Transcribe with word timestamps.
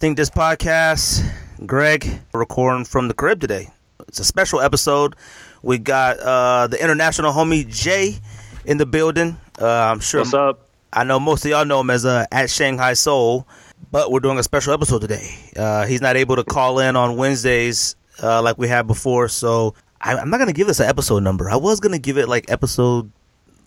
Sneak 0.00 0.16
Diss 0.16 0.30
Podcast. 0.30 1.30
Greg, 1.66 2.08
recording 2.32 2.86
from 2.86 3.08
the 3.08 3.12
crib 3.12 3.38
today. 3.38 3.68
It's 4.08 4.18
a 4.18 4.24
special 4.24 4.58
episode. 4.58 5.14
We 5.62 5.76
got 5.76 6.18
uh, 6.20 6.68
the 6.68 6.82
international 6.82 7.34
homie 7.34 7.68
Jay 7.68 8.16
in 8.64 8.78
the 8.78 8.86
building. 8.86 9.36
Uh, 9.60 9.66
I'm 9.68 10.00
sure. 10.00 10.22
What's 10.22 10.32
up? 10.32 10.66
I 10.90 11.04
know 11.04 11.20
most 11.20 11.44
of 11.44 11.50
y'all 11.50 11.66
know 11.66 11.80
him 11.80 11.90
as 11.90 12.06
uh, 12.06 12.24
at 12.32 12.48
Shanghai 12.48 12.94
Sole, 12.94 13.46
but 13.92 14.10
we're 14.10 14.20
doing 14.20 14.38
a 14.38 14.42
special 14.42 14.72
episode 14.72 15.02
today. 15.02 15.34
Uh, 15.54 15.84
he's 15.84 16.00
not 16.00 16.16
able 16.16 16.36
to 16.36 16.44
call 16.44 16.78
in 16.78 16.96
on 16.96 17.18
Wednesdays 17.18 17.94
uh, 18.22 18.40
like 18.40 18.56
we 18.56 18.68
had 18.68 18.86
before, 18.86 19.28
so 19.28 19.74
I, 20.00 20.16
I'm 20.16 20.30
not 20.30 20.38
gonna 20.38 20.54
give 20.54 20.66
this 20.66 20.80
an 20.80 20.86
episode 20.86 21.22
number. 21.22 21.50
I 21.50 21.56
was 21.56 21.78
gonna 21.78 21.98
give 21.98 22.16
it 22.16 22.26
like 22.26 22.50
episode 22.50 23.12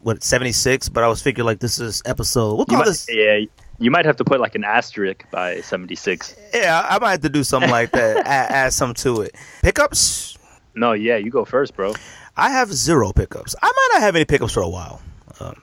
what 0.02 0.24
76, 0.24 0.90
but 0.90 1.04
I 1.04 1.08
was 1.10 1.22
figuring 1.22 1.46
like 1.46 1.60
this 1.60 1.78
is 1.78 2.02
episode. 2.08 2.56
We'll 2.56 2.66
call 2.66 2.80
might, 2.80 2.86
this. 2.86 3.08
yeah, 3.08 3.46
you 3.84 3.92
might 3.92 4.06
have 4.06 4.16
to 4.18 4.24
put 4.24 4.40
like 4.40 4.56
an 4.56 4.64
asterisk 4.64 5.30
by 5.32 5.60
76. 5.62 6.36
Yeah, 6.54 6.86
I 6.88 7.00
might 7.00 7.12
have 7.12 7.22
to 7.22 7.30
do 7.30 7.44
something 7.44 7.70
like 7.70 7.92
that. 7.92 8.18
add, 8.26 8.52
add 8.52 8.74
some 8.74 8.94
to 8.96 9.22
it. 9.22 9.36
Pickups. 9.62 10.38
No, 10.74 10.94
yeah, 10.94 11.18
you 11.18 11.30
go 11.30 11.46
first, 11.46 11.76
bro. 11.76 11.94
I 12.38 12.50
have 12.50 12.74
zero 12.74 13.12
pickups. 13.12 13.56
I 13.62 13.68
might 13.68 13.90
not 13.94 14.02
have 14.02 14.16
any 14.16 14.26
pickups 14.26 14.54
for 14.54 14.62
a 14.62 14.70
while. 14.70 15.02
Um, 15.40 15.62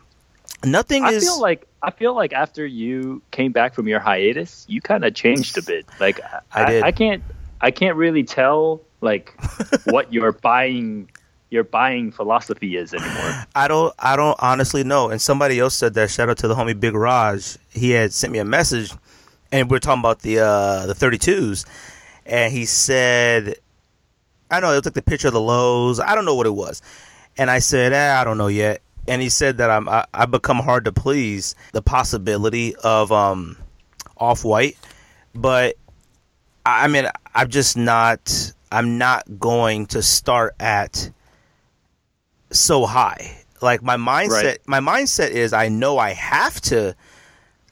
nothing 0.64 1.04
I 1.04 1.12
is. 1.12 1.24
feel 1.24 1.40
like 1.40 1.66
I 1.82 1.90
feel 1.90 2.14
like 2.14 2.32
after 2.32 2.64
you 2.66 3.22
came 3.30 3.52
back 3.52 3.74
from 3.74 3.88
your 3.88 4.00
hiatus, 4.00 4.66
you 4.68 4.80
kind 4.80 5.04
of 5.04 5.14
changed 5.14 5.58
a 5.58 5.62
bit. 5.62 5.86
Like 5.98 6.20
I 6.52 6.70
did. 6.70 6.82
I, 6.84 6.92
can't 6.92 7.24
I 7.60 7.70
can't 7.70 7.96
really 7.96 8.22
tell 8.22 8.82
like 9.00 9.34
what 9.86 10.12
your 10.12 10.32
buying 10.32 11.10
your 11.50 11.64
buying 11.64 12.12
philosophy 12.12 12.76
is 12.76 12.94
anymore. 12.94 13.44
I 13.54 13.68
don't. 13.68 13.94
I 13.98 14.16
don't 14.16 14.36
honestly 14.40 14.84
know. 14.84 15.10
And 15.10 15.20
somebody 15.20 15.58
else 15.58 15.74
said 15.74 15.94
that. 15.94 16.10
Shout 16.10 16.30
out 16.30 16.38
to 16.38 16.48
the 16.48 16.54
homie 16.54 16.78
Big 16.78 16.94
Raj. 16.94 17.58
He 17.70 17.90
had 17.90 18.12
sent 18.12 18.32
me 18.32 18.38
a 18.38 18.44
message, 18.44 18.92
and 19.50 19.68
we 19.70 19.76
are 19.76 19.80
talking 19.80 20.00
about 20.00 20.20
the 20.20 20.38
uh, 20.38 20.86
the 20.86 20.94
32s, 20.94 21.66
and 22.24 22.52
he 22.52 22.64
said, 22.64 23.56
I 24.50 24.60
know 24.60 24.72
it 24.72 24.76
was 24.76 24.84
like 24.84 24.94
the 24.94 25.02
picture 25.02 25.28
of 25.28 25.34
the 25.34 25.40
lows. 25.40 25.98
I 26.00 26.14
don't 26.14 26.24
know 26.24 26.36
what 26.36 26.46
it 26.46 26.54
was, 26.54 26.82
and 27.36 27.50
I 27.50 27.58
said, 27.58 27.92
eh, 27.92 28.20
I 28.20 28.24
don't 28.24 28.38
know 28.38 28.48
yet. 28.48 28.80
And 29.08 29.20
he 29.20 29.28
said 29.28 29.58
that 29.58 29.70
I'm 29.70 29.88
I, 29.88 30.06
I 30.14 30.26
become 30.26 30.58
hard 30.58 30.84
to 30.84 30.92
please. 30.92 31.56
The 31.72 31.82
possibility 31.82 32.76
of 32.76 33.10
um 33.10 33.56
off 34.16 34.44
white, 34.44 34.76
but 35.34 35.76
I 36.64 36.84
I 36.84 36.88
mean 36.88 37.06
I'm 37.34 37.48
just 37.48 37.76
not. 37.76 38.52
I'm 38.72 38.98
not 38.98 39.40
going 39.40 39.86
to 39.86 40.00
start 40.00 40.54
at 40.60 41.10
so 42.50 42.86
high. 42.86 43.36
Like 43.62 43.82
my 43.82 43.96
mindset, 43.96 44.30
Right. 44.44 44.58
my 44.66 44.80
mindset 44.80 45.30
is 45.30 45.52
I 45.52 45.68
know 45.68 45.98
I 45.98 46.10
have 46.14 46.60
to. 46.62 46.94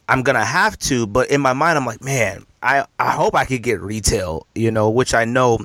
I'm 0.08 0.22
gonna 0.22 0.44
have 0.44 0.78
to, 0.80 1.06
but 1.06 1.30
in 1.30 1.40
my 1.40 1.52
mind, 1.52 1.76
I'm 1.78 1.84
like, 1.86 2.02
man, 2.02 2.44
I 2.62 2.84
I 2.98 3.10
hope 3.12 3.34
I 3.34 3.44
could 3.44 3.62
get 3.62 3.80
retail, 3.80 4.46
you 4.54 4.70
know, 4.70 4.90
which 4.90 5.14
I 5.14 5.24
know 5.24 5.58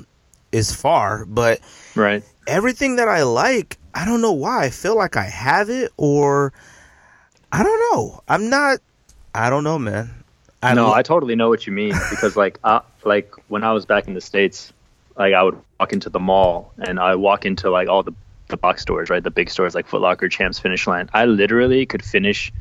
is 0.52 0.74
far, 0.74 1.24
but 1.24 1.60
Right. 1.94 2.22
everything 2.46 2.96
that 2.96 3.08
I 3.08 3.22
like, 3.22 3.78
I 3.94 4.04
don't 4.04 4.20
know 4.20 4.32
why 4.32 4.64
I 4.64 4.70
feel 4.70 4.96
like 4.96 5.16
I 5.16 5.24
have 5.24 5.68
it, 5.70 5.92
or 5.96 6.52
I 7.52 7.62
don't 7.62 7.80
know. 7.96 8.22
I'm 8.28 8.48
not. 8.50 8.78
I 9.34 9.50
don't 9.50 9.64
know, 9.64 9.78
man. 9.78 10.10
I 10.62 10.74
no, 10.74 10.86
lo- 10.88 10.94
I 10.94 11.02
totally 11.02 11.34
know 11.36 11.48
what 11.48 11.66
you 11.66 11.72
mean 11.72 11.94
because 12.10 12.36
like 12.36 12.58
uh, 12.64 12.80
like 13.04 13.34
when 13.48 13.64
I 13.64 13.72
was 13.72 13.84
back 13.86 14.06
in 14.08 14.14
the 14.14 14.20
states, 14.20 14.72
like 15.16 15.34
I 15.34 15.42
would 15.42 15.58
walk 15.78 15.92
into 15.92 16.08
the 16.10 16.20
mall 16.20 16.72
and 16.78 16.98
I 16.98 17.14
walk 17.16 17.44
into 17.44 17.70
like 17.70 17.88
all 17.88 18.02
the 18.02 18.12
the 18.48 18.56
box 18.56 18.82
stores, 18.82 19.10
right? 19.10 19.22
The 19.22 19.30
big 19.30 19.50
stores 19.50 19.74
like 19.74 19.86
Foot 19.86 20.00
Locker, 20.02 20.28
Champs, 20.28 20.58
Finish 20.58 20.86
Line. 20.86 21.08
I 21.12 21.24
literally 21.24 21.86
could 21.86 22.04
finish 22.04 22.52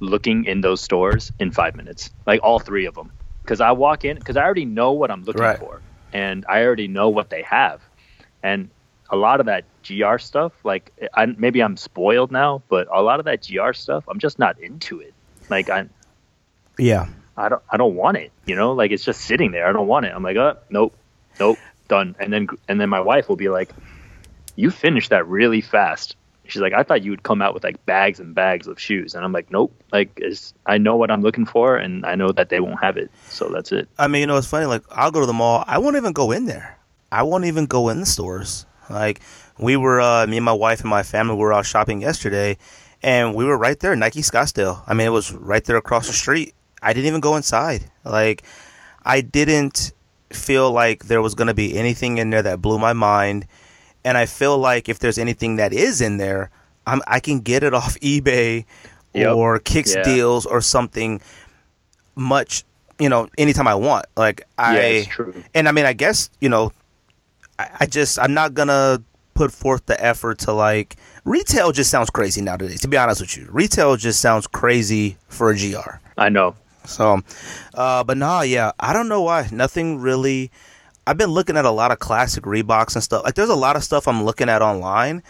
looking 0.00 0.44
in 0.44 0.60
those 0.60 0.80
stores 0.80 1.32
in 1.38 1.50
5 1.50 1.76
minutes. 1.76 2.10
Like 2.26 2.40
all 2.42 2.58
three 2.58 2.86
of 2.86 2.94
them. 2.94 3.12
Cuz 3.46 3.60
I 3.60 3.72
walk 3.72 4.04
in 4.04 4.20
cuz 4.20 4.36
I 4.36 4.42
already 4.42 4.64
know 4.64 4.92
what 4.92 5.10
I'm 5.10 5.24
looking 5.24 5.42
Right. 5.42 5.58
for 5.58 5.80
and 6.12 6.44
I 6.48 6.62
already 6.64 6.88
know 6.88 7.08
what 7.08 7.30
they 7.30 7.42
have. 7.42 7.80
And 8.42 8.70
a 9.10 9.16
lot 9.16 9.40
of 9.40 9.46
that 9.46 9.64
GR 9.86 10.18
stuff, 10.18 10.52
like 10.64 10.92
I, 11.14 11.26
maybe 11.26 11.62
I'm 11.62 11.76
spoiled 11.76 12.30
now, 12.30 12.62
but 12.68 12.88
a 12.92 13.02
lot 13.02 13.20
of 13.20 13.24
that 13.24 13.46
GR 13.46 13.72
stuff, 13.72 14.04
I'm 14.08 14.18
just 14.18 14.38
not 14.38 14.58
into 14.60 15.00
it. 15.00 15.14
Like 15.48 15.70
I 15.70 15.88
yeah. 16.78 17.06
I 17.36 17.48
don't 17.48 17.62
I 17.70 17.76
don't 17.76 17.94
want 17.94 18.16
it. 18.16 18.32
You 18.46 18.54
know, 18.56 18.72
like 18.72 18.90
it's 18.90 19.04
just 19.04 19.20
sitting 19.22 19.52
there. 19.52 19.66
I 19.66 19.72
don't 19.72 19.86
want 19.86 20.06
it. 20.06 20.12
I'm 20.14 20.22
like, 20.22 20.36
oh, 20.36 20.56
nope, 20.70 20.94
nope, 21.40 21.58
done. 21.88 22.16
And 22.18 22.32
then 22.32 22.48
and 22.68 22.80
then 22.80 22.88
my 22.88 23.00
wife 23.00 23.28
will 23.28 23.36
be 23.36 23.48
like, 23.48 23.70
you 24.58 24.72
finished 24.72 25.10
that 25.10 25.26
really 25.28 25.60
fast. 25.60 26.16
She's 26.48 26.60
like, 26.60 26.72
I 26.72 26.82
thought 26.82 27.04
you 27.04 27.12
would 27.12 27.22
come 27.22 27.40
out 27.40 27.54
with 27.54 27.62
like 27.62 27.84
bags 27.86 28.18
and 28.18 28.34
bags 28.34 28.66
of 28.66 28.80
shoes, 28.80 29.14
and 29.14 29.24
I'm 29.24 29.30
like, 29.30 29.52
nope. 29.52 29.72
Like, 29.92 30.20
I 30.66 30.78
know 30.78 30.96
what 30.96 31.12
I'm 31.12 31.22
looking 31.22 31.46
for, 31.46 31.76
and 31.76 32.04
I 32.04 32.16
know 32.16 32.32
that 32.32 32.48
they 32.48 32.58
won't 32.58 32.80
have 32.80 32.96
it. 32.96 33.08
So 33.28 33.50
that's 33.50 33.70
it. 33.70 33.88
I 33.98 34.08
mean, 34.08 34.22
you 34.22 34.26
know, 34.26 34.36
it's 34.36 34.48
funny. 34.48 34.66
Like, 34.66 34.82
I'll 34.90 35.12
go 35.12 35.20
to 35.20 35.26
the 35.26 35.32
mall. 35.32 35.62
I 35.68 35.78
won't 35.78 35.96
even 35.96 36.12
go 36.12 36.32
in 36.32 36.46
there. 36.46 36.76
I 37.12 37.22
won't 37.22 37.44
even 37.44 37.66
go 37.66 37.88
in 37.88 38.00
the 38.00 38.06
stores. 38.06 38.66
Like, 38.90 39.20
we 39.60 39.76
were, 39.76 40.00
uh, 40.00 40.26
me 40.26 40.38
and 40.38 40.44
my 40.44 40.52
wife 40.52 40.80
and 40.80 40.90
my 40.90 41.04
family 41.04 41.36
were 41.36 41.52
out 41.52 41.64
shopping 41.64 42.00
yesterday, 42.00 42.56
and 43.00 43.36
we 43.36 43.44
were 43.44 43.56
right 43.56 43.78
there, 43.78 43.94
Nike 43.94 44.22
Scottsdale. 44.22 44.82
I 44.88 44.94
mean, 44.94 45.06
it 45.06 45.10
was 45.10 45.32
right 45.32 45.64
there 45.64 45.76
across 45.76 46.08
the 46.08 46.12
street. 46.12 46.54
I 46.82 46.94
didn't 46.94 47.06
even 47.06 47.20
go 47.20 47.36
inside. 47.36 47.90
Like, 48.04 48.42
I 49.04 49.20
didn't 49.20 49.92
feel 50.30 50.72
like 50.72 51.04
there 51.04 51.22
was 51.22 51.36
going 51.36 51.48
to 51.48 51.54
be 51.54 51.76
anything 51.78 52.18
in 52.18 52.30
there 52.30 52.42
that 52.42 52.60
blew 52.60 52.78
my 52.78 52.92
mind. 52.92 53.46
And 54.08 54.16
I 54.16 54.24
feel 54.26 54.56
like 54.56 54.88
if 54.88 54.98
there's 55.00 55.18
anything 55.18 55.56
that 55.56 55.72
is 55.74 56.00
in 56.00 56.16
there, 56.16 56.48
I'm, 56.86 57.02
I 57.06 57.20
can 57.20 57.40
get 57.40 57.62
it 57.62 57.74
off 57.80 58.00
eBay 58.00 58.64
Yep. 59.12 59.34
or 59.36 59.58
Kicks 59.58 59.94
Yeah. 59.94 60.02
Deals 60.02 60.46
or 60.46 60.60
something 60.60 61.20
much, 62.16 62.64
you 62.98 63.08
know, 63.08 63.28
anytime 63.36 63.68
I 63.68 63.74
want. 63.74 64.06
Like 64.16 64.46
I, 64.56 64.80
yeah, 64.80 65.04
true. 65.04 65.34
and 65.54 65.68
I 65.68 65.72
mean, 65.72 65.84
I 65.84 65.92
guess 65.92 66.30
you 66.40 66.48
know, 66.48 66.72
I, 67.58 67.68
I 67.80 67.86
just 67.86 68.18
I'm 68.18 68.32
not 68.34 68.54
gonna 68.54 69.02
put 69.34 69.52
forth 69.52 69.86
the 69.86 70.02
effort 70.02 70.38
to 70.40 70.52
like 70.52 70.96
retail. 71.24 71.72
Just 71.72 71.90
sounds 71.90 72.10
crazy 72.10 72.40
nowadays. 72.40 72.80
To 72.82 72.88
be 72.88 72.96
honest 72.96 73.20
with 73.20 73.36
you, 73.36 73.48
retail 73.50 73.96
just 73.96 74.20
sounds 74.20 74.46
crazy 74.46 75.16
for 75.28 75.50
a 75.50 75.56
gr. 75.56 75.98
I 76.16 76.28
know. 76.28 76.54
So, 76.84 77.20
uh, 77.74 78.04
but 78.04 78.16
nah, 78.16 78.42
yeah, 78.42 78.72
I 78.80 78.92
don't 78.92 79.08
know 79.08 79.22
why. 79.22 79.48
Nothing 79.52 80.00
really. 80.00 80.50
I've 81.08 81.16
been 81.16 81.30
looking 81.30 81.56
at 81.56 81.64
a 81.64 81.70
lot 81.70 81.90
of 81.90 81.98
classic 81.98 82.44
Reeboks 82.44 82.94
and 82.94 83.02
stuff. 83.02 83.24
Like, 83.24 83.34
there's 83.34 83.48
a 83.48 83.54
lot 83.54 83.76
of 83.76 83.82
stuff 83.82 84.06
I'm 84.06 84.24
looking 84.24 84.50
at 84.50 84.60
online, 84.60 85.22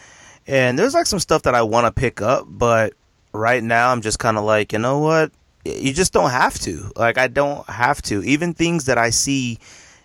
and 0.49 0.77
there's 0.77 0.93
like 0.93 1.07
some 1.07 1.21
stuff 1.21 1.43
that 1.43 1.55
I 1.55 1.63
want 1.63 1.87
to 1.87 1.93
pick 1.93 2.21
up, 2.21 2.47
but 2.49 2.95
right 3.33 3.63
now 3.63 3.93
I'm 3.93 4.03
just 4.03 4.19
kind 4.19 4.37
of 4.37 4.43
like, 4.43 4.73
you 4.73 4.81
know 4.81 4.99
what? 4.99 5.31
You 5.65 5.93
just 5.93 6.13
don't 6.13 6.31
have 6.31 6.59
to. 6.61 6.91
Like, 6.97 7.17
I 7.17 7.29
don't 7.29 7.65
have 7.71 8.03
to. 8.03 8.25
Even 8.25 8.55
things 8.55 8.87
that 8.87 8.99
I 8.99 9.11
see 9.11 9.61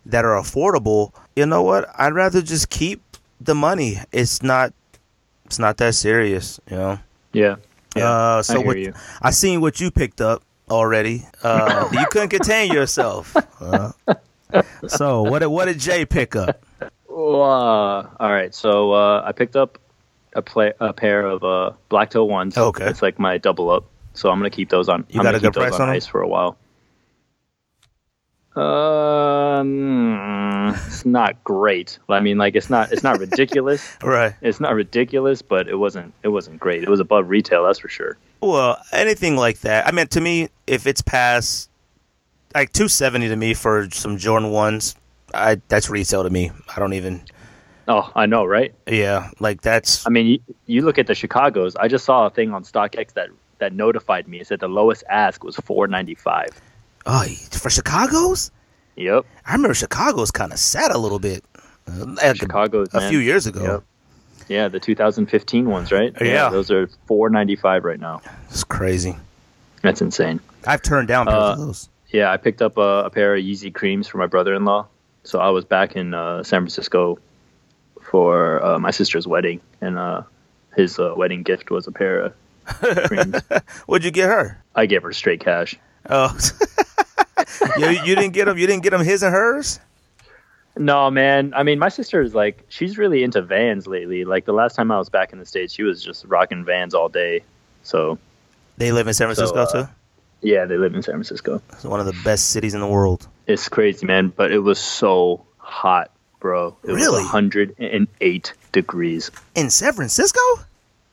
that 0.06 0.26
are 0.26 0.40
affordable, 0.40 1.12
you 1.36 1.48
know 1.48 1.64
what? 1.64 1.90
I'd 1.98 2.14
rather 2.14 2.44
just 2.44 2.70
keep 2.70 3.02
the 3.42 3.56
money. 3.56 3.98
It's 4.12 4.44
not. 4.44 4.74
It's 5.46 5.58
not 5.58 5.78
that 5.78 5.96
serious, 5.96 6.60
you 6.70 6.78
know. 6.78 7.00
Yeah. 7.32 7.56
Yeah. 7.96 8.10
Uh, 8.10 8.44
so 8.44 8.62
I 8.62 8.64
what, 8.64 8.78
you. 8.78 8.94
I 9.24 9.32
seen 9.32 9.60
what 9.60 9.80
you 9.80 9.90
picked 9.90 10.22
up 10.22 10.44
already. 10.70 11.26
Uh, 11.42 11.90
you 11.94 12.06
couldn't 12.12 12.30
contain 12.30 12.72
yourself. 12.72 13.36
Uh, 13.60 13.92
so 14.88 15.24
what 15.24 15.40
did 15.40 15.48
what 15.48 15.66
did 15.66 15.80
Jay 15.80 16.06
pick 16.06 16.36
up? 16.36 16.66
Uh, 17.10 17.14
all 17.14 18.10
right, 18.20 18.54
so 18.54 18.92
uh, 18.92 19.24
I 19.26 19.32
picked 19.32 19.56
up 19.56 19.78
a 20.34 20.42
play 20.42 20.74
a 20.80 20.94
pair 20.94 21.26
of 21.26 21.44
uh, 21.44 21.72
black 21.90 22.10
toe 22.10 22.26
ones. 22.26 22.58
Okay. 22.58 22.86
it's 22.88 23.02
like 23.02 23.20
my 23.20 23.38
double 23.38 23.70
up. 23.70 23.86
So 24.14 24.30
I'm 24.30 24.40
gonna 24.40 24.50
keep 24.50 24.70
those 24.70 24.90
on. 24.90 25.06
You 25.10 25.20
I'm 25.20 25.24
got 25.26 25.32
gonna 25.34 25.38
a 25.38 25.42
good 25.42 25.48
keep 25.48 25.54
those 25.54 25.70
price 25.72 25.80
on 25.80 25.90
on 25.90 25.96
ice 25.96 26.06
for 26.08 26.22
a 26.22 26.28
while. 26.28 26.58
Um, 29.54 30.76
it's 30.88 31.06
not 31.06 31.44
great. 31.44 31.98
I 32.08 32.20
mean, 32.20 32.38
like 32.38 32.56
it's 32.56 32.70
not 32.70 32.92
it's 32.92 33.02
not 33.04 33.20
ridiculous. 33.20 33.98
Right. 34.04 34.36
it's 34.42 34.60
not 34.60 34.76
ridiculous, 34.76 35.42
but 35.42 35.68
it 35.68 35.76
wasn't 35.76 36.14
it 36.24 36.28
wasn't 36.30 36.60
great. 36.60 36.84
It 36.84 36.90
was 36.90 37.00
above 37.00 37.30
retail, 37.30 37.64
that's 37.66 37.80
for 37.80 37.90
sure. 37.90 38.18
Well, 38.42 38.78
anything 38.92 39.36
like 39.38 39.62
that. 39.62 39.88
I 39.88 39.92
mean, 39.92 40.08
to 40.08 40.22
me, 40.22 40.50
if 40.68 40.86
it's 40.86 41.02
past 41.02 41.70
like 42.56 42.74
two 42.74 42.88
seventy 42.88 43.28
to 43.30 43.36
me 43.36 43.54
for 43.54 43.90
some 43.92 44.18
Jordan 44.18 44.52
ones, 44.52 44.96
I 45.34 45.62
that's 45.68 45.90
retail 45.90 46.24
to 46.24 46.30
me. 46.30 46.52
I 46.76 46.80
don't 46.80 46.94
even. 46.94 47.22
Oh, 47.88 48.10
I 48.16 48.26
know, 48.28 48.46
right? 48.46 48.74
Yeah, 48.88 49.30
like 49.40 49.62
that's 49.62 50.08
I 50.08 50.10
mean, 50.10 50.26
you, 50.28 50.40
you 50.68 50.82
look 50.84 50.98
at 50.98 51.08
the 51.08 51.16
Chicago's. 51.16 51.76
I 51.76 51.88
just 51.90 52.06
saw 52.06 52.26
a 52.26 52.30
thing 52.30 52.54
on 52.54 52.64
StockX 52.64 53.14
that 53.14 53.30
that 53.60 53.74
notified 53.74 54.28
me. 54.28 54.40
It 54.40 54.48
said 54.48 54.60
the 54.62 54.68
lowest 54.70 55.04
ask 55.10 55.44
was 55.44 55.56
four 55.58 55.88
ninety 55.88 56.16
five. 56.16 56.50
oh 57.06 57.26
for 57.52 57.70
Chicago's. 57.70 58.52
Yep, 58.96 59.26
I 59.46 59.54
remember 59.54 59.74
Chicago's 59.74 60.32
kind 60.32 60.54
of 60.54 60.60
sad 60.60 60.92
a 60.92 60.98
little 60.98 61.20
bit. 61.20 61.44
Uh, 61.88 62.06
like 62.24 62.38
Chicago's 62.38 62.88
a 62.94 63.10
few 63.10 63.18
years 63.20 63.48
ago. 63.48 63.64
Yep. 63.64 63.84
Yeah, 64.50 64.68
the 64.68 64.80
2015 64.80 65.70
ones, 65.70 65.92
right? 65.92 66.14
Yeah. 66.22 66.50
those 66.50 66.70
are 66.70 66.88
4.95 67.10 67.84
right 67.84 68.00
now. 68.00 68.22
It's 68.50 68.64
crazy. 68.66 69.16
That's 69.82 70.02
insane. 70.02 70.42
I've 70.68 70.82
turned 70.82 71.08
down 71.08 71.28
pairs 71.28 71.38
Uh, 71.38 71.52
of 71.54 71.58
those. 71.60 71.90
Yeah, 72.14 72.32
I 72.32 72.38
picked 72.38 72.62
up 72.62 72.78
a, 72.78 73.06
a 73.06 73.10
pair 73.10 73.36
of 73.36 73.44
Yeezy 73.44 73.74
creams 73.74 74.08
for 74.08 74.20
my 74.20 74.28
brother-in-law. 74.28 74.88
So 75.24 75.40
I 75.40 75.50
was 75.50 75.66
back 75.66 75.96
in 75.96 76.14
uh, 76.14 76.44
San 76.44 76.62
Francisco 76.62 77.18
for 78.02 78.64
uh, 78.64 78.78
my 78.80 78.92
sister's 78.92 79.28
wedding, 79.28 79.62
and 79.82 79.98
uh, 79.98 80.22
his 80.76 81.00
uh, 81.00 81.14
wedding 81.18 81.42
gift 81.44 81.72
was 81.72 81.88
a 81.88 81.92
pair 81.92 82.20
of 82.20 82.34
creams. 83.08 83.42
What'd 83.88 84.06
you 84.06 84.12
get 84.12 84.28
her? 84.28 84.64
I 84.76 84.86
gave 84.86 85.02
her 85.02 85.12
straight 85.12 85.40
cash. 85.40 85.76
Oh, 86.10 86.38
you, 87.78 87.90
you 87.90 88.16
didn't 88.16 88.34
get 88.34 88.46
them. 88.46 88.58
You 88.58 88.68
didn't 88.68 88.84
get 88.84 88.92
them 88.92 89.04
his 89.04 89.24
and 89.24 89.34
hers. 89.34 89.80
No, 90.78 91.10
man. 91.10 91.54
I 91.56 91.64
mean, 91.64 91.80
my 91.80 91.90
sister 91.90 92.22
is 92.22 92.36
like, 92.36 92.64
she's 92.68 92.98
really 92.98 93.24
into 93.24 93.42
Vans 93.42 93.88
lately. 93.88 94.26
Like 94.26 94.46
the 94.46 94.54
last 94.54 94.76
time 94.76 94.92
I 94.92 94.98
was 94.98 95.10
back 95.10 95.32
in 95.32 95.40
the 95.40 95.46
states, 95.46 95.74
she 95.74 95.84
was 95.84 96.04
just 96.04 96.26
rocking 96.26 96.66
Vans 96.66 96.94
all 96.94 97.10
day. 97.10 97.44
So 97.84 98.18
They 98.78 98.92
live 98.92 99.08
in 99.08 99.14
San 99.14 99.28
Francisco 99.28 99.66
So, 99.66 99.80
uh, 99.80 99.86
too. 99.86 99.92
Yeah, 100.44 100.66
they 100.66 100.78
live 100.78 100.94
in 100.96 101.02
San 101.02 101.14
Francisco. 101.16 101.62
It's 101.72 101.84
one 101.84 102.00
of 102.00 102.06
the 102.06 102.16
best 102.24 102.50
cities 102.52 102.74
in 102.74 102.82
the 102.82 102.88
world. 102.88 103.28
It's 103.48 103.68
crazy, 103.70 104.06
man. 104.06 104.28
But 104.30 104.52
it 104.52 104.60
was 104.60 104.80
so 104.80 105.46
hot, 105.58 106.12
bro. 106.40 106.76
It 106.84 106.92
Really? 106.92 107.24
was 107.24 107.32
108 107.34 108.54
degrees. 108.72 109.32
In 109.56 109.70
San 109.70 109.94
Francisco? 109.94 110.40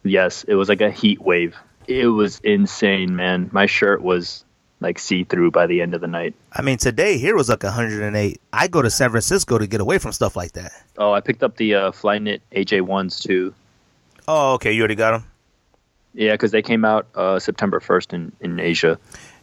Yes, 0.02 0.44
it 0.44 0.54
was 0.54 0.68
like 0.68 0.80
a 0.80 0.90
heat 0.90 1.20
wave. 1.20 1.56
It 1.86 2.06
was 2.06 2.40
insane, 2.40 3.16
man. 3.16 3.50
My 3.52 3.66
shirt 3.66 4.02
was 4.02 4.44
like 4.80 4.98
see 4.98 5.24
through 5.24 5.50
by 5.50 5.66
the 5.66 5.82
end 5.82 5.92
of 5.94 6.00
the 6.00 6.06
night. 6.06 6.34
I 6.52 6.62
mean, 6.62 6.78
today 6.78 7.18
here 7.18 7.36
was 7.36 7.48
like 7.48 7.62
108. 7.62 8.40
I 8.52 8.68
go 8.68 8.80
to 8.80 8.90
San 8.90 9.10
Francisco 9.10 9.58
to 9.58 9.66
get 9.66 9.80
away 9.80 9.98
from 9.98 10.12
stuff 10.12 10.36
like 10.36 10.52
that. 10.52 10.72
Oh, 10.96 11.12
I 11.12 11.20
picked 11.20 11.42
up 11.42 11.56
the 11.56 11.74
uh, 11.74 11.90
Flyknit 11.90 12.40
AJ1s 12.52 13.22
too. 13.22 13.52
Oh, 14.26 14.54
okay. 14.54 14.72
You 14.72 14.80
already 14.82 14.94
got 14.94 15.12
them, 15.12 15.29
Yeah, 16.14 16.32
because 16.32 16.50
they 16.50 16.62
came 16.62 16.84
out 16.84 17.06
uh, 17.14 17.38
September 17.38 17.80
1st 17.80 18.12
in, 18.14 18.32
in 18.40 18.60
Asia. 18.60 18.98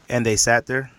and 0.10 0.26
they 0.26 0.36
sat 0.36 0.66
there. 0.66 0.92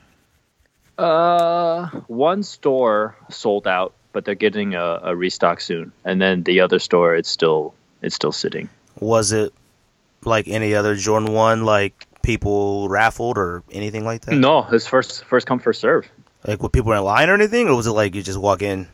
Uh, 0.96 1.88
one 2.08 2.42
store 2.42 3.16
sold 3.30 3.66
out, 3.68 3.94
but 4.12 4.24
they're 4.24 4.34
getting 4.34 4.74
a, 4.74 5.00
a 5.04 5.14
restock 5.16 5.60
soon. 5.60 5.92
And 6.04 6.20
then 6.20 6.42
the 6.42 6.60
other 6.60 6.78
store, 6.78 7.14
it's 7.14 7.28
still 7.28 7.74
it's 8.02 8.14
still 8.14 8.32
sitting. 8.32 8.68
Was 8.98 9.32
it 9.32 9.52
like 10.24 10.48
any 10.48 10.74
other 10.74 10.96
Jordan 10.96 11.32
One? 11.32 11.64
Like 11.64 12.06
people 12.22 12.88
raffled 12.88 13.38
or 13.38 13.62
anything 13.70 14.04
like 14.04 14.22
that? 14.22 14.34
No, 14.34 14.66
it's 14.72 14.86
first 14.88 15.24
first 15.24 15.46
come 15.46 15.60
first 15.60 15.80
serve. 15.80 16.08
Like 16.46 16.62
were 16.62 16.68
people 16.68 16.92
in 16.92 17.02
line 17.04 17.28
or 17.28 17.34
anything, 17.34 17.68
or 17.68 17.76
was 17.76 17.86
it 17.86 17.92
like 17.92 18.14
you 18.16 18.22
just 18.22 18.40
walk 18.40 18.62
in? 18.62 18.88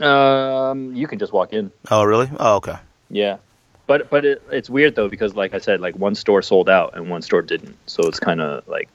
Um, 0.00 0.94
you 0.94 1.06
can 1.06 1.18
just 1.18 1.32
walk 1.32 1.52
in. 1.52 1.70
Oh, 1.90 2.04
really? 2.04 2.30
Oh, 2.38 2.56
okay. 2.56 2.76
Yeah, 3.10 3.38
but 3.88 4.08
but 4.10 4.24
it, 4.24 4.42
it's 4.52 4.70
weird 4.70 4.94
though 4.94 5.08
because 5.08 5.34
like 5.34 5.54
I 5.54 5.58
said, 5.58 5.80
like 5.80 5.96
one 5.96 6.14
store 6.14 6.42
sold 6.42 6.68
out 6.68 6.96
and 6.96 7.10
one 7.10 7.22
store 7.22 7.42
didn't. 7.42 7.76
So 7.86 8.06
it's 8.06 8.20
kind 8.20 8.40
of 8.40 8.68
like 8.68 8.88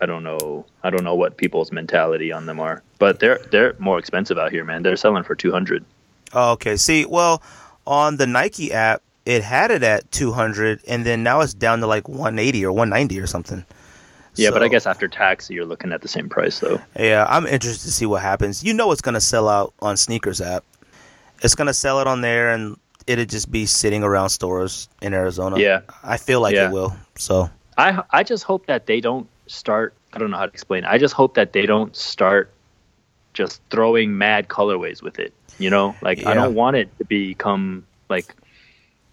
I 0.00 0.06
don't 0.06 0.22
know. 0.22 0.64
I 0.82 0.90
don't 0.90 1.04
know 1.04 1.14
what 1.14 1.36
people's 1.36 1.72
mentality 1.72 2.32
on 2.32 2.46
them 2.46 2.60
are. 2.60 2.82
But 2.98 3.20
they're 3.20 3.40
they're 3.50 3.74
more 3.78 3.98
expensive 3.98 4.38
out 4.38 4.52
here, 4.52 4.64
man. 4.64 4.82
They're 4.82 4.96
selling 4.96 5.24
for 5.24 5.34
two 5.34 5.50
hundred. 5.50 5.84
Oh, 6.32 6.52
okay. 6.52 6.76
See, 6.76 7.04
well, 7.04 7.42
on 7.86 8.16
the 8.16 8.26
Nike 8.26 8.72
app, 8.72 9.02
it 9.26 9.42
had 9.42 9.70
it 9.70 9.82
at 9.82 10.10
200, 10.10 10.80
and 10.88 11.06
then 11.06 11.22
now 11.22 11.40
it's 11.40 11.54
down 11.54 11.80
to 11.80 11.86
like 11.86 12.08
180 12.08 12.64
or 12.66 12.72
190 12.72 13.20
or 13.20 13.26
something. 13.26 13.64
Yeah, 14.36 14.50
but 14.50 14.62
I 14.62 14.68
guess 14.68 14.84
after 14.84 15.06
tax, 15.06 15.48
you're 15.48 15.64
looking 15.64 15.92
at 15.92 16.02
the 16.02 16.08
same 16.08 16.28
price 16.28 16.58
though. 16.58 16.80
Yeah, 16.98 17.24
I'm 17.28 17.46
interested 17.46 17.86
to 17.86 17.92
see 17.92 18.06
what 18.06 18.20
happens. 18.22 18.64
You 18.64 18.74
know, 18.74 18.90
it's 18.90 19.00
gonna 19.00 19.20
sell 19.20 19.48
out 19.48 19.72
on 19.80 19.96
sneakers 19.96 20.40
app. 20.40 20.64
It's 21.42 21.54
gonna 21.54 21.74
sell 21.74 22.00
it 22.00 22.06
on 22.06 22.20
there, 22.20 22.50
and 22.50 22.76
it'll 23.06 23.24
just 23.24 23.50
be 23.50 23.66
sitting 23.66 24.02
around 24.02 24.30
stores 24.30 24.88
in 25.02 25.12
Arizona. 25.14 25.58
Yeah. 25.58 25.80
I 26.02 26.16
feel 26.16 26.40
like 26.40 26.54
Yeah. 26.54 26.68
it 26.68 26.72
will. 26.72 26.96
So 27.16 27.50
I 27.76 28.02
I 28.10 28.22
just 28.22 28.44
hope 28.44 28.66
that 28.66 28.86
they 28.86 29.00
don't 29.00 29.28
start. 29.46 29.94
I 30.12 30.18
don't 30.18 30.30
know 30.30 30.36
how 30.38 30.46
to 30.46 30.52
explain. 30.52 30.84
It. 30.84 30.90
I 30.90 30.98
just 30.98 31.14
hope 31.14 31.34
that 31.34 31.52
they 31.52 31.66
don't 31.66 31.94
start 31.96 32.50
just 33.34 33.60
throwing 33.70 34.16
mad 34.16 34.48
colorways 34.48 35.02
with 35.02 35.18
it. 35.18 35.32
You 35.58 35.70
know, 35.70 35.94
like 36.02 36.20
Yeah. 36.22 36.30
I 36.30 36.34
don't 36.34 36.54
want 36.54 36.76
it 36.76 36.88
to 36.98 37.04
become 37.04 37.84
like 38.08 38.34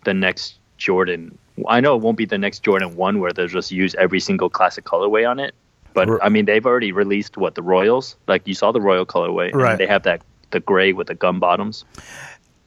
the 0.06 0.14
next 0.14 0.56
Jordan. 0.78 1.38
I 1.68 1.80
know 1.82 1.96
it 1.96 2.02
won't 2.02 2.18
be 2.18 2.26
the 2.26 2.38
next 2.38 2.64
Jordan 2.64 2.96
one 2.96 3.20
where 3.20 3.32
they'll 3.34 3.48
just 3.48 3.72
use 3.72 3.94
every 3.96 4.20
single 4.20 4.50
classic 4.50 4.84
colorway 4.86 5.30
on 5.30 5.40
it. 5.40 5.54
But 5.94 6.08
I 6.24 6.30
mean, 6.30 6.46
they've 6.46 6.66
already 6.66 6.92
released 6.94 7.36
what 7.36 7.56
the 7.56 7.62
Royals. 7.62 8.16
Like 8.28 8.48
you 8.48 8.54
saw 8.54 8.72
the 8.72 8.80
Royal 8.80 9.06
colorway, 9.06 9.52
and 9.52 9.62
Right. 9.62 9.78
They 9.78 9.86
have 9.88 10.04
that 10.04 10.22
the 10.52 10.60
gray 10.60 10.94
with 10.94 11.08
the 11.08 11.16
gum 11.16 11.40
bottoms. 11.40 11.84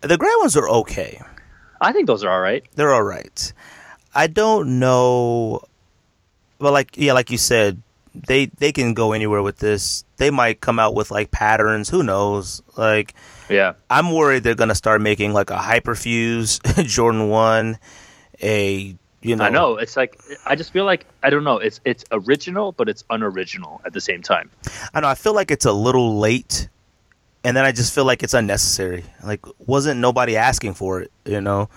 The 0.06 0.16
gray 0.18 0.32
ones 0.38 0.56
are 0.56 0.68
okay. 0.68 1.20
I 1.80 1.92
think 1.92 2.06
those 2.06 2.24
are 2.24 2.30
all 2.30 2.40
right. 2.40 2.64
They're 2.76 2.92
all 2.94 3.02
right. 3.02 3.52
I 4.14 4.26
don't 4.28 4.78
know, 4.78 5.60
Well, 6.58 6.72
like 6.72 6.96
yeah, 6.96 7.12
like 7.12 7.30
you 7.30 7.38
said, 7.38 7.82
they 8.14 8.46
they 8.46 8.70
can 8.72 8.94
go 8.94 9.12
anywhere 9.12 9.42
with 9.42 9.58
this. 9.58 10.04
They 10.18 10.30
might 10.30 10.60
come 10.60 10.78
out 10.78 10.94
with 10.94 11.10
like 11.10 11.30
patterns. 11.32 11.88
Who 11.90 12.02
knows? 12.02 12.62
Like 12.76 13.14
Yeah. 13.48 13.72
I'm 13.90 14.12
worried 14.12 14.44
they're 14.44 14.54
gonna 14.54 14.74
start 14.76 15.00
making 15.00 15.32
like 15.32 15.50
a 15.50 15.56
hyperfuse 15.56 16.60
Jordan 16.86 17.28
One, 17.28 17.78
a 18.40 18.94
you 19.20 19.34
know 19.36 19.44
I 19.44 19.48
know. 19.50 19.76
It's 19.76 19.96
like 19.96 20.20
I 20.46 20.54
just 20.54 20.72
feel 20.72 20.84
like 20.84 21.06
I 21.24 21.30
don't 21.30 21.44
know. 21.44 21.58
It's 21.58 21.80
it's 21.84 22.04
original, 22.12 22.70
but 22.72 22.88
it's 22.88 23.02
unoriginal 23.10 23.80
at 23.84 23.92
the 23.92 24.00
same 24.00 24.22
time. 24.22 24.50
I 24.94 25.00
know 25.00 25.08
I 25.08 25.16
feel 25.16 25.34
like 25.34 25.50
it's 25.50 25.64
a 25.64 25.72
little 25.72 26.18
late, 26.18 26.68
and 27.44 27.56
then 27.56 27.64
I 27.64 27.72
just 27.72 27.94
feel 27.94 28.04
like 28.04 28.22
it's 28.22 28.34
unnecessary. 28.34 29.04
Like 29.22 29.40
wasn't 29.66 30.00
nobody 30.00 30.36
asking 30.36 30.74
for 30.74 31.02
it? 31.02 31.12
You 31.24 31.40
know, 31.40 31.68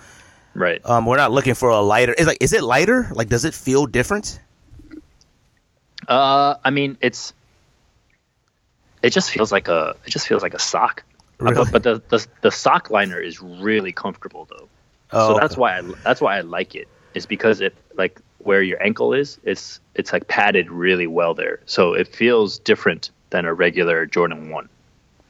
Right. 0.54 0.80
um, 0.84 1.06
we're 1.06 1.16
not 1.16 1.30
looking 1.32 1.54
for 1.54 1.68
a 1.70 1.80
lighter. 1.80 2.14
It's 2.16 2.26
like 2.26 2.38
is 2.40 2.52
it 2.52 2.62
lighter? 2.62 3.08
Like 3.12 3.28
does 3.28 3.44
it 3.44 3.54
feel 3.54 3.86
different? 3.86 4.40
Uh, 6.06 6.54
I 6.64 6.70
mean, 6.70 6.96
it's 7.00 7.32
it 9.02 9.10
just 9.10 9.30
feels 9.30 9.52
like 9.52 9.68
a 9.68 9.94
it 10.04 10.10
just 10.10 10.26
feels 10.26 10.42
like 10.42 10.54
a 10.54 10.58
sock. 10.58 11.04
Uh, 11.40 11.44
Really? 11.44 11.54
But, 11.70 11.70
but 11.70 11.82
the, 11.84 12.02
the 12.18 12.26
the 12.42 12.50
sock 12.50 12.90
liner 12.90 13.20
is 13.20 13.40
really 13.40 13.92
comfortable 13.92 14.46
though. 14.50 14.68
Oh, 15.12 15.34
so 15.34 15.38
that's 15.40 15.56
why 15.56 15.78
I 15.78 15.82
that's 16.04 16.20
why 16.20 16.36
I 16.36 16.40
like 16.40 16.74
it. 16.74 16.88
Is 17.14 17.26
because 17.26 17.60
it 17.60 17.74
like 17.94 18.20
where 18.38 18.62
your 18.62 18.82
ankle 18.82 19.12
is, 19.12 19.38
it's 19.44 19.80
it's 19.94 20.12
like 20.12 20.26
padded 20.28 20.70
really 20.70 21.06
well 21.06 21.34
there. 21.34 21.60
So 21.66 21.92
it 21.94 22.08
feels 22.08 22.58
different 22.58 23.10
than 23.30 23.44
a 23.44 23.52
regular 23.54 24.04
Jordan 24.06 24.50
1. 24.50 24.68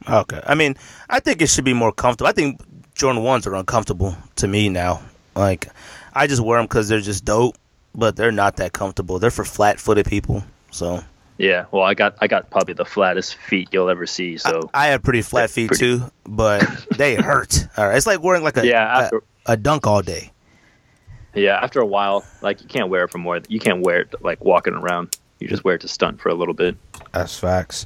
Okay. 0.07 0.41
I 0.45 0.55
mean, 0.55 0.75
I 1.09 1.19
think 1.19 1.41
it 1.41 1.47
should 1.49 1.65
be 1.65 1.73
more 1.73 1.91
comfortable. 1.91 2.27
I 2.29 2.33
think 2.33 2.61
Jordan 2.95 3.23
ones 3.23 3.47
are 3.47 3.55
uncomfortable 3.55 4.15
to 4.37 4.47
me 4.47 4.69
now. 4.69 5.01
Like, 5.35 5.67
I 6.13 6.27
just 6.27 6.41
wear 6.41 6.57
them 6.59 6.65
because 6.65 6.87
they're 6.87 7.01
just 7.01 7.25
dope, 7.25 7.55
but 7.95 8.15
they're 8.15 8.31
not 8.31 8.57
that 8.57 8.73
comfortable. 8.73 9.19
They're 9.19 9.31
for 9.31 9.45
flat-footed 9.45 10.05
people. 10.05 10.43
So 10.71 11.03
Yeah, 11.37 11.65
well, 11.71 11.83
I 11.83 11.93
got 11.93 12.15
I 12.21 12.27
got 12.27 12.49
probably 12.49 12.73
the 12.73 12.85
flattest 12.85 13.35
feet 13.35 13.69
you'll 13.71 13.89
ever 13.89 14.05
see. 14.05 14.37
So 14.37 14.69
I 14.73 14.87
have 14.87 15.01
pretty 15.03 15.21
flat 15.21 15.49
feet 15.49 15.67
pretty- 15.69 15.97
too, 15.99 16.11
but 16.25 16.63
they 16.97 17.15
hurt. 17.15 17.67
All 17.77 17.87
right, 17.87 17.95
it's 17.97 18.05
like 18.07 18.21
wearing 18.21 18.43
like 18.43 18.57
a 18.57 18.65
Yeah, 18.67 19.09
a, 19.45 19.53
a 19.53 19.57
dunk 19.57 19.87
all 19.87 20.01
day. 20.01 20.31
yeah, 21.33 21.57
after 21.61 21.79
a 21.79 21.85
while, 21.85 22.25
like 22.41 22.61
you 22.61 22.67
can't 22.67 22.89
wear 22.89 23.03
it 23.05 23.11
for 23.11 23.17
more. 23.19 23.39
You 23.47 23.59
can't 23.59 23.81
wear 23.81 24.01
it 24.01 24.15
like 24.21 24.43
walking 24.43 24.73
around. 24.73 25.17
You 25.39 25.47
just 25.47 25.63
wear 25.63 25.75
it 25.75 25.81
to 25.81 25.87
stunt 25.87 26.19
for 26.19 26.29
a 26.29 26.35
little 26.35 26.53
bit. 26.53 26.75
That's 27.13 27.37
facts. 27.39 27.85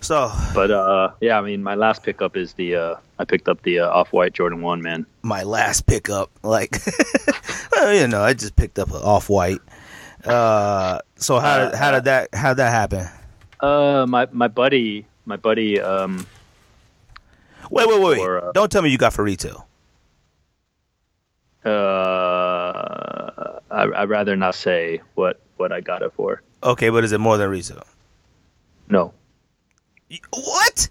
So 0.00 0.30
But 0.54 0.70
uh, 0.70 1.10
yeah, 1.20 1.38
I 1.38 1.42
mean, 1.42 1.62
my 1.62 1.74
last 1.74 2.02
pickup 2.02 2.36
is 2.36 2.52
the 2.54 2.76
uh, 2.76 2.94
I 3.18 3.24
picked 3.24 3.48
up 3.48 3.62
the 3.62 3.80
uh, 3.80 3.88
off 3.88 4.12
white 4.12 4.32
Jordan 4.34 4.60
One, 4.62 4.80
man. 4.82 5.04
my 5.22 5.42
last 5.42 5.86
pickup, 5.86 6.30
like, 6.42 6.78
well, 7.72 7.92
you 7.92 8.06
know, 8.06 8.22
I 8.22 8.32
just 8.34 8.54
picked 8.56 8.78
up 8.78 8.88
an 8.90 9.02
off 9.02 9.28
white. 9.28 9.60
Uh, 10.24 11.00
so 11.16 11.38
how 11.38 11.58
did, 11.64 11.74
how 11.74 11.90
did 11.92 12.04
that 12.04 12.28
how 12.34 12.50
did 12.50 12.58
that 12.58 12.70
happen? 12.70 13.06
Uh, 13.60 14.06
my 14.08 14.28
my 14.32 14.48
buddy, 14.48 15.06
my 15.24 15.36
buddy, 15.36 15.80
um, 15.80 16.26
Wait, 17.70 17.88
wait, 17.88 18.00
wait, 18.00 18.08
wait! 18.10 18.18
Or, 18.20 18.48
uh, 18.48 18.52
Don't 18.52 18.70
tell 18.70 18.82
me 18.82 18.90
you 18.90 18.98
got 18.98 19.12
for 19.12 19.24
retail. 19.24 19.66
uh, 21.64 23.58
I, 23.70 23.82
I'd 23.96 24.08
rather 24.08 24.36
not 24.36 24.54
say 24.54 25.00
what 25.14 25.40
what 25.56 25.72
I 25.72 25.80
got 25.80 26.02
it 26.02 26.12
for. 26.12 26.42
Okay, 26.62 26.90
but 26.90 27.02
is 27.04 27.12
it 27.12 27.18
more 27.18 27.36
than 27.38 27.48
retail? 27.50 27.82
No, 28.88 29.12
What? 30.30 30.88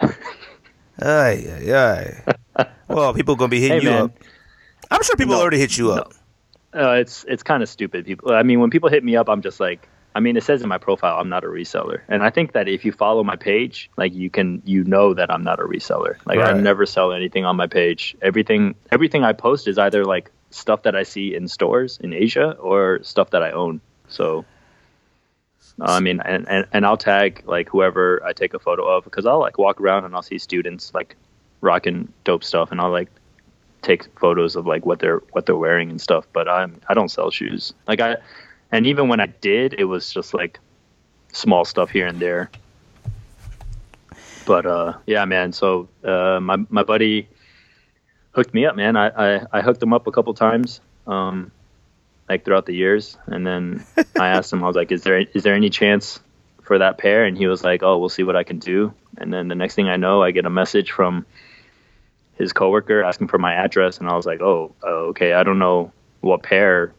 Ay, 0.00 1.44
ay, 1.46 1.72
ay. 1.72 2.66
Well, 2.88 3.14
people 3.14 3.36
gonna 3.36 3.48
be 3.48 3.60
hitting 3.60 3.78
Hey, 3.78 3.84
you 3.84 3.90
man. 3.90 4.04
up. 4.04 4.12
I'm 4.90 5.02
sure 5.02 5.16
people 5.16 5.34
No, 5.34 5.40
already 5.40 5.58
hit 5.58 5.76
you 5.76 5.92
up. 5.92 6.14
uh, 6.74 6.92
it's 6.92 7.24
it's 7.28 7.42
kind 7.42 7.62
of 7.62 7.68
stupid. 7.68 8.06
People, 8.06 8.32
I 8.32 8.42
mean, 8.42 8.60
when 8.60 8.70
people 8.70 8.88
hit 8.88 9.04
me 9.04 9.16
up, 9.16 9.28
I'm 9.28 9.42
just 9.42 9.60
like, 9.60 9.88
I 10.14 10.20
mean, 10.20 10.36
it 10.36 10.42
says 10.42 10.62
in 10.62 10.68
my 10.68 10.78
profile 10.78 11.18
I'm 11.20 11.28
not 11.28 11.44
a 11.44 11.48
reseller, 11.48 12.00
and 12.08 12.22
I 12.22 12.30
think 12.30 12.52
that 12.52 12.66
if 12.68 12.84
you 12.84 12.92
follow 12.92 13.22
my 13.22 13.36
page, 13.36 13.90
like 13.96 14.14
you 14.14 14.30
can, 14.30 14.62
you 14.64 14.84
know 14.84 15.12
that 15.14 15.30
I'm 15.30 15.42
not 15.42 15.60
a 15.60 15.64
reseller. 15.64 16.16
Like 16.24 16.38
I 16.40 16.52
never 16.54 16.86
sell 16.86 17.12
anything 17.12 17.44
on 17.44 17.56
my 17.56 17.66
page. 17.66 18.16
Everything 18.22 18.74
everything 18.90 19.22
I 19.24 19.32
post 19.32 19.68
is 19.68 19.78
either 19.78 20.04
like 20.04 20.30
stuff 20.50 20.82
that 20.82 20.96
I 20.96 21.02
see 21.02 21.34
in 21.34 21.46
stores 21.48 21.98
in 22.00 22.12
Asia 22.12 22.52
or 22.58 23.02
stuff 23.02 23.30
that 23.30 23.42
I 23.42 23.50
own. 23.52 23.80
So. 24.08 24.44
I 25.80 26.00
mean, 26.00 26.20
and, 26.24 26.48
and, 26.48 26.66
and 26.72 26.86
I'll 26.86 26.96
tag 26.96 27.42
like 27.46 27.68
whoever 27.68 28.22
I 28.24 28.32
take 28.32 28.54
a 28.54 28.58
photo 28.58 28.86
of 28.86 29.04
because 29.04 29.26
I'll 29.26 29.40
like 29.40 29.58
walk 29.58 29.80
around 29.80 30.04
and 30.04 30.14
I'll 30.14 30.22
see 30.22 30.38
students 30.38 30.94
like 30.94 31.16
rocking 31.60 32.12
dope 32.24 32.44
stuff 32.44 32.70
and 32.70 32.80
I'll 32.80 32.90
like 32.90 33.10
take 33.82 34.04
photos 34.18 34.56
of 34.56 34.66
like 34.66 34.86
what 34.86 35.00
they're 35.00 35.18
what 35.32 35.46
they're 35.46 35.56
wearing 35.56 35.90
and 35.90 36.00
stuff. 36.00 36.26
But 36.32 36.48
I'm 36.48 36.80
I 36.88 36.94
don't 36.94 37.10
sell 37.10 37.30
shoes. 37.30 37.74
Like 37.86 38.00
I 38.00 38.16
and 38.72 38.86
even 38.86 39.08
when 39.08 39.20
I 39.20 39.26
did, 39.26 39.74
it 39.74 39.84
was 39.84 40.12
just 40.12 40.32
like 40.32 40.58
small 41.32 41.64
stuff 41.64 41.90
here 41.90 42.06
and 42.06 42.20
there. 42.20 42.50
But 44.46 44.64
uh 44.64 44.94
yeah, 45.06 45.26
man. 45.26 45.52
So 45.52 45.88
uh 46.04 46.40
my 46.40 46.56
my 46.70 46.84
buddy 46.84 47.28
hooked 48.32 48.54
me 48.54 48.64
up, 48.64 48.76
man. 48.76 48.96
I 48.96 49.08
I, 49.08 49.46
I 49.52 49.60
hooked 49.60 49.82
him 49.82 49.92
up 49.92 50.06
a 50.06 50.10
couple 50.10 50.32
times. 50.32 50.80
Um 51.06 51.52
like 52.28 52.44
throughout 52.44 52.66
the 52.66 52.74
years 52.74 53.16
and 53.26 53.46
then 53.46 53.84
I 54.18 54.28
asked 54.28 54.52
him 54.52 54.62
I 54.64 54.66
was 54.66 54.76
like 54.76 54.90
is 54.92 55.02
there 55.02 55.18
is 55.20 55.42
there 55.44 55.54
any 55.54 55.70
chance 55.70 56.20
for 56.62 56.78
that 56.78 56.98
pair, 56.98 57.24
and 57.24 57.38
he 57.38 57.46
was 57.46 57.62
like, 57.62 57.84
"Oh, 57.84 57.96
we'll 57.98 58.08
see 58.08 58.24
what 58.24 58.34
I 58.34 58.42
can 58.42 58.58
do." 58.58 58.92
And 59.18 59.32
then 59.32 59.46
the 59.46 59.54
next 59.54 59.76
thing 59.76 59.88
I 59.88 59.94
know, 59.96 60.20
I 60.20 60.32
get 60.32 60.46
a 60.46 60.50
message 60.50 60.90
from 60.90 61.24
his 62.34 62.52
coworker 62.52 63.04
asking 63.04 63.28
for 63.28 63.38
my 63.38 63.54
address, 63.54 63.98
and 63.98 64.08
I 64.08 64.16
was 64.16 64.26
like, 64.26 64.40
"Oh, 64.40 64.74
uh, 64.82 65.10
okay, 65.10 65.32
I 65.32 65.44
don't 65.44 65.60
know 65.60 65.92
what 66.22 66.42
pair 66.42 66.92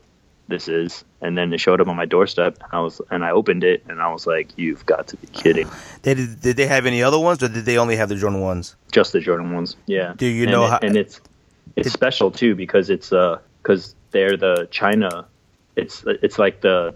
this 0.48 0.70
is." 0.70 1.04
And 1.20 1.38
then 1.38 1.52
it 1.52 1.60
showed 1.60 1.82
up 1.82 1.90
on 1.90 1.98
my 1.98 2.06
doorstep, 2.06 2.56
and 2.64 2.70
I 2.72 2.80
was 2.80 3.02
and 3.12 3.26
I 3.26 3.32
opened 3.32 3.66
it, 3.66 3.84
and 3.90 4.02
I 4.02 4.10
was 4.14 4.26
like, 4.26 4.58
"You've 4.58 4.86
got 4.86 5.08
to 5.10 5.18
be 5.18 5.28
kidding!" 5.28 5.68
They 6.02 6.14
did, 6.14 6.40
did 6.40 6.56
they 6.56 6.68
have 6.68 6.86
any 6.86 7.04
other 7.04 7.20
ones, 7.20 7.44
or 7.44 7.50
did 7.50 7.66
they 7.66 7.78
only 7.78 7.98
have 7.98 8.08
the 8.08 8.16
Jordan 8.16 8.40
ones? 8.40 8.76
Just 8.94 9.12
the 9.12 9.20
Jordan 9.20 9.54
ones, 9.54 9.76
yeah. 9.86 10.14
Do 10.16 10.26
you 10.28 10.44
and 10.44 10.52
know 10.52 10.64
it- 10.66 10.70
how- 10.70 10.80
And 10.82 10.96
it's 10.96 11.20
it's 11.76 11.92
special 11.92 12.32
too 12.32 12.56
because 12.56 12.90
it's 12.90 13.12
uh 13.12 13.40
because 13.68 13.96
they're 14.12 14.38
the 14.38 14.68
China. 14.72 15.26
It's 15.76 16.04
it's 16.08 16.40
like 16.40 16.62
the 16.62 16.96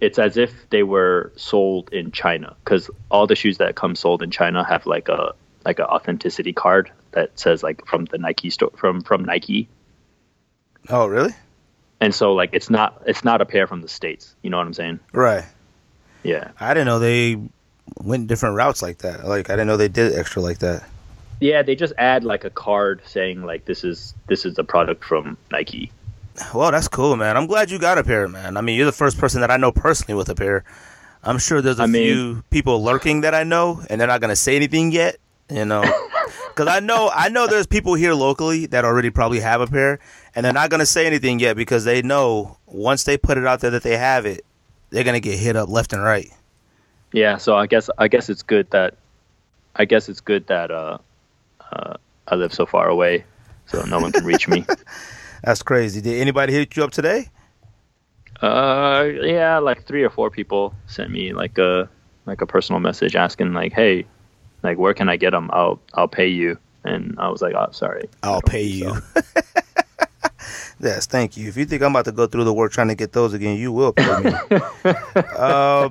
it's 0.00 0.18
as 0.18 0.36
if 0.38 0.68
they 0.70 0.82
were 0.82 1.32
sold 1.36 1.92
in 1.92 2.12
China 2.12 2.56
because 2.64 2.88
all 3.10 3.26
the 3.26 3.36
shoes 3.36 3.58
that 3.58 3.74
come 3.76 3.94
sold 3.94 4.22
in 4.22 4.30
China 4.30 4.64
have 4.64 4.86
like 4.86 5.08
a 5.10 5.34
like 5.66 5.78
an 5.78 5.84
authenticity 5.84 6.52
card 6.54 6.90
that 7.12 7.38
says 7.38 7.62
like 7.62 7.84
from 7.86 8.06
the 8.06 8.16
Nike 8.16 8.48
store 8.50 8.70
from 8.76 9.02
from 9.02 9.24
Nike, 9.24 9.68
Oh, 10.88 11.06
really? 11.06 11.34
and 12.00 12.14
so 12.14 12.32
like 12.32 12.50
it's 12.52 12.70
not 12.70 13.02
it's 13.06 13.24
not 13.24 13.40
a 13.42 13.44
pair 13.46 13.66
from 13.66 13.82
the 13.82 13.88
states. 13.88 14.34
You 14.42 14.48
know 14.50 14.56
what 14.56 14.66
I'm 14.66 14.74
saying? 14.74 15.00
Right. 15.12 15.44
Yeah, 16.22 16.52
I 16.58 16.72
didn't 16.74 16.86
know 16.86 16.98
they 17.00 17.36
went 18.02 18.28
different 18.28 18.56
routes 18.56 18.80
like 18.82 18.98
that. 18.98 19.26
Like 19.26 19.50
I 19.50 19.52
didn't 19.54 19.66
know 19.66 19.76
they 19.76 19.88
did 19.88 20.14
extra 20.14 20.40
like 20.42 20.58
that. 20.60 20.84
yeah. 21.40 21.62
They 21.62 21.76
just 21.76 21.92
add 21.98 22.24
like 22.24 22.44
a 22.44 22.50
card 22.50 23.02
saying 23.06 23.42
like 23.42 23.64
this 23.66 23.84
is 23.84 24.14
this 24.26 24.44
is 24.46 24.58
a 24.58 24.64
product 24.64 25.04
from 25.04 25.36
Nike. 25.52 25.92
Well, 26.54 26.70
that's 26.70 26.88
cool, 26.88 27.16
man. 27.16 27.36
I'm 27.36 27.46
glad 27.46 27.70
you 27.70 27.78
got 27.78 27.98
a 27.98 28.04
pair, 28.04 28.28
man. 28.28 28.56
I 28.56 28.60
mean, 28.60 28.76
you're 28.76 28.86
the 28.86 28.92
first 28.92 29.18
person 29.18 29.40
that 29.40 29.50
I 29.50 29.56
know 29.56 29.72
personally 29.72 30.16
with 30.16 30.28
a 30.28 30.34
pair. 30.34 30.64
I'm 31.22 31.38
sure 31.38 31.60
there's 31.60 31.80
a 31.80 31.84
I 31.84 31.86
mean- 31.86 32.02
few 32.14 32.42
people 32.50 32.82
lurking 32.82 33.22
that 33.22 33.34
I 33.34 33.44
know, 33.44 33.82
and 33.90 34.00
they're 34.00 34.08
not 34.08 34.20
gonna 34.20 34.36
say 34.36 34.56
anything 34.56 34.92
yet. 34.92 35.16
You 35.50 35.64
know, 35.64 35.82
because 36.48 36.68
I 36.68 36.80
know 36.80 37.10
I 37.12 37.30
know 37.30 37.46
there's 37.46 37.66
people 37.66 37.94
here 37.94 38.12
locally 38.12 38.66
that 38.66 38.84
already 38.84 39.10
probably 39.10 39.40
have 39.40 39.60
a 39.62 39.66
pair, 39.66 39.98
and 40.34 40.44
they're 40.44 40.52
not 40.52 40.68
gonna 40.70 40.86
say 40.86 41.06
anything 41.06 41.40
yet 41.40 41.56
because 41.56 41.84
they 41.84 42.02
know 42.02 42.58
once 42.66 43.04
they 43.04 43.16
put 43.16 43.38
it 43.38 43.46
out 43.46 43.60
there 43.60 43.70
that 43.70 43.82
they 43.82 43.96
have 43.96 44.26
it, 44.26 44.44
they're 44.90 45.04
gonna 45.04 45.20
get 45.20 45.38
hit 45.38 45.56
up 45.56 45.68
left 45.70 45.92
and 45.92 46.02
right. 46.02 46.28
Yeah, 47.12 47.38
so 47.38 47.56
I 47.56 47.66
guess 47.66 47.88
I 47.96 48.08
guess 48.08 48.28
it's 48.28 48.42
good 48.42 48.70
that 48.70 48.94
I 49.76 49.86
guess 49.86 50.08
it's 50.10 50.20
good 50.20 50.46
that 50.48 50.70
uh, 50.70 50.98
uh, 51.72 51.94
I 52.28 52.34
live 52.34 52.52
so 52.52 52.66
far 52.66 52.88
away, 52.88 53.24
so 53.66 53.82
no 53.84 53.98
one 54.00 54.12
can 54.12 54.24
reach 54.24 54.46
me. 54.48 54.66
That's 55.42 55.62
crazy. 55.62 56.00
Did 56.00 56.20
anybody 56.20 56.52
hit 56.52 56.76
you 56.76 56.84
up 56.84 56.90
today? 56.90 57.28
Uh, 58.40 59.08
yeah, 59.22 59.58
like 59.58 59.84
three 59.86 60.02
or 60.02 60.10
four 60.10 60.30
people 60.30 60.74
sent 60.86 61.10
me 61.10 61.32
like 61.32 61.58
a 61.58 61.88
like 62.26 62.40
a 62.40 62.46
personal 62.46 62.80
message 62.80 63.16
asking 63.16 63.52
like, 63.52 63.72
"Hey, 63.72 64.06
like 64.62 64.78
where 64.78 64.94
can 64.94 65.08
I 65.08 65.16
get 65.16 65.30
them? 65.30 65.50
I'll 65.52 65.80
I'll 65.94 66.08
pay 66.08 66.28
you." 66.28 66.58
And 66.84 67.16
I 67.18 67.28
was 67.30 67.42
like, 67.42 67.54
"Oh, 67.54 67.68
sorry, 67.72 68.08
I'll 68.22 68.42
pay 68.42 68.62
you. 68.62 68.94
so." 69.14 69.22
yes, 70.80 71.06
thank 71.06 71.36
you. 71.36 71.48
If 71.48 71.56
you 71.56 71.64
think 71.64 71.82
I'm 71.82 71.90
about 71.90 72.04
to 72.04 72.12
go 72.12 72.26
through 72.26 72.44
the 72.44 72.54
work 72.54 72.70
trying 72.70 72.88
to 72.88 72.94
get 72.94 73.12
those 73.12 73.32
again, 73.34 73.56
you 73.56 73.72
will 73.72 73.92
pay 73.92 74.20
me. 74.20 74.32
uh, 75.36 75.88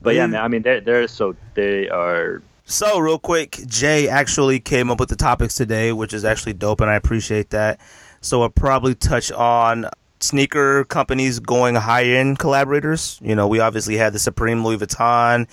But 0.00 0.14
yeah, 0.14 0.26
man, 0.26 0.42
I 0.42 0.48
mean, 0.48 0.62
they're 0.62 0.80
they're 0.80 1.08
so 1.08 1.34
they 1.54 1.88
are 1.88 2.42
So, 2.66 2.98
real 2.98 3.18
quick, 3.18 3.58
Jay 3.66 4.06
actually 4.08 4.60
came 4.60 4.90
up 4.90 5.00
with 5.00 5.08
the 5.08 5.16
topics 5.16 5.54
today, 5.56 5.92
which 5.92 6.12
is 6.12 6.24
actually 6.24 6.52
dope, 6.52 6.80
and 6.80 6.90
I 6.90 6.94
appreciate 6.94 7.50
that. 7.50 7.80
So, 8.24 8.40
we'll 8.40 8.48
probably 8.48 8.94
touch 8.94 9.30
on 9.32 9.86
sneaker 10.20 10.84
companies 10.84 11.38
going 11.40 11.74
high 11.74 12.04
end 12.04 12.38
collaborators. 12.38 13.18
You 13.22 13.34
know, 13.34 13.46
we 13.46 13.60
obviously 13.60 13.96
had 13.96 14.12
the 14.12 14.18
Supreme 14.18 14.64
Louis 14.64 14.78
Vuitton, 14.78 15.46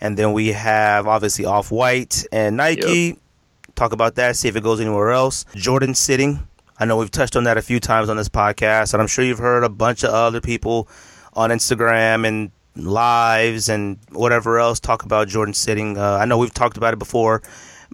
and 0.00 0.16
then 0.16 0.32
we 0.32 0.48
have 0.48 1.06
obviously 1.06 1.44
Off 1.44 1.70
White 1.70 2.26
and 2.30 2.56
Nike. 2.56 3.18
Talk 3.74 3.92
about 3.92 4.16
that, 4.16 4.36
see 4.36 4.48
if 4.48 4.56
it 4.56 4.62
goes 4.62 4.80
anywhere 4.80 5.10
else. 5.10 5.46
Jordan 5.54 5.94
sitting. 5.94 6.46
I 6.78 6.84
know 6.84 6.96
we've 6.96 7.10
touched 7.10 7.36
on 7.36 7.44
that 7.44 7.56
a 7.56 7.62
few 7.62 7.80
times 7.80 8.08
on 8.08 8.16
this 8.16 8.28
podcast, 8.28 8.92
and 8.92 9.00
I'm 9.00 9.08
sure 9.08 9.24
you've 9.24 9.38
heard 9.38 9.64
a 9.64 9.68
bunch 9.68 10.02
of 10.02 10.10
other 10.10 10.40
people 10.40 10.88
on 11.34 11.50
Instagram 11.50 12.26
and 12.26 12.50
lives 12.76 13.68
and 13.68 13.98
whatever 14.10 14.58
else 14.58 14.80
talk 14.80 15.04
about 15.04 15.28
Jordan 15.28 15.54
sitting. 15.54 15.96
Uh, 15.98 16.18
I 16.20 16.24
know 16.24 16.38
we've 16.38 16.52
talked 16.54 16.76
about 16.76 16.92
it 16.92 16.98
before, 16.98 17.42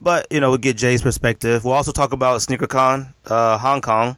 but 0.01 0.27
you 0.31 0.41
know 0.41 0.51
we'll 0.51 0.59
get 0.59 0.77
Jay's 0.77 1.03
perspective. 1.03 1.65
We'll 1.65 1.75
also 1.75 1.93
talk 1.93 2.13
about 2.13 2.41
SneakerCon, 2.41 3.15
uh, 3.27 3.59
Hong 3.59 3.81
Kong, 3.81 4.17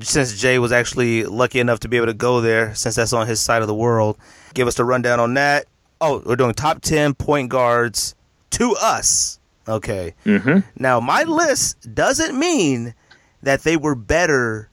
since 0.00 0.40
Jay 0.40 0.58
was 0.58 0.72
actually 0.72 1.24
lucky 1.24 1.60
enough 1.60 1.80
to 1.80 1.88
be 1.88 1.96
able 1.96 2.06
to 2.06 2.14
go 2.14 2.40
there, 2.40 2.74
since 2.74 2.94
that's 2.94 3.12
on 3.12 3.26
his 3.26 3.40
side 3.40 3.62
of 3.62 3.68
the 3.68 3.74
world. 3.74 4.16
Give 4.54 4.66
us 4.66 4.76
the 4.76 4.84
rundown 4.84 5.20
on 5.20 5.34
that. 5.34 5.66
Oh, 6.00 6.22
we're 6.24 6.36
doing 6.36 6.54
top 6.54 6.80
ten 6.80 7.14
point 7.14 7.50
guards 7.50 8.14
to 8.50 8.74
us. 8.80 9.38
Okay. 9.68 10.14
mm-hmm. 10.24 10.60
Now, 10.76 11.00
my 11.00 11.22
list 11.24 11.94
doesn't 11.94 12.36
mean 12.38 12.94
that 13.42 13.62
they 13.62 13.76
were 13.76 13.94
better 13.94 14.69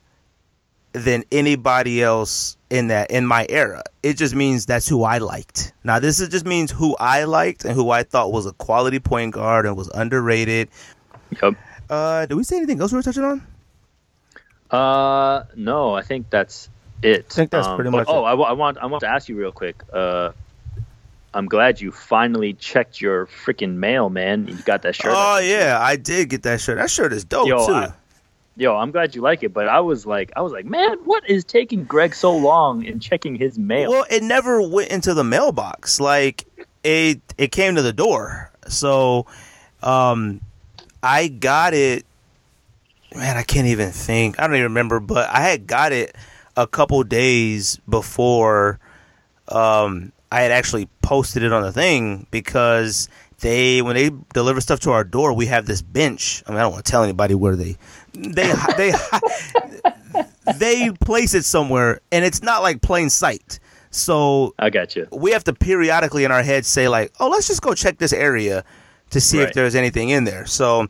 than 0.97 1.23
anybody 1.31 2.01
else 2.03 2.57
in 2.69 2.87
that 2.87 3.11
in 3.11 3.25
my 3.25 3.45
era. 3.49 3.83
It 4.03 4.15
just 4.17 4.35
means 4.35 4.65
that's 4.65 4.87
who 4.87 5.03
I 5.03 5.17
liked. 5.19 5.73
Now, 5.83 5.99
this 5.99 6.19
is 6.19 6.29
just 6.29 6.45
means 6.45 6.71
who 6.71 6.95
I 6.99 7.23
liked 7.25 7.65
and 7.65 7.73
who 7.73 7.89
I 7.89 8.03
thought 8.03 8.31
was 8.31 8.45
a 8.45 8.53
quality 8.53 8.99
point 8.99 9.33
guard 9.33 9.65
and 9.65 9.75
was 9.77 9.89
underrated. 9.89 10.69
Yep. 11.41 11.55
Uh, 11.89 12.25
did 12.25 12.35
we 12.35 12.43
say 12.43 12.57
anything 12.57 12.81
else 12.81 12.91
we 12.91 12.97
were 12.97 13.03
touching 13.03 13.23
on? 13.23 13.41
Uh, 14.69 15.43
no, 15.55 15.93
I 15.95 16.01
think 16.01 16.29
that's 16.29 16.69
it. 17.01 17.25
I 17.31 17.33
think 17.33 17.51
that's 17.51 17.67
Um, 17.67 17.75
pretty 17.75 17.91
but- 17.91 17.97
much 17.99 18.07
Oh, 18.09 18.25
it. 18.25 18.29
I, 18.29 18.31
I 18.33 18.51
want 18.53 18.77
I 18.79 18.85
want 18.87 19.01
to 19.01 19.07
ask 19.09 19.29
you 19.29 19.37
real 19.37 19.51
quick. 19.51 19.81
Uh, 19.93 20.31
I'm 21.33 21.45
glad 21.45 21.79
you 21.79 21.91
finally 21.91 22.53
checked 22.53 22.99
your 22.99 23.27
freaking 23.27 23.75
mail, 23.75 24.09
man. 24.09 24.47
You 24.47 24.55
got 24.55 24.81
that 24.81 24.95
shirt. 24.95 25.13
Oh 25.15 25.37
yeah, 25.39 25.77
I 25.79 25.95
did 25.95 26.29
get 26.29 26.43
that 26.43 26.59
shirt. 26.59 26.77
That 26.77 26.89
shirt 26.89 27.13
is 27.13 27.23
dope 27.23 27.47
Yo, 27.47 27.65
too. 27.65 27.73
I- 27.73 27.93
Yo, 28.59 28.75
I'm 28.75 28.89
glad 28.89 29.13
you 29.13 29.21
like 29.21 29.43
it, 29.43 29.53
but 29.53 29.67
I 29.67 29.79
was 29.81 30.07
like, 30.07 30.31
I 30.35 30.41
was 30.41 30.51
like, 30.51 30.65
man, 30.65 30.97
what 31.05 31.29
is 31.29 31.45
taking 31.45 31.83
Greg 31.83 32.15
so 32.15 32.35
long 32.35 32.83
in 32.83 32.99
checking 32.99 33.35
his 33.35 33.59
mail? 33.59 33.91
Well, 33.91 34.05
it 34.09 34.23
never 34.23 34.67
went 34.67 34.89
into 34.89 35.13
the 35.13 35.23
mailbox. 35.23 35.99
Like 35.99 36.45
it 36.83 37.21
it 37.37 37.51
came 37.51 37.75
to 37.75 37.83
the 37.83 37.93
door. 37.93 38.51
So 38.67 39.27
um 39.83 40.41
I 41.03 41.27
got 41.27 41.75
it 41.75 42.03
man, 43.15 43.37
I 43.37 43.43
can't 43.43 43.67
even 43.67 43.91
think. 43.91 44.39
I 44.39 44.47
don't 44.47 44.55
even 44.55 44.63
remember, 44.63 44.99
but 44.99 45.29
I 45.29 45.41
had 45.41 45.67
got 45.67 45.91
it 45.91 46.15
a 46.55 46.65
couple 46.65 47.03
days 47.03 47.79
before 47.87 48.79
um 49.49 50.11
I 50.31 50.41
had 50.41 50.51
actually 50.51 50.89
posted 51.03 51.43
it 51.43 51.53
on 51.53 51.61
the 51.61 51.71
thing 51.71 52.25
because 52.31 53.07
they 53.39 53.81
when 53.83 53.95
they 53.95 54.09
deliver 54.33 54.61
stuff 54.61 54.79
to 54.81 54.91
our 54.91 55.03
door, 55.03 55.33
we 55.33 55.45
have 55.45 55.67
this 55.67 55.81
bench. 55.81 56.43
I 56.47 56.51
mean, 56.51 56.59
I 56.59 56.63
don't 56.63 56.71
want 56.71 56.85
to 56.85 56.91
tell 56.91 57.03
anybody 57.03 57.35
where 57.35 57.55
they 57.55 57.77
they 58.17 58.53
they 58.77 58.93
they 60.57 60.91
place 60.91 61.33
it 61.33 61.45
somewhere, 61.45 62.01
and 62.11 62.25
it's 62.25 62.41
not 62.41 62.61
like 62.61 62.81
plain 62.81 63.09
sight. 63.09 63.59
So 63.91 64.53
I 64.59 64.69
got 64.69 64.95
you. 64.95 65.07
we 65.11 65.31
have 65.31 65.43
to 65.45 65.53
periodically 65.53 66.23
in 66.23 66.31
our 66.31 66.43
heads 66.43 66.67
say 66.67 66.87
like, 66.87 67.13
"Oh, 67.19 67.29
let's 67.29 67.47
just 67.47 67.61
go 67.61 67.73
check 67.73 67.97
this 67.97 68.13
area 68.13 68.63
to 69.11 69.21
see 69.21 69.39
if 69.39 69.53
there's 69.53 69.75
anything 69.75 70.09
in 70.09 70.23
there." 70.23 70.45
So 70.45 70.87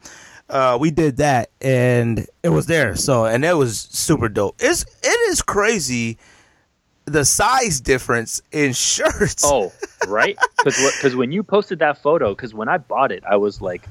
uh, 0.49 0.77
we 0.79 0.91
did 0.91 1.17
that, 1.17 1.49
and 1.61 2.25
it 2.43 2.49
was 2.49 2.65
there. 2.65 2.95
So 2.95 3.25
and 3.25 3.43
it 3.43 3.55
was 3.55 3.79
super 3.79 4.29
dope. 4.29 4.55
It's 4.59 4.83
it 5.03 5.29
is 5.29 5.41
crazy 5.41 6.17
the 7.05 7.23
size 7.25 7.79
difference 7.81 8.41
in 8.51 8.73
shirts. 8.73 9.43
Oh, 9.45 9.71
right? 10.07 10.37
Because 10.63 11.15
when 11.15 11.31
you 11.31 11.43
posted 11.43 11.79
that 11.79 12.01
photo, 12.01 12.33
because 12.33 12.53
when 12.53 12.67
I 12.69 12.77
bought 12.77 13.11
it, 13.11 13.23
I 13.27 13.37
was 13.37 13.61
like, 13.61 13.87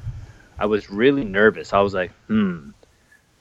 I 0.59 0.66
was 0.66 0.90
really 0.90 1.25
nervous. 1.25 1.73
I 1.73 1.81
was 1.81 1.95
like, 1.95 2.12
hmm, 2.28 2.71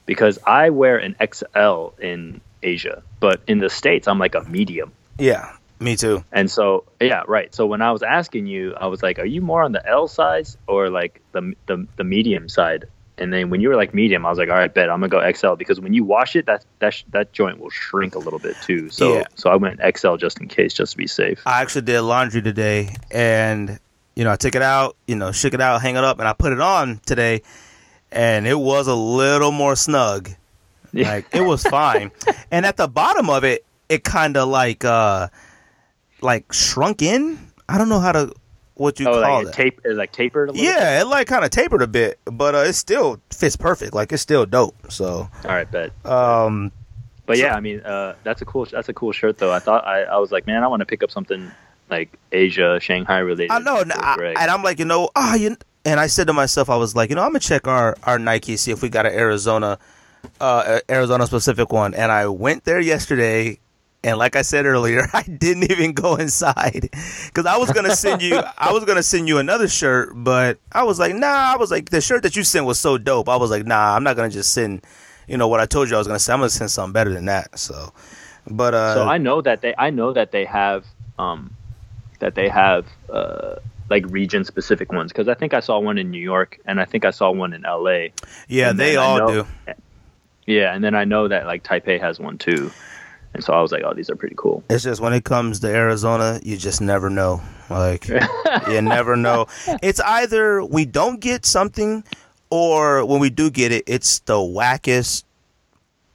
because 0.05 0.39
I 0.45 0.69
wear 0.69 0.97
an 0.97 1.15
XL 1.33 1.89
in 2.01 2.41
Asia, 2.63 3.03
but 3.19 3.41
in 3.47 3.59
the 3.59 3.69
states, 3.69 4.07
I'm 4.07 4.19
like 4.19 4.35
a 4.35 4.43
medium. 4.43 4.91
yeah, 5.17 5.51
me 5.79 5.95
too. 5.95 6.24
And 6.31 6.50
so, 6.50 6.85
yeah, 7.01 7.24
right. 7.27 7.53
So 7.53 7.65
when 7.65 7.81
I 7.81 7.91
was 7.91 8.01
asking 8.01 8.47
you, 8.47 8.74
I 8.75 8.88
was 8.88 9.03
like, 9.03 9.19
"Are 9.19 9.25
you 9.25 9.41
more 9.41 9.62
on 9.63 9.71
the 9.74 9.85
L 9.85 10.07
size 10.07 10.57
or 10.67 10.89
like 10.89 11.21
the 11.33 11.53
the, 11.67 11.85
the 11.97 12.03
medium 12.03 12.47
side?" 12.50 12.85
And 13.17 13.31
then 13.31 13.50
when 13.50 13.62
you 13.62 13.69
were 13.69 13.75
like 13.77 13.93
medium, 13.93 14.25
I 14.25 14.29
was 14.29 14.38
like, 14.38 14.50
"All 14.50 14.55
right, 14.55 14.74
bet 14.74 14.89
I'm 14.89 15.00
gonna 15.00 15.09
go 15.09 15.31
XL 15.31 15.55
because 15.55 15.79
when 15.79 15.93
you 15.93 16.03
wash 16.03 16.35
it, 16.35 16.45
that 16.47 16.65
that 16.79 16.93
sh- 16.93 17.03
that 17.12 17.33
joint 17.33 17.59
will 17.59 17.69
shrink 17.69 18.15
a 18.15 18.19
little 18.19 18.39
bit 18.39 18.55
too." 18.62 18.89
So 18.89 19.13
Yeah. 19.13 19.24
so 19.35 19.50
I 19.50 19.55
went 19.57 19.79
XL 19.97 20.15
just 20.15 20.39
in 20.39 20.47
case, 20.47 20.74
just 20.74 20.93
to 20.93 20.97
be 20.97 21.07
safe. 21.07 21.41
I 21.45 21.62
actually 21.62 21.83
did 21.83 22.01
laundry 22.01 22.41
today, 22.41 22.95
and 23.12 23.79
you 24.15 24.24
know, 24.24 24.31
I 24.31 24.38
took 24.38 24.55
it 24.55 24.62
out, 24.62 24.95
you 25.07 25.15
know, 25.15 25.31
shook 25.33 25.53
it 25.53 25.62
out, 25.62 25.81
hang 25.81 25.97
it 25.97 26.03
up, 26.05 26.19
and 26.19 26.27
I 26.27 26.31
put 26.33 26.53
it 26.53 26.62
on 26.62 27.00
today, 27.05 27.41
and 28.12 28.47
it 28.47 28.59
was 28.59 28.88
a 28.88 28.95
little 28.95 29.51
more 29.51 29.75
snug. 29.75 30.29
Yeah. 30.91 31.09
Like 31.09 31.27
it 31.33 31.41
was 31.41 31.63
fine, 31.63 32.12
and 32.51 32.65
at 32.65 32.77
the 32.77 32.88
bottom 32.88 33.29
of 33.29 33.43
it, 33.43 33.65
it 33.89 34.03
kind 34.03 34.38
of 34.38 34.47
like 34.47 34.85
uh, 34.85 35.27
like 36.21 36.51
shrunk 36.53 37.01
in. 37.01 37.38
I 37.67 37.77
don't 37.77 37.89
know 37.89 38.00
how 38.00 38.12
to 38.13 38.33
what 38.75 39.00
you 39.00 39.07
oh, 39.07 39.21
call 39.21 39.21
like 39.21 39.45
it. 39.45 39.50
it 39.50 39.53
tape, 39.53 39.81
it 39.83 39.95
like 39.95 40.12
tapered 40.12 40.50
a 40.50 40.51
little. 40.51 40.65
yeah, 40.65 41.01
it 41.01 41.07
like 41.07 41.27
kind 41.27 41.43
of 41.43 41.50
tapered 41.50 41.81
a 41.81 41.88
bit, 41.88 42.19
but 42.25 42.55
uh, 42.55 42.59
it 42.59 42.74
still 42.74 43.19
fits 43.31 43.55
perfect. 43.55 43.93
Like 43.93 44.12
it's 44.12 44.21
still 44.21 44.45
dope. 44.45 44.75
So, 44.91 45.29
All 45.43 45.51
right, 45.51 45.69
bet. 45.69 45.91
um, 46.05 46.71
But 47.25 47.38
yeah, 47.38 47.55
I 47.55 47.59
mean, 47.59 47.79
uh, 47.81 48.15
that's 48.24 48.41
a 48.41 48.45
cool 48.45 48.65
that's 48.65 48.89
a 48.89 48.93
cool 48.93 49.12
shirt 49.12 49.38
though. 49.38 49.51
I 49.51 49.59
thought 49.59 49.85
I, 49.88 50.03
I 50.03 50.17
was 50.17 50.31
like, 50.31 50.45
man, 50.45 50.63
I 50.63 50.67
want 50.67 50.81
to 50.81 50.85
pick 50.85 51.03
up 51.03 51.12
something 51.12 51.51
like 51.89 52.17
Asia, 52.31 52.79
Shanghai 52.81 53.19
related. 53.19 53.51
I 53.51 53.59
know, 53.59 53.79
and, 53.79 53.91
I, 53.93 54.33
and 54.39 54.51
I'm 54.51 54.63
like, 54.63 54.79
you 54.79 54.85
know, 54.85 55.09
ah, 55.15 55.35
you. 55.35 55.57
And 55.85 55.99
I 55.99 56.07
said 56.07 56.27
to 56.27 56.33
myself, 56.33 56.69
I 56.69 56.75
was 56.77 56.95
like, 56.95 57.09
you 57.11 57.15
know, 57.15 57.21
I'm 57.21 57.29
gonna 57.29 57.39
check 57.39 57.67
our 57.67 57.95
our 58.03 58.17
Nike, 58.17 58.57
see 58.57 58.71
if 58.71 58.81
we 58.81 58.89
got 58.89 59.05
an 59.05 59.13
Arizona, 59.13 59.77
uh, 60.41 60.79
Arizona 60.89 61.27
specific 61.27 61.71
one. 61.71 61.93
And 61.93 62.11
I 62.11 62.25
went 62.27 62.63
there 62.63 62.79
yesterday, 62.79 63.59
and 64.03 64.17
like 64.17 64.35
I 64.35 64.41
said 64.41 64.65
earlier, 64.65 65.07
I 65.13 65.21
didn't 65.21 65.69
even 65.71 65.93
go 65.93 66.15
inside 66.15 66.89
because 67.27 67.45
I 67.45 67.57
was 67.57 67.71
gonna 67.71 67.95
send 67.95 68.23
you, 68.23 68.41
I 68.57 68.73
was 68.73 68.83
gonna 68.85 69.03
send 69.03 69.27
you 69.27 69.37
another 69.37 69.67
shirt, 69.67 70.13
but 70.15 70.57
I 70.71 70.83
was 70.83 70.97
like, 70.97 71.13
nah, 71.13 71.53
I 71.53 71.57
was 71.57 71.69
like, 71.69 71.89
the 71.91 72.01
shirt 72.01 72.23
that 72.23 72.35
you 72.35 72.43
sent 72.43 72.65
was 72.65 72.79
so 72.79 72.97
dope. 72.97 73.29
I 73.29 73.35
was 73.35 73.51
like, 73.51 73.65
nah, 73.67 73.95
I'm 73.95 74.03
not 74.03 74.15
gonna 74.15 74.29
just 74.29 74.53
send, 74.53 74.83
you 75.27 75.37
know, 75.37 75.47
what 75.47 75.59
I 75.59 75.67
told 75.67 75.89
you 75.89 75.95
I 75.95 75.99
was 75.99 76.07
gonna 76.07 76.19
send. 76.19 76.33
I'm 76.33 76.39
gonna 76.39 76.49
send 76.49 76.71
something 76.71 76.93
better 76.93 77.13
than 77.13 77.25
that. 77.25 77.59
So, 77.59 77.93
but 78.49 78.73
uh, 78.73 78.95
so 78.95 79.03
I 79.07 79.19
know 79.19 79.39
that 79.41 79.61
they 79.61 79.75
I 79.77 79.91
know 79.91 80.13
that 80.13 80.31
they 80.31 80.45
have 80.45 80.83
um 81.19 81.55
that 82.19 82.33
they 82.33 82.49
have 82.49 82.87
uh 83.09 83.57
like 83.89 84.03
region 84.09 84.43
specific 84.43 84.91
ones 84.91 85.11
because 85.11 85.27
I 85.27 85.33
think 85.35 85.53
I 85.53 85.59
saw 85.59 85.77
one 85.79 85.97
in 85.97 86.09
New 86.11 86.19
York 86.21 86.59
and 86.65 86.81
I 86.81 86.85
think 86.85 87.05
I 87.05 87.11
saw 87.11 87.31
one 87.31 87.53
in 87.53 87.61
LA. 87.63 88.07
yeah, 88.47 88.69
And 88.71 88.79
they 88.79 88.95
all 88.95 89.17
know- 89.17 89.43
do. 89.43 89.47
Yeah, 90.47 90.73
and 90.75 90.83
then 90.83 90.93
I 90.93 91.05
know 91.05 91.27
that 91.27 91.45
like 91.47 91.63
Taipei 91.63 91.99
has 91.99 92.19
one 92.19 92.37
too. 92.37 92.71
And 93.33 93.43
so 93.43 93.51
I 93.51 93.61
was 93.61 93.71
like, 93.71 93.83
oh, 93.83 93.93
these 93.93 94.09
are 94.09 94.15
pretty 94.15 94.35
cool. 94.37 94.63
It's 94.69 94.83
just 94.83 95.01
when 95.01 95.11
it 95.11 95.23
comes 95.25 95.59
to 95.61 95.67
Arizona, 95.67 96.39
you 96.43 96.55
just 96.55 96.81
never 96.81 97.09
know. 97.09 97.41
Like 97.69 98.07
you 98.69 98.81
never 98.81 99.15
know. 99.15 99.47
It's 99.83 99.99
either 99.99 100.63
we 100.63 100.85
don't 100.85 101.19
get 101.19 101.45
something, 101.45 102.03
or 102.51 103.03
when 103.05 103.19
we 103.19 103.29
do 103.31 103.49
get 103.49 103.71
it, 103.71 103.83
it's 103.87 104.19
the 104.19 104.35
wackest 104.35 105.23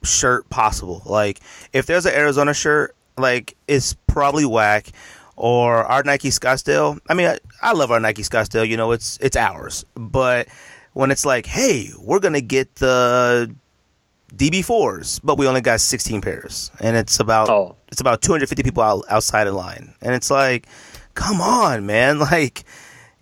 shirt 0.03 0.49
possible. 0.49 1.03
Like 1.05 1.41
if 1.73 1.87
there's 1.87 2.07
an 2.07 2.15
Arizona 2.15 2.55
shirt, 2.55 2.95
like 3.19 3.57
it's 3.69 3.95
probably 4.07 4.45
whack. 4.45 4.91
Or 5.37 5.85
our 5.85 6.03
Nike 6.03 6.29
Scottsdale. 6.29 7.01
I 7.09 7.15
mean, 7.15 7.35
I, 7.63 7.73
love 7.73 7.91
our 7.91 8.01
Nike 8.01 8.23
Scottsdale. 8.23 8.69
You 8.69 8.77
know, 8.77 8.93
it's 8.93 9.19
it's 9.21 9.37
ours. 9.37 9.85
But 9.95 10.49
when 10.93 11.11
it's 11.11 11.25
like, 11.25 11.47
hey, 11.47 11.91
we're 11.99 12.21
gonna 12.21 12.41
get 12.41 12.77
the 12.77 13.55
DB4s, 14.35 15.21
but 15.25 15.39
we 15.39 15.47
only 15.49 15.61
got 15.61 15.81
16 15.81 16.21
pairs, 16.21 16.71
and 16.81 16.97
it's 16.97 17.19
about 17.21 17.49
Oh. 17.49 17.77
it's 17.89 18.01
about 18.01 18.23
250 18.23 18.63
people 18.63 18.83
out, 18.83 19.05
outside 19.09 19.47
in 19.47 19.55
line, 19.55 19.95
and 20.01 20.15
it's 20.15 20.31
like, 20.31 20.67
come 21.15 21.41
on, 21.41 21.87
man, 21.87 22.19
like 22.33 22.65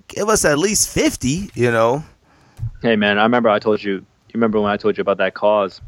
give 0.08 0.28
us 0.28 0.44
at 0.44 0.58
least 0.58 0.88
50, 0.90 1.50
you 1.54 1.70
know? 1.70 2.04
Hey 2.82 2.96
man, 2.96 3.18
I 3.18 3.22
remember 3.22 3.48
I 3.48 3.58
told 3.58 3.82
you. 3.82 3.94
You 3.94 4.34
remember 4.34 4.60
when 4.60 4.70
I 4.70 4.76
told 4.76 4.96
you 4.98 5.02
about 5.02 5.16
that 5.18 5.34
cause? 5.34 5.80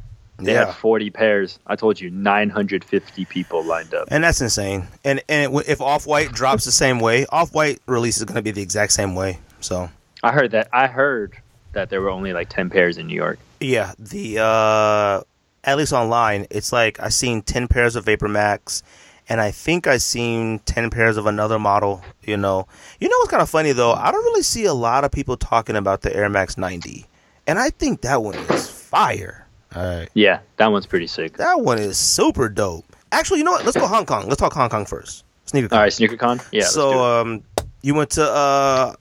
They 0.44 0.52
Yeah. 0.52 0.66
had 0.66 0.74
40 0.74 1.10
pairs. 1.10 1.58
I 1.66 1.76
told 1.76 2.00
you 2.00 2.10
950 2.10 3.24
people 3.26 3.64
lined 3.64 3.94
up. 3.94 4.08
And 4.10 4.22
that's 4.24 4.40
insane. 4.40 4.86
And 5.04 5.22
and 5.28 5.54
if 5.66 5.80
Off 5.80 6.06
White 6.06 6.32
drops 6.32 6.64
the 6.64 6.72
same 6.72 7.00
way, 7.00 7.26
Off 7.30 7.52
White 7.54 7.80
release 7.86 8.16
is 8.18 8.24
going 8.24 8.36
to 8.36 8.42
be 8.42 8.50
the 8.50 8.62
exact 8.62 8.92
same 8.92 9.14
way. 9.14 9.38
So 9.60 9.90
I 10.22 10.32
heard 10.32 10.50
that. 10.52 10.68
I 10.72 10.86
heard 10.86 11.36
that 11.72 11.90
there 11.90 12.00
were 12.00 12.10
only 12.10 12.32
like 12.32 12.48
10 12.48 12.70
pairs 12.70 12.96
in 12.98 13.06
New 13.06 13.14
York. 13.14 13.38
yeah, 13.60 13.92
the 13.98 14.38
uh, 14.40 15.20
at 15.64 15.76
least 15.78 15.92
online, 15.92 16.46
it's 16.50 16.72
like 16.72 16.98
I 17.00 17.10
seen 17.10 17.42
10 17.42 17.68
pairs 17.68 17.94
of 17.96 18.04
Vapor 18.06 18.28
Max, 18.28 18.82
and 19.28 19.40
I 19.40 19.50
think 19.50 19.86
I 19.86 19.98
seen 19.98 20.58
10 20.60 20.90
pairs 20.90 21.16
of 21.16 21.26
another 21.26 21.58
model. 21.58 22.02
You 22.22 22.36
know, 22.36 22.66
you 22.98 23.08
know 23.08 23.16
what's 23.18 23.30
kind 23.30 23.42
of 23.42 23.50
funny 23.50 23.72
though? 23.72 23.92
I 23.92 24.10
don't 24.10 24.24
really 24.24 24.42
see 24.42 24.64
a 24.64 24.74
lot 24.74 25.04
of 25.04 25.12
people 25.12 25.36
talking 25.36 25.76
about 25.76 26.00
the 26.02 26.14
Air 26.16 26.28
Max 26.28 26.56
90, 26.58 27.06
and 27.46 27.58
I 27.58 27.70
think 27.70 28.00
that 28.00 28.22
one 28.22 28.34
is 28.34 28.68
fire. 28.68 29.46
All 29.74 29.84
right. 29.84 30.08
Yeah, 30.14 30.40
that 30.56 30.68
one's 30.68 30.86
pretty 30.86 31.06
sick. 31.06 31.36
That 31.36 31.60
one 31.60 31.78
is 31.78 31.96
super 31.96 32.48
dope. 32.48 32.84
Actually, 33.12 33.38
you 33.38 33.44
know 33.44 33.52
what? 33.52 33.64
Let's 33.64 33.76
go 33.76 33.86
Hong 33.86 34.06
Kong. 34.06 34.26
Let's 34.28 34.40
talk 34.40 34.52
Hong 34.52 34.68
Kong 34.68 34.86
first. 34.86 35.24
Sneaker. 35.46 35.68
All 35.72 35.80
right, 35.80 35.92
SneakerCon. 35.92 36.44
Yeah. 36.52 36.62
let's 36.62 36.74
do 36.74 36.80
it. 36.80 36.92
so 36.92 37.04
um, 37.04 37.42
you 37.82 37.94
went 37.94 38.10
to 38.10 38.22
uh, 38.22 38.94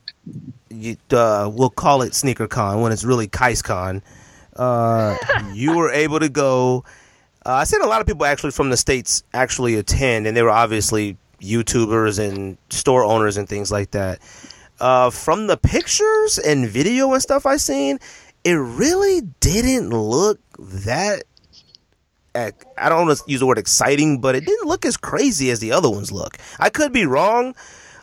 you, 0.70 0.98
uh, 1.12 1.50
we'll 1.54 1.70
call 1.70 2.02
it 2.02 2.14
Sneaker 2.16 2.48
Con 2.48 2.82
when 2.82 2.92
it's 2.92 3.04
really 3.04 3.28
QiasCon. 3.28 4.02
Uh, 4.56 5.18
you 5.54 5.76
were 5.76 5.92
able 5.92 6.20
to 6.20 6.30
go. 6.30 6.84
Uh, 7.46 7.54
I 7.54 7.64
seen 7.64 7.82
a 7.82 7.88
lot 7.88 8.02
of 8.02 8.08
people 8.08 8.26
actually 8.26 8.52
from 8.52 8.70
the 8.70 8.78
states 8.78 9.24
actually 9.34 9.76
attend, 9.76 10.28
and 10.28 10.36
they 10.36 10.42
were 10.42 10.50
obviously 10.50 11.18
YouTubers 11.42 12.20
and 12.20 12.58
store 12.70 13.04
owners 13.04 13.38
and 13.38 13.48
things 13.48 13.72
like 13.72 13.92
that. 13.92 14.20
Uh, 14.80 15.10
from 15.10 15.48
the 15.48 15.58
pictures 15.58 16.38
and 16.38 16.68
video 16.68 17.12
and 17.14 17.22
stuff 17.22 17.46
I 17.46 17.58
seen, 17.58 18.00
it 18.44 18.54
really 18.54 19.22
didn't 19.40 19.90
look 19.90 20.40
that. 20.60 21.24
I 22.36 22.90
don't 22.90 23.08
want 23.08 23.18
to 23.18 23.24
use 23.28 23.40
the 23.40 23.48
word 23.48 23.58
exciting, 23.58 24.22
but 24.22 24.36
it 24.36 24.46
didn't 24.46 24.68
look 24.68 24.86
as 24.86 24.96
crazy 24.96 25.50
as 25.50 25.60
the 25.60 25.72
other 25.72 25.90
ones 25.90 26.12
look. 26.12 26.38
I 26.60 26.70
could 26.70 26.94
be 26.94 27.06
wrong. 27.06 27.56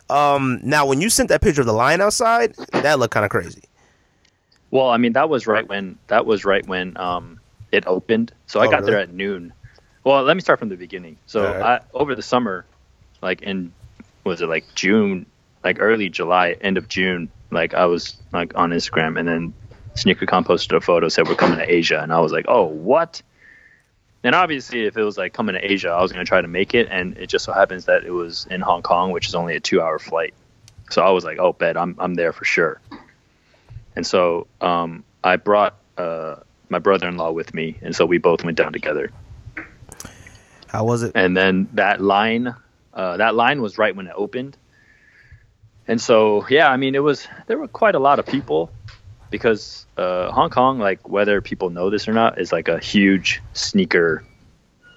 Um, 0.09 0.59
now, 0.63 0.85
when 0.85 1.01
you 1.01 1.09
sent 1.09 1.29
that 1.29 1.41
picture 1.41 1.61
of 1.61 1.67
the 1.67 1.73
line 1.73 2.01
outside, 2.01 2.53
that 2.71 2.99
looked 2.99 3.13
kind 3.13 3.25
of 3.25 3.31
crazy. 3.31 3.63
Well, 4.69 4.89
I 4.89 4.97
mean, 4.97 5.13
that 5.13 5.29
was 5.29 5.47
right 5.47 5.67
when 5.67 5.97
that 6.07 6.25
was 6.25 6.45
right 6.45 6.65
when 6.67 6.97
um, 6.97 7.39
it 7.71 7.85
opened. 7.87 8.33
So 8.47 8.59
I 8.59 8.67
Oh, 8.67 8.71
got 8.71 8.85
there 8.85 8.99
at 8.99 9.13
noon. 9.13 9.53
Well, 10.03 10.23
let 10.23 10.35
me 10.35 10.41
start 10.41 10.59
from 10.59 10.69
the 10.69 10.77
beginning. 10.77 11.17
So 11.25 11.43
right. 11.43 11.61
I, 11.61 11.79
over 11.93 12.15
the 12.15 12.21
summer, 12.21 12.65
like 13.21 13.41
in 13.41 13.71
was 14.23 14.41
it 14.41 14.47
like 14.47 14.65
June, 14.75 15.25
like 15.63 15.77
early 15.79 16.09
July, 16.09 16.57
end 16.61 16.77
of 16.77 16.89
June, 16.89 17.29
like 17.49 17.73
I 17.73 17.85
was 17.85 18.17
like 18.33 18.57
on 18.57 18.71
Instagram, 18.71 19.17
and 19.17 19.27
then 19.27 19.53
SneakerCon 19.97 20.45
posted 20.45 20.73
a 20.73 20.81
photo 20.81 21.09
said 21.09 21.27
we're 21.27 21.35
coming 21.35 21.57
to 21.57 21.69
Asia, 21.69 21.99
and 21.99 22.13
I 22.13 22.19
was 22.19 22.31
like, 22.31 22.45
oh, 22.47 22.65
what? 22.65 23.21
And 24.23 24.35
obviously, 24.35 24.85
if 24.85 24.95
it 24.95 25.03
was 25.03 25.17
like 25.17 25.33
coming 25.33 25.53
to 25.53 25.71
Asia, 25.71 25.89
I 25.89 26.01
was 26.01 26.11
going 26.11 26.23
to 26.23 26.29
try 26.29 26.41
to 26.41 26.47
make 26.47 26.73
it, 26.73 26.87
and 26.89 27.17
it 27.17 27.27
just 27.27 27.45
so 27.45 27.51
happens 27.51 27.85
that 27.85 28.03
it 28.03 28.11
was 28.11 28.47
in 28.49 28.61
Hong 28.61 28.83
Kong, 28.83 29.11
which 29.11 29.27
is 29.27 29.35
only 29.35 29.55
a 29.55 29.59
two-hour 29.59 29.99
flight. 29.99 30.33
So 30.89 31.01
I 31.01 31.09
was 31.09 31.23
like, 31.25 31.39
oh, 31.39 31.53
bet 31.53 31.77
I'm 31.77 31.95
I'm 31.99 32.13
there 32.13 32.31
for 32.31 32.45
sure. 32.45 32.79
And 33.95 34.05
so 34.05 34.47
um, 34.61 35.03
I 35.23 35.37
brought 35.37 35.75
uh, 35.97 36.35
my 36.69 36.79
brother-in-law 36.79 37.31
with 37.31 37.53
me, 37.53 37.77
and 37.81 37.95
so 37.95 38.05
we 38.05 38.19
both 38.19 38.43
went 38.43 38.57
down 38.57 38.73
together. 38.73 39.11
How 40.67 40.83
was 40.83 41.03
it? 41.03 41.13
And 41.15 41.35
then 41.35 41.69
that 41.73 42.01
line, 42.01 42.53
uh, 42.93 43.17
that 43.17 43.33
line 43.33 43.61
was 43.61 43.77
right 43.77 43.95
when 43.95 44.07
it 44.07 44.13
opened. 44.15 44.57
And 45.87 46.01
so, 46.01 46.45
yeah, 46.49 46.69
I 46.69 46.77
mean, 46.77 46.95
it 46.95 47.03
was 47.03 47.27
there 47.47 47.57
were 47.57 47.67
quite 47.67 47.95
a 47.95 47.99
lot 47.99 48.19
of 48.19 48.25
people 48.25 48.71
because 49.29 49.85
uh, 49.97 50.31
Hong 50.31 50.49
Kong, 50.49 50.79
like 50.79 51.07
whether 51.07 51.41
people 51.41 51.69
know 51.69 51.89
this 51.89 52.07
or 52.07 52.13
not, 52.13 52.39
is 52.39 52.51
like 52.51 52.67
a 52.67 52.79
huge 52.79 53.41
sneaker 53.53 54.23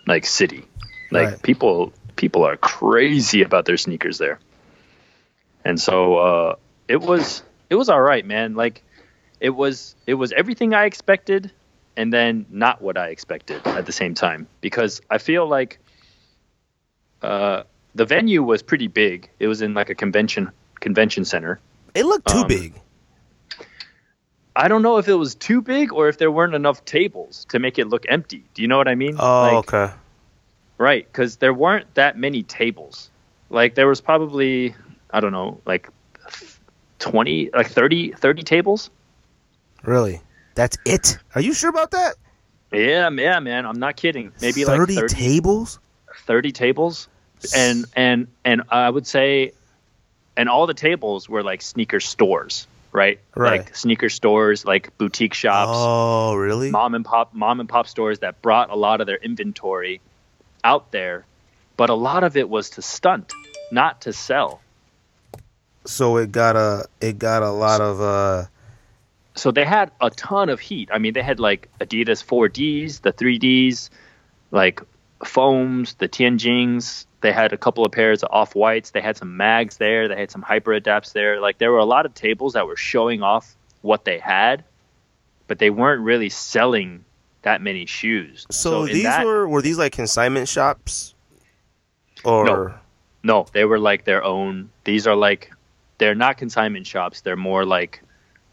like 0.06 0.26
city. 0.26 0.64
Like 1.10 1.28
Right. 1.28 1.42
people, 1.42 1.92
people 2.16 2.44
are 2.44 2.56
crazy 2.56 3.42
about 3.42 3.64
their 3.64 3.76
sneakers 3.76 4.18
there. 4.18 4.38
And 5.64 5.80
so 5.80 6.16
uh, 6.16 6.56
it 6.88 7.00
was 7.00 7.42
it 7.68 7.74
was 7.74 7.88
all 7.88 8.00
right, 8.00 8.24
man. 8.24 8.54
Like 8.54 8.82
it 9.40 9.50
was 9.50 9.94
it 10.06 10.14
was 10.14 10.32
everything 10.32 10.74
I 10.74 10.84
expected 10.84 11.50
and 11.96 12.12
then 12.12 12.46
not 12.50 12.80
what 12.80 12.96
I 12.96 13.08
expected 13.08 13.60
at 13.66 13.86
the 13.86 13.92
same 13.92 14.14
time 14.14 14.46
because 14.60 15.00
I 15.10 15.18
feel 15.18 15.46
like 15.46 15.78
uh, 17.22 17.64
the 17.94 18.04
venue 18.04 18.42
was 18.42 18.62
pretty 18.62 18.86
big. 18.86 19.28
It 19.38 19.48
was 19.48 19.62
in 19.62 19.74
like 19.74 19.90
a 19.90 19.94
convention 19.94 20.50
convention 20.80 21.24
center. 21.24 21.60
It 21.94 22.04
looked 22.04 22.28
too 22.28 22.40
um, 22.40 22.48
big. 22.48 22.74
I 24.56 24.68
don't 24.68 24.82
know 24.82 24.98
if 24.98 25.08
it 25.08 25.14
was 25.14 25.34
too 25.34 25.62
big 25.62 25.92
or 25.92 26.08
if 26.08 26.18
there 26.18 26.30
weren't 26.30 26.54
enough 26.54 26.84
tables 26.84 27.46
to 27.50 27.58
make 27.58 27.78
it 27.78 27.86
look 27.86 28.04
empty. 28.08 28.44
Do 28.54 28.62
you 28.62 28.68
know 28.68 28.76
what 28.78 28.88
I 28.88 28.94
mean? 28.94 29.16
Oh, 29.18 29.42
Like, 29.42 29.72
okay. 29.72 29.92
Right, 30.78 31.06
because 31.06 31.36
there 31.36 31.52
weren't 31.54 31.94
that 31.94 32.16
many 32.18 32.42
tables. 32.42 33.10
Like 33.50 33.74
there 33.74 33.86
was 33.86 34.00
probably 34.00 34.74
I 35.10 35.20
don't 35.20 35.32
know, 35.32 35.60
like 35.66 35.88
twenty, 36.98 37.50
like 37.52 37.68
30, 37.68 38.12
30 38.12 38.42
tables. 38.42 38.90
Really? 39.82 40.20
That's 40.54 40.76
it? 40.84 41.18
Are 41.34 41.40
you 41.40 41.52
sure 41.54 41.70
about 41.70 41.90
that? 41.92 42.14
Yeah, 42.72 43.10
yeah, 43.10 43.40
man. 43.40 43.66
I'm 43.66 43.78
not 43.78 43.96
kidding. 43.96 44.32
Maybe 44.40 44.64
like 44.64 44.78
30 44.78 44.94
30, 44.94 45.14
tables? 45.14 45.80
30 46.26 46.52
tables, 46.52 47.08
and 47.54 47.84
and 47.96 48.28
and 48.44 48.62
I 48.68 48.88
would 48.88 49.06
say, 49.06 49.52
and 50.36 50.48
all 50.48 50.66
the 50.66 50.74
tables 50.74 51.28
were 51.28 51.42
like 51.42 51.62
sneaker 51.62 51.98
stores, 52.00 52.66
right? 52.92 53.20
Right. 53.34 53.60
Like 53.60 53.76
sneaker 53.76 54.08
stores, 54.08 54.64
like 54.64 54.96
boutique 54.98 55.34
shops. 55.34 55.72
Oh, 55.74 56.34
really? 56.34 56.70
mom 56.70 56.94
and 56.94 57.04
pop 57.04 57.34
mom 57.34 57.60
and 57.60 57.68
pop 57.68 57.86
stores 57.86 58.20
that 58.20 58.42
brought 58.42 58.70
a 58.70 58.76
lot 58.76 59.00
of 59.00 59.06
their 59.06 59.16
inventory 59.16 60.00
out 60.64 60.92
there, 60.92 61.24
but 61.76 61.90
a 61.90 61.94
lot 61.94 62.24
of 62.24 62.36
it 62.36 62.48
was 62.48 62.70
to 62.70 62.82
stunt, 62.82 63.32
not 63.70 64.02
to 64.02 64.12
sell. 64.12 64.60
So 65.86 66.16
it 66.18 66.30
got 66.30 66.56
a 66.56 66.86
it 67.00 67.18
got 67.18 67.42
a 67.42 67.50
lot 67.50 67.80
of 67.80 68.00
uh 68.00 68.46
So 69.34 69.50
they 69.50 69.64
had 69.64 69.90
a 70.00 70.10
ton 70.10 70.48
of 70.48 70.60
heat. 70.60 70.90
I 70.92 70.98
mean, 70.98 71.14
they 71.14 71.22
had 71.22 71.40
like 71.40 71.68
Adidas 71.80 72.24
4Ds, 72.24 73.00
the 73.02 73.12
3Ds, 73.12 73.90
like 74.50 74.82
foams, 75.24 75.94
the 75.94 76.08
Tianjings. 76.08 77.06
They 77.22 77.32
had 77.32 77.52
a 77.52 77.58
couple 77.58 77.84
of 77.84 77.92
pairs 77.92 78.22
of 78.22 78.30
off 78.32 78.54
whites. 78.54 78.90
They 78.90 79.00
had 79.00 79.16
some 79.16 79.36
mags 79.36 79.76
there. 79.76 80.08
They 80.08 80.16
had 80.18 80.30
some 80.30 80.42
hyper 80.42 80.72
adapts 80.72 81.12
there. 81.12 81.40
Like 81.40 81.58
there 81.58 81.70
were 81.70 81.78
a 81.78 81.84
lot 81.84 82.06
of 82.06 82.14
tables 82.14 82.54
that 82.54 82.66
were 82.66 82.76
showing 82.76 83.22
off 83.22 83.54
what 83.82 84.04
they 84.04 84.18
had, 84.18 84.64
but 85.46 85.58
they 85.58 85.70
weren't 85.70 86.02
really 86.02 86.30
selling 86.30 87.04
that 87.42 87.60
many 87.62 87.86
shoes. 87.86 88.46
so, 88.50 88.84
in 88.84 88.92
these 88.94 89.02
that- 89.04 89.24
were 89.24 89.46
were 89.48 89.62
these 89.62 89.78
like 89.78 89.92
consignment 89.92 90.48
shops 90.48 91.14
or 92.24 92.44
No. 92.44 92.74
No, 93.22 93.46
they 93.52 93.66
were 93.66 93.78
like 93.78 94.04
their 94.04 94.24
own. 94.24 94.70
These 94.84 95.06
are 95.06 95.14
like 95.16 95.52
they're 95.98 96.14
not 96.14 96.38
consignment 96.38 96.86
shops. 96.86 97.20
They're 97.20 97.36
more 97.36 97.66
like 97.66 98.02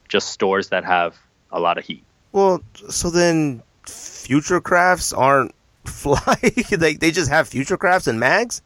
just 0.10 0.30
stores 0.30 0.70
that 0.70 0.84
have 0.84 1.16
a 1.54 1.60
lot 1.62 1.78
of 1.78 1.86
heat. 1.86 2.04
Well, 2.34 2.62
so 2.90 3.10
then 3.10 3.64
future 3.86 4.60
crafts 4.60 5.14
aren't 5.14 5.54
fly. 6.04 6.36
they 6.72 6.94
they 6.96 7.12
just 7.12 7.30
have 7.30 7.48
future 7.48 7.78
crafts 7.78 8.08
and 8.08 8.20
mags. 8.20 8.62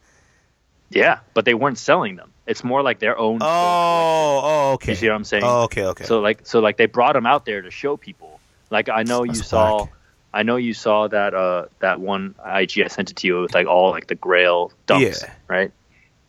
Yeah, 0.90 1.20
but 1.34 1.46
they 1.46 1.54
weren't 1.54 1.78
selling 1.78 2.16
them. 2.18 2.32
It's 2.46 2.64
more 2.64 2.82
like 2.82 3.00
their 3.00 3.18
own. 3.18 3.40
Oh, 3.42 4.42
oh, 4.44 4.72
okay. 4.74 4.92
You 4.92 4.96
see 4.98 5.08
what 5.08 5.16
I'm 5.16 5.24
saying? 5.24 5.44
Oh, 5.46 5.64
okay, 5.64 5.86
okay. 5.86 6.04
So 6.04 6.20
like 6.20 6.46
so 6.46 6.60
like 6.60 6.78
they 6.78 6.86
brought 6.86 7.14
them 7.14 7.26
out 7.26 7.46
there 7.46 7.62
to 7.62 7.72
show 7.72 7.96
people. 7.98 8.40
Like 8.70 8.90
I 8.90 9.04
know 9.04 9.24
you 9.24 9.34
That's 9.34 9.48
saw 9.48 9.84
whack. 9.84 9.94
I 10.34 10.44
know 10.44 10.56
you 10.58 10.74
saw 10.74 11.08
that 11.08 11.34
uh 11.34 11.66
that 11.80 12.00
one 12.02 12.36
IG 12.46 12.82
I 12.84 12.88
sent 12.88 13.12
it 13.12 13.18
to 13.18 13.28
you 13.28 13.42
with 13.42 13.54
like 13.54 13.68
all 13.68 13.92
like 13.92 14.08
the 14.08 14.16
grail 14.16 14.72
dumps, 14.86 15.24
Yeah. 15.24 15.32
right? 15.48 15.72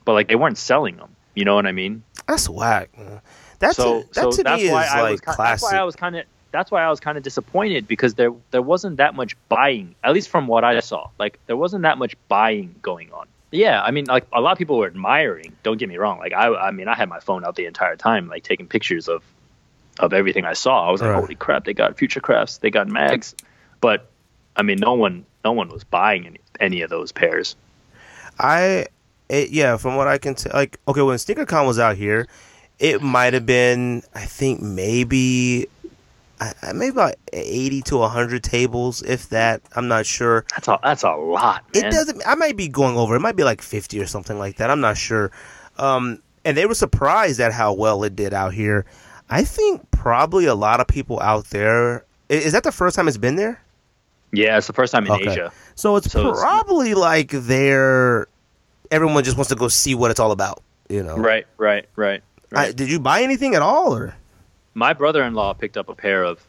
But 0.05 0.13
like 0.13 0.29
they 0.29 0.35
weren't 0.37 0.59
selling 0.59 0.97
them. 0.97 1.15
You 1.35 1.45
know 1.45 1.55
what 1.55 1.67
I 1.67 1.73
mean? 1.73 2.03
That's 2.29 2.49
whack. 2.49 2.97
man. 2.99 3.21
That's 3.59 3.77
so 3.77 4.01
that 4.01 4.15
so 4.15 4.31
to 4.33 4.43
that's 4.43 4.61
me 4.61 4.67
is 4.67 4.73
why 4.73 4.87
I 4.87 5.01
like 5.03 5.11
was 5.13 5.21
ki- 5.21 5.25
that's 5.27 5.37
classic. 5.37 5.73
why 5.73 5.79
I 5.79 5.85
was 5.85 5.97
kind 5.97 6.17
of 6.17 6.25
that's 6.53 6.71
why 6.71 6.83
I 6.83 6.91
was 6.91 7.01
kind 7.01 7.19
of 7.19 7.25
disappointed 7.25 7.89
because 7.89 8.15
there 8.15 8.33
there 8.51 8.63
wasn't 8.63 8.99
that 8.99 9.15
much 9.15 9.37
buying 9.49 9.95
at 10.05 10.13
least 10.13 10.29
from 10.29 10.47
what 10.47 10.65
I 10.65 10.79
saw. 10.81 11.09
Like 11.19 11.39
there 11.47 11.57
wasn't 11.57 11.83
that 11.83 11.99
much 11.99 12.15
buying 12.29 12.75
going 12.83 13.13
on. 13.13 13.27
Yeah, 13.51 13.83
I 13.83 13.91
mean 13.91 14.05
like 14.07 14.27
a 14.33 14.41
lot 14.41 14.53
of 14.53 14.59
people 14.59 14.79
were 14.79 14.87
admiring. 14.87 15.53
Don't 15.63 15.79
get 15.79 15.89
me 15.89 15.97
wrong. 15.97 16.19
Like 16.19 16.33
I 16.33 16.55
I 16.55 16.71
mean 16.71 16.89
I 16.89 16.95
had 16.95 17.09
my 17.09 17.21
phone 17.21 17.45
out 17.45 17.57
the 17.57 17.67
entire 17.67 17.97
time 17.97 18.29
like 18.29 18.45
taking 18.45 18.67
pictures 18.69 19.09
of 19.09 19.23
of 19.99 20.13
everything 20.13 20.45
I 20.45 20.53
saw. 20.53 20.89
I 20.89 20.93
was 20.93 21.01
like 21.01 21.11
Right. 21.11 21.21
holy 21.21 21.35
crap, 21.35 21.65
they 21.65 21.75
got 21.75 21.99
future 21.99 22.21
crafts, 22.21 22.59
they 22.59 22.71
got 22.71 22.89
mags. 22.89 23.35
But 23.81 24.11
I 24.57 24.63
mean 24.63 24.79
no 24.79 24.95
one 24.95 25.27
no 25.45 25.53
one 25.53 25.69
was 25.69 25.85
buying 25.85 26.27
any, 26.27 26.41
any 26.61 26.83
of 26.83 26.91
those 26.91 27.13
pairs. 27.13 27.57
I, 28.39 28.87
it, 29.29 29.51
yeah, 29.51 29.77
from 29.77 29.97
what 29.97 30.09
I 30.09 30.19
can 30.19 30.35
tell, 30.35 30.53
like, 30.55 30.79
okay, 30.89 31.03
when 31.03 31.17
SneakerCon 31.17 31.67
was 31.67 31.79
out 31.79 31.97
here, 31.97 32.27
it 32.79 33.03
might 33.03 33.35
have 33.35 33.47
been, 33.47 34.03
I 34.15 34.25
think 34.25 34.61
maybe, 34.61 35.69
I- 36.63 36.73
maybe 36.73 36.91
about 36.93 37.15
eighty 37.33 37.83
to 37.83 38.03
hundred 38.09 38.43
tables, 38.43 39.03
if 39.03 39.29
that. 39.31 39.63
I'm 39.77 39.89
not 39.89 40.07
sure. 40.07 40.45
That's 40.51 40.69
a 40.69 40.79
that's 40.83 41.03
a 41.03 41.11
lot, 41.13 41.65
man. 41.75 41.85
It 41.87 41.91
doesn't. 41.91 42.23
I 42.27 42.35
might 42.35 42.57
be 42.57 42.69
going 42.69 42.97
over. 42.97 43.15
It 43.17 43.21
might 43.21 43.37
be 43.37 43.45
like 43.45 43.63
fifty 43.63 44.01
or 44.01 44.07
something 44.07 44.39
like 44.39 44.57
that. 44.57 44.71
I'm 44.71 44.81
not 44.81 44.97
sure. 44.97 45.31
Um, 45.79 46.23
and 46.45 46.57
they 46.57 46.67
were 46.67 46.75
surprised 46.75 47.41
at 47.41 47.53
how 47.53 47.73
well 47.73 48.03
it 48.05 48.17
did 48.17 48.35
out 48.35 48.53
here. 48.55 48.85
I 49.31 49.45
think 49.45 49.91
probably 49.91 50.47
a 50.47 50.55
lot 50.55 50.81
of 50.81 50.87
people 50.89 51.21
out 51.21 51.47
there. 51.51 52.05
Is 52.29 52.47
Is 52.47 52.53
that 52.53 52.63
the 52.65 52.73
first 52.73 52.97
time 52.97 53.09
it's 53.09 53.17
been 53.17 53.37
there? 53.37 53.61
Yeah, 54.33 54.57
it's 54.59 54.67
the 54.67 54.73
first 54.73 54.93
time 54.93 55.05
in 55.07 55.13
Okay. 55.13 55.31
Asia. 55.31 55.53
So 55.75 55.97
it's 55.97 56.11
So 56.11 56.21
it's- 56.21 56.41
probably 56.41 56.95
like 56.95 57.31
they're 57.31 58.27
everyone 58.91 59.25
just 59.25 59.37
wants 59.37 59.49
to 59.51 59.55
go 59.55 59.69
see 59.69 59.95
what 59.95 60.11
it's 60.11 60.21
all 60.21 60.33
about. 60.33 60.63
You 60.89 61.03
know, 61.03 61.17
Right, 61.17 61.47
right, 61.57 61.87
right. 61.97 62.23
right. 62.51 62.69
I, 62.69 62.73
did 62.73 62.91
you 62.91 63.01
buy 63.01 63.23
anything 63.23 63.55
at 63.55 63.63
all, 63.63 63.95
or 63.95 64.15
My 64.75 64.93
brother-in-law 64.93 65.55
picked 65.55 65.77
up 65.77 65.89
a 65.89 65.95
pair 65.95 66.25
of 66.25 66.45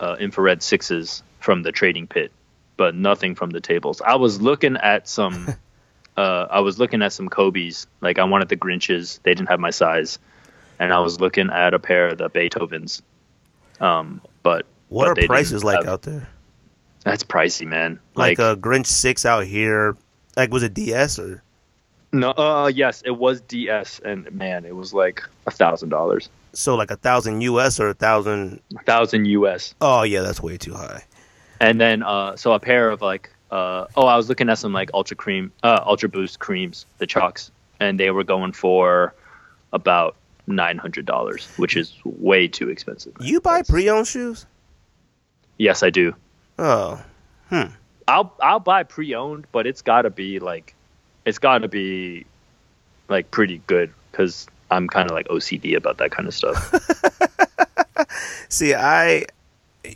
uh, 0.00 0.16
infrared 0.20 0.62
sixes 0.62 1.22
from 1.40 1.62
the 1.62 1.72
trading 1.72 2.06
pit, 2.06 2.32
but 2.76 2.94
nothing 2.94 3.34
from 3.34 3.50
the 3.50 3.60
tables. 3.60 4.00
I 4.00 4.16
was 4.16 4.40
looking 4.40 4.76
at 4.76 5.08
some. 5.08 5.48
uh, 6.16 6.46
I 6.50 6.60
was 6.60 6.78
looking 6.78 7.02
at 7.02 7.12
some 7.12 7.28
Kobe's. 7.28 7.86
Like 8.00 8.18
I 8.18 8.24
wanted 8.24 8.48
the 8.48 8.56
Grinches. 8.56 9.20
They 9.22 9.34
didn't 9.34 9.48
have 9.48 9.60
my 9.60 9.70
size, 9.70 10.18
and 10.78 10.92
I 10.92 11.00
was 11.00 11.20
looking 11.20 11.50
at 11.50 11.74
a 11.74 11.78
pair 11.78 12.08
of 12.08 12.18
the 12.18 12.28
Beethovens. 12.28 13.02
Um, 13.80 14.20
but 14.42 14.66
what 14.88 15.14
but 15.14 15.24
are 15.24 15.26
prices 15.26 15.64
like 15.64 15.78
have- 15.78 15.86
out 15.88 16.02
there? 16.02 16.28
That's 17.04 17.24
pricey, 17.24 17.66
man. 17.66 17.98
Like, 18.14 18.38
Like, 18.38 18.56
a 18.56 18.60
Grinch 18.60 18.86
six 18.86 19.26
out 19.26 19.44
here. 19.44 19.96
Like 20.36 20.52
was 20.52 20.62
it 20.62 20.72
DS 20.74 21.18
or? 21.18 21.42
no, 22.12 22.30
uh, 22.30 22.70
yes, 22.72 23.02
it 23.04 23.10
was 23.10 23.40
DS, 23.40 24.00
and 24.04 24.30
man, 24.32 24.64
it 24.64 24.76
was 24.76 24.94
like 24.94 25.22
a 25.46 25.50
thousand 25.50 25.88
dollars, 25.88 26.28
So 26.52 26.74
like 26.74 26.90
a 26.90 26.96
thousand 26.96 27.40
US 27.42 27.80
or 27.80 27.88
a 27.88 27.94
thousand? 27.94 28.60
a 28.78 28.82
thousand 28.84 29.26
US. 29.26 29.74
Oh 29.80 30.02
yeah, 30.02 30.20
that's 30.22 30.40
way 30.42 30.56
too 30.58 30.74
high. 30.74 31.04
and 31.60 31.80
then 31.80 32.02
uh, 32.02 32.36
so 32.36 32.52
a 32.52 32.60
pair 32.60 32.90
of 32.90 33.00
like 33.02 33.30
uh, 33.50 33.86
oh 33.96 34.06
I 34.06 34.16
was 34.16 34.28
looking 34.28 34.48
at 34.50 34.58
some 34.58 34.72
like 34.72 34.90
ultra 34.94 35.16
cream 35.16 35.52
uh, 35.62 35.80
ultra 35.86 36.08
boost 36.08 36.38
creams 36.40 36.86
the 36.98 37.06
chalks 37.06 37.50
and 37.80 37.98
they 38.00 38.10
were 38.10 38.24
going 38.24 38.52
for 38.52 39.14
about 39.72 40.16
nine 40.46 40.76
hundred 40.78 41.06
dollars 41.06 41.46
which 41.56 41.76
is 41.76 41.94
way 42.04 42.48
too 42.48 42.68
expensive 42.68 43.12
You 43.20 43.40
buy 43.40 43.62
pre-owned 43.62 44.06
shoes? 44.08 44.44
yes 45.58 45.82
I 45.82 45.90
do 45.90 46.14
Oh, 46.58 47.00
hmm. 47.48 47.62
I'll 48.08 48.34
I'll 48.42 48.60
buy 48.60 48.82
pre-owned 48.82 49.46
but 49.52 49.66
it's 49.66 49.82
got 49.82 50.02
to 50.02 50.10
be 50.10 50.38
like 50.40 50.74
it's 51.24 51.38
got 51.38 51.58
to 51.58 51.68
be 51.68 52.26
like 53.08 53.30
pretty 53.30 53.62
good 53.66 53.92
because 54.10 54.46
I'm 54.72 54.88
kind 54.88 55.10
of 55.10 55.14
like 55.14 55.28
OCD 55.28 55.76
about 55.76 55.98
that 55.98 56.10
kind 56.10 56.26
of 56.26 56.34
stuff 56.34 56.72
See, 58.48 58.74
I 58.74 59.24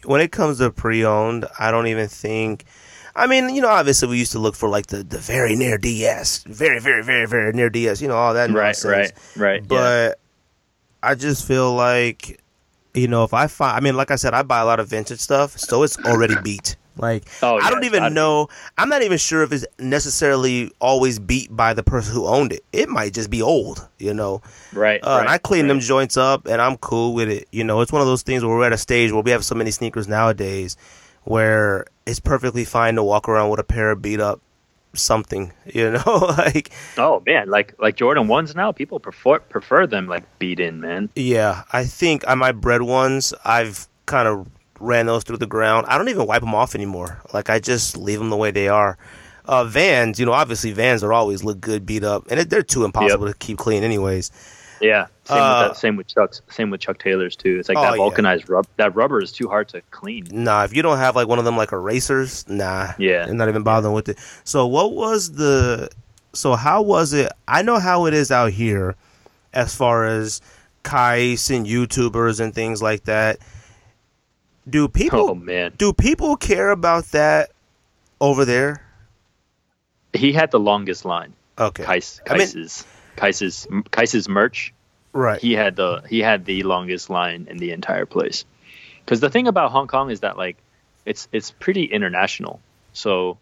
when 0.05 0.21
it 0.21 0.33
comes 0.33 0.59
to 0.59 0.71
pre-owned, 0.71 1.47
I 1.59 1.71
don't 1.71 1.87
even 1.87 2.09
think. 2.09 2.65
I 3.15 3.27
mean, 3.27 3.55
you 3.55 3.62
know, 3.62 3.69
obviously 3.69 4.09
we 4.09 4.19
used 4.19 4.33
to 4.33 4.39
look 4.39 4.55
for 4.55 4.69
like 4.69 4.89
the, 4.89 5.03
the 5.03 5.19
very 5.19 5.57
near 5.57 5.79
DS, 5.79 6.43
very, 6.45 6.81
very, 6.81 7.03
very, 7.03 7.27
very 7.27 7.53
near 7.53 7.71
DS. 7.71 8.03
You 8.03 8.09
know, 8.09 8.17
all 8.17 8.35
that 8.35 8.51
right 8.51 8.67
nonsense. 8.67 8.85
right 8.87 9.12
right 9.37 9.61
yeah. 9.62 9.67
But 9.69 10.21
I 11.03 11.15
just 11.15 11.47
feel 11.47 11.75
like, 11.75 12.41
you 12.95 13.09
know, 13.09 13.25
if 13.25 13.33
I 13.33 13.47
find, 13.47 13.77
I 13.77 13.81
mean, 13.81 13.97
like 13.97 14.11
I 14.11 14.17
said, 14.17 14.35
I 14.35 14.43
buy 14.43 14.61
a 14.61 14.67
lot 14.67 14.81
of 14.81 14.89
vintage 14.89 15.21
stuff, 15.21 15.59
so 15.59 15.83
it's 15.83 15.99
already 15.99 16.35
beat. 16.43 16.77
Like, 16.96 17.24
Oh, 17.42 17.59
I 17.59 17.70
don't 17.70 17.85
even 17.85 18.00
gotta 18.00 18.14
know. 18.14 18.48
I'm 18.78 18.88
not 18.88 19.02
even 19.02 19.18
sure 19.18 19.42
if 19.42 19.52
it's 19.52 19.66
necessarily 19.78 20.72
always 20.80 21.18
beat 21.18 21.54
by 21.54 21.74
the 21.74 21.82
person 21.82 22.14
who 22.14 22.26
owned 22.26 22.52
it. 22.52 22.64
It 22.72 22.88
might 22.88 23.12
just 23.12 23.30
be 23.30 23.42
old, 23.42 23.87
you 23.98 24.14
know. 24.14 24.40
right, 24.72 25.00
Uh, 25.02 25.18
and 25.20 25.28
I 25.28 25.38
clean 25.38 25.62
right. 25.64 25.68
them 25.68 25.80
joints 25.80 26.16
up, 26.16 26.46
and 26.46 26.61
I'm 26.62 26.76
cool 26.78 27.14
with 27.14 27.28
it. 27.28 27.48
You 27.52 27.64
know, 27.64 27.80
it's 27.80 27.92
one 27.92 28.00
of 28.00 28.06
those 28.09 28.22
things 28.22 28.44
where 28.44 28.56
we're 28.56 28.66
at 28.66 28.72
a 28.72 28.78
stage 28.78 29.12
where 29.12 29.22
we 29.22 29.30
have 29.30 29.44
so 29.44 29.54
many 29.54 29.70
sneakers 29.70 30.09
nowadays, 30.09 30.76
where 31.24 31.87
it's 32.06 32.20
perfectly 32.20 32.64
fine 32.64 32.94
to 32.94 33.02
walk 33.02 33.28
around 33.28 33.50
with 33.50 33.61
a 33.61 33.64
pair 33.64 33.90
of 33.90 34.00
beat 34.00 34.20
up 34.20 34.40
something. 34.94 35.52
You 35.66 35.90
know, 35.90 36.02
like 36.38 36.70
oh 36.96 37.22
man 37.26 37.50
like 37.50 37.74
like 37.78 37.96
Jordan 37.96 38.28
ones 38.28 38.54
now 38.54 38.72
people 38.72 39.00
prefer 39.00 39.40
prefer 39.40 39.87
them 39.87 40.06
like 40.06 40.24
beat 40.38 40.61
in 40.61 40.80
man 40.80 41.11
yeah, 41.14 41.64
I 41.72 41.85
think 41.85 42.26
on 42.28 42.38
my 42.38 42.52
bread 42.52 42.82
ones, 42.82 43.35
I've 43.44 43.88
kind 44.06 44.28
of 44.28 44.48
ran 44.81 45.07
those 45.07 45.25
through 45.25 45.39
the 45.39 45.47
ground. 45.47 45.87
I 45.89 45.99
don't 45.99 46.09
even 46.09 46.27
wipe 46.27 46.41
them 46.43 46.55
off 46.55 46.75
anymore. 46.75 47.21
Like 47.33 47.51
I 47.51 47.59
just 47.59 47.97
leave 47.97 48.19
them 48.19 48.31
the 48.31 48.37
way 48.37 48.51
they 48.51 48.69
are. 48.69 48.99
Uh, 49.45 49.65
Vans, 49.65 50.19
you 50.19 50.27
know, 50.27 50.33
obviously 50.33 50.73
Vans 50.73 51.05
are 51.05 51.12
always 51.12 51.45
look 51.45 51.61
good 51.61 51.87
beat 51.87 52.03
up, 52.03 52.27
and 52.31 52.41
they're 52.51 52.62
too 52.62 52.85
impossible 52.85 53.27
to 53.29 53.35
keep 53.35 53.59
clean, 53.59 53.85
anyways. 53.85 54.33
Yeah, 54.81 55.07
same 55.25 55.39
Uh, 55.39 55.62
with 55.62 55.69
that. 55.73 55.77
Same 55.81 55.97
with 55.97 56.07
Chuck's. 56.09 56.43
Same 56.51 56.69
with 56.71 56.81
Chuck 56.81 56.99
Taylor's 56.99 57.37
too. 57.37 57.59
It's 57.59 57.69
like 57.69 57.79
Oh, 57.79 57.83
that 57.83 57.91
yeah. 57.93 57.97
vulcanized 57.97 58.51
rub. 58.51 58.67
That 58.77 58.95
rubber 58.95 59.23
is 59.23 59.33
too 59.33 59.49
hard 59.49 59.69
to 59.69 59.81
clean. 59.91 60.27
Nah, 60.31 60.65
if 60.65 60.75
you 60.75 60.83
don't 60.83 60.99
have 60.99 61.17
like 61.17 61.29
one 61.29 61.39
of 61.39 61.45
them 61.45 61.57
like 61.57 61.73
erasers, 61.73 62.47
nah. 62.49 62.93
Yeah. 62.99 63.27
Not 63.27 63.49
even 63.49 63.62
bothering 63.62 63.95
with 63.95 64.09
it. 64.09 64.19
So 64.45 64.67
what 64.67 64.93
was 64.93 65.33
the 65.33 65.89
so 66.35 66.55
how 66.57 66.83
was 66.83 67.15
it 67.15 67.33
I 67.49 67.62
know 67.62 67.79
how 67.79 68.05
it 68.07 68.12
is 68.12 68.31
out 68.31 68.51
here 68.53 68.97
as 69.55 69.75
far 69.75 70.05
as 70.07 70.43
Qias 70.85 71.55
and 71.55 71.67
YouTubers 71.67 72.39
and 72.41 72.55
things 72.55 72.83
like 72.83 73.05
that. 73.05 73.39
Do 74.68 74.88
people 74.88 75.31
Oh 75.31 75.35
man, 75.35 75.72
do 75.76 75.92
people 75.92 76.37
care 76.37 76.70
about 76.70 77.07
that 77.12 77.50
over 78.20 78.44
there? 78.44 78.83
he 80.16 80.33
had 80.33 80.50
the 80.50 80.59
longest 80.59 81.05
line. 81.05 81.35
Okay. 81.59 81.85
Qias, 81.85 82.20
I 82.29 82.38
mean- 82.38 82.46
Qias's, 82.46 82.87
Qias's, 83.16 83.66
Qias's 83.90 84.29
merch. 84.29 84.72
Right. 85.12 85.40
He 85.40 85.52
had 85.52 85.76
the 85.76 86.02
he 86.09 86.20
had 86.20 86.44
the 86.44 86.62
longest 86.62 87.09
line 87.09 87.46
in 87.48 87.57
the 87.57 87.72
entire 87.72 88.05
place. 88.05 88.44
Because 89.05 89.20
the 89.20 89.31
thing 89.31 89.46
about 89.48 89.70
Hong 89.70 89.87
Kong 89.87 90.11
is 90.11 90.20
that 90.20 90.37
like 90.37 90.57
it's 91.07 91.29
it's 91.33 91.50
pretty 91.52 91.85
international. 91.85 92.61
So, 92.92 93.38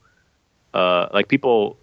uh, 0.72 1.08
like 1.12 1.26
people, 1.26 1.76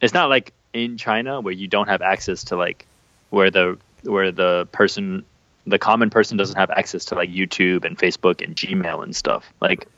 it's 0.00 0.14
not 0.14 0.30
like 0.30 0.54
in 0.72 0.96
China 0.96 1.40
where 1.40 1.52
you 1.52 1.68
don't 1.68 1.88
have 1.88 2.00
access 2.00 2.44
to 2.44 2.56
like 2.56 2.86
where 3.28 3.50
the 3.50 3.78
where 4.04 4.32
the 4.32 4.66
person 4.72 5.24
the 5.70 5.78
common 5.78 6.10
person 6.10 6.36
doesn't 6.36 6.56
have 6.56 6.70
access 6.70 7.04
to 7.06 7.14
like 7.14 7.30
YouTube 7.30 7.84
and 7.84 7.98
Facebook 7.98 8.42
and 8.44 8.54
Gmail 8.54 9.02
and 9.02 9.14
stuff. 9.14 9.52
Like 9.60 9.88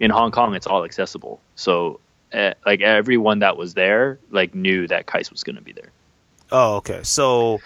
in 0.00 0.10
Hong 0.10 0.30
Kong, 0.30 0.54
it's 0.54 0.66
all 0.66 0.84
accessible. 0.84 1.40
So, 1.56 2.00
uh, 2.32 2.54
like 2.64 2.80
everyone 2.80 3.40
that 3.40 3.56
was 3.56 3.74
there 3.74 4.18
like 4.30 4.54
knew 4.54 4.86
that 4.88 5.06
Qias 5.06 5.30
was 5.30 5.42
going 5.42 5.56
to 5.56 5.62
be 5.62 5.72
there. 5.72 5.90
Oh, 6.50 6.76
okay. 6.76 7.00
So 7.02 7.60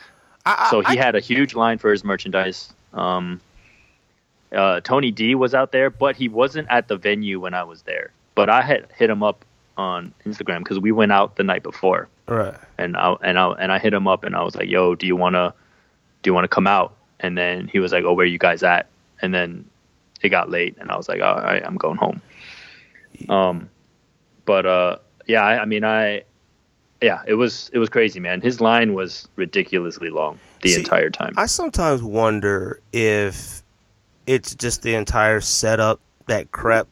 I, 0.44 0.68
So 0.70 0.82
I, 0.84 0.92
he 0.92 0.96
had 0.96 1.14
a 1.14 1.20
huge 1.20 1.54
line 1.54 1.78
for 1.78 1.90
his 1.90 2.04
merchandise. 2.04 2.72
Um, 2.92 3.40
uh, 4.52 4.80
Tony 4.80 5.10
D 5.10 5.34
was 5.34 5.54
out 5.54 5.72
there, 5.72 5.90
but 5.90 6.16
he 6.16 6.28
wasn't 6.28 6.68
at 6.70 6.88
the 6.88 6.96
venue 6.96 7.40
when 7.40 7.52
I 7.52 7.64
was 7.64 7.82
there. 7.82 8.12
But 8.34 8.48
I 8.48 8.62
had 8.62 8.86
hit 8.96 9.10
him 9.10 9.22
up 9.22 9.44
on 9.76 10.14
Instagram 10.24 10.60
because 10.60 10.78
we 10.78 10.92
went 10.92 11.12
out 11.12 11.36
the 11.36 11.42
night 11.42 11.62
before, 11.62 12.08
right. 12.28 12.54
and 12.78 12.96
I 12.96 13.14
and 13.22 13.38
I 13.38 13.50
and 13.52 13.72
I 13.72 13.78
hit 13.78 13.92
him 13.92 14.06
up 14.06 14.24
and 14.24 14.36
I 14.36 14.42
was 14.42 14.54
like, 14.54 14.68
"Yo, 14.68 14.94
do 14.94 15.06
you 15.06 15.16
wanna 15.16 15.52
do 16.22 16.30
you 16.30 16.34
wanna 16.34 16.48
come 16.48 16.66
out?" 16.66 16.95
And 17.20 17.36
then 17.36 17.68
he 17.68 17.78
was 17.78 17.92
like, 17.92 18.04
"Oh, 18.04 18.12
where 18.12 18.26
you 18.26 18.38
guys 18.38 18.62
at?" 18.62 18.88
And 19.22 19.32
then 19.32 19.64
it 20.22 20.28
got 20.28 20.50
late, 20.50 20.76
and 20.78 20.90
I 20.90 20.96
was 20.96 21.08
like, 21.08 21.22
"All 21.22 21.36
right, 21.36 21.62
I'm 21.64 21.76
going 21.76 21.96
home." 21.96 22.20
Um, 23.28 23.70
but 24.44 24.66
uh, 24.66 24.96
yeah, 25.26 25.42
I, 25.42 25.62
I 25.62 25.64
mean, 25.64 25.84
I 25.84 26.24
yeah, 27.02 27.22
it 27.26 27.34
was 27.34 27.70
it 27.72 27.78
was 27.78 27.88
crazy, 27.88 28.20
man. 28.20 28.40
His 28.40 28.60
line 28.60 28.94
was 28.94 29.28
ridiculously 29.36 30.10
long 30.10 30.38
the 30.62 30.70
See, 30.70 30.80
entire 30.80 31.10
time. 31.10 31.34
I 31.36 31.46
sometimes 31.46 32.02
wonder 32.02 32.80
if 32.92 33.62
it's 34.26 34.54
just 34.54 34.82
the 34.82 34.94
entire 34.94 35.40
setup 35.40 36.00
that 36.26 36.52
Crep 36.52 36.88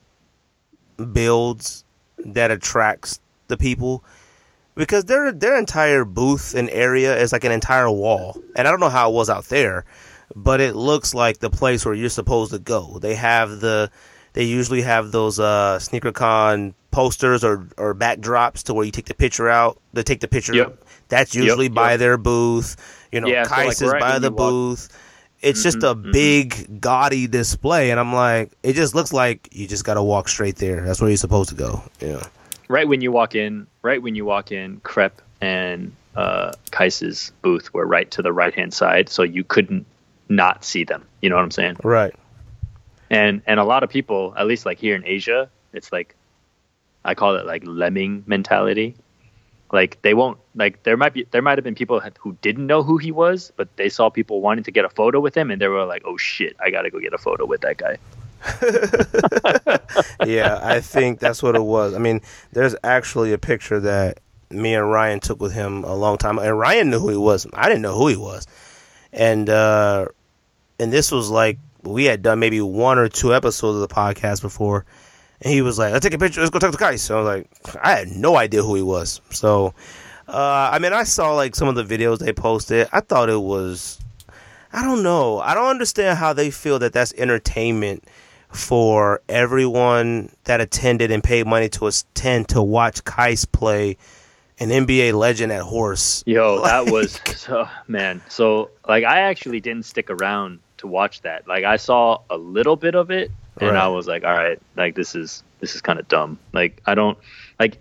builds 1.13 1.85
that 2.19 2.51
attracts 2.51 3.21
the 3.49 3.57
people 3.57 4.05
because 4.75 5.05
their 5.07 5.33
their 5.33 5.59
entire 5.59 6.05
booth 6.05 6.55
and 6.55 6.69
area 6.71 7.17
is 7.17 7.33
like 7.33 7.45
an 7.45 7.53
entire 7.53 7.91
wall, 7.91 8.37
and 8.57 8.69
I 8.69 8.71
don't 8.71 8.81
know 8.81 8.91
how 8.91 9.11
it 9.11 9.15
was 9.15 9.31
out 9.31 9.45
there, 9.47 9.85
but 10.35 10.61
it 10.61 10.75
looks 10.77 11.15
like 11.15 11.39
the 11.39 11.51
place 11.51 11.85
where 11.85 11.95
you're 11.95 12.09
supposed 12.09 12.53
to 12.53 12.59
go. 12.59 12.99
They 13.01 13.15
have 13.15 13.61
the 13.61 13.91
they 14.33 14.45
usually 14.45 14.83
have 14.83 15.13
those 15.13 15.39
uh 15.41 15.79
SneakerCon 15.81 16.75
posters 16.91 17.45
or 17.45 17.67
or 17.77 17.95
backdrops 17.95 18.65
to 18.65 18.75
where 18.75 18.85
you 18.85 18.93
take 18.93 19.07
the 19.07 19.15
picture 19.15 19.49
out. 19.49 19.79
They 19.93 20.03
take 20.03 20.21
the 20.21 20.29
picture. 20.29 20.55
Yep. 20.55 20.85
That's 21.09 21.35
usually 21.35 21.67
Yep, 21.67 21.75
by 21.75 21.91
yep. 21.93 21.99
their 22.01 22.17
booth. 22.17 22.77
You 23.13 23.21
know, 23.21 23.29
Yeah, 23.29 23.45
so, 23.45 23.87
like, 23.87 23.93
right 23.95 24.01
by 24.01 24.19
the 24.19 24.31
walk- 24.31 24.39
booth. 24.51 25.01
It's 25.43 25.63
just 25.63 25.83
a 25.83 25.95
Mhm, 25.95 26.05
mhm. 26.07 26.13
big 26.13 26.81
gaudy 26.81 27.27
display, 27.27 27.91
and 27.91 28.01
I'm 28.01 28.15
like, 28.15 28.53
it 28.63 28.73
just 28.73 28.95
looks 28.95 29.13
like 29.13 29.47
you 29.53 29.67
just 29.69 29.85
got 29.85 29.95
to 29.95 30.03
walk 30.03 30.27
straight 30.29 30.57
there. 30.57 30.81
That's 30.81 31.03
where 31.03 31.11
you're 31.11 31.19
supposed 31.19 31.51
to 31.51 31.55
go. 31.55 31.83
Yeah. 32.01 32.23
right 32.69 32.89
when 32.89 33.03
you 33.03 33.13
walk 33.13 33.35
in, 33.35 33.67
right 33.83 34.01
when 34.03 34.15
you 34.15 34.25
walk 34.25 34.51
in, 34.51 34.81
Crep 34.85 35.21
and 35.43 35.93
uh, 36.17 36.53
Qias's 36.73 37.31
booth 37.43 37.75
were 37.75 37.85
right 37.87 38.11
to 38.13 38.23
the 38.23 38.33
right 38.33 38.55
hand 38.55 38.73
side, 38.73 39.11
so 39.11 39.23
you 39.23 39.45
couldn't 39.45 39.85
not 40.29 40.65
see 40.65 40.85
them. 40.85 41.05
You 41.21 41.31
know 41.31 41.37
what 41.37 41.43
I'm 41.43 41.51
saying? 41.51 41.77
Right. 41.83 42.15
And 43.11 43.43
and 43.47 43.61
a 43.61 43.65
lot 43.65 43.83
of 43.83 43.91
people, 43.91 44.35
at 44.37 44.47
least 44.47 44.67
like 44.67 44.79
here 44.79 44.95
in 44.95 45.05
Asia, 45.05 45.51
it's 45.73 45.93
like 45.93 46.17
I 47.05 47.15
call 47.15 47.37
it 47.37 47.47
like 47.47 47.63
lemming 47.67 48.25
mentality. 48.27 48.97
Like 49.73 50.01
they 50.03 50.15
won't 50.15 50.39
like 50.55 50.83
there 50.85 50.97
might 50.97 51.15
be 51.15 51.25
there 51.31 51.43
might 51.43 51.59
have 51.59 51.65
been 51.65 51.75
people 51.75 52.01
who 52.19 52.37
didn't 52.43 52.67
know 52.67 52.83
who 52.83 52.97
he 52.97 53.13
was, 53.13 53.53
but 53.57 53.75
they 53.77 53.89
saw 53.89 54.09
people 54.09 54.41
wanting 54.41 54.65
to 54.65 54.71
get 54.71 54.85
a 54.85 54.91
photo 54.91 55.21
with 55.21 55.37
him, 55.37 55.51
and 55.51 55.61
they 55.61 55.69
were 55.69 55.85
like, 55.85 56.03
"Oh 56.05 56.17
shit, 56.17 56.57
I 56.61 56.71
gotta 56.71 56.91
go 56.91 57.01
get 57.01 57.13
a 57.13 57.19
photo 57.19 57.45
with 57.45 57.61
that 57.63 57.77
guy." 57.77 57.99
yeah, 60.27 60.61
I 60.63 60.81
think 60.81 61.19
that's 61.19 61.43
what 61.43 61.57
it 61.57 61.63
was. 61.63 61.95
I 61.95 61.99
mean, 61.99 62.21
there's 62.53 62.77
actually 62.85 63.33
a 63.33 63.39
picture 63.39 63.81
that 63.81 64.21
me 64.51 64.75
and 64.75 64.89
Ryan 64.89 65.21
took 65.21 65.41
with 65.41 65.53
him 65.53 65.83
a 65.85 65.95
long 65.95 66.19
time, 66.19 66.39
and 66.39 66.59
Ryan 66.59 66.91
knew 66.91 67.01
who 67.01 67.09
he 67.09 67.17
was. 67.17 67.47
I 67.53 67.69
didn't 67.69 67.83
know 67.83 67.97
who 67.97 68.09
he 68.09 68.17
was, 68.17 68.47
and 69.15 69.49
uh, 69.49 70.07
and 70.79 70.93
this 70.93 71.11
was 71.11 71.31
like 71.31 71.59
we 71.83 72.05
had 72.05 72.23
done 72.23 72.39
maybe 72.39 72.61
one 72.61 72.99
or 72.99 73.09
two 73.09 73.35
episodes 73.35 73.77
of 73.77 73.89
the 73.89 73.95
podcast 73.95 74.43
before, 74.43 74.85
and 75.41 75.53
he 75.53 75.63
was 75.63 75.79
like, 75.79 75.93
"Let's 75.93 76.05
take 76.05 76.15
a 76.15 76.19
picture. 76.19 76.41
Let's 76.41 76.51
go 76.51 76.59
talk 76.59 76.73
to 76.73 76.79
Qias." 76.79 77.01
So 77.01 77.17
I 77.17 77.23
was 77.23 77.27
like, 77.27 77.77
I 77.83 77.93
had 77.93 78.09
no 78.09 78.37
idea 78.37 78.63
who 78.63 78.75
he 78.75 78.83
was. 78.83 79.21
So, 79.31 79.75
uh, 80.29 80.71
I 80.73 80.79
mean, 80.81 80.93
I 80.93 81.05
saw 81.05 81.35
like 81.35 81.55
some 81.55 81.69
of 81.69 81.77
the 81.77 81.85
videos 81.85 82.19
they 82.19 82.33
posted. 82.33 82.89
I 82.93 83.01
thought 83.01 83.31
it 83.31 83.41
was, 83.41 84.01
I 84.73 84.83
don't 84.83 85.03
know. 85.03 85.39
I 85.39 85.55
don't 85.55 85.69
understand 85.69 86.19
how 86.19 86.33
they 86.33 86.51
feel 86.51 86.79
that 86.81 86.93
that's 86.93 87.15
entertainment 87.15 88.05
for 88.49 89.21
everyone 89.29 90.31
that 90.45 90.61
attended 90.61 91.11
and 91.11 91.23
paid 91.23 91.47
money 91.47 91.69
to 91.69 91.87
attend 91.87 92.49
to 92.49 92.63
watch 92.63 93.05
Qias 93.05 93.51
play 93.51 93.97
an 94.61 94.69
NBA 94.71 95.13
legend 95.15 95.53
at 95.53 95.63
Horse. 95.63 96.23
Yo, 96.27 96.63
that 96.65 96.91
was 96.91 97.21
so 97.37 97.69
man. 97.89 98.23
So 98.29 98.71
like 98.89 99.05
I 99.05 99.21
actually 99.21 99.61
didn't 99.61 99.85
stick 99.85 100.11
around 100.11 100.61
to 100.79 100.87
watch 100.87 101.23
that. 101.23 101.47
Like 101.49 101.65
I 101.65 101.77
saw 101.77 102.21
a 102.31 102.37
little 102.37 102.77
bit 102.77 102.95
of 102.95 103.11
it 103.11 103.31
and 103.61 103.71
Right. 103.71 103.79
I 103.85 103.89
was 103.89 104.07
like, 104.07 104.25
all 104.25 104.33
right, 104.33 104.59
like 104.77 104.95
this 104.95 105.15
is 105.15 105.43
this 105.61 105.75
is 105.75 105.81
kind 105.81 105.99
of 105.99 106.07
dumb. 106.09 106.39
Like 106.53 106.81
I 106.87 106.95
don't 106.95 107.19
like 107.59 107.79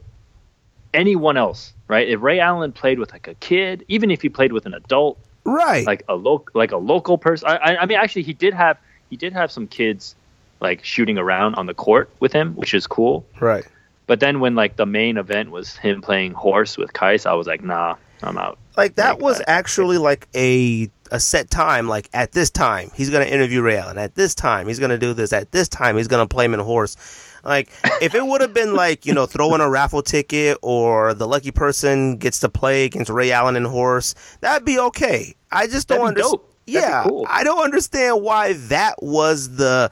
anyone 0.93 1.37
else, 1.37 1.73
right? 1.87 2.07
If 2.07 2.21
Ray 2.21 2.39
Allen 2.39 2.71
played 2.71 2.99
with 2.99 3.11
like 3.11 3.27
a 3.27 3.33
kid, 3.35 3.83
even 3.87 4.11
if 4.11 4.21
he 4.21 4.29
played 4.29 4.51
with 4.53 4.65
an 4.65 4.73
adult, 4.73 5.17
Right. 5.45 5.85
like 5.85 6.03
a 6.07 6.15
loc 6.15 6.51
like 6.53 6.71
a 6.71 6.77
local 6.77 7.17
person. 7.17 7.49
I, 7.49 7.55
I 7.57 7.77
I 7.81 7.85
mean 7.85 7.97
actually 7.97 8.23
he 8.23 8.33
did 8.33 8.53
have 8.53 8.77
he 9.09 9.17
did 9.17 9.33
have 9.33 9.51
some 9.51 9.67
kids 9.67 10.15
like 10.61 10.83
shooting 10.85 11.17
around 11.17 11.55
on 11.55 11.65
the 11.65 11.73
court 11.73 12.09
with 12.21 12.31
him, 12.31 12.55
which 12.55 12.73
is 12.73 12.87
cool. 12.87 13.25
right. 13.41 13.65
But 14.07 14.19
then 14.19 14.39
when 14.39 14.55
like 14.55 14.75
the 14.75 14.85
main 14.85 15.17
event 15.17 15.51
was 15.51 15.75
him 15.77 16.01
playing 16.01 16.33
horse 16.33 16.77
with 16.77 16.93
Qias, 16.93 17.25
I 17.25 17.33
was 17.33 17.47
like, 17.47 17.63
nah, 17.63 17.95
I'm 18.21 18.37
out. 18.37 18.57
Like 18.75 18.95
that 18.95 19.15
Like, 19.15 19.21
was 19.21 19.41
actually 19.47 19.97
like 19.97 20.27
a 20.35 20.89
a 21.11 21.19
set 21.19 21.49
time. 21.49 21.87
Like 21.87 22.09
at 22.13 22.31
this 22.31 22.49
time, 22.49 22.89
he's 22.95 23.09
gonna 23.09 23.25
interview 23.25 23.61
Ray 23.61 23.77
Allen. 23.77 23.97
At 23.97 24.15
this 24.15 24.35
time, 24.35 24.67
he's 24.67 24.79
gonna 24.79 24.97
do 24.97 25.13
this. 25.13 25.31
At 25.31 25.51
this 25.51 25.69
time, 25.69 25.95
he's 25.97 26.07
gonna 26.07 26.27
play 26.27 26.45
him 26.45 26.53
in 26.53 26.59
horse. 26.59 26.97
Like 27.45 27.69
if 28.01 28.15
it 28.15 28.25
would 28.25 28.41
have 28.41 28.53
been 28.53 28.73
like 28.73 29.05
you 29.05 29.13
know 29.13 29.25
throwing 29.25 29.61
a 29.61 29.69
raffle 29.69 30.01
ticket 30.01 30.57
or 30.61 31.13
the 31.13 31.27
lucky 31.27 31.51
person 31.51 32.17
gets 32.17 32.39
to 32.41 32.49
play 32.49 32.85
against 32.85 33.09
Ray 33.11 33.31
Allen 33.31 33.55
and 33.55 33.67
horse, 33.67 34.15
that'd 34.41 34.65
be 34.65 34.79
okay. 34.79 35.35
I 35.51 35.67
just 35.67 35.87
don't 35.87 36.05
understand. 36.07 36.31
dope. 36.31 36.49
That'd 36.71 36.89
be 36.89 36.91
Yeah, 36.91 37.03
cool. 37.03 37.25
I 37.29 37.43
don't 37.43 37.63
understand 37.63 38.21
why 38.21 38.53
that 38.53 38.95
was 39.03 39.55
the 39.57 39.91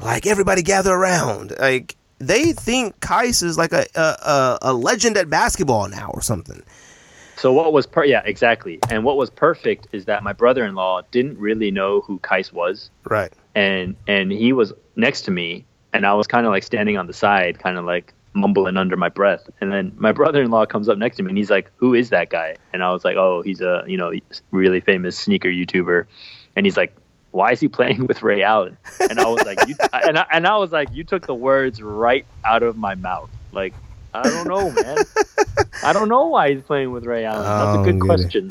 like 0.00 0.26
everybody 0.26 0.62
gather 0.62 0.92
around. 0.92 1.52
Like 1.58 1.96
they 2.28 2.52
think 2.52 2.98
Qias 3.00 3.42
is 3.42 3.58
like 3.58 3.72
a 3.72 3.86
a, 3.94 4.58
a, 4.62 4.72
legend 4.72 5.16
at 5.16 5.28
basketball 5.28 5.88
now 5.88 6.10
or 6.14 6.22
something. 6.22 6.62
So 7.36 7.52
what 7.52 7.72
was 7.72 7.86
per 7.86 8.04
yeah 8.04 8.22
exactly, 8.24 8.78
and 8.90 9.04
what 9.04 9.16
was 9.16 9.30
perfect 9.30 9.88
is 9.92 10.04
that 10.04 10.22
my 10.22 10.32
brother-in-law 10.32 11.02
didn't 11.10 11.38
really 11.38 11.70
know 11.70 12.00
who 12.00 12.18
Qias 12.20 12.52
was, 12.52 12.90
Right. 13.04 13.32
and 13.54 13.96
and 14.06 14.30
he 14.30 14.52
was 14.52 14.72
next 14.94 15.22
to 15.22 15.30
me, 15.30 15.64
and 15.92 16.06
I 16.06 16.14
was 16.14 16.26
kind 16.26 16.46
of 16.46 16.52
like 16.52 16.62
standing 16.62 16.96
on 16.96 17.06
the 17.06 17.12
side, 17.12 17.58
kind 17.58 17.76
of 17.76 17.84
like 17.84 18.14
mumbling 18.34 18.76
under 18.76 18.96
my 18.96 19.08
breath, 19.08 19.50
and 19.60 19.72
then 19.72 19.92
my 19.96 20.12
brother-in-law 20.12 20.66
comes 20.66 20.88
up 20.88 20.98
next 20.98 21.16
to 21.16 21.22
me, 21.24 21.30
and 21.30 21.38
he's 21.38 21.50
like, 21.50 21.70
"Who 21.76 21.94
is 21.94 22.10
that 22.10 22.30
guy?" 22.30 22.56
And 22.72 22.84
I 22.84 22.92
was 22.92 23.04
like, 23.04 23.16
"Oh, 23.16 23.42
he's 23.42 23.60
a 23.60 23.82
you 23.88 23.96
know 23.96 24.12
really 24.52 24.80
famous 24.80 25.18
sneaker 25.18 25.48
YouTuber," 25.48 26.06
and 26.56 26.66
he's 26.66 26.76
like. 26.76 26.94
Why 27.32 27.52
is 27.52 27.60
he 27.60 27.68
playing 27.68 28.06
with 28.08 28.22
Ray 28.22 28.42
Allen? 28.42 28.76
And 29.00 29.18
I 29.18 29.26
was 29.26 29.44
like, 29.44 29.58
you, 29.68 29.74
and 29.92 30.18
I, 30.18 30.26
and 30.30 30.46
I 30.46 30.56
was 30.56 30.70
like, 30.70 30.92
you 30.92 31.04
took 31.04 31.26
the 31.26 31.34
words 31.34 31.82
right 31.82 32.24
out 32.44 32.62
of 32.62 32.76
my 32.76 32.94
mouth. 32.94 33.30
Like, 33.52 33.74
I 34.14 34.22
don't 34.22 34.46
know, 34.46 34.70
man. 34.70 34.98
I 35.82 35.92
don't 35.92 36.08
know 36.08 36.26
why 36.26 36.52
he's 36.54 36.62
playing 36.62 36.92
with 36.92 37.04
Ray 37.04 37.24
Allen. 37.24 37.42
That's 37.42 37.76
a 37.76 37.80
oh, 37.80 37.84
good 37.84 37.94
get 37.94 37.96
it. 37.96 38.06
question. 38.06 38.50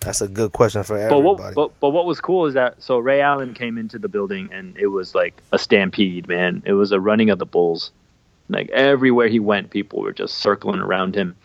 That's 0.00 0.20
a 0.20 0.28
good 0.28 0.52
question 0.52 0.82
for 0.82 0.96
But 0.96 1.16
everybody. 1.16 1.24
what, 1.44 1.54
but, 1.54 1.80
but 1.80 1.90
what 1.90 2.06
was 2.06 2.20
cool 2.20 2.46
is 2.46 2.54
that 2.54 2.82
so 2.82 2.98
Ray 2.98 3.20
Allen 3.20 3.54
came 3.54 3.78
into 3.78 3.98
the 3.98 4.08
building 4.08 4.48
and 4.52 4.76
it 4.76 4.88
was 4.88 5.14
like 5.14 5.40
a 5.52 5.58
stampede, 5.58 6.26
man. 6.28 6.62
It 6.66 6.72
was 6.72 6.90
a 6.90 7.00
running 7.00 7.30
of 7.30 7.38
the 7.38 7.46
bulls. 7.46 7.92
Like 8.48 8.68
everywhere 8.70 9.28
he 9.28 9.38
went, 9.38 9.70
people 9.70 10.00
were 10.00 10.12
just 10.12 10.38
circling 10.38 10.80
around 10.80 11.14
him. 11.14 11.36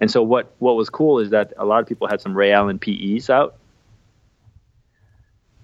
And 0.00 0.10
so 0.10 0.22
what 0.22 0.52
what 0.58 0.76
was 0.76 0.90
cool 0.90 1.18
is 1.18 1.30
that 1.30 1.52
a 1.56 1.64
lot 1.64 1.80
of 1.80 1.86
people 1.86 2.08
had 2.08 2.20
some 2.20 2.34
Ray 2.34 2.52
Allen 2.52 2.78
PEs 2.78 3.30
out, 3.30 3.54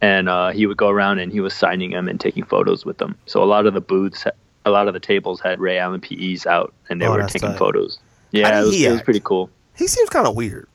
and 0.00 0.28
uh, 0.28 0.50
he 0.50 0.66
would 0.66 0.76
go 0.76 0.88
around 0.88 1.18
and 1.18 1.32
he 1.32 1.40
was 1.40 1.54
signing 1.54 1.90
them 1.92 2.08
and 2.08 2.20
taking 2.20 2.44
photos 2.44 2.84
with 2.84 2.98
them. 2.98 3.16
So 3.26 3.42
a 3.42 3.46
lot 3.46 3.66
of 3.66 3.74
the 3.74 3.80
booths, 3.80 4.24
a 4.64 4.70
lot 4.70 4.88
of 4.88 4.94
the 4.94 5.00
tables 5.00 5.40
had 5.40 5.58
Ray 5.60 5.78
Allen 5.78 6.00
PEs 6.00 6.46
out, 6.46 6.72
and 6.88 7.00
they 7.00 7.06
Oh, 7.06 7.12
were 7.12 7.22
taking 7.26 7.50
tight. 7.50 7.58
photos. 7.58 7.98
Yeah, 8.32 8.50
did 8.50 8.56
it 8.58 8.66
was, 8.66 8.74
he 8.74 8.84
it 8.86 8.92
was 8.92 9.02
pretty 9.02 9.20
cool. 9.20 9.50
he 9.76 9.86
seems 9.86 10.08
kind 10.10 10.26
of 10.26 10.34
weird. 10.36 10.68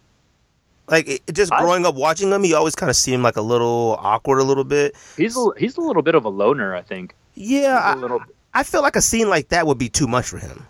Like 0.88 1.08
it, 1.08 1.22
just 1.34 1.54
I- 1.54 1.62
growing 1.62 1.86
up 1.86 1.96
watching 1.96 2.32
him, 2.32 2.44
he 2.44 2.54
always 2.54 2.76
kind 2.76 2.90
of 2.90 2.96
seemed 2.96 3.24
like 3.24 3.38
a 3.38 3.42
little 3.42 3.98
awkward, 4.00 4.40
a 4.40 4.44
little 4.44 4.64
bit. 4.64 4.96
He's 5.18 5.38
a, 5.38 5.48
he's 5.58 5.78
a 5.78 5.82
little 5.82 6.02
bit 6.02 6.16
of 6.16 6.26
a 6.26 6.30
loner, 6.30 6.76
I 6.76 6.82
think. 6.82 7.14
Yeah, 7.36 7.94
a 7.94 7.96
little. 7.96 8.20
I, 8.54 8.62
I 8.62 8.64
feel 8.64 8.82
like 8.82 8.96
a 8.96 9.02
scene 9.02 9.30
like 9.30 9.50
that 9.50 9.68
would 9.68 9.78
be 9.78 9.88
too 9.90 10.08
much 10.08 10.28
for 10.28 10.38
him. 10.38 10.66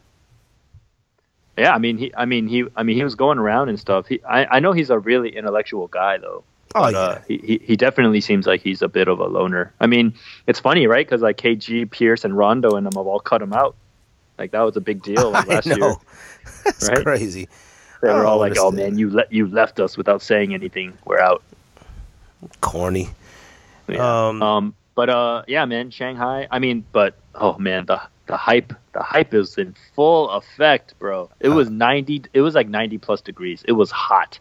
Yeah, 1.57 1.73
I 1.73 1.77
mean 1.79 1.97
he, 1.97 2.13
I 2.15 2.25
mean 2.25 2.47
he, 2.47 2.65
I 2.75 2.83
mean 2.83 2.97
he 2.97 3.03
was 3.03 3.15
going 3.15 3.37
around 3.37 3.69
and 3.69 3.79
stuff. 3.79 4.07
He, 4.07 4.21
I, 4.23 4.57
I 4.57 4.59
know 4.59 4.71
he's 4.71 4.89
a 4.89 4.97
really 4.99 5.35
intellectual 5.35 5.87
guy 5.87 6.17
though. 6.17 6.43
Oh 6.75 6.81
But, 6.81 6.93
yeah, 6.93 6.99
uh, 6.99 7.21
he, 7.27 7.61
he 7.63 7.75
definitely 7.75 8.21
seems 8.21 8.47
like 8.47 8.61
he's 8.61 8.81
a 8.81 8.87
bit 8.87 9.07
of 9.07 9.19
a 9.19 9.25
loner. 9.25 9.73
I 9.79 9.87
mean, 9.87 10.13
it's 10.47 10.59
funny, 10.59 10.87
right? 10.87 11.05
Because 11.05 11.21
like 11.21 11.37
KG, 11.37 11.89
Pierce, 11.89 12.23
and 12.23 12.37
Rondo 12.37 12.75
and 12.75 12.85
them 12.85 12.93
have 12.95 13.07
all 13.07 13.19
cut 13.19 13.41
him 13.41 13.53
out. 13.53 13.75
Like 14.37 14.51
that 14.51 14.61
was 14.61 14.77
a 14.77 14.81
big 14.81 15.03
deal 15.03 15.31
like, 15.31 15.47
last 15.47 15.65
year. 15.67 15.77
That's 16.63 16.89
right? 16.89 17.03
crazy. 17.03 17.47
They 18.01 18.07
were 18.09 18.25
all 18.25 18.39
like, 18.39 18.57
"Oh 18.57 18.71
man, 18.71 18.97
you 18.97 19.09
let 19.09 19.31
you 19.31 19.47
left 19.47 19.79
us 19.79 19.95
without 19.95 20.21
saying 20.21 20.53
anything. 20.53 20.97
We're 21.05 21.19
out." 21.19 21.43
Corny. 22.61 23.09
Yeah. 23.87 24.27
Um, 24.27 24.41
Um, 24.41 24.75
but 24.95 25.09
uh, 25.09 25.43
yeah, 25.47 25.65
man, 25.65 25.91
Shanghai. 25.91 26.47
I 26.49 26.59
mean, 26.59 26.83
but 26.91 27.15
oh 27.35 27.57
man, 27.59 27.85
the 27.85 28.01
the 28.25 28.37
hype, 28.37 28.73
the 28.93 29.03
hype 29.03 29.33
is 29.33 29.57
in 29.57 29.75
full 29.95 30.29
effect, 30.31 30.97
bro. 30.99 31.29
It 31.39 31.49
was 31.49 31.69
ninety. 31.69 32.23
It 32.33 32.41
was 32.41 32.55
like 32.55 32.67
ninety 32.67 32.97
plus 32.97 33.21
degrees. 33.21 33.63
It 33.67 33.73
was 33.73 33.91
hot. 33.91 34.39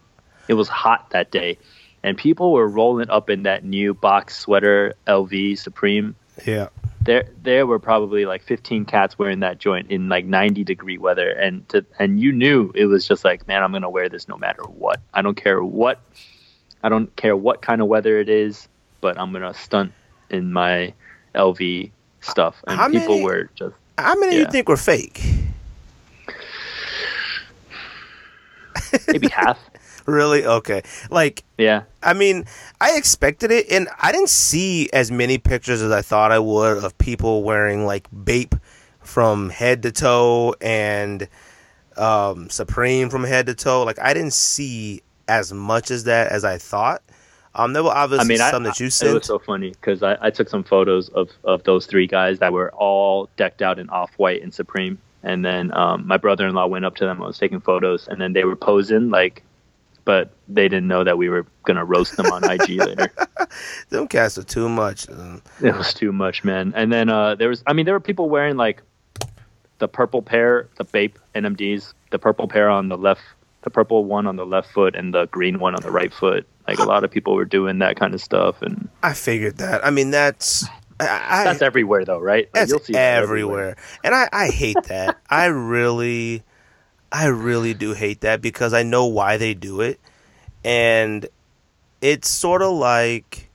It 0.48 0.54
was 0.54 0.68
hot 0.68 1.10
that 1.10 1.30
day, 1.30 1.58
and 2.02 2.16
people 2.16 2.52
were 2.52 2.66
rolling 2.68 3.10
up 3.10 3.28
in 3.30 3.42
that 3.44 3.64
new 3.64 3.94
box 3.94 4.36
sweater, 4.38 4.94
LV 5.06 5.58
Supreme. 5.58 6.14
Yeah, 6.46 6.68
There, 7.02 7.24
there 7.42 7.66
were 7.66 7.78
probably 7.78 8.24
like 8.24 8.42
fifteen 8.42 8.84
cats 8.84 9.18
wearing 9.18 9.40
that 9.40 9.58
joint 9.58 9.90
in 9.90 10.08
like 10.08 10.24
ninety 10.24 10.64
degree 10.64 10.96
weather, 10.98 11.30
and 11.30 11.68
to 11.70 11.84
and 11.98 12.18
you 12.20 12.32
knew 12.32 12.72
it 12.74 12.86
was 12.86 13.06
just 13.06 13.24
like, 13.24 13.46
man, 13.46 13.62
I'm 13.62 13.72
gonna 13.72 13.90
wear 13.90 14.08
this 14.08 14.26
no 14.28 14.36
matter 14.38 14.62
what. 14.62 15.00
I 15.12 15.22
don't 15.22 15.36
care 15.36 15.62
what. 15.62 16.00
I 16.82 16.88
don't 16.88 17.14
care 17.16 17.36
what 17.36 17.60
kind 17.60 17.82
of 17.82 17.88
weather 17.88 18.18
it 18.18 18.28
is, 18.30 18.68
but 19.02 19.18
I'm 19.18 19.32
gonna 19.32 19.52
stunt 19.52 19.92
in 20.30 20.52
my 20.52 20.94
LV 21.34 21.90
stuff, 22.22 22.62
and 22.66 22.76
How 22.78 22.88
people 22.88 23.16
many- 23.16 23.24
were 23.24 23.50
just 23.54 23.74
how 23.98 24.14
many 24.18 24.32
do 24.32 24.38
you 24.38 24.46
think 24.46 24.66
were 24.68 24.78
fake? 24.78 25.20
maybe 29.08 29.28
half. 29.28 29.58
Really? 30.10 30.44
Okay. 30.44 30.82
Like, 31.10 31.44
Yeah, 31.58 31.84
I 32.02 32.12
mean, 32.14 32.44
I 32.80 32.96
expected 32.96 33.50
it, 33.50 33.70
and 33.70 33.88
I 34.00 34.12
didn't 34.12 34.30
see 34.30 34.90
as 34.92 35.10
many 35.10 35.38
pictures 35.38 35.82
as 35.82 35.92
I 35.92 36.02
thought 36.02 36.32
I 36.32 36.38
would 36.38 36.84
of 36.84 36.96
people 36.98 37.42
wearing 37.42 37.86
like 37.86 38.08
Bape 38.24 38.54
from 39.00 39.50
head 39.50 39.82
to 39.82 39.92
toe 39.92 40.54
and 40.60 41.28
um, 41.96 42.50
Supreme 42.50 43.10
from 43.10 43.24
head 43.24 43.46
to 43.46 43.54
toe. 43.54 43.84
Like, 43.84 43.98
I 43.98 44.14
didn't 44.14 44.34
see 44.34 45.02
as 45.28 45.52
much 45.52 45.90
as 45.90 46.04
that 46.04 46.32
as 46.32 46.44
I 46.44 46.58
thought. 46.58 47.02
Um, 47.54 47.72
there 47.72 47.82
were 47.82 47.90
I 47.90 48.04
obviously 48.04 48.28
mean, 48.28 48.40
I, 48.40 48.50
some 48.50 48.62
that 48.62 48.78
you 48.78 48.86
it 48.86 49.14
was 49.14 49.26
so 49.26 49.38
funny 49.38 49.70
because 49.70 50.02
I, 50.02 50.16
I 50.20 50.30
took 50.30 50.48
some 50.48 50.62
photos 50.62 51.08
of 51.10 51.30
of 51.42 51.64
those 51.64 51.86
three 51.86 52.06
guys 52.06 52.38
that 52.38 52.52
were 52.52 52.70
all 52.72 53.28
decked 53.36 53.60
out 53.60 53.78
in 53.78 53.90
off 53.90 54.12
white 54.18 54.42
and 54.42 54.54
Supreme, 54.54 54.98
and 55.24 55.44
then 55.44 55.76
um, 55.76 56.06
my 56.06 56.16
brother 56.16 56.46
in 56.46 56.54
law 56.54 56.66
went 56.66 56.84
up 56.84 56.94
to 56.96 57.04
them. 57.04 57.20
I 57.20 57.26
was 57.26 57.38
taking 57.38 57.60
photos, 57.60 58.06
and 58.06 58.20
then 58.20 58.34
they 58.34 58.44
were 58.44 58.54
posing 58.54 59.10
like, 59.10 59.42
but 60.04 60.30
they 60.48 60.68
didn't 60.68 60.88
know 60.88 61.04
that 61.04 61.18
we 61.18 61.28
were 61.28 61.46
gonna 61.64 61.84
roast 61.84 62.16
them 62.16 62.26
on 62.26 62.42
IG 62.48 62.68
later. 62.78 63.10
Them 63.90 64.08
cats 64.08 64.38
are 64.38 64.42
too 64.42 64.68
much. 64.68 65.08
Um, 65.10 65.42
It 65.62 65.74
was 65.76 65.92
too 65.94 66.12
much, 66.12 66.44
man. 66.44 66.72
And 66.76 66.92
then 66.92 67.08
uh, 67.08 67.34
there 67.34 67.48
was, 67.48 67.62
I 67.66 67.72
mean, 67.72 67.84
there 67.84 67.94
were 67.94 68.00
people 68.00 68.28
wearing 68.28 68.56
like 68.56 68.82
the 69.78 69.88
purple 69.88 70.22
pair, 70.22 70.68
the 70.76 70.84
Bape 70.84 71.18
NMDs, 71.34 71.92
the 72.10 72.18
purple 72.18 72.46
pair 72.48 72.68
on 72.70 72.88
the 72.88 72.98
left, 72.98 73.22
the 73.62 73.70
purple 73.70 74.04
one 74.04 74.26
on 74.26 74.36
the 74.36 74.46
left 74.46 74.70
foot, 74.72 74.94
and 74.94 75.12
the 75.12 75.26
green 75.26 75.58
one 75.58 75.74
on 75.74 75.82
the 75.82 75.90
right 75.90 76.12
foot. 76.12 76.46
Like 76.68 76.78
a 76.78 76.84
lot 76.84 77.02
of 77.02 77.10
people 77.10 77.34
were 77.34 77.44
doing 77.44 77.78
that 77.80 77.98
kind 77.98 78.14
of 78.14 78.20
stuff, 78.20 78.62
and 78.62 78.88
I 79.02 79.12
figured 79.14 79.56
that. 79.58 79.84
I 79.84 79.90
mean, 79.90 80.10
that's. 80.10 80.64
I, 81.00 81.44
that's 81.44 81.62
everywhere 81.62 82.04
though, 82.04 82.18
right? 82.18 82.44
Like, 82.44 82.52
That's 82.52 82.70
you'll 82.70 82.80
see 82.80 82.92
that 82.92 83.22
everywhere. 83.22 83.76
And 84.04 84.14
I, 84.14 84.28
I 84.32 84.48
hate 84.48 84.76
that. 84.88 85.18
I 85.30 85.46
really, 85.46 86.42
I 87.12 87.26
really 87.26 87.74
do 87.74 87.92
hate 87.92 88.20
that 88.20 88.40
because 88.40 88.72
I 88.72 88.82
know 88.82 89.06
why 89.06 89.36
they 89.36 89.54
do 89.54 89.80
it. 89.80 90.00
And 90.64 91.26
it's 92.00 92.28
sort 92.28 92.62
of 92.62 92.72
like, 92.72 93.48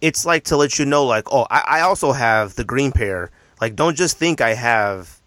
it's 0.00 0.26
like 0.26 0.44
to 0.44 0.56
let 0.56 0.78
you 0.78 0.84
know, 0.84 1.04
like, 1.04 1.32
oh, 1.32 1.46
I, 1.50 1.64
I 1.66 1.80
also 1.80 2.12
have 2.12 2.54
the 2.54 2.64
green 2.64 2.92
pair. 2.92 3.30
Like, 3.60 3.76
don't 3.76 3.96
just 3.96 4.18
think 4.18 4.40
I 4.40 4.54
have 4.54 5.21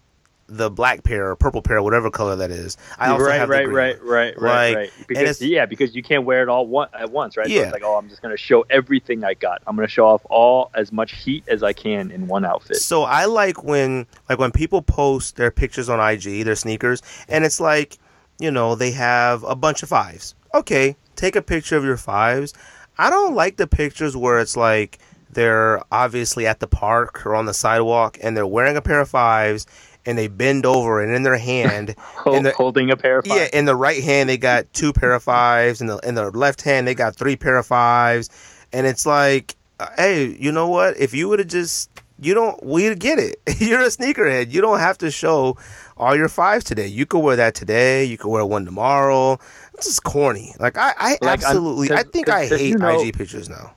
the 0.48 0.70
black 0.70 1.02
pair 1.02 1.30
or 1.30 1.36
purple 1.36 1.62
pair, 1.62 1.82
whatever 1.82 2.10
color 2.10 2.36
that 2.36 2.50
is. 2.50 2.76
I 2.98 3.08
also 3.10 3.24
right, 3.24 3.40
have 3.40 3.48
the 3.48 3.54
right, 3.54 3.64
green 3.64 3.76
right, 3.76 4.02
right, 4.02 4.40
right, 4.40 4.68
Like, 4.68 4.76
right. 4.76 4.92
Because 5.08 5.42
yeah, 5.42 5.66
because 5.66 5.94
you 5.94 6.02
can't 6.02 6.24
wear 6.24 6.42
it 6.42 6.48
all 6.48 6.66
one, 6.66 6.88
at 6.98 7.10
once, 7.10 7.36
right? 7.36 7.46
So 7.46 7.52
Yeah. 7.52 7.62
it's 7.62 7.72
like, 7.72 7.82
oh, 7.84 7.96
I'm 7.96 8.08
just 8.08 8.22
gonna 8.22 8.36
show 8.36 8.64
everything 8.70 9.24
I 9.24 9.34
got. 9.34 9.62
I'm 9.66 9.74
gonna 9.74 9.88
show 9.88 10.06
off 10.06 10.22
all 10.30 10.70
as 10.74 10.92
much 10.92 11.12
heat 11.14 11.44
as 11.48 11.62
I 11.62 11.72
can 11.72 12.10
in 12.10 12.28
one 12.28 12.44
outfit. 12.44 12.76
So 12.76 13.02
I 13.02 13.24
like 13.24 13.64
when 13.64 14.06
like 14.28 14.38
when 14.38 14.52
people 14.52 14.82
post 14.82 15.36
their 15.36 15.50
pictures 15.50 15.88
on 15.88 16.00
IG, 16.00 16.44
their 16.44 16.54
sneakers, 16.54 17.02
and 17.28 17.44
it's 17.44 17.60
like, 17.60 17.98
you 18.38 18.50
know, 18.50 18.74
they 18.74 18.92
have 18.92 19.42
a 19.42 19.56
bunch 19.56 19.82
of 19.82 19.88
fives. 19.88 20.34
Okay, 20.54 20.96
take 21.16 21.34
a 21.34 21.42
picture 21.42 21.76
of 21.76 21.84
your 21.84 21.96
fives. 21.96 22.54
I 22.98 23.10
don't 23.10 23.34
like 23.34 23.56
the 23.56 23.66
pictures 23.66 24.16
where 24.16 24.40
it's 24.40 24.56
like 24.56 24.98
they're 25.30 25.82
obviously 25.92 26.46
at 26.46 26.60
the 26.60 26.66
park 26.66 27.26
or 27.26 27.34
on 27.34 27.44
the 27.44 27.52
sidewalk 27.52 28.16
and 28.22 28.34
they're 28.36 28.46
wearing 28.46 28.76
a 28.76 28.80
pair 28.80 29.00
of 29.00 29.08
fives 29.08 29.66
and 30.06 30.16
they 30.16 30.28
bend 30.28 30.64
over 30.64 31.02
and 31.02 31.14
in 31.14 31.22
their 31.24 31.36
hand 31.36 31.94
Hol- 31.98 32.34
in 32.36 32.42
the- 32.44 32.52
holding 32.52 32.90
a 32.90 32.96
pair 32.96 33.18
of 33.18 33.26
yeah, 33.26 33.48
in 33.52 33.64
the 33.64 33.76
right 33.76 34.02
hand 34.02 34.28
they 34.28 34.38
got 34.38 34.72
two 34.72 34.92
pair 34.92 35.12
of 35.12 35.22
fives, 35.22 35.80
and 35.80 35.90
the 35.90 35.98
in 35.98 36.14
the 36.14 36.30
left 36.30 36.62
hand 36.62 36.86
they 36.86 36.94
got 36.94 37.16
three 37.16 37.36
pair 37.36 37.56
of 37.56 37.66
fives, 37.66 38.30
and 38.72 38.86
it's 38.86 39.04
like, 39.04 39.54
uh, 39.80 39.88
hey, 39.96 40.26
you 40.38 40.52
know 40.52 40.68
what? 40.68 40.96
If 40.98 41.12
you 41.12 41.28
would 41.28 41.38
have 41.40 41.48
just, 41.48 41.90
you 42.18 42.32
don't, 42.34 42.62
we 42.64 42.94
get 42.94 43.18
it. 43.18 43.36
You're 43.60 43.82
a 43.82 43.86
sneakerhead. 43.88 44.50
You 44.52 44.60
don't 44.62 44.78
have 44.78 44.96
to 44.98 45.10
show 45.10 45.58
all 45.98 46.16
your 46.16 46.28
fives 46.28 46.64
today. 46.64 46.86
You 46.86 47.04
could 47.06 47.18
wear 47.20 47.36
that 47.36 47.54
today. 47.54 48.04
You 48.04 48.16
could 48.16 48.30
wear 48.30 48.44
one 48.46 48.64
tomorrow. 48.64 49.38
This 49.74 49.86
is 49.86 50.00
corny. 50.00 50.54
Like 50.58 50.78
I, 50.78 50.94
I 50.96 51.18
Like, 51.20 51.42
absolutely, 51.42 51.92
I 51.92 52.02
think 52.04 52.28
I 52.30 52.46
hate 52.46 52.70
you 52.70 52.78
know- 52.78 53.00
IG 53.02 53.14
pictures 53.16 53.48
now. 53.50 53.74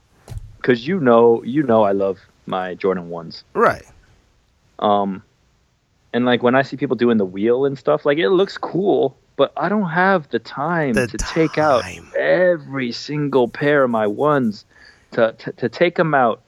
because 0.58 0.88
you 0.88 1.00
know, 1.02 1.44
you 1.44 1.64
know, 1.64 1.84
I 1.84 1.92
love 1.92 2.20
my 2.46 2.76
Jordan 2.76 3.10
ones. 3.10 3.44
Right. 3.54 3.84
Um, 4.80 5.24
and 6.14 6.26
like 6.26 6.44
when 6.44 6.56
I 6.56 6.64
see 6.64 6.78
people 6.78 6.96
doing 6.96 7.18
the 7.18 7.26
wheel 7.26 7.66
and 7.66 7.78
stuff, 7.78 8.06
like 8.06 8.18
it 8.18 8.30
looks 8.30 8.58
cool, 8.58 9.18
but 9.36 9.52
I 9.56 9.70
don't 9.70 9.90
have 9.90 10.30
the 10.30 10.40
time 10.40 10.94
The 10.94 11.08
to 11.08 11.18
take 11.18 11.58
out 11.58 11.84
every 12.18 12.92
single 12.92 13.48
pair 13.48 13.84
of 13.84 13.90
my 13.90 14.08
ones 14.08 14.66
to, 15.12 15.34
to 15.34 15.52
to 15.54 15.70
take 15.70 15.96
them 15.96 16.14
out, 16.14 16.42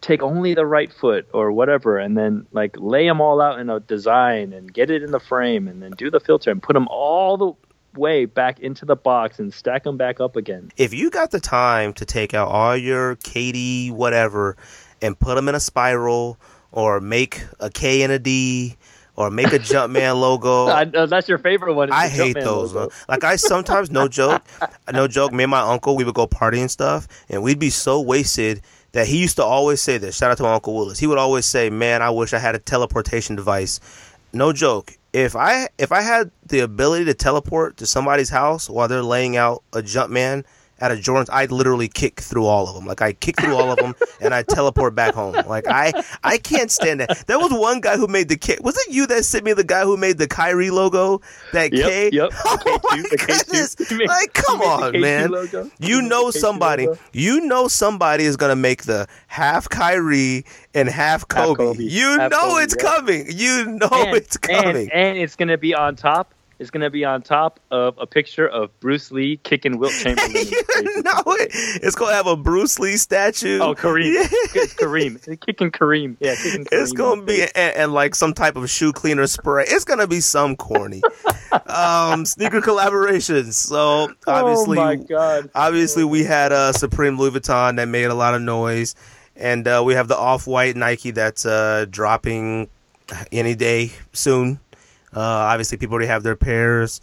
take 0.00 0.22
only 0.22 0.54
the 0.54 0.66
right 0.66 0.92
foot 0.92 1.28
or 1.32 1.52
whatever, 1.52 1.98
and 1.98 2.16
then 2.16 2.46
like 2.52 2.76
lay 2.78 3.06
them 3.06 3.20
all 3.20 3.40
out 3.40 3.58
in 3.58 3.70
a 3.70 3.80
design 3.80 4.52
and 4.52 4.72
get 4.72 4.90
it 4.90 5.02
in 5.02 5.10
the 5.10 5.20
frame, 5.20 5.68
and 5.68 5.82
then 5.82 5.92
do 5.92 6.10
the 6.10 6.20
filter 6.20 6.50
and 6.50 6.62
put 6.62 6.74
them 6.74 6.88
all 6.88 7.36
the 7.36 7.52
way 7.94 8.26
back 8.26 8.60
into 8.60 8.84
the 8.84 8.94
box 8.94 9.40
and 9.40 9.52
stack 9.52 9.82
them 9.82 9.96
back 9.96 10.20
up 10.20 10.36
again. 10.36 10.70
if 10.76 10.94
you 10.94 11.10
got 11.10 11.32
the 11.32 11.40
time 11.40 11.92
to 11.92 12.04
take 12.04 12.34
out 12.34 12.46
all 12.46 12.76
your 12.76 13.16
KD 13.16 13.90
whatever 13.90 14.56
and 15.02 15.18
put 15.18 15.34
them 15.34 15.48
in 15.48 15.54
a 15.54 15.60
spiral 15.60 16.38
or 16.70 17.00
make 17.00 17.44
a 17.58 17.70
K 17.70 18.02
and 18.02 18.12
a 18.12 18.18
D 18.18 18.76
or 19.18 19.30
make 19.30 19.52
a 19.52 19.58
Jumpman 19.58 20.20
logo. 20.20 20.66
I, 20.68 20.84
that's 20.84 21.28
your 21.28 21.38
favorite 21.38 21.74
one. 21.74 21.90
I 21.90 22.06
hate 22.06 22.36
Jumpman 22.36 22.44
those. 22.44 22.72
logo. 22.72 22.94
Like 23.08 23.24
I 23.24 23.34
sometimes, 23.34 23.90
no 23.90 24.06
joke, 24.06 24.42
no 24.92 25.08
joke. 25.08 25.32
Me 25.32 25.42
and 25.42 25.50
my 25.50 25.60
uncle, 25.60 25.96
we 25.96 26.04
would 26.04 26.14
go 26.14 26.28
party 26.28 26.60
and 26.60 26.70
stuff, 26.70 27.08
and 27.28 27.42
we'd 27.42 27.58
be 27.58 27.68
so 27.68 28.00
wasted 28.00 28.62
that 28.92 29.08
he 29.08 29.18
used 29.18 29.36
to 29.36 29.44
always 29.44 29.82
say 29.82 29.98
this. 29.98 30.16
Shout 30.16 30.30
out 30.30 30.36
to 30.36 30.44
my 30.44 30.54
uncle 30.54 30.74
Willis. 30.74 31.00
He 31.00 31.08
would 31.08 31.18
always 31.18 31.46
say, 31.46 31.68
"Man, 31.68 32.00
I 32.00 32.10
wish 32.10 32.32
I 32.32 32.38
had 32.38 32.54
a 32.54 32.60
teleportation 32.60 33.34
device." 33.34 33.80
No 34.32 34.52
joke. 34.52 34.96
If 35.12 35.34
I 35.34 35.68
if 35.78 35.90
I 35.90 36.00
had 36.00 36.30
the 36.46 36.60
ability 36.60 37.06
to 37.06 37.14
teleport 37.14 37.76
to 37.78 37.86
somebody's 37.86 38.30
house 38.30 38.70
while 38.70 38.86
they're 38.86 39.02
laying 39.02 39.36
out 39.36 39.64
a 39.72 39.78
Jumpman 39.78 40.44
at 40.80 40.90
a 40.92 40.96
Jordan's, 40.96 41.30
I'd 41.30 41.50
literally 41.52 41.88
kick 41.88 42.20
through 42.20 42.46
all 42.46 42.68
of 42.68 42.74
them. 42.74 42.86
Like 42.86 43.02
I 43.02 43.12
kick 43.12 43.40
through 43.40 43.56
all 43.56 43.70
of 43.70 43.78
them 43.78 43.94
and 44.20 44.32
I 44.34 44.42
teleport 44.42 44.94
back 44.94 45.14
home. 45.14 45.34
Like 45.46 45.66
I 45.68 45.92
I 46.24 46.38
can't 46.38 46.70
stand 46.70 47.00
that. 47.00 47.24
There 47.26 47.38
was 47.38 47.52
one 47.52 47.80
guy 47.80 47.96
who 47.96 48.06
made 48.06 48.28
the 48.28 48.36
kick. 48.36 48.62
Was 48.62 48.76
it 48.78 48.92
you 48.92 49.06
that 49.08 49.24
sent 49.24 49.44
me 49.44 49.52
the 49.52 49.64
guy 49.64 49.82
who 49.84 49.96
made 49.96 50.18
the 50.18 50.28
Kyrie 50.28 50.70
logo? 50.70 51.20
That 51.52 51.72
Yep, 51.72 51.88
K. 51.88 52.10
yep. 52.12 52.30
Oh 52.44 52.58
my 52.64 52.98
K2, 52.98 53.10
the 53.10 53.16
goodness! 53.26 53.90
Made- 53.98 54.08
Like, 54.08 54.32
come 54.34 54.60
on, 54.62 55.00
man. 55.00 55.30
logo. 55.30 55.70
You 55.78 56.02
know 56.02 56.30
somebody. 56.30 56.86
logo. 56.86 56.98
You 57.12 57.40
know 57.42 57.68
somebody 57.68 58.24
is 58.24 58.36
gonna 58.36 58.56
make 58.56 58.84
the 58.84 59.06
half 59.26 59.68
Kyrie 59.68 60.44
and 60.74 60.88
half 60.88 61.26
Kobe. 61.28 61.56
Kobe. 61.56 61.82
You 61.82 62.18
Half 62.18 62.30
know 62.30 62.50
Kobe, 62.50 62.62
it's 62.62 62.76
yeah. 62.78 62.82
coming. 62.96 63.26
You 63.30 63.66
know 63.66 63.88
and, 63.92 64.16
it's 64.16 64.36
coming. 64.36 64.90
And, 64.90 64.92
and 64.92 65.18
it's 65.18 65.36
gonna 65.36 65.58
be 65.58 65.74
on 65.74 65.96
top. 65.96 66.32
It's 66.58 66.70
gonna 66.70 66.90
be 66.90 67.04
on 67.04 67.22
top 67.22 67.60
of 67.70 67.96
a 67.98 68.06
picture 68.06 68.48
of 68.48 68.78
Bruce 68.80 69.12
Lee 69.12 69.36
kicking 69.44 69.78
Wilt 69.78 69.92
Chamberlain. 70.00 70.30
in 70.30 70.44
the 70.44 70.92
you 70.96 71.02
know 71.02 71.22
it. 71.34 71.50
It's 71.82 71.94
gonna 71.94 72.14
have 72.14 72.26
a 72.26 72.36
Bruce 72.36 72.80
Lee 72.80 72.96
statue. 72.96 73.60
Oh, 73.60 73.74
Kareem. 73.76 74.12
Yeah. 74.14 74.26
It's 74.62 74.74
Kareem. 74.74 75.40
Kicking 75.40 75.70
Kareem. 75.70 76.16
Yeah, 76.18 76.34
kicking 76.34 76.64
Kareem. 76.64 76.82
It's 76.82 76.92
gonna 76.92 77.22
be 77.22 77.42
and, 77.42 77.54
and 77.54 77.92
like 77.92 78.16
some 78.16 78.34
type 78.34 78.56
of 78.56 78.68
shoe 78.68 78.92
cleaner 78.92 79.26
spray. 79.28 79.66
It's 79.68 79.84
gonna 79.84 80.08
be 80.08 80.20
some 80.20 80.56
corny 80.56 81.00
um, 81.66 82.26
sneaker 82.26 82.60
collaborations. 82.60 83.52
So 83.52 84.12
obviously, 84.26 84.78
oh 84.78 84.84
my 84.84 84.96
god. 84.96 85.50
obviously 85.54 86.02
we 86.02 86.24
had 86.24 86.52
uh, 86.52 86.72
Supreme 86.72 87.16
Louis 87.18 87.30
Vuitton 87.38 87.76
that 87.76 87.86
made 87.86 88.06
a 88.06 88.14
lot 88.14 88.34
of 88.34 88.42
noise, 88.42 88.96
and 89.36 89.66
uh, 89.68 89.82
we 89.86 89.94
have 89.94 90.08
the 90.08 90.16
off 90.16 90.48
white 90.48 90.74
Nike 90.76 91.12
that's 91.12 91.46
uh, 91.46 91.86
dropping 91.88 92.68
any 93.30 93.54
day 93.54 93.92
soon. 94.12 94.58
Uh, 95.14 95.20
obviously, 95.20 95.78
people 95.78 95.94
already 95.94 96.08
have 96.08 96.22
their 96.22 96.36
pairs. 96.36 97.00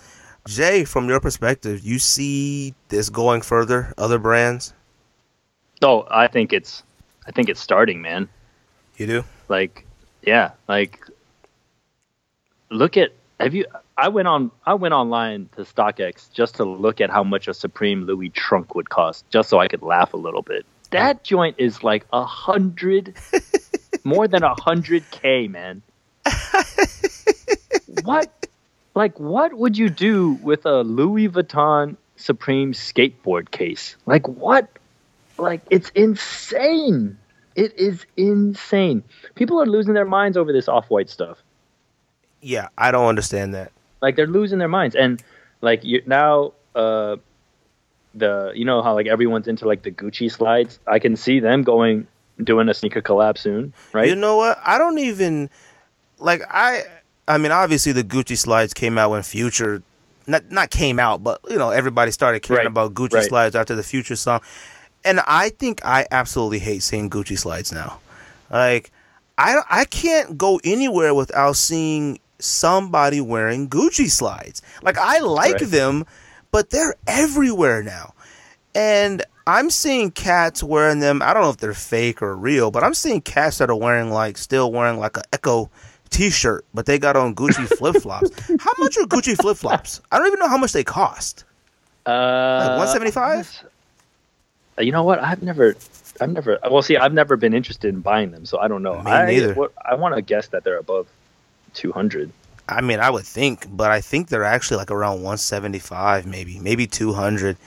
Jay, 0.47 0.85
from 0.85 1.07
your 1.09 1.19
perspective, 1.19 1.81
you 1.83 1.97
see 1.99 2.75
this 2.89 3.09
going 3.09 3.41
further? 3.41 3.93
Other 3.97 4.19
brands, 4.19 4.73
Oh, 5.81 6.07
I 6.09 6.27
think 6.27 6.53
it's, 6.53 6.83
I 7.27 7.31
think 7.31 7.49
it's 7.49 7.59
starting, 7.59 8.01
man. 8.01 8.29
you 8.97 9.07
do? 9.07 9.23
Like, 9.49 9.85
yeah, 10.21 10.51
like, 10.67 10.99
look 12.69 12.97
at. 12.97 13.11
Have 13.39 13.53
you? 13.53 13.65
I 13.97 14.07
went 14.09 14.27
on. 14.27 14.51
I 14.65 14.73
went 14.75 14.93
online 14.93 15.49
to 15.55 15.61
StockX 15.63 16.31
just 16.31 16.55
to 16.55 16.63
look 16.63 17.01
at 17.01 17.09
how 17.09 17.23
much 17.23 17.47
a 17.47 17.53
Supreme 17.53 18.03
Louis 18.05 18.29
trunk 18.29 18.73
would 18.75 18.89
cost, 18.89 19.25
just 19.29 19.49
so 19.49 19.59
I 19.59 19.67
could 19.67 19.81
laugh 19.81 20.13
a 20.13 20.17
little 20.17 20.41
bit. 20.41 20.65
That 20.91 21.23
joint 21.23 21.55
is 21.57 21.83
like 21.83 22.05
a 22.13 22.23
hundred, 22.23 23.15
more 24.05 24.27
than 24.27 24.43
a 24.43 24.53
hundred 24.61 25.03
k, 25.11 25.47
man. 25.47 25.81
What? 28.05 28.47
Like, 28.93 29.19
what 29.19 29.53
would 29.53 29.77
you 29.77 29.89
do 29.89 30.33
with 30.41 30.65
a 30.65 30.83
Louis 30.83 31.27
Vuitton 31.27 31.97
Supreme 32.15 32.71
skateboard 32.73 33.51
case? 33.51 33.95
Like, 34.05 34.27
what? 34.27 34.69
Like, 35.37 35.61
it's 35.69 35.89
insane. 35.89 37.17
It 37.55 37.77
is 37.77 38.05
insane. 38.15 39.03
People 39.35 39.61
are 39.61 39.65
losing 39.65 39.93
their 39.93 40.05
minds 40.05 40.37
over 40.37 40.53
this 40.53 40.67
off-white 40.67 41.09
stuff. 41.09 41.39
Yeah, 42.41 42.69
I 42.77 42.91
don't 42.91 43.07
understand 43.07 43.53
that. 43.53 43.71
Like, 44.01 44.15
they're 44.15 44.27
losing 44.27 44.59
their 44.59 44.67
minds, 44.69 44.95
and 44.95 45.21
like 45.61 45.83
you 45.83 46.01
now, 46.05 46.53
uh, 46.75 47.17
the 48.13 48.51
you 48.55 48.65
know 48.65 48.81
how 48.81 48.93
like 48.93 49.07
everyone's 49.07 49.47
into 49.47 49.67
like 49.67 49.83
the 49.83 49.91
Gucci 49.91 50.31
slides. 50.31 50.79
I 50.87 50.99
can 50.99 51.15
see 51.15 51.39
them 51.39 51.63
going 51.63 52.07
doing 52.41 52.69
a 52.69 52.73
sneaker 52.73 53.01
collab 53.01 53.37
soon, 53.37 53.73
right? 53.93 54.07
You 54.07 54.15
know 54.15 54.37
what? 54.37 54.59
I 54.63 54.77
don't 54.77 54.99
even 54.99 55.49
like 56.19 56.41
I. 56.49 56.83
I 57.27 57.37
mean, 57.37 57.51
obviously 57.51 57.91
the 57.91 58.03
Gucci 58.03 58.37
slides 58.37 58.73
came 58.73 58.97
out 58.97 59.11
when 59.11 59.23
Future 59.23 59.81
not 60.27 60.49
not 60.51 60.69
came 60.69 60.99
out, 60.99 61.23
but 61.23 61.39
you 61.49 61.57
know 61.57 61.69
everybody 61.71 62.11
started 62.11 62.41
caring 62.41 62.59
Right, 62.59 62.67
about 62.67 62.93
Gucci 62.93 63.13
right. 63.13 63.23
slides 63.23 63.55
after 63.55 63.75
the 63.75 63.83
Future 63.83 64.15
song, 64.15 64.41
and 65.03 65.19
I 65.27 65.49
think 65.49 65.83
I 65.85 66.07
absolutely 66.11 66.59
hate 66.59 66.83
seeing 66.83 67.09
Gucci 67.09 67.37
slides 67.37 67.71
now. 67.71 67.99
Like 68.49 68.91
I 69.37 69.61
I 69.69 69.85
can't 69.85 70.37
go 70.37 70.59
anywhere 70.63 71.13
without 71.13 71.55
seeing 71.55 72.19
somebody 72.39 73.21
wearing 73.21 73.69
Gucci 73.69 74.09
slides. 74.09 74.61
Like 74.83 74.97
I 74.97 75.19
like 75.19 75.61
Right. 75.61 75.69
them, 75.69 76.05
but 76.51 76.69
they're 76.69 76.95
everywhere 77.07 77.81
now. 77.83 78.13
And 78.73 79.23
I'm 79.47 79.69
seeing 79.69 80.11
cats 80.11 80.63
wearing 80.63 80.99
them. 80.99 81.21
I 81.21 81.33
don't 81.33 81.43
know 81.43 81.49
if 81.49 81.57
they're 81.57 81.73
fake 81.73 82.21
or 82.21 82.35
real, 82.35 82.71
but 82.71 82.83
I'm 82.83 82.93
seeing 82.93 83.21
cats 83.21 83.59
that 83.59 83.69
are 83.69 83.75
wearing 83.75 84.09
like 84.09 84.37
still 84.37 84.71
wearing 84.71 84.99
like 84.99 85.17
a 85.17 85.21
Echo 85.31 85.69
t-shirt, 86.09 86.65
but 86.73 86.85
they 86.85 86.97
got 86.99 87.15
on 87.15 87.35
Gucci 87.35 87.67
flip-flops. 87.77 88.29
How 88.59 88.71
much 88.79 88.97
are 88.97 89.05
Gucci 89.05 89.35
flip-flops? 89.35 90.01
I 90.11 90.17
don't 90.17 90.27
even 90.27 90.39
know 90.39 90.47
how 90.49 90.57
much 90.57 90.71
they 90.73 90.83
cost. 90.83 91.43
Uh, 92.05 92.75
175? 92.77 93.63
You 94.79 94.91
know 94.91 95.03
what? 95.03 95.19
I've 95.19 95.41
never, 95.41 95.75
I've 96.21 96.29
never. 96.31 96.59
Well, 96.69 96.81
see, 96.81 96.97
I've 96.97 97.13
never 97.13 97.37
been 97.37 97.53
interested 97.53 97.93
in 97.93 98.01
buying 98.01 98.31
them, 98.31 98.45
so 98.45 98.59
I 98.59 98.67
don't 98.67 98.83
know. 98.83 99.01
Me 99.01 99.11
I, 99.11 99.25
neither. 99.25 99.53
what- 99.53 99.73
I 99.83 99.95
want 99.95 100.15
to 100.15 100.21
guess 100.21 100.47
that 100.49 100.63
they're 100.63 100.77
above 100.77 101.07
two 101.73 101.91
hundred. 101.91 102.31
I 102.67 102.81
mean, 102.81 102.99
I 102.99 103.09
would 103.11 103.25
think, 103.25 103.67
but 103.69 103.91
I 103.91 104.01
think 104.01 104.29
they're 104.29 104.43
actually 104.43 104.77
like 104.77 104.89
around 104.89 105.17
175 105.17 106.25
maybe, 106.25 106.57
maybe 106.59 106.87
200. 106.87 107.57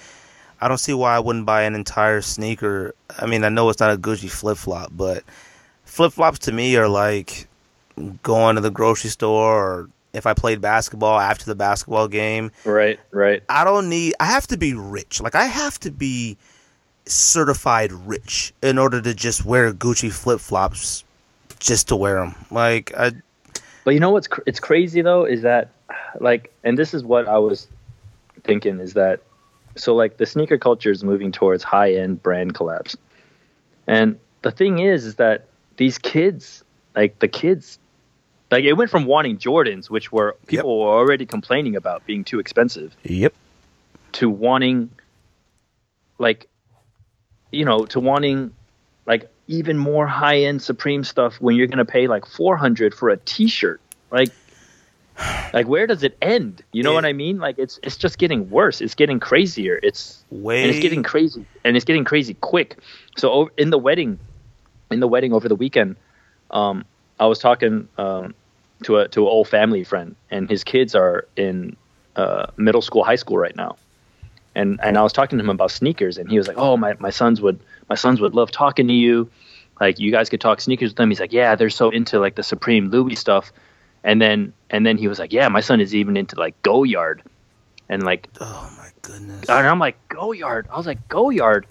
I 0.61 0.67
don't 0.67 0.79
see 0.79 0.93
why 0.93 1.15
I 1.15 1.21
wouldn't 1.21 1.47
buy 1.47 1.63
an 1.63 1.77
entire 1.77 2.21
sneaker. 2.21 2.97
I 3.17 3.27
mean, 3.27 3.45
I 3.45 3.49
know 3.49 3.69
it's 3.69 3.79
not 3.79 3.93
a 3.93 3.97
Gucci 3.97 4.29
flip-flop, 4.29 4.91
but 4.97 5.23
flip-flops 5.85 6.41
to 6.41 6.53
me 6.53 6.75
are 6.77 6.89
like 6.89 7.47
going 8.23 8.57
to 8.57 8.61
the 8.61 8.71
grocery 8.71 9.11
store 9.11 9.55
or 9.55 9.91
if 10.13 10.27
I 10.27 10.35
played 10.35 10.61
basketball 10.61 11.19
after 11.19 11.45
the 11.45 11.55
basketball 11.55 12.09
game. 12.09 12.51
Right, 12.65 12.99
right. 13.11 13.43
I 13.49 13.65
don't 13.65 13.89
need. 13.89 14.15
I 14.21 14.27
have 14.27 14.47
to 14.49 14.57
be 14.57 14.75
rich. 14.75 15.21
Like 15.21 15.35
I 15.35 15.45
have 15.45 15.79
to 15.81 15.91
be 15.91 16.37
certified 17.07 17.93
rich 17.93 18.53
in 18.63 18.79
order 18.79 19.01
to 19.01 19.15
just 19.15 19.45
wear 19.45 19.73
Gucci 19.73 20.13
flip 20.13 20.41
flops, 20.41 21.05
just 21.59 21.89
to 21.89 21.97
wear 21.97 22.21
them. 22.21 22.35
Like 22.51 22.93
I, 22.97 23.13
But 23.85 23.95
you 23.95 24.01
know 24.01 24.11
what's 24.11 24.29
cr- 24.29 24.43
it's 24.47 24.61
crazy 24.61 25.03
though 25.03 25.25
is 25.25 25.43
that 25.43 25.71
like 26.21 26.53
and 26.65 26.79
this 26.79 26.95
is 26.95 27.05
what 27.05 27.27
I 27.29 27.39
was 27.39 27.69
thinking 28.45 28.81
is 28.81 28.95
that 28.95 29.21
so 29.77 29.95
like 29.95 30.17
the 30.17 30.27
sneaker 30.27 30.59
culture 30.59 30.91
is 30.91 31.05
moving 31.05 31.33
towards 31.33 31.63
high 31.63 31.93
end 31.93 32.23
brand 32.23 32.55
collabs. 32.55 32.97
And 33.87 34.19
the 34.43 34.51
thing 34.51 34.81
is 34.81 35.05
is 35.05 35.15
that 35.17 35.47
these 35.77 35.99
kids 35.99 36.63
like 36.97 37.19
the 37.21 37.29
kids 37.29 37.79
like 38.51 38.65
it 38.65 38.73
went 38.75 38.91
from 38.91 39.05
wanting 39.05 39.39
Jordans 39.39 39.89
which 39.91 40.11
were 40.13 40.37
people 40.47 40.81
were 40.81 40.89
already 40.89 41.27
complaining 41.27 41.77
about 41.77 42.05
being 42.07 42.25
too 42.25 42.39
expensive 42.39 42.95
yep, 43.05 43.35
to 44.13 44.29
wanting 44.31 44.91
like 46.19 46.49
you 47.51 47.65
know 47.65 47.87
to 47.87 48.01
wanting 48.01 48.53
like 49.07 49.31
even 49.47 49.79
more 49.79 50.07
high 50.07 50.41
end 50.41 50.61
supreme 50.61 51.03
stuff 51.05 51.41
when 51.41 51.57
you're 51.57 51.67
going 51.67 51.79
to 51.79 51.85
pay 51.85 52.07
like 52.07 52.27
400 52.27 52.95
for 52.95 53.09
a 53.09 53.17
t-shirt. 53.17 53.81
Like 54.11 54.31
like 55.53 55.67
where 55.67 55.87
does 55.87 56.03
it 56.03 56.17
end? 56.21 56.63
You 56.73 56.83
know 56.83 56.93
It- 56.93 56.95
what 56.97 57.05
i 57.07 57.13
mean? 57.13 57.39
Like 57.39 57.59
it's 57.59 57.81
it's 57.83 57.97
just 57.97 58.19
getting 58.19 58.51
worse. 58.51 58.81
It's 58.81 58.95
getting 58.95 59.19
crazier. 59.21 59.79
It's 59.83 60.23
way. 60.31 60.63
and 60.63 60.71
it's 60.71 60.81
getting 60.81 61.03
crazy 61.03 61.45
and 61.65 61.77
it's 61.77 61.85
getting 61.85 62.05
crazy 62.05 62.35
quick. 62.35 62.77
So 63.17 63.51
in 63.57 63.71
the 63.71 63.79
wedding 63.79 64.19
in 64.91 65.01
the 65.01 65.09
wedding 65.09 65.33
over 65.33 65.49
the 65.49 65.57
weekend 65.57 65.97
um 66.51 66.85
i 67.21 67.27
was 67.27 67.39
talking 67.39 67.89
um 67.99 68.35
to 68.83 68.99
a 68.99 69.09
to 69.09 69.23
an 69.23 69.29
old 69.29 69.49
family 69.49 69.85
friend 69.85 70.15
and 70.31 70.49
his 70.49 70.65
kids 70.65 70.95
are 70.95 71.27
in 71.37 71.77
uh 72.17 72.47
middle 72.57 72.83
school 72.83 73.05
high 73.05 73.17
school 73.17 73.39
right 73.39 73.57
now 73.57 73.77
and 74.55 74.79
and 74.83 74.97
i 74.99 75.03
was 75.03 75.13
talking 75.13 75.39
to 75.39 75.45
him 75.45 75.51
about 75.51 75.71
sneakers 75.71 76.19
and 76.19 76.31
he 76.31 76.39
was 76.39 76.49
like 76.49 76.59
oh 76.59 76.77
my 76.77 76.95
my 76.99 77.11
sons 77.11 77.41
would 77.41 77.59
my 77.89 77.95
sons 77.95 78.21
would 78.21 78.35
love 78.35 78.51
talking 78.51 78.87
to 78.89 78.95
you 78.95 79.29
like 79.81 79.99
you 79.99 80.11
guys 80.11 80.29
could 80.29 80.41
talk 80.41 80.61
sneakers 80.61 80.91
with 80.91 80.97
them 80.97 81.11
he's 81.11 81.21
like 81.21 81.33
yeah 81.33 81.55
they're 81.55 81.71
so 81.71 81.91
into 81.91 82.19
like 82.19 82.35
the 82.35 82.43
supreme 82.43 82.91
louis 82.91 83.15
stuff 83.15 83.53
and 84.05 84.23
then 84.23 84.53
and 84.71 84.87
then 84.87 84.97
he 84.97 85.09
was 85.09 85.19
like 85.19 85.33
yeah 85.33 85.49
my 85.49 85.61
son 85.61 85.81
is 85.81 85.95
even 85.95 86.17
into 86.17 86.37
like 86.39 86.61
Goyard 86.63 87.23
and 87.89 88.03
like 88.03 88.29
oh 88.41 88.73
my 88.77 88.89
goodness. 89.03 89.49
and 89.49 89.67
I'm 89.67 89.79
like, 89.79 89.97
Goyard. 90.09 90.67
I 90.71 90.77
was 90.77 90.87
like, 90.87 91.09
Goyard. 91.09 91.67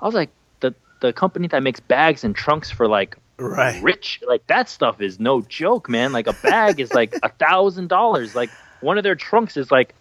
I 0.00 0.06
was 0.06 0.14
like, 0.14 0.30
the 0.60 0.74
the 1.00 1.12
company 1.12 1.48
that 1.48 1.62
makes 1.62 1.80
bags 1.80 2.24
and 2.24 2.34
trunks 2.34 2.70
for 2.70 2.88
like 2.88 3.16
Right. 3.38 3.82
rich, 3.82 4.20
like 4.26 4.46
that 4.46 4.68
stuff 4.68 5.00
is 5.00 5.18
no 5.18 5.40
joke, 5.42 5.88
man. 5.88 6.12
Like 6.12 6.26
a 6.26 6.32
bag 6.34 6.80
is 6.80 6.92
like 6.92 7.14
a 7.22 7.28
thousand 7.28 7.88
dollars. 7.88 8.34
Like 8.34 8.50
one 8.80 8.98
of 8.98 9.04
their 9.04 9.14
trunks 9.14 9.56
is 9.56 9.70
like 9.70 9.94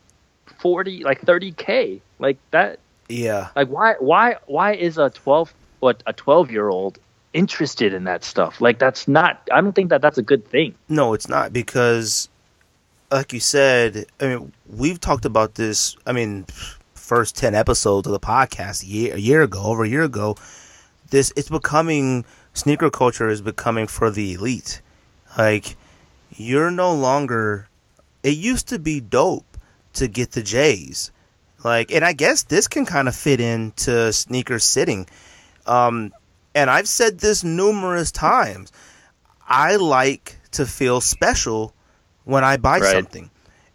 forty, 0.60 1.04
like 1.04 1.22
thirty 1.22 1.52
k. 1.52 2.02
Like 2.20 2.38
that. 2.52 2.80
Yeah. 3.10 3.50
Like 3.56 3.70
why 3.70 3.96
why 4.00 4.36
why 4.46 4.74
is 4.74 4.98
a 4.98 5.10
twelve 5.10 5.54
what 5.80 6.04
a 6.06 6.14
twelve 6.14 6.52
year 6.52 6.70
old 6.70 7.00
interested 7.34 7.94
in 7.94 8.04
that 8.04 8.24
stuff? 8.24 8.62
Like 8.62 8.80
that's 8.80 9.08
not. 9.08 9.42
I 9.52 9.62
don't 9.62 9.74
think 9.74 9.90
that 9.90 10.02
that's 10.02 10.18
a 10.18 10.24
good 10.24 10.46
thing. 10.48 10.76
No, 10.88 11.14
it's 11.14 11.28
not 11.28 11.52
because, 11.52 12.30
like 13.12 13.34
you 13.34 13.40
said, 13.40 14.06
I 14.20 14.28
mean, 14.28 14.54
we've 14.68 15.00
talked 15.00 15.26
about 15.26 15.56
this. 15.56 15.96
I 16.06 16.12
mean, 16.12 16.46
first 16.94 17.36
ten 17.36 17.56
episodes 17.56 18.08
of 18.08 18.14
the 18.14 18.20
podcast 18.20 18.84
a 18.84 18.88
year, 18.88 19.16
a 19.16 19.20
year 19.20 19.42
ago, 19.42 19.64
over 19.64 19.84
a 19.84 19.90
year 19.90 20.04
ago. 20.04 20.36
This 21.10 21.34
it's 21.36 21.50
becoming 21.50 22.24
sneaker 22.54 22.90
culture 22.90 23.30
is 23.30 23.42
becoming 23.42 23.88
for 23.88 24.10
the 24.12 24.34
elite. 24.34 24.82
Like 25.38 25.76
you're 26.36 26.72
no 26.72 26.94
longer. 26.94 27.68
It 28.24 28.38
used 28.38 28.68
to 28.70 28.78
be 28.80 29.00
dope 29.00 29.58
to 29.94 30.08
get 30.08 30.32
the 30.32 30.44
J's, 30.44 31.12
like, 31.64 31.92
and 31.92 32.06
I 32.06 32.14
guess 32.14 32.44
this 32.44 32.68
can 32.68 32.86
kind 32.86 33.08
of 33.08 33.16
fit 33.16 33.40
into 33.40 34.14
sneaker 34.14 34.60
sitting. 34.60 35.08
Um, 35.66 36.14
and 36.54 36.70
I've 36.70 36.88
said 36.88 37.20
this 37.20 37.44
numerous 37.44 38.12
times. 38.12 38.72
I 39.48 39.78
like 39.78 40.38
to 40.52 40.66
feel 40.68 41.02
special 41.02 41.74
when 42.26 42.44
I 42.44 42.58
buy 42.58 42.80
Right. 42.80 42.92
something. 42.92 43.31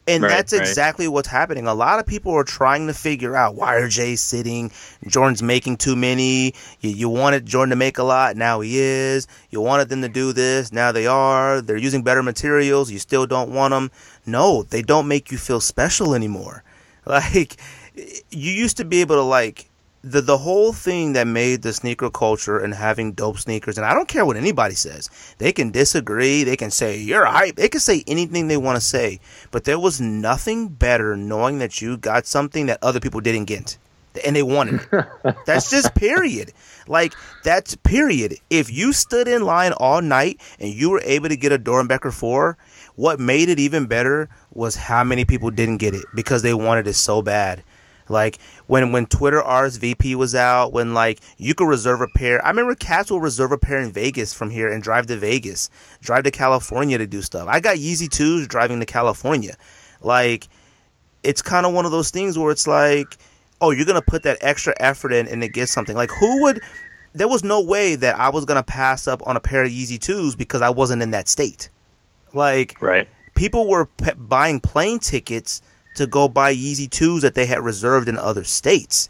And 0.08 0.22
Right, 0.22 0.30
that's 0.30 0.52
right. 0.52 0.60
exactly 0.62 1.08
what's 1.08 1.26
happening. 1.28 1.66
A 1.66 1.74
lot 1.74 1.98
of 1.98 2.06
people 2.06 2.32
are 2.32 2.44
trying 2.44 2.86
to 2.86 2.94
figure 2.94 3.34
out 3.34 3.56
why 3.56 3.74
are 3.74 3.88
Jay 3.88 4.14
sitting? 4.14 4.70
Jordan's 5.08 5.42
making 5.42 5.78
too 5.78 5.96
many. 5.96 6.54
You, 6.80 6.90
you 6.90 7.08
wanted 7.08 7.44
Jordan 7.44 7.70
to 7.70 7.76
make 7.76 7.98
a 7.98 8.04
lot, 8.04 8.36
now 8.36 8.60
he 8.60 8.78
is. 8.78 9.26
You 9.50 9.60
wanted 9.60 9.88
them 9.88 10.02
to 10.02 10.08
do 10.08 10.32
this, 10.32 10.72
now 10.72 10.92
they 10.92 11.08
are. 11.08 11.60
They're 11.60 11.76
using 11.76 12.02
better 12.02 12.22
materials, 12.22 12.90
you 12.90 13.00
still 13.00 13.26
don't 13.26 13.50
want 13.50 13.72
them. 13.72 13.90
No, 14.24 14.62
they 14.62 14.82
don't 14.82 15.08
make 15.08 15.32
you 15.32 15.38
feel 15.38 15.60
special 15.60 16.14
anymore. 16.14 16.62
Like 17.08 17.56
you 17.94 18.50
used 18.52 18.76
to 18.78 18.84
be 18.84 19.00
able 19.00 19.14
to 19.14 19.22
like 19.22 19.68
the 20.06 20.20
the 20.20 20.38
whole 20.38 20.72
thing 20.72 21.14
that 21.14 21.26
made 21.26 21.62
the 21.62 21.72
sneaker 21.72 22.10
culture 22.10 22.58
and 22.58 22.72
having 22.72 23.12
dope 23.12 23.38
sneakers, 23.38 23.76
and 23.76 23.84
I 23.84 23.92
don't 23.92 24.08
care 24.08 24.24
what 24.24 24.36
anybody 24.36 24.76
says. 24.76 25.10
They 25.38 25.52
can 25.52 25.70
disagree. 25.72 26.44
They 26.44 26.56
can 26.56 26.70
say 26.70 26.98
you're 26.98 27.24
hype. 27.24 27.56
They 27.56 27.68
can 27.68 27.80
say 27.80 28.04
anything 28.06 28.46
they 28.46 28.56
want 28.56 28.76
to 28.76 28.80
say. 28.80 29.18
But 29.50 29.64
there 29.64 29.78
was 29.78 30.00
nothing 30.00 30.68
better 30.68 31.16
knowing 31.16 31.58
that 31.58 31.82
you 31.82 31.96
got 31.96 32.26
something 32.26 32.66
that 32.66 32.78
other 32.82 33.00
people 33.00 33.20
didn't 33.20 33.46
get, 33.46 33.78
and 34.24 34.36
they 34.36 34.44
wanted 34.44 34.86
it. 34.92 35.06
That's 35.46 35.70
just 35.70 35.94
period. 35.94 36.52
Like 36.86 37.14
that's 37.42 37.74
period. 37.76 38.36
If 38.48 38.72
you 38.72 38.92
stood 38.92 39.26
in 39.26 39.42
line 39.42 39.72
all 39.72 40.00
night 40.00 40.40
and 40.60 40.72
you 40.72 40.90
were 40.90 41.02
able 41.04 41.28
to 41.28 41.36
get 41.36 41.50
a 41.50 41.58
Doernbecher 41.58 42.12
four, 42.12 42.56
what 42.94 43.18
made 43.18 43.48
it 43.48 43.58
even 43.58 43.86
better 43.86 44.28
was 44.52 44.76
how 44.76 45.02
many 45.02 45.24
people 45.24 45.50
didn't 45.50 45.78
get 45.78 45.94
it 45.94 46.04
because 46.14 46.42
they 46.42 46.54
wanted 46.54 46.86
it 46.86 46.94
so 46.94 47.22
bad. 47.22 47.62
Like 48.08 48.38
when 48.66 48.92
when 48.92 49.06
Twitter 49.06 49.40
RSVP 49.40 50.14
was 50.14 50.34
out, 50.34 50.72
when 50.72 50.94
like 50.94 51.20
you 51.38 51.54
could 51.54 51.68
reserve 51.68 52.00
a 52.00 52.08
pair. 52.08 52.44
I 52.44 52.48
remember 52.50 52.74
cats 52.74 53.10
will 53.10 53.20
reserve 53.20 53.52
a 53.52 53.58
pair 53.58 53.80
in 53.80 53.92
Vegas 53.92 54.32
from 54.32 54.50
here 54.50 54.70
and 54.70 54.82
drive 54.82 55.06
to 55.06 55.16
Vegas, 55.16 55.70
drive 56.00 56.24
to 56.24 56.30
California 56.30 56.98
to 56.98 57.06
do 57.06 57.22
stuff. 57.22 57.48
I 57.48 57.60
got 57.60 57.76
Yeezy 57.76 58.08
twos 58.10 58.46
driving 58.46 58.80
to 58.80 58.86
California. 58.86 59.54
Like 60.02 60.48
it's 61.22 61.42
kind 61.42 61.66
of 61.66 61.72
one 61.72 61.84
of 61.84 61.90
those 61.90 62.10
things 62.10 62.38
where 62.38 62.52
it's 62.52 62.66
like, 62.66 63.16
oh, 63.60 63.70
you're 63.70 63.86
gonna 63.86 64.02
put 64.02 64.22
that 64.22 64.38
extra 64.40 64.74
effort 64.78 65.12
in 65.12 65.26
and 65.28 65.42
to 65.42 65.48
get 65.48 65.68
something. 65.68 65.96
Like 65.96 66.10
who 66.10 66.42
would? 66.42 66.60
There 67.14 67.28
was 67.28 67.42
no 67.42 67.62
way 67.62 67.96
that 67.96 68.18
I 68.18 68.28
was 68.28 68.44
gonna 68.44 68.62
pass 68.62 69.08
up 69.08 69.26
on 69.26 69.36
a 69.36 69.40
pair 69.40 69.64
of 69.64 69.70
Yeezy 69.70 69.98
twos 69.98 70.36
because 70.36 70.62
I 70.62 70.70
wasn't 70.70 71.02
in 71.02 71.10
that 71.12 71.28
state. 71.28 71.70
Like 72.34 72.76
Right. 72.80 73.08
people 73.34 73.68
were 73.68 73.86
p- 73.86 74.12
buying 74.16 74.60
plane 74.60 74.98
tickets 74.98 75.62
to 75.96 76.06
go 76.06 76.28
buy 76.28 76.54
Yeezy 76.54 76.88
twos 76.88 77.22
that 77.22 77.34
they 77.34 77.46
had 77.46 77.60
reserved 77.60 78.08
in 78.08 78.16
other 78.16 78.44
states. 78.44 79.08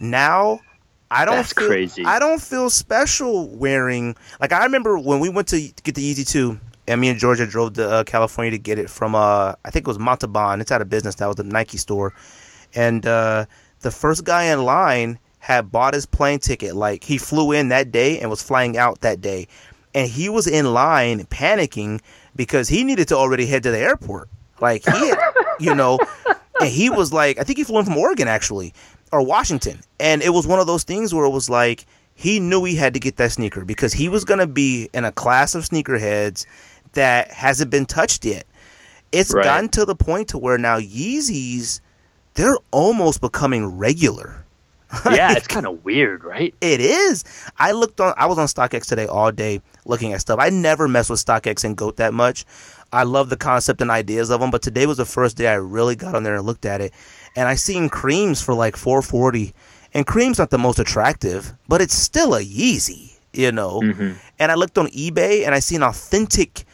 Now, 0.00 0.60
I 1.10 1.24
don't 1.24 1.36
That's 1.36 1.52
feel, 1.52 1.68
crazy. 1.68 2.04
I 2.04 2.18
don't 2.18 2.40
feel 2.40 2.70
special 2.70 3.48
wearing 3.48 4.16
like 4.40 4.52
I 4.52 4.64
remember 4.64 4.98
when 4.98 5.20
we 5.20 5.28
went 5.28 5.48
to 5.48 5.60
get 5.82 5.94
the 5.94 6.14
Yeezy 6.14 6.28
two. 6.28 6.60
And 6.86 7.02
me 7.02 7.10
and 7.10 7.18
Georgia 7.18 7.46
drove 7.46 7.74
to 7.74 7.86
uh, 7.86 8.04
California 8.04 8.50
to 8.52 8.58
get 8.58 8.78
it 8.78 8.88
from 8.88 9.14
uh 9.14 9.54
I 9.64 9.70
think 9.70 9.86
it 9.86 9.88
was 9.88 9.98
Montalban. 9.98 10.60
It's 10.60 10.72
out 10.72 10.82
of 10.82 10.88
business. 10.88 11.16
That 11.16 11.26
was 11.26 11.36
the 11.36 11.44
Nike 11.44 11.76
store. 11.78 12.14
And 12.74 13.06
uh, 13.06 13.46
the 13.80 13.90
first 13.90 14.24
guy 14.24 14.44
in 14.44 14.64
line 14.64 15.18
had 15.38 15.70
bought 15.70 15.94
his 15.94 16.06
plane 16.06 16.38
ticket. 16.38 16.76
Like 16.76 17.04
he 17.04 17.18
flew 17.18 17.52
in 17.52 17.68
that 17.68 17.90
day 17.90 18.20
and 18.20 18.30
was 18.30 18.42
flying 18.42 18.76
out 18.76 19.00
that 19.00 19.20
day. 19.20 19.48
And 19.94 20.08
he 20.10 20.28
was 20.28 20.46
in 20.46 20.72
line 20.72 21.24
panicking 21.24 22.00
because 22.36 22.68
he 22.68 22.84
needed 22.84 23.08
to 23.08 23.16
already 23.16 23.46
head 23.46 23.62
to 23.62 23.70
the 23.70 23.78
airport. 23.78 24.28
Like 24.60 24.84
he 24.84 25.08
had, 25.08 25.18
you 25.58 25.74
know, 25.74 25.98
and 26.60 26.68
he 26.68 26.90
was 26.90 27.12
like, 27.12 27.38
I 27.38 27.42
think 27.44 27.58
he 27.58 27.64
flew 27.64 27.78
in 27.78 27.84
from 27.84 27.96
Oregon 27.96 28.28
actually, 28.28 28.72
or 29.12 29.22
Washington, 29.24 29.78
and 30.00 30.22
it 30.22 30.30
was 30.30 30.46
one 30.46 30.60
of 30.60 30.66
those 30.66 30.84
things 30.84 31.14
where 31.14 31.24
it 31.24 31.30
was 31.30 31.48
like 31.50 31.86
he 32.14 32.40
knew 32.40 32.64
he 32.64 32.74
had 32.74 32.94
to 32.94 33.00
get 33.00 33.16
that 33.16 33.32
sneaker 33.32 33.64
because 33.64 33.92
he 33.92 34.08
was 34.08 34.24
gonna 34.24 34.46
be 34.46 34.88
in 34.92 35.04
a 35.04 35.12
class 35.12 35.54
of 35.54 35.64
sneakerheads 35.64 36.46
that 36.92 37.30
hasn't 37.30 37.70
been 37.70 37.86
touched 37.86 38.24
yet. 38.24 38.44
It's 39.12 39.32
Right. 39.32 39.44
gotten 39.44 39.68
to 39.70 39.84
the 39.84 39.94
point 39.94 40.28
to 40.28 40.38
where 40.38 40.58
now 40.58 40.78
Yeezys, 40.78 41.80
they're 42.34 42.58
almost 42.70 43.20
becoming 43.20 43.78
regular. 43.78 44.44
yeah, 45.10 45.34
it's 45.34 45.46
kind 45.46 45.66
of 45.66 45.84
weird, 45.84 46.24
right? 46.24 46.54
It 46.62 46.80
is. 46.80 47.22
I 47.58 47.72
looked 47.72 48.00
on. 48.00 48.14
I 48.16 48.24
was 48.24 48.38
on 48.38 48.46
StockX 48.46 48.86
today 48.86 49.06
all 49.06 49.30
day 49.30 49.60
looking 49.84 50.14
at 50.14 50.22
stuff. 50.22 50.38
I 50.40 50.48
never 50.48 50.88
mess 50.88 51.10
with 51.10 51.22
StockX 51.24 51.62
and 51.62 51.76
Goat 51.76 51.96
that 51.98 52.14
much. 52.14 52.46
I 52.92 53.02
love 53.02 53.28
the 53.28 53.36
concept 53.36 53.80
and 53.80 53.90
ideas 53.90 54.30
of 54.30 54.40
them, 54.40 54.50
but 54.50 54.62
today 54.62 54.86
was 54.86 54.96
the 54.96 55.04
first 55.04 55.36
day 55.36 55.48
I 55.48 55.54
really 55.54 55.96
got 55.96 56.14
on 56.14 56.22
there 56.22 56.36
and 56.36 56.46
looked 56.46 56.64
at 56.64 56.80
it. 56.80 56.92
And 57.36 57.48
I 57.48 57.54
seen 57.54 57.88
creams 57.88 58.40
for 58.40 58.54
like 58.54 58.76
440, 58.76 59.54
and 59.94 60.06
cream's 60.06 60.38
not 60.38 60.50
the 60.50 60.58
most 60.58 60.78
attractive, 60.78 61.52
but 61.68 61.80
it's 61.80 61.94
still 61.94 62.34
a 62.34 62.40
Yeezy, 62.40 63.18
you 63.32 63.52
know. 63.52 63.80
Mm-hmm. 63.80 64.12
And 64.38 64.52
I 64.52 64.54
looked 64.54 64.78
on 64.78 64.86
eBay 64.88 65.44
and 65.44 65.54
I 65.54 65.58
seen 65.58 65.82
authentic 65.82 66.64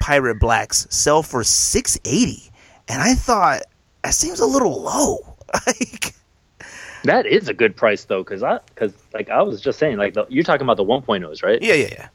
Pirate 0.00 0.38
Blacks 0.38 0.86
sell 0.90 1.22
for 1.22 1.42
680, 1.42 2.50
and 2.88 3.02
I 3.02 3.14
thought 3.14 3.62
that 4.02 4.14
seems 4.14 4.40
a 4.40 4.46
little 4.46 4.82
low. 4.82 5.36
like. 5.66 6.14
That 7.04 7.26
is 7.26 7.48
a 7.48 7.54
good 7.54 7.76
price 7.76 8.04
though, 8.04 8.22
because 8.22 8.42
I 8.42 8.60
because 8.66 8.94
like 9.12 9.28
I 9.28 9.42
was 9.42 9.60
just 9.60 9.78
saying, 9.78 9.98
like 9.98 10.14
the, 10.14 10.24
you're 10.30 10.44
talking 10.44 10.64
about 10.64 10.78
the 10.78 10.84
1.0s, 10.84 11.42
right? 11.42 11.60
Yeah, 11.60 11.74
yeah, 11.74 11.88
yeah. 11.90 12.08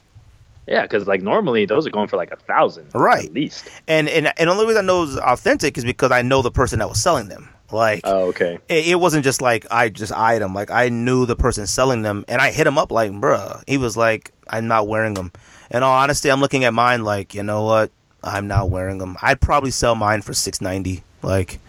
Yeah, 0.69 0.83
because 0.83 1.07
like 1.07 1.21
normally 1.21 1.65
those 1.65 1.85
are 1.87 1.89
going 1.89 2.07
for 2.07 2.17
like 2.17 2.31
a 2.31 2.35
thousand, 2.37 2.87
Right. 2.93 3.25
At 3.25 3.33
least. 3.33 3.67
And 3.87 4.07
and 4.07 4.27
and 4.39 4.47
the 4.49 4.53
only 4.53 4.67
reason 4.67 4.85
I 4.85 4.87
know 4.87 5.03
it's 5.03 5.17
authentic 5.17 5.77
is 5.77 5.83
because 5.83 6.11
I 6.11 6.21
know 6.21 6.41
the 6.41 6.51
person 6.51 6.79
that 6.79 6.87
was 6.87 7.01
selling 7.01 7.27
them. 7.27 7.49
Like 7.71 8.01
Oh, 8.03 8.27
okay. 8.29 8.59
it, 8.69 8.87
it 8.89 8.95
wasn't 8.99 9.23
just 9.23 9.41
like 9.41 9.65
I 9.71 9.89
just 9.89 10.11
eyed 10.11 10.41
them. 10.41 10.53
Like 10.53 10.71
I 10.71 10.89
knew 10.89 11.25
the 11.25 11.35
person 11.35 11.65
selling 11.67 12.03
them, 12.03 12.23
and 12.27 12.41
I 12.41 12.51
hit 12.51 12.65
him 12.67 12.77
up 12.77 12.91
like, 12.91 13.11
"Bruh." 13.11 13.61
He 13.67 13.77
was 13.77 13.97
like, 13.97 14.31
"I'm 14.47 14.67
not 14.67 14.87
wearing 14.87 15.13
them." 15.15 15.31
In 15.71 15.83
all 15.83 15.93
honesty, 15.97 16.29
I'm 16.31 16.39
looking 16.41 16.63
at 16.63 16.73
mine 16.73 17.03
like, 17.03 17.35
you 17.35 17.43
know 17.43 17.63
what? 17.63 17.91
I'm 18.23 18.47
not 18.47 18.69
wearing 18.71 18.97
them. 18.97 19.17
I'd 19.21 19.39
probably 19.39 19.69
sell 19.71 19.93
mine 19.95 20.21
for 20.23 20.33
six 20.33 20.61
ninety. 20.61 21.03
Like, 21.21 21.59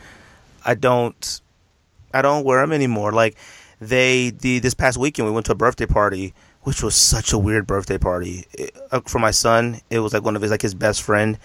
I 0.65 0.75
don't, 0.75 1.41
I 2.15 2.23
don't 2.23 2.45
wear 2.45 2.61
them 2.63 2.73
anymore. 2.73 3.13
Like, 3.13 3.37
they 3.81 4.31
the 4.31 4.59
this 4.59 4.75
past 4.75 4.97
weekend 4.99 5.27
we 5.29 5.33
went 5.33 5.47
to 5.47 5.53
a 5.53 5.55
birthday 5.57 5.87
party, 5.87 6.33
which 6.63 6.83
was 6.83 6.95
such 6.95 7.33
a 7.33 7.39
weird 7.39 7.67
birthday 7.67 7.99
party 7.99 8.45
It- 8.53 8.77
uh, 8.93 9.01
for 9.07 9.19
my 9.19 9.31
son. 9.31 9.81
It 9.91 10.01
was 10.01 10.13
like 10.13 10.25
one 10.25 10.37
of 10.37 10.43
his 10.43 10.51
like 10.51 10.63
his 10.63 10.75
best 10.75 11.03
friend, 11.03 11.39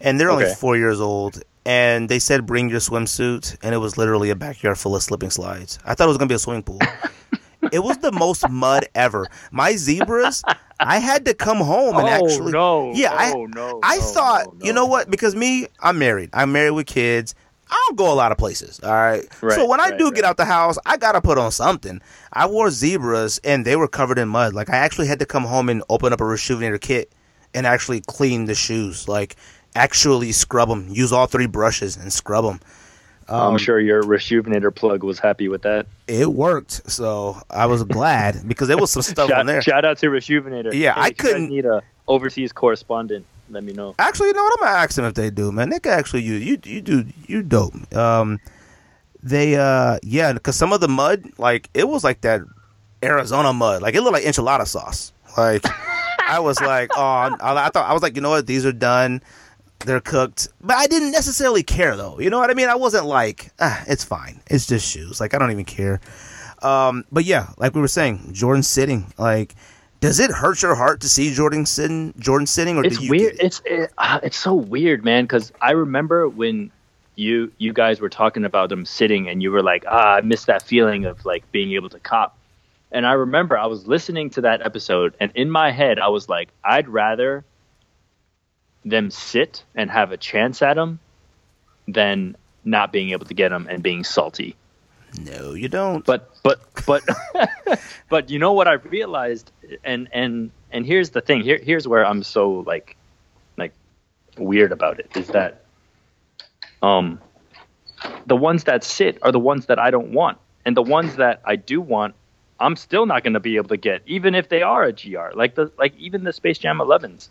and 0.00 0.18
they're 0.20 0.30
only 0.30 0.44
Okay. 0.44 0.54
four 0.54 0.76
years 0.76 1.00
old. 1.00 1.42
And 1.64 2.08
they 2.08 2.18
said 2.18 2.44
bring 2.44 2.68
your 2.70 2.80
swimsuit, 2.80 3.56
and 3.62 3.72
it 3.74 3.78
was 3.78 3.96
literally 3.96 4.30
a 4.30 4.34
backyard 4.34 4.78
full 4.78 4.96
of 4.96 5.02
slipping 5.02 5.30
slides. 5.30 5.78
I 5.84 5.94
thought 5.94 6.04
it 6.04 6.08
was 6.08 6.18
gonna 6.18 6.28
be 6.28 6.34
a 6.34 6.38
swimming 6.40 6.64
pool. 6.64 6.80
it 7.72 7.78
was 7.84 7.98
the 7.98 8.10
most 8.10 8.48
mud 8.50 8.86
ever. 8.96 9.28
My 9.52 9.76
zebras, 9.76 10.42
I 10.80 10.98
had 10.98 11.24
to 11.26 11.34
come 11.34 11.58
home 11.58 11.96
and 11.96 12.08
oh 12.08 12.26
actually 12.26 12.50
no! 12.50 12.92
yeah, 12.94 13.12
I- 13.16 13.32
oh, 13.36 13.46
no! 13.46 13.78
I 13.84 13.98
no, 13.98 14.02
thought, 14.02 14.46
no, 14.46 14.52
no. 14.58 14.66
you 14.66 14.72
know 14.72 14.86
what? 14.86 15.08
Because 15.08 15.36
me, 15.36 15.68
I'm 15.80 16.00
married. 16.00 16.30
I'm 16.32 16.50
married 16.50 16.72
with 16.72 16.86
kids. 16.86 17.36
I 17.72 17.84
don't 17.88 17.96
go 17.96 18.12
a 18.12 18.14
lot 18.14 18.32
of 18.32 18.38
places. 18.38 18.78
All 18.80 18.90
right. 18.92 19.24
Right, 19.42 19.54
so 19.54 19.66
when 19.66 19.80
I 19.80 19.88
right, 19.88 19.98
do 19.98 20.04
right. 20.06 20.14
get 20.14 20.24
out 20.24 20.36
the 20.36 20.44
house, 20.44 20.76
I 20.84 20.98
gotta 20.98 21.22
put 21.22 21.38
on 21.38 21.50
something. 21.50 22.02
I 22.32 22.46
wore 22.46 22.70
zebras 22.70 23.40
and 23.44 23.64
they 23.64 23.76
were 23.76 23.88
covered 23.88 24.18
in 24.18 24.28
mud. 24.28 24.52
Like 24.52 24.68
I 24.68 24.76
actually 24.76 25.06
had 25.06 25.18
to 25.20 25.26
come 25.26 25.44
home 25.44 25.70
and 25.70 25.82
open 25.88 26.12
up 26.12 26.20
a 26.20 26.24
rejuvenator 26.24 26.78
kit 26.78 27.10
and 27.54 27.66
actually 27.66 28.02
clean 28.02 28.44
the 28.44 28.54
shoes. 28.54 29.08
Like 29.08 29.36
actually 29.74 30.32
scrub 30.32 30.68
them. 30.68 30.86
Use 30.90 31.12
all 31.12 31.26
three 31.26 31.46
brushes 31.46 31.96
and 31.96 32.12
scrub 32.12 32.44
them. 32.44 32.60
I'm 33.28 33.52
um, 33.52 33.58
sure 33.58 33.80
your 33.80 34.02
rejuvenator 34.02 34.74
plug 34.74 35.02
was 35.02 35.18
happy 35.18 35.48
with 35.48 35.62
that. 35.62 35.86
It 36.08 36.30
worked, 36.34 36.90
so 36.90 37.40
I 37.48 37.64
was 37.66 37.82
glad 37.84 38.46
because 38.46 38.68
there 38.68 38.76
was 38.76 38.90
some 38.90 39.02
stuff 39.14 39.30
on 39.32 39.46
there. 39.46 39.62
Shout, 39.62 39.74
shout 39.76 39.84
out 39.86 39.98
to 39.98 40.06
rejuvenator. 40.08 40.74
Yeah, 40.74 40.92
Hey, 40.94 41.00
I 41.00 41.06
if 41.06 41.10
you 41.10 41.14
guys 41.14 41.32
couldn't- 41.32 41.48
need 41.48 41.64
a 41.64 41.82
overseas 42.08 42.52
correspondent. 42.52 43.24
Let 43.52 43.64
me 43.64 43.74
know. 43.74 43.94
Actually, 43.98 44.28
you 44.28 44.32
know 44.32 44.42
what? 44.42 44.60
I'm 44.60 44.66
gonna 44.66 44.78
ask 44.78 44.96
them 44.96 45.04
if 45.04 45.14
they 45.14 45.28
do, 45.28 45.52
man. 45.52 45.68
They 45.68 45.78
can 45.78 45.92
actually 45.92 46.22
you 46.22 46.34
you 46.34 46.58
you 46.64 46.80
do 46.80 47.04
you 47.26 47.42
dope. 47.42 47.74
Um, 47.94 48.40
they 49.22 49.56
uh 49.56 49.98
yeah, 50.02 50.32
because 50.32 50.56
some 50.56 50.72
of 50.72 50.80
the 50.80 50.88
mud 50.88 51.24
like 51.36 51.68
it 51.74 51.86
was 51.86 52.02
like 52.02 52.22
that 52.22 52.40
Arizona 53.04 53.52
mud, 53.52 53.82
like 53.82 53.94
it 53.94 54.00
looked 54.00 54.14
like 54.14 54.24
enchilada 54.24 54.66
sauce. 54.66 55.12
Like 55.36 55.64
I 56.18 56.38
was 56.40 56.60
like, 56.62 56.90
oh, 56.96 57.00
I, 57.00 57.66
I 57.66 57.68
thought 57.68 57.88
I 57.88 57.92
was 57.92 58.02
like, 58.02 58.16
you 58.16 58.22
know 58.22 58.30
what? 58.30 58.46
These 58.46 58.64
are 58.64 58.72
done. 58.72 59.22
They're 59.80 60.00
cooked, 60.00 60.48
but 60.60 60.76
I 60.76 60.86
didn't 60.86 61.10
necessarily 61.10 61.62
care 61.62 61.94
though. 61.94 62.18
You 62.20 62.30
know 62.30 62.38
what 62.38 62.50
I 62.50 62.54
mean? 62.54 62.68
I 62.68 62.76
wasn't 62.76 63.04
like, 63.04 63.50
ah, 63.60 63.84
it's 63.86 64.04
fine. 64.04 64.40
It's 64.46 64.66
just 64.66 64.88
shoes. 64.90 65.20
Like 65.20 65.34
I 65.34 65.38
don't 65.38 65.50
even 65.50 65.66
care. 65.66 66.00
Um, 66.62 67.04
but 67.12 67.24
yeah, 67.24 67.48
like 67.58 67.74
we 67.74 67.80
were 67.80 67.88
saying, 67.88 68.32
Jordan 68.32 68.62
sitting. 68.62 69.12
Like, 69.18 69.54
does 70.02 70.18
it 70.18 70.30
hurt 70.32 70.62
your 70.62 70.74
heart 70.74 71.00
to 71.02 71.08
see 71.08 71.32
Jordan 71.32 71.64
sitting? 71.64 72.12
Jordan 72.18 72.46
sitting, 72.46 72.76
or 72.76 72.84
It's 72.84 72.98
do 72.98 73.04
you 73.04 73.10
weird. 73.10 73.34
it? 73.34 73.40
It's 73.40 73.62
it, 73.64 73.92
uh, 73.96 74.18
it's 74.22 74.36
so 74.36 74.52
weird, 74.52 75.04
man. 75.04 75.24
Because 75.24 75.52
I 75.60 75.70
remember 75.70 76.28
when 76.28 76.70
you 77.14 77.52
you 77.58 77.72
guys 77.72 78.00
were 78.00 78.08
talking 78.08 78.44
about 78.44 78.68
them 78.68 78.84
sitting, 78.84 79.28
and 79.28 79.42
you 79.42 79.52
were 79.52 79.62
like, 79.62 79.84
"Ah, 79.86 80.16
I 80.16 80.20
miss 80.20 80.44
that 80.46 80.62
feeling 80.62 81.04
of 81.04 81.24
like 81.24 81.50
being 81.52 81.72
able 81.72 81.88
to 81.90 82.00
cop." 82.00 82.36
And 82.90 83.06
I 83.06 83.12
remember 83.12 83.56
I 83.56 83.66
was 83.66 83.86
listening 83.86 84.28
to 84.30 84.40
that 84.42 84.60
episode, 84.60 85.14
and 85.20 85.30
in 85.36 85.50
my 85.50 85.70
head, 85.70 85.98
I 86.00 86.08
was 86.08 86.28
like, 86.28 86.48
"I'd 86.64 86.88
rather 86.88 87.44
them 88.84 89.10
sit 89.10 89.62
and 89.76 89.88
have 89.88 90.10
a 90.10 90.16
chance 90.16 90.60
at 90.62 90.74
them 90.74 90.98
than 91.86 92.36
not 92.64 92.92
being 92.92 93.10
able 93.10 93.26
to 93.26 93.34
get 93.34 93.50
them 93.50 93.68
and 93.70 93.82
being 93.84 94.02
salty." 94.02 94.56
No, 95.18 95.54
you 95.54 95.68
don't. 95.68 96.04
but 96.04 96.30
but 96.42 96.60
but 96.86 97.02
but 98.08 98.30
you 98.30 98.38
know 98.38 98.52
what 98.52 98.68
I 98.68 98.74
realized? 98.74 99.50
And 99.84 100.08
and 100.12 100.50
and 100.70 100.86
here's 100.86 101.10
the 101.10 101.20
thing. 101.20 101.42
Here 101.42 101.60
here's 101.62 101.86
where 101.86 102.04
I'm 102.04 102.22
so 102.22 102.64
like 102.66 102.96
like 103.58 103.72
weird 104.38 104.72
about 104.72 104.98
it 104.98 105.10
is 105.16 105.28
that 105.28 105.64
um 106.82 107.20
the 108.26 108.36
ones 108.36 108.64
that 108.64 108.82
sit 108.84 109.18
are 109.22 109.32
the 109.32 109.38
ones 109.38 109.66
that 109.66 109.78
I 109.78 109.90
don't 109.90 110.12
want. 110.12 110.38
And 110.64 110.76
the 110.76 110.82
ones 110.82 111.16
that 111.16 111.42
I 111.44 111.56
do 111.56 111.80
want 111.80 112.14
I'm 112.60 112.76
still 112.76 113.06
not 113.06 113.24
going 113.24 113.34
to 113.34 113.40
be 113.40 113.56
able 113.56 113.68
to 113.68 113.76
get 113.76 114.02
even 114.06 114.34
if 114.34 114.48
they 114.48 114.62
are 114.62 114.84
a 114.84 114.92
GR 114.92 115.32
like 115.34 115.56
the 115.56 115.70
like 115.78 115.94
even 115.98 116.24
the 116.24 116.32
Space 116.32 116.58
Jam 116.58 116.78
11s 116.78 117.28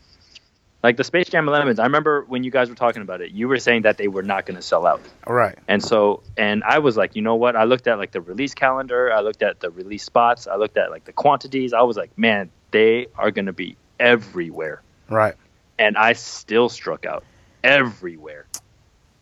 like 0.83 0.97
the 0.97 1.03
Space 1.03 1.29
Jam 1.29 1.45
11s 1.45 1.79
I 1.79 1.83
remember 1.83 2.23
when 2.27 2.43
you 2.43 2.51
guys 2.51 2.69
were 2.69 2.75
talking 2.75 3.01
about 3.01 3.21
it 3.21 3.31
you 3.31 3.47
were 3.47 3.59
saying 3.59 3.83
that 3.83 3.97
they 3.97 4.07
were 4.07 4.23
not 4.23 4.45
going 4.45 4.55
to 4.55 4.61
sell 4.61 4.85
out 4.85 5.01
All 5.27 5.33
right. 5.33 5.57
and 5.67 5.83
so, 5.83 6.23
and 6.37 6.63
I 6.63 6.79
was 6.79 6.97
like, 6.97 7.15
you 7.15 7.21
know 7.21 7.35
what? 7.35 7.55
I 7.55 7.65
looked 7.65 7.87
at 7.87 7.97
like 7.97 8.11
the 8.11 8.21
release 8.21 8.53
calendar, 8.53 9.11
I 9.11 9.21
looked 9.21 9.43
at 9.43 9.59
the 9.59 9.69
release 9.69 10.03
spots, 10.03 10.47
I 10.47 10.55
looked 10.55 10.77
at 10.77 10.91
like 10.91 11.05
the 11.05 11.13
quantities. 11.13 11.73
I 11.73 11.81
was 11.81 11.97
like, 11.97 12.17
man, 12.17 12.49
they 12.71 13.07
are 13.15 13.31
going 13.31 13.45
to 13.45 13.53
be 13.53 13.77
everywhere. 13.99 14.81
Right. 15.09 15.35
And 15.77 15.97
I 15.97 16.13
still 16.13 16.69
struck 16.69 17.05
out 17.05 17.23
everywhere. 17.63 18.45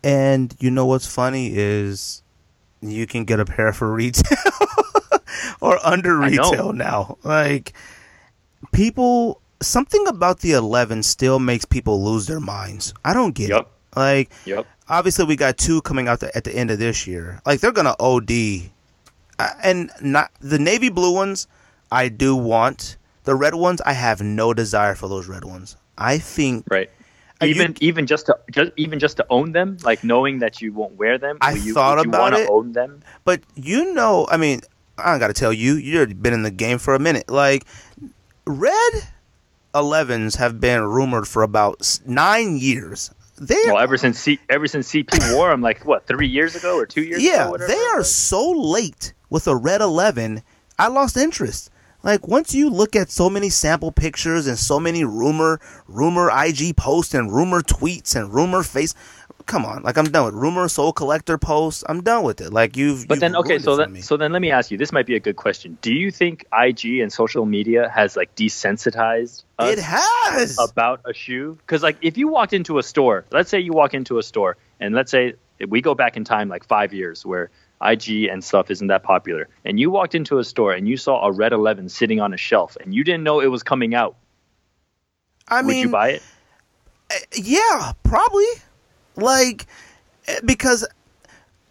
And 0.02 0.54
you 0.58 0.70
know 0.70 0.86
what's 0.86 1.06
funny 1.06 1.52
is 1.54 2.22
you 2.80 3.06
can 3.06 3.24
get 3.24 3.40
a 3.40 3.44
pair 3.44 3.72
for 3.72 3.92
retail 3.92 4.38
or 5.60 5.78
under 5.84 6.16
retail 6.16 6.72
now. 6.72 7.18
Like 7.22 7.74
people 8.72 9.42
something 9.62 10.06
about 10.08 10.40
the 10.40 10.52
11 10.52 11.02
still 11.02 11.38
makes 11.38 11.64
people 11.64 12.02
lose 12.02 12.26
their 12.26 12.40
minds. 12.40 12.94
I 13.04 13.12
don't 13.14 13.34
get 13.34 13.50
Yep. 13.50 13.60
it. 13.60 13.68
Like 13.98 14.30
Yep. 14.46 14.66
obviously 14.88 15.24
we 15.24 15.36
got 15.36 15.58
two 15.58 15.82
coming 15.82 16.08
out 16.08 16.20
the, 16.20 16.34
at 16.36 16.44
the 16.44 16.54
end 16.54 16.70
of 16.70 16.78
this 16.78 17.06
year. 17.06 17.40
Like 17.44 17.60
they're 17.60 17.72
gonna 17.72 17.96
OD, 17.98 18.70
Uh, 19.38 19.48
and 19.62 19.90
not 20.02 20.30
the 20.40 20.58
navy 20.58 20.90
blue 20.90 21.12
ones. 21.14 21.46
I 21.90 22.08
do 22.08 22.36
want 22.36 22.96
the 23.24 23.34
red 23.34 23.54
ones. 23.54 23.80
I 23.86 23.94
have 23.94 24.20
no 24.20 24.52
desire 24.54 24.94
for 24.94 25.08
those 25.08 25.26
red 25.28 25.44
ones. 25.44 25.76
I 25.98 26.18
think 26.18 26.66
Right. 26.70 26.90
Uh, 27.42 27.46
you- 27.46 27.54
Even 27.54 27.74
even 27.80 28.06
just 28.06 28.26
to 28.26 28.38
just 28.50 28.70
even 28.76 28.98
just 28.98 29.16
to 29.16 29.26
own 29.30 29.52
them, 29.52 29.78
like 29.82 30.04
knowing 30.04 30.40
that 30.40 30.60
you 30.60 30.72
won't 30.74 30.96
wear 30.98 31.16
them. 31.18 31.38
I 31.40 31.52
you, 31.52 31.72
thought 31.74 31.98
about 32.04 32.34
it. 32.34 32.48
Own 32.50 32.72
them. 32.72 33.00
But 33.24 33.40
you 33.56 33.94
know, 33.94 34.26
I 34.30 34.36
mean, 34.36 34.60
I 34.98 35.10
don't 35.10 35.18
got 35.20 35.28
to 35.28 35.32
tell 35.32 35.52
you, 35.52 35.74
you've 35.74 36.22
been 36.22 36.34
in 36.34 36.42
the 36.42 36.50
game 36.50 36.76
for 36.78 36.94
a 36.94 36.98
minute. 36.98 37.30
Like, 37.30 37.64
red 38.46 38.92
11s 39.74 40.36
have 40.36 40.60
been 40.60 40.82
rumored 40.82 41.28
for 41.28 41.42
about 41.42 42.00
nine 42.06 42.56
years. 42.56 43.10
They 43.40 43.56
Well, 43.66 43.78
ever 43.78 43.96
since 43.96 44.18
C, 44.18 44.38
ever 44.50 44.66
since 44.66 44.90
CP 44.90 45.34
wore 45.34 45.48
them, 45.50 45.62
like 45.62 45.84
what 45.86 46.06
three 46.06 46.28
years 46.28 46.56
ago 46.56 46.76
or 46.76 46.86
two 46.86 47.02
years 47.02 47.22
ago? 47.22 47.30
yeah, 47.30 47.48
whatever 47.48 47.72
they 47.72 47.78
are 47.78 48.04
so 48.04 48.50
late 48.50 49.14
with 49.30 49.46
a 49.46 49.56
red 49.56 49.80
11. 49.80 50.42
I 50.78 50.88
lost 50.88 51.16
interest. 51.16 51.70
Like 52.02 52.26
once 52.26 52.54
you 52.54 52.70
look 52.70 52.96
at 52.96 53.10
so 53.10 53.28
many 53.28 53.50
sample 53.50 53.92
pictures 53.92 54.46
and 54.46 54.58
so 54.58 54.80
many 54.80 55.04
rumor 55.04 55.60
rumor 55.86 56.30
IG 56.34 56.76
posts 56.76 57.12
and 57.12 57.30
rumor 57.32 57.60
tweets 57.60 58.16
and 58.16 58.32
rumor 58.32 58.62
face 58.62 58.94
come 59.50 59.66
on, 59.66 59.82
like 59.82 59.98
I'm 59.98 60.06
done 60.06 60.26
with 60.26 60.34
rumor 60.34 60.68
Sole 60.68 60.92
Collector 60.92 61.36
posts. 61.36 61.82
I'm 61.88 62.02
done 62.02 62.22
with 62.22 62.40
it. 62.40 62.52
Like 62.52 62.76
you've 62.76 63.08
But 63.08 63.16
you've 63.16 63.20
then 63.20 63.36
okay, 63.36 63.58
so 63.58 63.76
then 63.76 64.00
so 64.00 64.16
then 64.16 64.32
let 64.32 64.40
me 64.40 64.52
ask 64.52 64.70
you. 64.70 64.78
This 64.78 64.92
might 64.92 65.06
be 65.06 65.16
a 65.16 65.20
good 65.20 65.36
question. 65.36 65.76
Do 65.82 65.92
you 65.92 66.12
think 66.12 66.46
IG 66.52 67.00
and 67.00 67.12
social 67.12 67.44
media 67.44 67.90
has 67.92 68.16
like 68.16 68.34
desensitized 68.36 69.42
us 69.58 69.72
it 69.72 69.78
has 69.80 70.56
about 70.58 71.00
a 71.04 71.12
shoe? 71.12 71.58
Because 71.60 71.82
like 71.82 71.98
if 72.00 72.16
you 72.16 72.28
walked 72.28 72.52
into 72.52 72.78
a 72.78 72.82
store, 72.82 73.26
let's 73.32 73.50
say 73.50 73.58
you 73.58 73.72
walk 73.72 73.92
into 73.92 74.18
a 74.18 74.22
store, 74.22 74.56
and 74.78 74.94
let's 74.94 75.10
say 75.10 75.34
we 75.68 75.82
go 75.82 75.94
back 75.96 76.16
in 76.16 76.24
time 76.24 76.48
like 76.48 76.64
five 76.64 76.94
years 76.94 77.26
where 77.26 77.50
IG 77.82 78.28
and 78.30 78.44
stuff 78.44 78.70
isn't 78.70 78.86
that 78.86 79.02
popular, 79.02 79.48
and 79.64 79.80
you 79.80 79.90
walked 79.90 80.14
into 80.14 80.38
a 80.38 80.44
store 80.44 80.72
and 80.72 80.88
you 80.88 80.96
saw 80.96 81.26
a 81.26 81.32
Red 81.32 81.52
Eleven 81.52 81.88
sitting 81.88 82.20
on 82.20 82.32
a 82.32 82.36
shelf, 82.38 82.76
and 82.80 82.94
you 82.94 83.02
didn't 83.02 83.24
know 83.24 83.40
it 83.40 83.48
was 83.50 83.64
coming 83.64 83.96
out. 83.96 84.14
I 85.48 85.62
Would 85.62 85.66
mean, 85.66 85.86
you 85.86 85.88
buy 85.88 86.10
it? 86.10 86.22
Eh, 87.10 87.18
yeah, 87.34 87.92
probably. 88.04 88.46
Like 89.20 89.66
eh, 90.26 90.40
because 90.44 90.86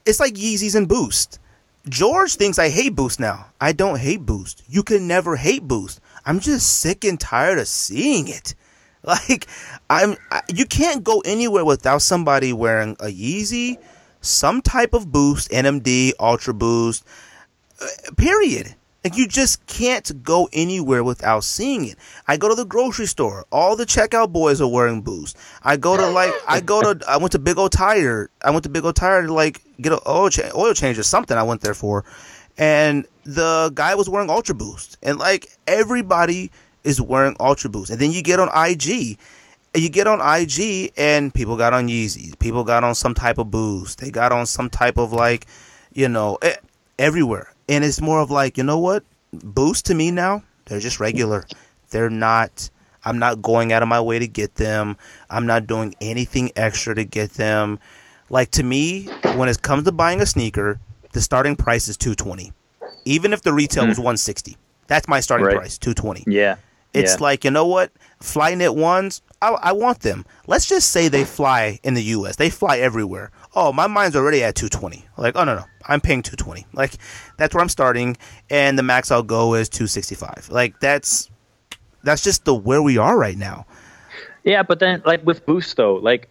it's 0.05 0.19
like 0.19 0.33
Yeezys 0.33 0.75
and 0.75 0.87
Boost. 0.87 1.39
George 1.87 2.35
thinks 2.35 2.59
I 2.59 2.69
hate 2.69 2.95
Boost 2.95 3.19
now. 3.19 3.47
I 3.59 3.71
don't 3.71 3.99
hate 3.99 4.25
Boost. 4.25 4.63
You 4.67 4.83
can 4.83 5.07
never 5.07 5.35
hate 5.35 5.67
Boost. 5.67 6.01
I'm 6.25 6.39
just 6.39 6.79
sick 6.81 7.03
and 7.03 7.19
tired 7.19 7.59
of 7.59 7.67
seeing 7.67 8.27
it. 8.27 8.55
Like 9.01 9.47
I'm 9.89 10.17
I, 10.29 10.41
you 10.53 10.65
can't 10.65 11.05
go 11.05 11.21
anywhere 11.21 11.63
without 11.63 12.01
somebody 12.01 12.51
wearing 12.51 12.97
a 12.99 13.05
Yeezy, 13.05 13.77
some 14.19 14.61
type 14.61 14.93
of 14.93 15.09
Boost, 15.09 15.49
NMD, 15.51 16.11
Ultra 16.19 16.53
Boost, 16.53 17.05
uh, 17.81 17.87
period. 18.17 18.75
Like 19.03 19.15
you 19.15 19.27
just 19.27 19.65
can't 19.65 20.23
go 20.23 20.49
anywhere 20.51 21.03
without 21.03 21.45
seeing 21.45 21.85
it. 21.85 21.97
I 22.27 22.35
go 22.35 22.49
to 22.49 22.55
the 22.55 22.65
grocery 22.65 23.05
store. 23.05 23.45
All 23.51 23.75
the 23.77 23.85
checkout 23.85 24.33
boys 24.33 24.59
are 24.59 24.67
wearing 24.67 25.01
Boost. 25.01 25.37
I 25.63 25.77
go 25.77 25.95
to 25.95 26.07
like 26.09 26.33
I 26.47 26.59
go 26.59 26.81
to 26.81 27.09
I 27.09 27.17
went 27.17 27.31
to 27.31 27.39
Big 27.39 27.57
O 27.57 27.69
Tire. 27.69 28.29
I 28.43 28.51
went 28.51 28.63
to 28.63 28.69
Big 28.69 28.83
O 28.83 28.91
Tire 28.91 29.25
to 29.25 29.33
like 29.33 29.61
get 29.79 29.93
an 29.93 29.99
oil 30.05 30.29
cha- 30.29 30.51
oil 30.53 30.73
change 30.73 30.99
or 30.99 31.03
something. 31.03 31.37
I 31.37 31.43
went 31.43 31.61
there 31.61 31.73
for, 31.73 32.03
and 32.57 33.05
the 33.23 33.71
guy 33.73 33.95
was 33.95 34.09
wearing 34.09 34.29
Ultra 34.29 34.55
Boost, 34.55 34.97
and 35.01 35.17
like 35.17 35.47
everybody 35.65 36.51
is 36.83 36.99
wearing 36.99 37.35
Ultra 37.39 37.69
Boost. 37.69 37.91
And 37.91 37.99
then 37.99 38.11
you 38.11 38.21
get 38.21 38.39
on 38.39 38.47
IG. 38.49 39.17
and 39.73 39.83
You 39.83 39.89
get 39.89 40.07
on 40.07 40.19
IG 40.21 40.91
and 40.97 41.33
people 41.33 41.55
got 41.57 41.73
on 41.73 41.87
Yeezys. 41.87 42.37
People 42.39 42.63
got 42.63 42.83
on 42.83 42.95
some 42.95 43.13
type 43.13 43.37
of 43.37 43.51
boost. 43.51 43.99
They 43.99 44.11
got 44.11 44.31
on 44.31 44.45
some 44.45 44.69
type 44.69 44.97
of 44.97 45.13
like, 45.13 45.45
you 45.93 46.09
know, 46.09 46.37
eh, 46.41 46.55
everywhere. 46.97 47.53
And 47.69 47.85
it's 47.85 48.01
more 48.01 48.19
of 48.19 48.31
like, 48.31 48.57
you 48.57 48.63
know 48.63 48.79
what? 48.79 49.03
Boost 49.31 49.85
to 49.85 49.93
me 49.93 50.11
now, 50.11 50.43
they're 50.65 50.79
just 50.79 50.99
regular. 50.99 51.45
They're 51.91 52.09
not 52.09 52.69
I'm 53.03 53.19
not 53.19 53.41
going 53.41 53.71
out 53.71 53.81
of 53.81 53.87
my 53.87 54.01
way 54.01 54.19
to 54.19 54.27
get 54.27 54.55
them. 54.55 54.97
I'm 55.29 55.45
not 55.45 55.67
doing 55.67 55.95
anything 56.01 56.51
extra 56.55 56.93
to 56.95 57.03
get 57.05 57.31
them. 57.31 57.79
Like 58.29 58.51
to 58.51 58.63
me, 58.63 59.05
when 59.35 59.49
it 59.49 59.61
comes 59.61 59.85
to 59.85 59.91
buying 59.91 60.21
a 60.21 60.25
sneaker, 60.25 60.79
the 61.13 61.21
starting 61.21 61.55
price 61.55 61.87
is 61.87 61.97
220. 61.97 62.51
Even 63.05 63.33
if 63.33 63.41
the 63.41 63.53
retail 63.53 63.83
hmm. 63.83 63.89
was 63.89 63.97
160. 63.97 64.57
That's 64.87 65.07
my 65.07 65.19
starting 65.19 65.47
Right. 65.47 65.55
price, 65.55 65.77
220. 65.77 66.25
Yeah. 66.27 66.57
It's 66.93 67.13
yeah. 67.13 67.23
like, 67.23 67.43
you 67.43 67.51
know 67.51 67.67
what? 67.67 67.91
Flyknit 68.19 68.75
ones, 68.75 69.21
I, 69.41 69.49
I 69.49 69.71
want 69.71 70.01
them. 70.01 70.25
Let's 70.47 70.67
just 70.67 70.89
say 70.89 71.07
they 71.07 71.23
fly 71.23 71.79
in 71.83 71.93
the 71.93 72.03
US. 72.03 72.35
They 72.35 72.49
fly 72.49 72.79
everywhere. 72.79 73.31
Oh, 73.55 73.73
my 73.73 73.87
mind's 73.87 74.15
already 74.15 74.43
at 74.43 74.55
220. 74.55 75.05
Like, 75.17 75.35
oh, 75.35 75.43
no, 75.43 75.55
no. 75.55 75.65
I'm 75.87 76.01
paying 76.01 76.21
220. 76.21 76.67
Like, 76.73 76.93
that's 77.37 77.55
where 77.55 77.61
I'm 77.61 77.69
starting. 77.69 78.15
And 78.49 78.77
the 78.77 78.83
max 78.83 79.09
I'll 79.11 79.23
go 79.23 79.55
is 79.55 79.69
265. 79.69 80.49
Like, 80.51 80.79
that's 80.79 81.29
that's 82.03 82.23
just 82.23 82.45
the 82.45 82.53
where 82.53 82.81
we 82.81 82.97
are 82.97 83.17
right 83.17 83.37
now. 83.37 83.65
Yeah, 84.43 84.63
but 84.63 84.79
then 84.79 85.01
like 85.05 85.25
with 85.25 85.45
boost 85.45 85.75
though, 85.77 85.95
like 85.95 86.29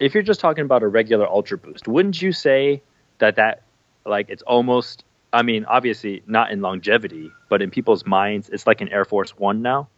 if 0.00 0.14
you're 0.14 0.22
just 0.22 0.40
talking 0.40 0.64
about 0.64 0.82
a 0.82 0.88
regular 0.88 1.28
ultra 1.28 1.58
boost, 1.58 1.86
wouldn't 1.86 2.20
you 2.20 2.32
say 2.32 2.82
that 3.18 3.36
that 3.36 3.62
like 4.06 4.30
it's 4.30 4.42
almost 4.42 5.04
I 5.32 5.42
mean, 5.42 5.64
obviously 5.66 6.22
not 6.26 6.52
in 6.52 6.60
longevity, 6.60 7.30
but 7.48 7.60
in 7.60 7.70
people's 7.70 8.06
minds 8.06 8.48
it's 8.48 8.66
like 8.66 8.80
an 8.80 8.88
Air 8.88 9.04
Force 9.04 9.36
1 9.36 9.60
now, 9.62 9.88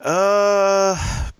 Uh, 0.00 1.30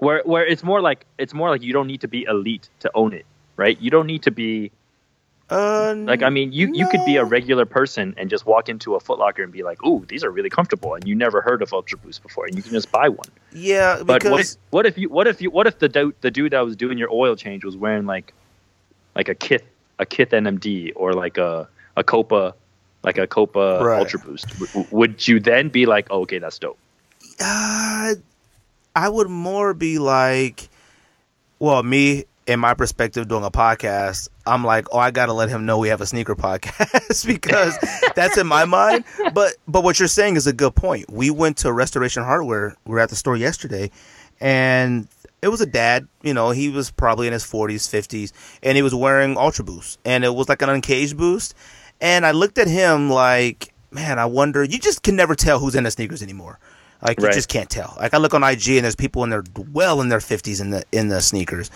where 0.00 0.22
where 0.24 0.44
it's 0.46 0.62
more 0.62 0.80
like 0.80 1.06
it's 1.18 1.34
more 1.34 1.48
like 1.50 1.62
you 1.62 1.72
don't 1.72 1.86
need 1.86 2.00
to 2.00 2.08
be 2.08 2.24
elite 2.24 2.68
to 2.80 2.90
own 2.94 3.12
it, 3.12 3.26
right? 3.56 3.80
You 3.80 3.90
don't 3.90 4.06
need 4.06 4.22
to 4.24 4.30
be 4.30 4.72
uh, 5.50 5.94
like 5.96 6.22
I 6.22 6.30
mean, 6.30 6.52
you 6.52 6.70
you 6.74 6.86
could 6.86 7.04
be 7.04 7.16
a 7.16 7.24
regular 7.24 7.66
person 7.66 8.14
and 8.16 8.30
just 8.30 8.46
walk 8.46 8.68
into 8.68 8.94
a 8.94 9.00
Foot 9.00 9.18
Locker 9.18 9.42
and 9.42 9.52
be 9.52 9.62
like, 9.62 9.84
"Ooh, 9.84 10.04
these 10.08 10.22
are 10.24 10.30
really 10.30 10.50
comfortable," 10.50 10.94
and 10.94 11.06
you 11.08 11.14
never 11.14 11.40
heard 11.40 11.60
of 11.62 11.72
Ultra 11.72 11.98
Boost 11.98 12.22
before, 12.22 12.46
and 12.46 12.56
you 12.56 12.62
can 12.62 12.72
just 12.72 12.90
buy 12.92 13.08
one. 13.08 13.28
Yeah, 13.52 14.02
But 14.04 14.24
what 14.24 14.40
if, 14.40 14.46
what 14.70 14.86
if 14.86 14.96
you 14.98 15.08
what 15.08 15.26
if 15.26 15.42
you 15.42 15.50
what 15.50 15.66
if 15.66 15.78
the 15.80 15.88
dude 15.88 16.14
the 16.20 16.30
dude 16.30 16.52
that 16.52 16.60
was 16.60 16.76
doing 16.76 16.98
your 16.98 17.10
oil 17.12 17.34
change 17.36 17.64
was 17.64 17.76
wearing 17.76 18.06
like 18.06 18.32
like 19.16 19.28
a 19.28 19.34
Kith 19.34 19.64
a 19.98 20.06
Kith 20.06 20.30
NMD 20.30 20.92
or 20.94 21.14
like 21.14 21.36
a 21.36 21.68
a 21.96 22.04
Copa 22.04 22.54
like 23.02 23.18
a 23.18 23.26
Copa 23.26 23.80
Right. 23.82 23.98
Ultra 23.98 24.20
Boost? 24.20 24.50
W- 24.50 24.86
would 24.90 25.26
you 25.26 25.40
then 25.40 25.68
be 25.68 25.86
like, 25.86 26.06
oh, 26.10 26.20
okay, 26.22 26.38
that's 26.38 26.58
dope? 26.58 26.78
uh, 27.40 28.14
I 28.94 29.08
would 29.08 29.28
more 29.28 29.74
be 29.74 29.98
like, 29.98 30.68
well, 31.58 31.82
me 31.82 32.24
in 32.46 32.58
my 32.58 32.74
perspective 32.74 33.28
doing 33.28 33.44
a 33.44 33.50
podcast, 33.50 34.28
I'm 34.46 34.64
like, 34.64 34.88
oh, 34.92 34.98
I 34.98 35.12
gotta 35.12 35.32
let 35.32 35.48
him 35.48 35.66
know 35.66 35.78
we 35.78 35.88
have 35.88 36.00
a 36.00 36.06
sneaker 36.06 36.34
podcast 36.36 37.26
because 37.26 37.78
that's 38.14 38.36
in 38.38 38.46
my 38.46 38.64
mind. 38.64 39.04
But 39.32 39.54
but 39.68 39.84
what 39.84 39.98
you're 39.98 40.08
saying 40.08 40.36
is 40.36 40.46
a 40.46 40.52
good 40.52 40.74
point. 40.74 41.10
We 41.10 41.30
went 41.30 41.58
to 41.58 41.72
Restoration 41.72 42.24
Hardware. 42.24 42.76
We 42.86 42.92
were 42.92 43.00
at 43.00 43.10
the 43.10 43.16
store 43.16 43.36
yesterday, 43.36 43.90
and 44.40 45.06
it 45.42 45.48
was 45.48 45.60
a 45.60 45.66
dad. 45.66 46.08
You 46.22 46.34
know, 46.34 46.50
he 46.50 46.68
was 46.68 46.90
probably 46.90 47.26
in 47.26 47.32
his 47.32 47.44
40s, 47.44 47.88
50s, 47.88 48.32
and 48.62 48.76
he 48.76 48.82
was 48.82 48.94
wearing 48.94 49.36
Ultra 49.36 49.64
Boost, 49.64 49.98
and 50.04 50.24
it 50.24 50.34
was 50.34 50.48
like 50.48 50.62
an 50.62 50.68
uncaged 50.70 51.16
boost. 51.16 51.54
And 52.00 52.24
I 52.24 52.30
looked 52.32 52.58
at 52.58 52.66
him 52.66 53.10
like, 53.10 53.72
man, 53.90 54.18
I 54.18 54.26
wonder. 54.26 54.64
You 54.64 54.78
just 54.78 55.02
can 55.02 55.16
never 55.16 55.34
tell 55.34 55.58
who's 55.58 55.74
in 55.74 55.84
the 55.84 55.90
sneakers 55.90 56.22
anymore. 56.22 56.58
Like 57.02 57.20
you 57.20 57.32
just 57.32 57.48
can't 57.48 57.70
tell. 57.70 57.94
Like 57.98 58.12
I 58.14 58.18
look 58.18 58.34
on 58.34 58.42
IG 58.42 58.68
and 58.70 58.84
there's 58.84 58.96
people 58.96 59.24
in 59.24 59.30
their 59.30 59.44
well 59.72 60.00
in 60.00 60.08
their 60.08 60.18
50s 60.18 60.60
in 60.60 60.70
the 60.70 60.84
in 60.92 61.08
the 61.08 61.20
sneakers, 61.20 61.70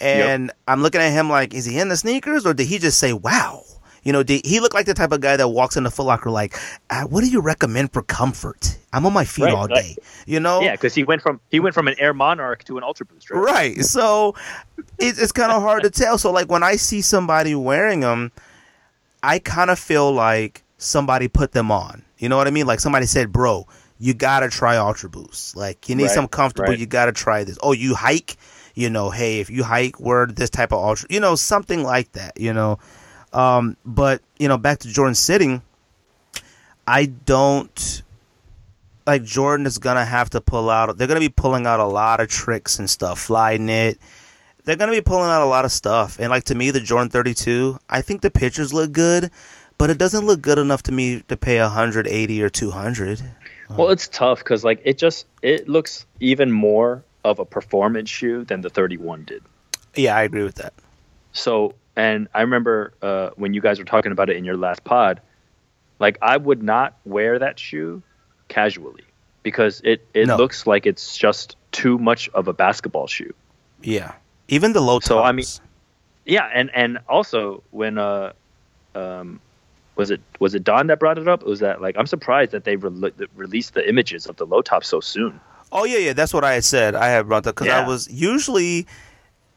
and 0.00 0.50
I'm 0.68 0.82
looking 0.82 1.00
at 1.00 1.10
him 1.12 1.28
like, 1.28 1.54
is 1.54 1.64
he 1.64 1.78
in 1.78 1.88
the 1.88 1.96
sneakers 1.96 2.46
or 2.46 2.54
did 2.54 2.66
he 2.66 2.78
just 2.78 2.98
say, 2.98 3.12
wow? 3.12 3.62
You 4.02 4.14
know, 4.14 4.22
did 4.22 4.46
he 4.46 4.60
look 4.60 4.72
like 4.72 4.86
the 4.86 4.94
type 4.94 5.12
of 5.12 5.20
guy 5.20 5.36
that 5.36 5.48
walks 5.48 5.76
into 5.76 5.90
Foot 5.90 6.04
Locker 6.04 6.30
like, 6.30 6.54
uh, 6.88 7.02
what 7.02 7.20
do 7.22 7.28
you 7.28 7.42
recommend 7.42 7.92
for 7.92 8.00
comfort? 8.00 8.78
I'm 8.94 9.04
on 9.04 9.12
my 9.12 9.26
feet 9.26 9.44
Right, 9.44 9.54
all 9.54 9.68
like- 9.68 9.84
day. 9.84 9.96
You 10.24 10.40
know, 10.40 10.62
Yeah, 10.62 10.72
because 10.72 10.94
he 10.94 11.04
went 11.04 11.20
from 11.20 11.38
he 11.50 11.60
went 11.60 11.74
from 11.74 11.86
an 11.86 11.96
Air 11.98 12.14
Monarch 12.14 12.64
to 12.64 12.78
an 12.78 12.84
Ultra 12.84 13.04
Boost, 13.06 13.30
right? 13.30 13.40
Right. 13.44 13.84
So 13.84 14.34
it, 14.98 15.18
it's 15.18 15.32
kind 15.32 15.52
of 15.52 15.60
hard 15.60 15.82
to 15.82 15.90
tell. 15.90 16.16
So 16.16 16.30
like 16.30 16.48
when 16.50 16.62
I 16.62 16.76
see 16.76 17.02
somebody 17.02 17.54
wearing 17.54 18.00
them, 18.00 18.32
I 19.22 19.38
kind 19.38 19.68
of 19.70 19.78
feel 19.78 20.10
like 20.12 20.62
somebody 20.78 21.28
put 21.28 21.52
them 21.52 21.70
on. 21.70 22.02
You 22.18 22.28
know 22.30 22.36
what 22.38 22.46
I 22.46 22.50
mean? 22.50 22.66
Like 22.66 22.80
somebody 22.80 23.04
said, 23.06 23.32
"Bro, 23.32 23.66
you 24.00 24.14
gotta 24.14 24.48
try 24.48 24.76
Ultra 24.76 25.08
Boost. 25.10 25.56
Like 25.56 25.88
you 25.88 25.94
need 25.94 26.04
Right, 26.04 26.12
some 26.12 26.26
comfortable. 26.26 26.70
right. 26.70 26.78
You 26.78 26.86
gotta 26.86 27.12
try 27.12 27.44
this. 27.44 27.58
Oh, 27.62 27.72
you 27.72 27.94
hike? 27.94 28.36
You 28.74 28.88
know, 28.90 29.10
hey, 29.10 29.40
if 29.40 29.50
you 29.50 29.62
hike, 29.62 30.00
wear 30.00 30.26
this 30.26 30.48
type 30.50 30.72
of 30.72 30.82
Ultra. 30.82 31.06
You 31.10 31.20
know, 31.20 31.34
something 31.36 31.82
like 31.84 32.10
that. 32.12 32.40
You 32.40 32.52
know." 32.52 32.78
Um, 33.32 33.76
but 33.84 34.22
you 34.38 34.48
know, 34.48 34.58
back 34.58 34.78
to 34.80 34.88
Jordan 34.88 35.14
sitting, 35.14 35.62
I 36.86 37.06
don't 37.06 38.02
like 39.06 39.22
Jordan 39.22 39.66
is 39.66 39.78
gonna 39.78 40.04
have 40.04 40.30
to 40.30 40.40
pull 40.40 40.70
out. 40.70 40.96
They're 40.96 41.06
gonna 41.06 41.20
be 41.20 41.28
pulling 41.28 41.66
out 41.66 41.78
a 41.80 41.84
lot 41.84 42.20
of 42.20 42.28
tricks 42.28 42.78
and 42.78 42.88
stuff. 42.88 43.18
Fly 43.20 43.56
knit. 43.56 43.98
They're 44.64 44.76
gonna 44.76 44.92
be 44.92 45.00
pulling 45.00 45.30
out 45.30 45.42
a 45.42 45.46
lot 45.46 45.64
of 45.64 45.72
stuff. 45.72 46.18
And 46.18 46.30
like 46.30 46.44
to 46.44 46.54
me, 46.54 46.70
the 46.70 46.80
Jordan 46.80 47.08
32, 47.10 47.78
I 47.88 48.02
think 48.02 48.20
the 48.22 48.30
pictures 48.30 48.72
look 48.72 48.92
good, 48.92 49.30
but 49.78 49.90
it 49.90 49.98
doesn't 49.98 50.26
look 50.26 50.42
good 50.42 50.58
enough 50.58 50.82
to 50.84 50.92
me 50.92 51.22
to 51.28 51.36
pay 51.36 51.60
180 51.60 52.42
or 52.42 52.48
200. 52.50 53.22
Well, 53.76 53.90
it's 53.90 54.08
tough 54.08 54.38
because 54.40 54.64
like 54.64 54.80
it 54.84 54.98
just 54.98 55.26
it 55.42 55.68
looks 55.68 56.06
even 56.20 56.50
more 56.50 57.04
of 57.24 57.38
a 57.38 57.44
performance 57.44 58.08
shoe 58.10 58.44
than 58.44 58.60
the 58.62 58.70
31 58.70 59.24
did. 59.24 59.42
Yeah, 59.94 60.16
I 60.16 60.22
agree 60.22 60.42
with 60.42 60.56
that. 60.56 60.72
So, 61.32 61.74
and 61.96 62.28
I 62.34 62.40
remember 62.42 62.92
uh, 63.02 63.30
when 63.36 63.54
you 63.54 63.60
guys 63.60 63.78
were 63.78 63.84
talking 63.84 64.12
about 64.12 64.30
it 64.30 64.36
in 64.36 64.44
your 64.44 64.56
last 64.56 64.82
pod, 64.84 65.20
like 65.98 66.18
I 66.22 66.36
would 66.36 66.62
not 66.62 66.96
wear 67.04 67.38
that 67.38 67.58
shoe 67.58 68.02
casually 68.48 69.04
because 69.42 69.80
it 69.84 70.06
it 70.14 70.26
No. 70.26 70.36
looks 70.36 70.66
like 70.66 70.86
it's 70.86 71.16
just 71.16 71.56
too 71.72 71.98
much 71.98 72.28
of 72.30 72.48
a 72.48 72.52
basketball 72.52 73.06
shoe. 73.06 73.32
Yeah, 73.82 74.12
even 74.48 74.72
the 74.72 74.80
low 74.80 74.98
tops. 74.98 75.06
So, 75.06 75.22
I 75.22 75.32
mean- 75.32 75.46
Yeah, 76.26 76.48
and 76.52 76.70
and 76.74 76.98
also 77.08 77.62
when 77.70 77.98
uh 77.98 78.32
um 78.94 79.40
was 80.00 80.10
it 80.10 80.20
was 80.40 80.54
it 80.54 80.64
Don 80.64 80.86
that 80.88 80.98
brought 80.98 81.18
it 81.18 81.28
up? 81.28 81.42
It 81.42 81.46
was 81.48 81.60
that 81.60 81.80
like 81.80 81.94
I'm 81.98 82.06
surprised 82.06 82.50
that 82.52 82.64
they 82.64 82.76
re- 82.76 83.12
released 83.36 83.74
the 83.74 83.88
images 83.88 84.26
of 84.26 84.36
the 84.36 84.46
low 84.46 84.62
top 84.62 84.82
so 84.84 85.00
soon. 85.00 85.38
Oh 85.72 85.84
yeah, 85.84 85.98
yeah, 85.98 86.12
that's 86.14 86.34
what 86.34 86.42
I 86.44 86.54
had 86.54 86.64
said. 86.64 86.94
I 86.94 87.08
had 87.08 87.28
brought 87.28 87.44
that 87.44 87.54
because 87.54 87.68
I 87.68 87.86
was 87.86 88.08
usually, 88.10 88.86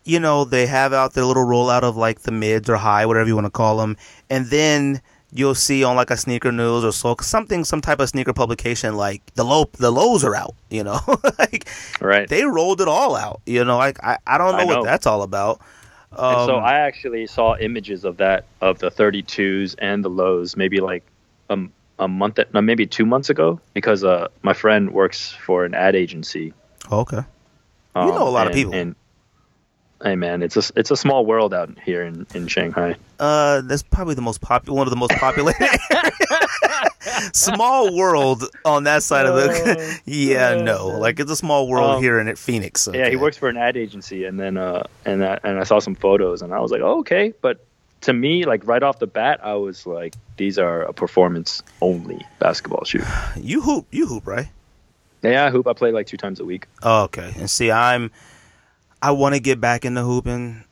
you 0.06 0.20
know, 0.20 0.44
they 0.46 0.68
have 0.68 0.94
out 0.94 1.14
their 1.14 1.26
little 1.26 1.46
rollout 1.46 1.82
of 1.84 1.98
like 1.98 2.20
the 2.22 2.32
mids 2.32 2.70
or 2.70 2.76
high, 2.76 3.06
whatever 3.08 3.28
you 3.28 3.36
want 3.36 3.46
to 3.48 3.52
call 3.64 3.78
them, 3.78 3.98
and 4.30 4.46
then 4.48 5.02
you'll 5.36 5.56
see 5.56 5.84
on 5.84 5.96
like 5.96 6.12
a 6.12 6.18
sneaker 6.18 6.52
news 6.52 6.84
or 6.84 6.92
so 6.92 7.16
something, 7.22 7.64
some 7.66 7.82
type 7.82 8.00
of 8.00 8.08
sneaker 8.10 8.34
publication, 8.34 8.96
like 8.96 9.22
the 9.34 9.44
low 9.44 9.66
the 9.80 9.90
lows 9.90 10.24
are 10.24 10.36
out. 10.36 10.54
You 10.70 10.84
know, 10.84 11.00
like 11.40 11.68
Right. 12.00 12.28
they 12.30 12.44
rolled 12.46 12.82
it 12.82 12.88
all 12.88 13.16
out. 13.16 13.42
You 13.48 13.64
know, 13.66 13.78
like 13.78 13.98
I, 14.04 14.18
I 14.28 14.38
don't 14.38 14.52
know, 14.52 14.58
I 14.60 14.66
what 14.66 14.76
know. 14.76 14.84
that's 14.84 15.08
all 15.08 15.24
about. 15.24 15.62
Um, 16.16 16.36
and 16.38 16.46
so 16.46 16.56
I 16.58 16.80
actually 16.80 17.28
saw 17.28 17.56
images 17.58 18.06
of 18.06 18.18
that 18.18 18.46
of 18.62 18.80
the 18.80 18.92
32s 18.92 19.76
and 19.80 20.04
the 20.04 20.10
lows 20.10 20.56
maybe 20.56 20.80
like 20.80 21.04
um, 21.50 21.72
a 22.00 22.08
month 22.08 22.40
no, 22.54 22.62
maybe 22.62 22.86
two 22.86 23.06
months 23.06 23.30
ago 23.30 23.60
because 23.74 24.04
uh, 24.04 24.28
my 24.42 24.54
friend 24.54 24.92
works 24.92 25.32
for 25.32 25.66
an 25.66 25.74
ad 25.74 25.96
agency. 25.96 26.54
okay, 26.92 27.22
You 27.96 28.12
know 28.12 28.28
a 28.28 28.30
lot 28.30 28.48
of 28.48 28.54
people. 28.54 28.74
And 28.74 28.96
hey 30.04 30.16
man, 30.16 30.44
it's 30.44 30.58
a 30.58 30.64
it's 30.76 30.92
a 30.92 30.98
small 30.98 31.26
world 31.26 31.54
out 31.54 31.78
here 31.80 32.04
in, 32.04 32.28
in 32.34 32.48
Shanghai. 32.48 32.96
uh, 33.20 33.62
that's 33.62 33.84
probably 33.84 34.16
the 34.16 34.22
most 34.22 34.42
popular, 34.42 34.76
one 34.78 34.88
of 34.88 34.92
the 34.92 34.98
most 34.98 35.12
populated. 35.14 35.62
small 37.34 37.96
world 37.96 38.44
on 38.66 38.84
that 38.86 39.04
side 39.04 39.26
of 39.26 39.36
the. 39.36 40.00
yeah, 40.06 40.56
no, 40.56 40.88
like 40.88 41.20
it's 41.20 41.32
a 41.32 41.36
small 41.36 41.68
world 41.68 41.98
Um, 41.98 42.04
here 42.04 42.20
in 42.20 42.36
Phoenix. 42.36 42.88
Yeah, 42.94 43.10
he 43.10 43.16
works 43.16 43.38
for 43.38 43.50
an 43.50 43.58
ad 43.58 43.78
agency, 43.78 44.26
and 44.26 44.40
then 44.40 44.58
uh, 44.58 44.84
and 45.06 45.24
I, 45.24 45.40
and 45.44 45.60
I 45.60 45.64
saw 45.64 45.80
some 45.80 45.96
photos, 45.96 46.42
and 46.42 46.54
I 46.54 46.60
was 46.60 46.72
like, 46.72 46.82
oh, 46.82 47.00
okay. 47.00 47.34
But 47.42 47.66
to 48.02 48.14
me, 48.14 48.46
like 48.46 48.66
right 48.68 48.84
off 48.84 49.00
the 49.00 49.08
bat, 49.08 49.40
I 49.44 49.56
was 49.56 49.86
like, 49.86 50.16
these 50.38 50.60
are 50.60 50.82
a 50.84 50.94
performance 50.94 51.64
only 51.82 52.26
basketball 52.40 52.84
shoe. 52.86 53.04
You 53.38 53.62
hoop, 53.62 53.88
you 53.92 54.08
hoop, 54.08 54.28
right? 54.28 54.48
Yeah, 55.22 55.46
I 55.46 55.50
hoop. 55.52 55.68
I 55.68 55.74
play 55.74 55.92
like 55.92 56.08
two 56.08 56.18
times 56.18 56.40
a 56.40 56.46
week. 56.46 56.68
Oh, 56.82 57.04
okay. 57.04 57.34
And 57.38 57.50
see, 57.50 57.72
I'm, 57.72 58.12
I 59.02 59.12
want 59.12 59.36
to 59.36 59.40
get 59.40 59.62
back 59.62 59.86
into 59.86 60.02
hooping, 60.02 60.66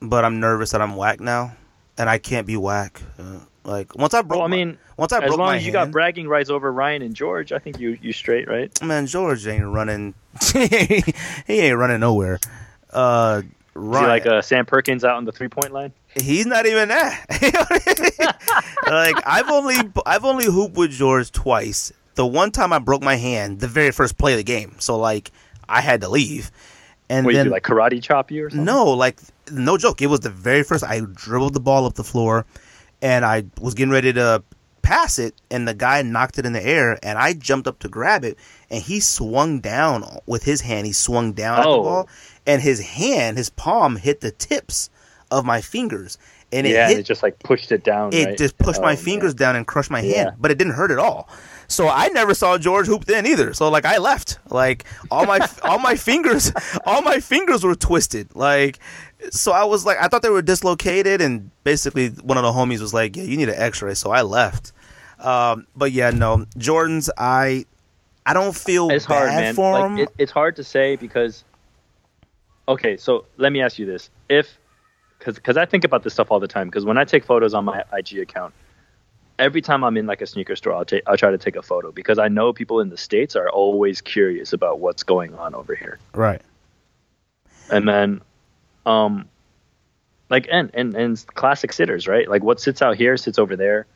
but 0.00 0.24
I'm 0.24 0.40
nervous 0.40 0.70
that 0.70 0.80
I'm 0.80 0.96
whack 0.96 1.20
now, 1.20 1.54
and 1.98 2.08
I 2.08 2.16
can't 2.16 2.46
be 2.46 2.56
whack. 2.56 3.02
Uh, 3.18 3.40
like 3.70 3.94
once 3.94 4.12
I 4.14 4.22
broke, 4.22 4.38
Well, 4.40 4.46
I 4.46 4.50
mean, 4.50 4.76
once 4.96 5.12
I 5.12 5.18
as 5.18 5.28
broke 5.28 5.38
long 5.38 5.48
my 5.48 5.56
as 5.56 5.64
you 5.66 5.72
got 5.72 5.90
bragging 5.90 6.28
rights 6.28 6.50
over 6.50 6.70
Ryan 6.72 7.02
and 7.02 7.14
George, 7.14 7.52
I 7.52 7.58
think 7.58 7.78
you 7.78 7.96
you 8.02 8.12
straight, 8.12 8.48
right? 8.48 8.70
man, 8.82 9.06
George 9.06 9.46
ain't 9.46 9.64
running. 9.64 10.14
he 10.52 11.04
ain't 11.48 11.78
running 11.78 12.00
nowhere. 12.00 12.38
Uh, 12.92 13.42
Is 13.44 13.50
Ryan, 13.74 14.04
he 14.04 14.08
like 14.10 14.26
uh, 14.26 14.42
Sam 14.42 14.66
Perkins 14.66 15.04
out 15.04 15.16
on 15.16 15.24
the 15.24 15.32
three 15.32 15.48
point 15.48 15.72
line? 15.72 15.92
he's 16.20 16.44
not 16.46 16.66
even 16.66 16.88
that. 16.88 17.24
like 18.86 19.16
I've 19.26 19.48
only 19.48 19.76
I've 20.04 20.24
only 20.24 20.46
hooped 20.46 20.76
with 20.76 20.90
George 20.90 21.30
twice. 21.30 21.92
The 22.16 22.26
one 22.26 22.50
time 22.50 22.72
I 22.72 22.78
broke 22.80 23.02
my 23.02 23.16
hand, 23.16 23.60
the 23.60 23.68
very 23.68 23.92
first 23.92 24.18
play 24.18 24.32
of 24.32 24.38
the 24.38 24.44
game. 24.44 24.74
So 24.80 24.98
like 24.98 25.30
I 25.68 25.80
had 25.80 26.00
to 26.00 26.08
leave, 26.08 26.50
and 27.08 27.24
What 27.24 27.34
then 27.34 27.44
you 27.46 27.50
do, 27.50 27.52
like 27.54 27.62
karate 27.62 28.02
chop 28.02 28.30
you 28.30 28.46
or 28.46 28.50
something? 28.50 28.64
No, 28.64 28.86
like 28.90 29.20
no 29.52 29.78
joke. 29.78 30.02
It 30.02 30.08
was 30.08 30.20
the 30.20 30.30
very 30.30 30.64
first. 30.64 30.82
I 30.84 31.00
dribbled 31.00 31.54
the 31.54 31.60
ball 31.60 31.86
up 31.86 31.94
the 31.94 32.04
floor, 32.04 32.44
and 33.02 33.24
I 33.24 33.44
was 33.60 33.74
getting 33.74 33.92
ready 33.92 34.12
to 34.12 34.42
pass 34.82 35.18
it, 35.18 35.34
and 35.50 35.68
the 35.68 35.74
guy 35.74 36.02
knocked 36.02 36.38
it 36.38 36.46
in 36.46 36.52
the 36.52 36.64
air, 36.66 36.98
and 37.02 37.18
I 37.18 37.32
jumped 37.34 37.68
up 37.68 37.78
to 37.80 37.88
grab 37.88 38.24
it, 38.24 38.38
and 38.70 38.82
he 38.82 38.98
swung 39.00 39.60
down 39.60 40.04
with 40.26 40.42
his 40.44 40.62
hand. 40.62 40.86
He 40.86 40.92
swung 40.92 41.32
down 41.32 41.58
at 41.58 41.62
the 41.64 41.68
Oh. 41.68 41.82
ball, 41.82 42.08
and 42.46 42.60
his 42.62 42.80
hand, 42.80 43.36
his 43.36 43.50
palm, 43.50 43.96
hit 43.96 44.20
the 44.20 44.30
tips 44.32 44.90
of 45.30 45.44
my 45.44 45.60
fingers, 45.60 46.18
and 46.52 46.66
it 46.66 46.70
yeah, 46.70 46.86
hit. 46.88 46.92
and 46.96 47.00
it 47.00 47.06
just 47.06 47.22
like 47.22 47.38
pushed 47.40 47.70
it 47.70 47.84
down. 47.84 48.12
it 48.12 48.24
right? 48.26 48.38
just 48.38 48.58
pushed 48.58 48.80
Oh, 48.80 48.82
my 48.82 48.94
man. 48.94 49.04
fingers 49.04 49.34
down 49.34 49.54
and 49.54 49.66
crushed 49.66 49.90
my 49.90 50.00
Yeah. 50.00 50.16
hand, 50.24 50.30
but 50.40 50.50
it 50.50 50.58
didn't 50.58 50.74
hurt 50.74 50.90
at 50.90 50.98
all. 50.98 51.28
So 51.68 51.88
I 51.88 52.08
never 52.08 52.34
saw 52.34 52.58
George 52.58 52.86
hoop 52.88 53.04
then 53.04 53.26
either. 53.26 53.54
So 53.54 53.68
like 53.68 53.84
I 53.84 53.98
left, 53.98 54.40
like 54.48 54.84
all 55.08 55.24
my 55.24 55.38
all 55.62 55.78
my 55.78 55.94
fingers, 56.08 56.50
all 56.84 57.00
my 57.02 57.20
fingers 57.20 57.62
were 57.62 57.76
twisted. 57.76 58.34
Like 58.34 58.80
so 59.30 59.52
I 59.52 59.64
was 59.64 59.84
like 59.84 59.98
I 60.00 60.08
thought 60.08 60.22
they 60.22 60.30
were 60.30 60.42
dislocated, 60.42 61.20
and 61.20 61.50
basically 61.64 62.08
one 62.08 62.38
of 62.38 62.44
the 62.44 62.52
homies 62.52 62.80
was 62.80 62.94
like, 62.94 63.16
"Yeah, 63.16 63.24
you 63.24 63.36
need 63.36 63.48
an 63.48 63.56
X-ray." 63.56 63.94
So 63.94 64.10
I 64.10 64.22
left. 64.22 64.72
Um, 65.18 65.66
but 65.76 65.92
yeah, 65.92 66.10
no 66.10 66.46
Jordans. 66.56 67.10
I 67.16 67.66
I 68.24 68.32
don't 68.32 68.56
feel 68.56 68.90
It's 68.90 69.06
bad 69.06 69.28
hard, 69.28 69.30
man. 69.30 69.54
for 69.54 69.72
Like, 69.72 69.98
it, 70.00 70.14
it's 70.18 70.32
hard 70.32 70.56
to 70.56 70.64
say 70.64 70.96
because. 70.96 71.44
Okay, 72.68 72.96
so 72.96 73.24
let 73.36 73.50
me 73.50 73.60
ask 73.60 73.78
you 73.78 73.86
this: 73.86 74.10
If, 74.28 74.58
because 75.18 75.56
I 75.56 75.66
think 75.66 75.84
about 75.84 76.04
this 76.04 76.12
stuff 76.12 76.30
all 76.30 76.38
the 76.38 76.46
time. 76.46 76.68
Because 76.68 76.84
when 76.84 76.98
I 76.98 77.04
take 77.04 77.24
photos 77.24 77.52
on 77.52 77.64
my 77.64 77.82
IG 77.92 78.18
account, 78.18 78.54
every 79.40 79.60
time 79.60 79.82
I'm 79.82 79.96
in 79.96 80.06
like 80.06 80.20
a 80.20 80.26
sneaker 80.26 80.54
store, 80.54 80.74
I'll 80.74 80.84
take 80.84 81.02
I'll 81.06 81.16
try 81.16 81.30
to 81.30 81.38
take 81.38 81.56
a 81.56 81.62
photo 81.62 81.90
because 81.90 82.18
I 82.18 82.28
know 82.28 82.52
people 82.52 82.80
in 82.80 82.90
the 82.90 82.96
states 82.96 83.34
are 83.34 83.50
always 83.50 84.00
curious 84.00 84.52
about 84.52 84.78
what's 84.78 85.02
going 85.02 85.34
on 85.34 85.54
over 85.54 85.74
here. 85.74 85.98
right. 86.14 86.42
and 87.70 87.88
then 87.88 88.20
um 88.86 89.28
like 90.28 90.46
and 90.50 90.70
and 90.74 90.94
and 90.94 91.24
classic 91.34 91.72
sitters 91.72 92.06
right? 92.06 92.28
Like 92.28 92.42
what 92.42 92.60
sits 92.60 92.82
out 92.82 92.96
here 92.96 93.16
sits 93.16 93.38
over 93.38 93.56
there. 93.56 93.86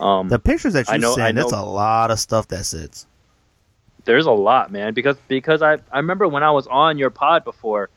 Um 0.00 0.28
The 0.28 0.38
pictures 0.38 0.74
that 0.74 0.88
you 0.88 0.94
I 0.94 0.96
know- 0.98 1.12
I 1.12 1.16
send, 1.16 1.38
it's 1.38 1.52
a 1.52 1.62
lot 1.62 2.10
of 2.10 2.18
stuff 2.20 2.48
that 2.48 2.64
sits. 2.66 3.06
there's 4.04 4.26
a 4.26 4.30
lot 4.30 4.70
man 4.70 4.94
because 4.94 5.16
because 5.26 5.62
i 5.62 5.72
i 5.90 5.96
remember 5.98 6.28
when 6.28 6.44
i 6.44 6.50
was 6.50 6.66
on 6.68 6.96
your 6.96 7.10
pod 7.10 7.42
before 7.44 7.90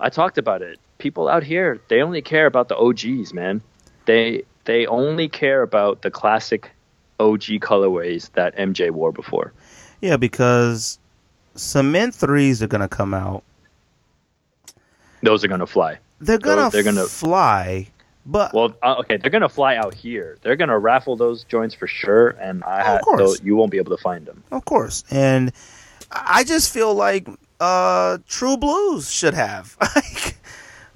i 0.00 0.08
talked 0.08 0.36
about 0.38 0.62
it. 0.62 0.78
People 0.98 1.28
out 1.28 1.44
here 1.44 1.78
they 1.88 2.02
only 2.02 2.22
care 2.22 2.46
about 2.46 2.68
the 2.68 2.76
og's 2.76 3.32
man. 3.32 3.60
They 4.06 4.42
they 4.64 4.86
only 4.86 5.28
care 5.28 5.62
about 5.62 6.02
the 6.02 6.10
classic 6.10 6.70
og 7.20 7.40
colorways 7.40 8.30
that 8.32 8.56
mj 8.56 8.90
wore 8.90 9.12
before. 9.12 9.52
Yeah, 10.00 10.16
because 10.16 10.98
cement 11.54 12.14
threes 12.14 12.62
are 12.62 12.66
gonna 12.66 12.88
come 12.88 13.14
out. 13.14 13.42
Those 15.26 15.44
are 15.44 15.48
gonna 15.48 15.66
fly 15.66 15.98
They're 16.20 16.38
gonna, 16.38 16.70
they're 16.70 16.82
gonna- 16.82 17.04
fly, 17.04 17.88
but 18.24 18.54
well 18.54 18.74
uh, 18.82 18.96
okay 19.00 19.16
they're 19.18 19.30
gonna 19.30 19.48
fly 19.48 19.76
out 19.76 19.92
here 19.94 20.38
they're 20.42 20.56
gonna 20.56 20.78
raffle 20.78 21.16
those 21.16 21.44
joints 21.44 21.74
for 21.74 21.86
sure 21.86 22.30
and 22.40 22.64
i 22.64 22.98
course. 23.00 23.20
though 23.20 23.44
you 23.44 23.54
won't 23.56 23.70
be 23.70 23.78
able 23.78 23.94
to 23.96 24.02
find 24.02 24.24
them 24.26 24.42
Of 24.50 24.64
course. 24.64 25.04
And 25.10 25.52
I 26.10 26.44
just 26.44 26.72
feel 26.72 26.94
like 26.94 27.28
uh 27.60 28.18
True 28.28 28.56
Blues 28.56 29.10
should 29.10 29.34
have. 29.34 29.76
Like 29.96 30.36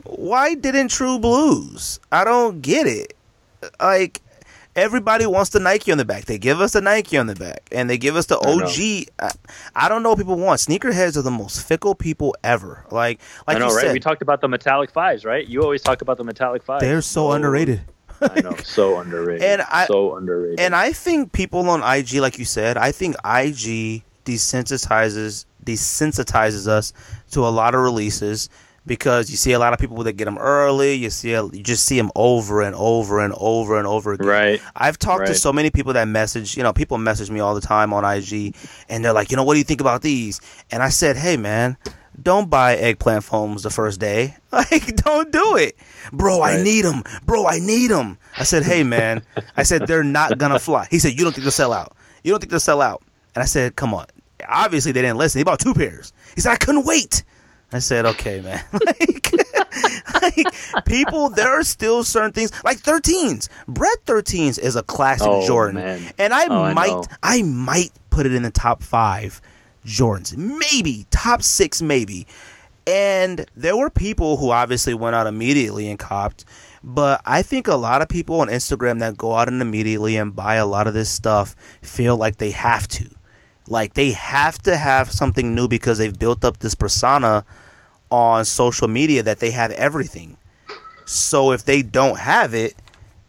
why 0.05 0.55
didn't 0.55 0.89
True 0.89 1.18
Blues? 1.18 2.01
I 2.11 2.24
don't 2.24 2.61
get 2.62 2.87
it. 2.87 3.14
Like 3.81 4.20
everybody 4.76 5.26
wants 5.26 5.50
the 5.50 5.60
Nike 5.60 5.90
on 5.92 5.98
the 5.98 6.04
back. 6.04 6.24
They 6.26 6.38
give 6.38 6.60
us 6.60 6.72
the 6.72 6.80
Nike 6.80 7.16
on 7.18 7.26
the 7.26 7.34
back 7.34 7.68
and 7.72 7.88
they 7.90 7.98
give 7.98 8.16
us 8.16 8.26
the 8.26 8.38
I. 8.38 8.50
OG. 9.20 9.30
I, 9.74 9.84
I 9.84 9.88
don't 9.88 10.02
know 10.02 10.10
what 10.10 10.18
people 10.18 10.36
want. 10.36 10.60
Sneakerheads 10.60 11.16
are 11.16 11.22
the 11.22 11.30
most 11.30 11.66
fickle 11.66 11.94
people 11.94 12.34
ever. 12.44 12.84
Like 12.90 13.20
like 13.46 13.56
I 13.56 13.60
know, 13.60 13.68
you 13.68 13.74
right? 13.76 13.82
said, 13.86 13.92
We 13.92 14.00
talked 14.00 14.22
about 14.22 14.40
the 14.40 14.48
metallic 14.48 14.90
fives, 14.90 15.24
right? 15.24 15.46
You 15.46 15.62
always 15.62 15.82
talk 15.82 16.02
about 16.02 16.16
the 16.18 16.24
metallic 16.24 16.62
fives. 16.62 16.82
they're 16.82 17.02
so 17.02 17.28
Oh, 17.28 17.32
underrated. 17.32 17.82
I 18.22 18.40
know, 18.40 18.54
so 18.64 18.98
underrated. 19.00 19.42
And 19.42 19.62
I- 19.62 19.86
so 19.86 20.16
underrated. 20.16 20.60
And 20.60 20.74
I 20.74 20.92
think 20.92 21.32
people 21.32 21.68
on 21.70 21.82
IG, 21.82 22.14
like 22.14 22.38
you 22.38 22.44
said, 22.44 22.76
I 22.76 22.92
think 22.92 23.16
IG 23.24 24.02
desensitizes 24.24 25.46
desensitizes 25.64 26.66
us 26.66 26.92
to 27.32 27.40
a 27.46 27.48
lot 27.50 27.74
of 27.74 27.80
releases 27.82 28.48
because 28.87 29.31
you 29.31 29.37
see 29.37 29.53
a 29.53 29.59
lot 29.59 29.72
of 29.72 29.78
people 29.78 30.03
that 30.05 30.14
get 30.14 30.24
them 30.24 30.39
early. 30.39 30.95
You 30.95 31.11
see, 31.11 31.33
a, 31.35 31.45
you 31.45 31.62
just 31.62 31.85
see 31.85 31.97
them 31.97 32.11
over 32.14 32.62
and 32.62 32.74
over 32.74 33.20
and 33.20 33.35
over 33.37 33.78
and 33.78 33.87
over 33.87 34.12
again. 34.14 34.26
right? 34.26 34.62
I've 34.74 34.99
talked 34.99 35.20
to 35.26 35.35
so 35.35 35.53
many 35.53 35.70
people 35.70 35.93
that 35.95 36.09
message, 36.09 36.57
you 36.57 36.62
know, 36.62 36.72
people 36.72 36.99
message 36.99 37.31
me 37.31 37.41
all 37.41 37.55
the 37.55 37.61
time 37.61 37.93
on 37.93 38.05
IG, 38.05 38.55
and 38.89 39.05
they're 39.05 39.12
like, 39.12 39.31
you 39.31 39.37
know, 39.37 39.45
what 39.45 39.55
do 39.55 39.59
you 39.59 39.64
think 39.64 39.81
about 39.81 40.03
these? 40.03 40.41
And 40.70 40.83
I 40.83 40.89
said, 40.89 41.16
hey, 41.16 41.37
man, 41.37 41.76
don't 42.20 42.51
buy 42.51 42.76
eggplant 42.76 43.24
foams 43.24 43.62
the 43.62 43.70
first 43.70 44.01
day. 44.01 44.37
Like, 44.53 44.97
don't 44.97 45.31
do 45.31 45.57
it, 45.57 45.76
bro. 46.12 46.43
I 46.43 46.61
need 46.61 46.83
them, 46.85 47.05
bro. 47.24 47.47
I 47.47 47.61
need 47.61 47.87
them. 47.87 48.18
I 48.37 48.43
said, 48.43 48.64
hey, 48.64 48.83
man, 48.83 49.22
I 49.57 49.62
said 49.62 49.87
they're 49.87 50.03
not 50.03 50.39
gonna 50.39 50.59
fly. 50.59 50.89
He 50.91 50.99
said, 50.99 51.12
you 51.12 51.22
don't 51.22 51.33
think 51.33 51.45
they'll 51.45 51.53
sell 51.53 51.72
out? 51.72 51.97
You 52.24 52.33
don't 52.33 52.41
think 52.41 52.51
they'll 52.51 52.59
sell 52.59 52.83
out? 52.83 53.01
And 53.37 53.43
I 53.43 53.47
said, 53.47 53.76
come 53.76 53.95
on. 53.95 54.07
Obviously, 54.49 54.91
they 54.91 55.03
didn't 55.03 55.18
listen. 55.18 55.39
He 55.39 55.45
bought 55.45 55.61
two 55.61 55.72
pairs. 55.72 56.12
He 56.35 56.41
said, 56.41 56.51
I 56.51 56.57
couldn't 56.57 56.85
wait. 56.85 57.22
I 57.72 57.78
said, 57.78 58.04
okay, 58.06 58.40
man. 58.40 58.62
like, 58.72 59.32
like, 60.22 60.84
people, 60.84 61.30
there 61.30 61.48
are 61.48 61.62
still 61.62 62.02
certain 62.04 62.32
things 62.32 62.52
like 62.64 62.78
13s. 62.78 63.48
Bred 63.68 63.96
13s 64.06 64.58
is 64.58 64.76
a 64.76 64.82
classic 64.82 65.26
Oh, 65.28 65.46
Jordan, 65.46 65.76
man. 65.76 66.02
and 66.18 66.34
I 66.34 66.46
Oh, 66.46 66.74
might, 66.74 66.88
know. 66.90 67.04
I 67.22 67.42
might 67.42 67.90
put 68.10 68.26
it 68.26 68.34
in 68.34 68.42
the 68.42 68.50
top 68.50 68.82
five 68.82 69.40
Jordans, 69.86 70.36
maybe 70.36 71.06
top 71.10 71.42
six, 71.42 71.80
maybe. 71.80 72.26
And 72.86 73.46
there 73.56 73.76
were 73.76 73.90
people 73.90 74.36
who 74.36 74.50
obviously 74.50 74.94
went 74.94 75.14
out 75.14 75.26
immediately 75.26 75.88
and 75.88 75.98
copped. 75.98 76.44
But 76.82 77.20
I 77.24 77.42
think 77.42 77.68
a 77.68 77.76
lot 77.76 78.02
of 78.02 78.08
people 78.08 78.40
on 78.40 78.48
Instagram 78.48 78.98
that 79.00 79.16
go 79.16 79.34
out 79.34 79.48
and 79.48 79.62
immediately 79.62 80.16
and 80.16 80.34
buy 80.34 80.56
a 80.56 80.66
lot 80.66 80.86
of 80.86 80.94
this 80.94 81.10
stuff 81.10 81.54
feel 81.82 82.16
like 82.16 82.38
they 82.38 82.50
have 82.50 82.88
to. 82.88 83.08
Like 83.68 83.94
they 83.94 84.10
have 84.12 84.58
to 84.62 84.76
have 84.76 85.10
something 85.12 85.54
new 85.54 85.68
because 85.68 85.98
they've 85.98 86.18
built 86.18 86.44
up 86.44 86.58
this 86.58 86.74
persona 86.74 87.44
on 88.11 88.44
social 88.44 88.88
media 88.88 89.22
that 89.22 89.38
they 89.40 89.50
have 89.50 89.70
everything. 89.72 90.36
So 91.04 91.52
if 91.52 91.64
they 91.64 91.82
don't 91.82 92.18
have 92.18 92.54
it, 92.54 92.74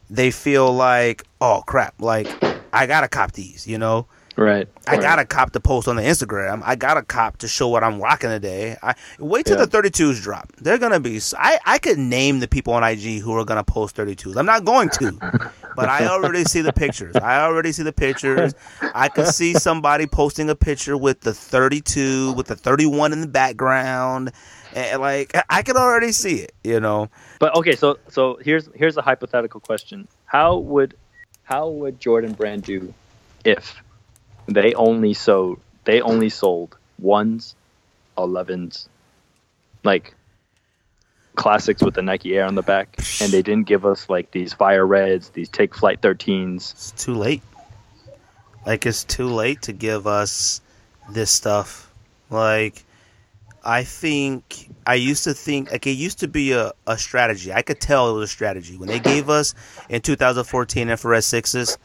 they 0.10 0.32
feel 0.32 0.72
like, 0.74 1.24
oh 1.40 1.64
crap, 1.66 1.96
like 2.00 2.28
I 2.74 2.86
gotta 2.86 3.08
cop 3.08 3.32
these, 3.34 3.66
you 3.68 3.78
know? 3.78 4.08
Right. 4.38 4.68
I 4.88 4.94
right. 4.94 5.02
gotta 5.02 5.26
cop 5.26 5.52
to 5.52 5.60
post 5.60 5.88
on 5.88 5.98
the 5.98 6.02
Instagram. 6.04 6.62
I 6.66 6.76
gotta 6.76 7.02
cop 7.04 7.38
to 7.40 7.48
show 7.48 7.68
what 7.68 7.84
I'm 7.84 8.00
rocking 8.02 8.30
today. 8.30 8.78
I 8.82 8.96
wait 9.20 9.46
till 9.46 9.58
Yeah. 9.58 9.66
the 9.66 9.72
32s 9.72 10.22
drop. 10.22 10.52
They're 10.58 10.78
gonna 10.78 11.00
be. 11.02 11.20
I 11.38 11.60
I 11.66 11.78
could 11.78 11.98
name 11.98 12.40
the 12.40 12.48
people 12.48 12.74
on 12.74 12.84
IG 12.84 13.20
who 13.20 13.36
are 13.38 13.44
gonna 13.46 13.64
post 13.64 13.96
32s. 13.96 14.38
I'm 14.38 14.46
not 14.46 14.64
going 14.64 14.90
to, 15.00 15.12
but 15.76 15.90
I 15.90 16.08
already 16.08 16.44
see 16.46 16.62
the 16.62 16.74
pictures. 16.74 17.16
I 17.18 17.42
already 17.42 17.72
see 17.72 17.84
the 17.84 17.94
pictures. 17.94 18.56
I 18.96 19.10
could 19.10 19.28
see 19.28 19.54
somebody 19.54 20.08
posting 20.08 20.50
a 20.50 20.56
picture 20.56 20.98
with 20.98 21.20
the 21.22 21.34
32 21.34 22.32
with 22.34 22.48
the 22.48 22.56
31 22.56 23.12
in 23.14 23.22
the 23.22 23.28
background. 23.28 24.32
And 24.76 25.02
like 25.02 25.36
I 25.50 25.62
can 25.64 25.78
already 25.78 26.12
see 26.12 26.36
it. 26.36 26.54
You 26.64 26.80
know. 26.80 27.10
But 27.40 27.56
okay, 27.58 27.76
so 27.76 28.00
so 28.10 28.38
here's 28.42 28.70
here's 28.76 28.98
a 28.98 29.02
hypothetical 29.02 29.60
question. 29.60 30.08
How 30.26 30.58
would 30.58 30.96
how 31.44 31.70
would 31.70 32.00
Jordan 32.00 32.34
Brand 32.34 32.64
do 32.64 32.94
if 33.44 33.76
they 34.48 34.74
only 34.74 35.14
sold 35.14 35.60
they 35.84 36.02
only 36.02 36.30
sold 36.30 36.78
ones, 37.00 37.56
elevens, 38.18 38.88
like 39.84 40.14
classics 41.36 41.82
with 41.82 41.96
the 41.96 42.02
Nike 42.02 42.36
Air 42.36 42.46
on 42.46 42.56
the 42.56 42.62
back, 42.62 42.96
and 43.22 43.32
they 43.32 43.42
didn't 43.42 43.68
give 43.68 43.86
us 43.86 44.10
like 44.10 44.32
these 44.32 44.54
fire 44.54 44.86
reds, 44.86 45.30
these 45.30 45.50
take 45.50 45.76
flight 45.76 46.02
thirteens. 46.02 46.72
It's 46.74 46.92
too 46.92 47.16
late. 47.16 47.42
Like 48.66 48.86
it's 48.86 49.04
too 49.04 49.28
late 49.28 49.64
to 49.64 49.74
give 49.74 50.06
us 50.08 50.62
this 51.10 51.32
stuff. 51.32 51.92
Like 52.30 52.84
I 53.64 53.84
think 53.84 54.70
I 54.88 54.96
used 54.96 55.24
to 55.26 55.34
think 55.34 55.72
like 55.72 55.86
it 55.86 55.92
used 55.92 56.20
to 56.20 56.28
be 56.28 56.52
a, 56.54 56.72
a 56.88 56.98
strategy. 56.98 57.54
I 57.54 57.62
could 57.62 57.80
tell 57.80 58.10
it 58.10 58.14
was 58.14 58.30
a 58.30 58.34
strategy. 58.34 58.78
When 58.78 58.88
they 58.88 59.00
gave 59.00 59.30
us 59.30 59.54
in 59.90 60.02
2014 60.02 60.90
infrared 60.90 61.24
sixes, 61.24 61.78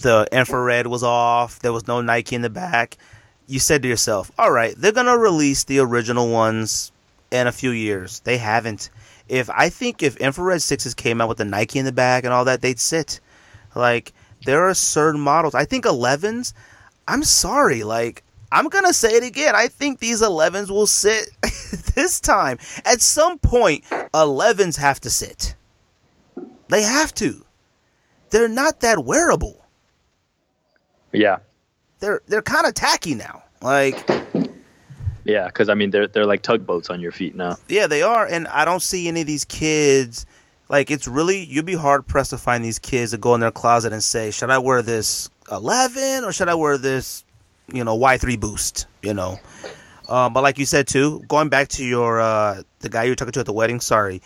the 0.00 0.26
infrared 0.32 0.86
was 0.88 1.02
off, 1.02 1.60
there 1.60 1.72
was 1.72 1.86
no 1.86 2.00
Nike 2.00 2.34
in 2.34 2.42
the 2.42 2.50
back. 2.50 2.96
You 3.46 3.60
said 3.60 3.82
to 3.82 3.88
yourself, 3.88 4.32
All 4.38 4.50
right, 4.50 4.74
they're 4.76 4.92
gonna 4.92 5.16
release 5.16 5.64
the 5.64 5.78
original 5.78 6.28
ones 6.28 6.90
in 7.30 7.46
a 7.46 7.52
few 7.52 7.70
years. 7.70 8.20
They 8.20 8.38
haven't. 8.38 8.90
If 9.28 9.48
I 9.50 9.68
think 9.68 10.02
if 10.02 10.16
infrared 10.16 10.62
sixes 10.62 10.94
came 10.94 11.20
out 11.20 11.28
with 11.28 11.38
the 11.38 11.44
Nike 11.44 11.78
in 11.78 11.84
the 11.84 11.92
back 11.92 12.24
and 12.24 12.32
all 12.32 12.44
that, 12.46 12.62
they'd 12.62 12.80
sit. 12.80 13.20
Like 13.76 14.12
there 14.44 14.68
are 14.68 14.74
certain 14.74 15.20
models. 15.20 15.54
I 15.54 15.64
think 15.66 15.84
11s. 15.84 16.52
I'm 17.06 17.22
sorry. 17.22 17.84
Like 17.84 18.24
I'm 18.52 18.68
gonna 18.68 18.92
say 18.92 19.14
it 19.14 19.24
again. 19.24 19.54
I 19.56 19.66
think 19.68 19.98
these 19.98 20.20
11s 20.22 20.70
will 20.70 20.86
sit 20.86 21.30
this 21.94 22.20
time. 22.20 22.58
At 22.84 23.00
some 23.00 23.38
point, 23.38 23.84
11s 24.14 24.76
have 24.76 25.00
to 25.00 25.10
sit. 25.10 25.54
They 26.68 26.82
have 26.82 27.14
to. 27.14 27.44
They're 28.30 28.48
not 28.48 28.80
that 28.80 29.04
wearable. 29.04 29.64
Yeah, 31.12 31.38
They're 32.00 32.20
they're 32.26 32.42
kind 32.42 32.66
of 32.66 32.74
tacky 32.74 33.14
now. 33.14 33.42
Like 33.60 34.08
yeah, 35.24 35.46
because 35.46 35.68
I 35.68 35.74
mean 35.74 35.90
they're 35.90 36.06
they're 36.08 36.26
like 36.26 36.42
tugboats 36.42 36.90
on 36.90 37.00
your 37.00 37.12
feet 37.12 37.34
now. 37.34 37.56
Yeah, 37.68 37.86
they 37.86 38.02
are, 38.02 38.26
and 38.26 38.48
I 38.48 38.64
don't 38.64 38.82
see 38.82 39.08
any 39.08 39.22
of 39.22 39.26
these 39.26 39.44
kids. 39.44 40.26
Like, 40.68 40.90
it's 40.90 41.06
really 41.06 41.44
you'd 41.44 41.66
be 41.66 41.74
hard 41.74 42.06
pressed 42.06 42.30
to 42.30 42.38
find 42.38 42.64
these 42.64 42.78
kids 42.78 43.10
that 43.10 43.20
go 43.20 43.34
in 43.34 43.40
their 43.40 43.50
closet 43.50 43.92
and 43.92 44.02
say, 44.02 44.30
"Should 44.30 44.48
I 44.50 44.56
wear 44.58 44.80
this 44.80 45.28
11 45.50 46.24
or 46.24 46.32
should 46.32 46.48
I 46.48 46.54
wear 46.54 46.78
this, 46.78 47.24
you 47.72 47.84
know, 47.84 47.96
Y3 47.98 48.38
Boost?" 48.38 48.86
You 49.02 49.14
know. 49.14 49.38
Um, 50.08 50.32
but 50.34 50.42
like 50.42 50.58
you 50.58 50.66
said 50.66 50.86
too, 50.88 51.20
going 51.28 51.48
back 51.48 51.68
to 51.68 51.84
your 51.84 52.20
uh, 52.20 52.62
the 52.80 52.88
guy 52.88 53.04
you 53.04 53.12
were 53.12 53.16
talking 53.16 53.32
to 53.32 53.40
at 53.40 53.46
the 53.46 53.52
wedding. 53.52 53.80
Sorry, 53.80 54.20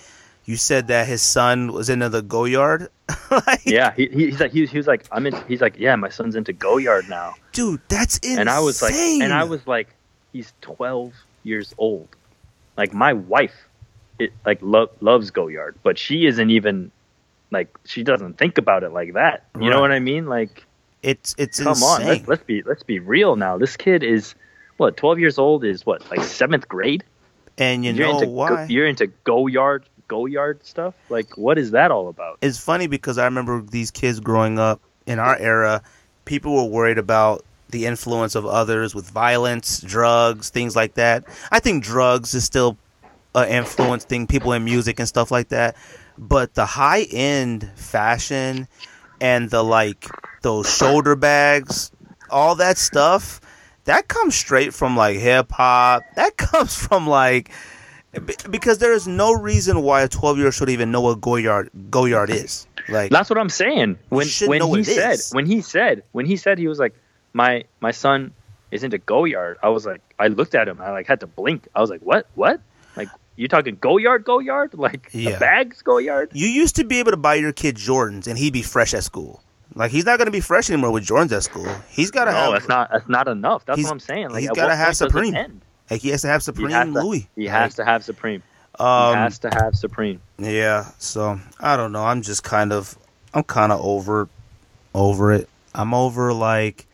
you 0.44 0.56
said 0.56 0.88
that 0.88 1.06
his 1.06 1.22
son 1.22 1.72
was 1.72 1.88
into 1.88 2.08
the 2.08 2.22
Goyard. 2.22 2.88
like, 3.30 3.60
Yeah, 3.64 3.92
he, 3.94 4.06
he- 4.08 4.30
he's 4.30 4.40
like 4.40 4.52
he, 4.52 4.62
was- 4.62 4.70
he 4.70 4.78
was 4.78 4.86
like 4.86 5.06
I'm 5.12 5.26
in. 5.26 5.34
He's 5.46 5.60
like 5.60 5.78
yeah, 5.78 5.94
my 5.96 6.08
son's 6.08 6.34
into 6.34 6.52
Goyard 6.52 7.08
now. 7.08 7.34
dude, 7.52 7.80
that's 7.88 8.18
insane. 8.18 8.38
and 8.40 8.50
I 8.50 8.60
was 8.60 8.82
like, 8.82 8.94
and 8.94 9.32
I 9.32 9.44
was 9.44 9.66
like, 9.66 9.88
he's 10.32 10.52
12 10.62 11.12
years 11.44 11.74
old. 11.78 12.08
Like 12.76 12.92
my 12.92 13.12
wife, 13.12 13.54
it 14.18 14.32
like 14.44 14.58
lo- 14.62 14.90
loves 15.00 15.30
Goyard, 15.30 15.76
but 15.82 15.98
she 15.98 16.26
isn't 16.26 16.50
even 16.50 16.90
like 17.52 17.68
she 17.84 18.02
doesn't 18.02 18.38
think 18.38 18.58
about 18.58 18.82
it 18.82 18.90
like 18.90 19.12
that. 19.12 19.44
You 19.60 19.70
know 19.70 19.80
what 19.80 19.92
I 19.92 20.00
mean? 20.00 20.26
Like, 20.26 20.64
it's 21.02 21.34
it's 21.38 21.60
come 21.60 21.82
on, 21.82 22.04
let's, 22.04 22.28
let's 22.28 22.44
be 22.44 22.62
let's 22.62 22.82
be 22.82 22.98
real 22.98 23.36
now. 23.36 23.58
This 23.58 23.76
kid 23.76 24.02
is 24.02 24.34
what 24.76 24.96
12 24.96 25.18
years 25.18 25.38
old 25.38 25.64
is 25.64 25.86
what 25.86 26.08
like 26.10 26.22
seventh 26.22 26.68
grade. 26.68 27.04
and 27.58 27.84
you 27.84 27.92
you're 27.92 28.08
know 28.08 28.18
into 28.20 28.28
why? 28.28 28.48
Go, 28.48 28.66
you're 28.68 28.86
into 28.86 29.08
Goyard 29.24 29.84
Goyard 30.08 30.64
stuff. 30.64 30.94
Like, 31.08 31.36
what 31.36 31.58
is 31.58 31.72
that 31.72 31.90
all 31.90 32.08
about? 32.08 32.38
it's 32.42 32.58
funny 32.58 32.86
because 32.86 33.18
I 33.18 33.24
remember 33.24 33.62
these 33.62 33.90
kids 33.90 34.20
growing 34.20 34.58
up 34.58 34.80
in 35.06 35.18
our 35.18 35.36
era. 35.38 35.82
People 36.24 36.54
were 36.56 36.64
worried 36.70 36.98
about 36.98 37.44
the 37.70 37.86
influence 37.86 38.34
of 38.34 38.46
others 38.46 38.94
with 38.94 39.10
violence, 39.10 39.80
drugs, 39.80 40.50
things 40.50 40.76
like 40.76 40.94
that. 40.94 41.24
I 41.50 41.60
think 41.60 41.84
drugs 41.84 42.34
is 42.34 42.44
still 42.44 42.76
uh, 43.34 43.46
influencing 43.48 44.26
people 44.26 44.52
in 44.52 44.64
music 44.64 44.98
and 44.98 45.08
stuff 45.08 45.30
like 45.30 45.48
that. 45.48 45.76
But 46.18 46.54
the 46.54 46.64
high 46.66 47.02
end 47.10 47.70
fashion 47.76 48.68
and 49.20 49.50
the 49.50 49.62
like, 49.62 50.06
those 50.42 50.72
shoulder 50.72 51.16
bags, 51.16 51.90
all 52.30 52.54
that 52.56 52.78
stuff, 52.78 53.40
that 53.84 54.08
comes 54.08 54.34
straight 54.34 54.74
from 54.74 54.96
like 54.96 55.16
hip 55.16 55.50
hop. 55.52 56.02
That 56.16 56.36
comes 56.36 56.76
from 56.76 57.06
like 57.06 57.50
because 58.50 58.78
there 58.78 58.92
is 58.92 59.06
no 59.06 59.32
reason 59.32 59.82
why 59.82 60.02
a 60.02 60.08
12 60.08 60.36
year 60.38 60.46
old 60.46 60.54
should 60.54 60.70
even 60.70 60.90
know 60.90 61.00
what 61.00 61.20
Goyard 61.20 61.70
Goyard 61.90 62.30
is. 62.30 62.66
Like 62.88 63.10
That's 63.10 63.30
what 63.30 63.38
I'm 63.38 63.48
saying. 63.48 63.98
When 64.08 64.26
when 64.46 64.62
he 64.62 64.84
said 64.84 65.14
is. 65.14 65.30
when 65.32 65.46
he 65.46 65.60
said 65.60 66.02
when 66.12 66.26
he 66.26 66.36
said 66.36 66.58
he 66.58 66.68
was 66.68 66.78
like 66.78 66.94
my 67.32 67.64
my 67.80 67.90
son 67.90 68.32
is 68.70 68.84
into 68.84 68.98
Goyard. 68.98 69.56
I 69.62 69.68
was 69.68 69.86
like 69.86 70.02
I 70.18 70.28
looked 70.28 70.54
at 70.54 70.68
him. 70.68 70.80
I 70.80 70.90
like 70.90 71.06
had 71.06 71.20
to 71.20 71.26
blink. 71.26 71.68
I 71.74 71.80
was 71.80 71.90
like 71.90 72.00
what 72.00 72.26
what 72.34 72.60
like 72.96 73.08
you 73.36 73.48
talking 73.48 73.76
Goyard 73.76 74.24
Goyard 74.24 74.74
like 74.78 75.10
Yeah. 75.12 75.32
the 75.32 75.38
bags 75.38 75.82
Goyard? 75.82 76.30
you 76.32 76.48
used 76.48 76.76
to 76.76 76.84
be 76.84 76.98
able 76.98 77.12
to 77.12 77.16
buy 77.16 77.34
your 77.36 77.52
kid 77.52 77.76
Jordans 77.76 78.26
and 78.26 78.36
he'd 78.38 78.52
be 78.52 78.62
fresh 78.62 78.94
at 78.94 79.04
school. 79.04 79.42
Like 79.74 79.90
he's 79.90 80.06
not 80.06 80.16
going 80.18 80.26
to 80.26 80.32
be 80.32 80.40
fresh 80.40 80.70
anymore 80.70 80.90
with 80.92 81.06
Jordans 81.06 81.32
at 81.32 81.42
school. 81.44 81.68
He's 81.88 82.10
got 82.10 82.24
to 82.26 82.32
No, 82.32 82.36
have 82.38 82.52
that's 82.52 82.68
not 82.68 82.90
that's 82.90 83.08
not 83.08 83.28
enough. 83.28 83.64
That's 83.66 83.82
what 83.82 83.92
I'm 83.92 84.00
saying. 84.00 84.30
Like 84.30 84.40
he's 84.40 84.50
at 84.50 84.56
gotta 84.56 84.74
have 84.76 84.86
point 84.86 84.98
does 84.98 85.02
it 85.02 85.10
Supreme. 85.10 85.60
like 85.90 86.00
he 86.00 86.08
has 86.10 86.22
to 86.22 86.28
have 86.28 86.40
He 86.40 86.44
Supreme 86.44 86.70
to, 86.70 86.84
Louis. 87.02 87.28
he 87.36 87.44
Like, 87.44 87.52
has 87.52 87.74
to 87.74 87.84
have 87.84 88.02
Supreme. 88.04 88.42
um, 88.78 89.14
he 89.14 89.18
has 89.20 89.38
to 89.40 89.48
have 89.50 89.74
Supreme. 89.76 90.20
Yeah, 90.38 90.90
so 90.98 91.38
I 91.60 91.76
don't 91.76 91.92
know. 91.92 92.04
I'm 92.04 92.22
just 92.22 92.42
kind 92.42 92.72
of, 92.72 92.96
I'm 93.34 93.42
kind 93.42 93.70
of 93.72 93.80
over, 93.84 94.28
over 94.94 95.32
it. 95.32 95.48
I'm 95.74 95.92
over 95.92 96.32
like, 96.32 96.86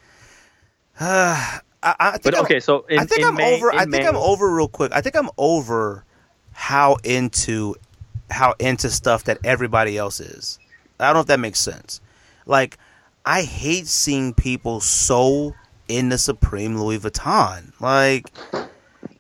uh, 1.01 1.59
I, 1.85 1.95
I 1.99 2.11
think 2.13 2.23
But 2.25 2.35
I'm, 2.39 2.45
okay, 2.45 2.61
so 2.61 2.85
in, 2.89 2.99
I 3.01 3.05
think 3.05 3.21
in 3.23 3.27
I'm 3.29 3.35
May, 3.35 3.57
over. 3.57 3.73
I 3.73 3.79
think 3.81 3.91
May- 3.91 4.07
I'm 4.07 4.17
over 4.17 4.53
real 4.55 4.69
quick. 4.69 4.93
I 4.93 5.01
think 5.01 5.17
I'm 5.17 5.31
over 5.39 6.05
how 6.53 6.97
into, 7.05 7.77
how 8.31 8.55
into 8.59 8.91
stuff 8.91 9.25
that 9.25 9.39
everybody 9.45 9.97
else 9.97 10.21
is. 10.21 10.59
I 10.99 11.07
don't 11.07 11.15
know 11.15 11.21
if 11.21 11.27
that 11.27 11.41
makes 11.41 11.59
sense. 11.59 12.01
Like, 12.47 12.79
I 13.25 13.43
hate 13.43 13.87
seeing 13.87 14.35
people 14.35 14.81
so 14.81 15.55
into 15.89 16.19
Supreme 16.19 16.79
Louis 16.81 16.99
Vuitton. 16.99 17.73
Like, 17.81 18.31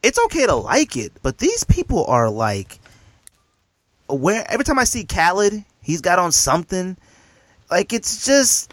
it's 0.02 0.18
okay 0.26 0.46
to 0.46 0.54
like 0.54 0.96
it, 0.96 1.12
but 1.22 1.38
these 1.38 1.64
people 1.64 2.04
are 2.06 2.30
like, 2.30 2.78
where 4.08 4.44
every 4.48 4.64
time 4.64 4.78
I 4.78 4.84
see 4.84 5.04
Khaled, 5.04 5.64
he's 5.80 6.00
got 6.00 6.18
on 6.18 6.32
something. 6.32 6.96
Like 7.70 7.92
it's 7.92 8.24
just 8.26 8.72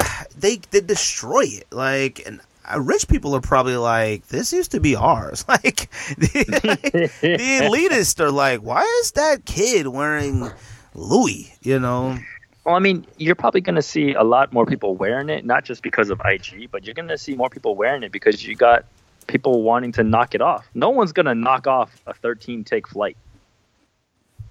they 0.38 0.56
they 0.70 0.80
destroy 0.80 1.44
it. 1.44 1.66
Like 1.70 2.26
and 2.26 2.40
Uh, 2.68 2.80
rich 2.80 3.06
people 3.08 3.34
are 3.36 3.40
probably 3.40 3.76
like, 3.76 4.26
this 4.28 4.52
used 4.52 4.72
to 4.72 4.80
be 4.80 4.96
ours. 4.96 5.44
Like 5.48 5.88
the, 6.18 6.44
the 6.48 7.08
elitists 7.62 8.18
are 8.20 8.30
like, 8.30 8.60
why 8.60 8.82
is 9.02 9.12
that 9.12 9.44
kid 9.44 9.86
wearing 9.86 10.50
Louis? 10.94 11.52
You 11.62 11.78
know? 11.78 12.18
Well, 12.64 12.74
I 12.74 12.80
mean, 12.80 13.06
you're 13.18 13.36
probably 13.36 13.60
going 13.60 13.76
to 13.76 13.82
see 13.82 14.14
a 14.14 14.24
lot 14.24 14.52
more 14.52 14.66
people 14.66 14.96
wearing 14.96 15.28
it, 15.28 15.44
not 15.44 15.64
just 15.64 15.82
because 15.82 16.10
of 16.10 16.20
IG, 16.24 16.68
but 16.72 16.84
you're 16.84 16.94
going 16.94 17.08
to 17.08 17.18
see 17.18 17.36
more 17.36 17.48
people 17.48 17.76
wearing 17.76 18.02
it 18.02 18.10
because 18.10 18.44
you 18.44 18.56
got 18.56 18.84
people 19.28 19.62
wanting 19.62 19.92
to 19.92 20.02
knock 20.02 20.34
it 20.34 20.40
off. 20.40 20.68
No 20.74 20.90
one's 20.90 21.12
going 21.12 21.26
to 21.26 21.34
knock 21.34 21.68
off 21.68 22.00
a 22.06 22.14
13 22.14 22.64
take 22.64 22.88
flight, 22.88 23.16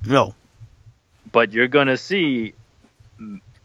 No. 0.06 0.34
but 1.34 1.52
you're 1.52 1.68
going 1.68 1.88
to 1.88 1.98
see 1.98 2.54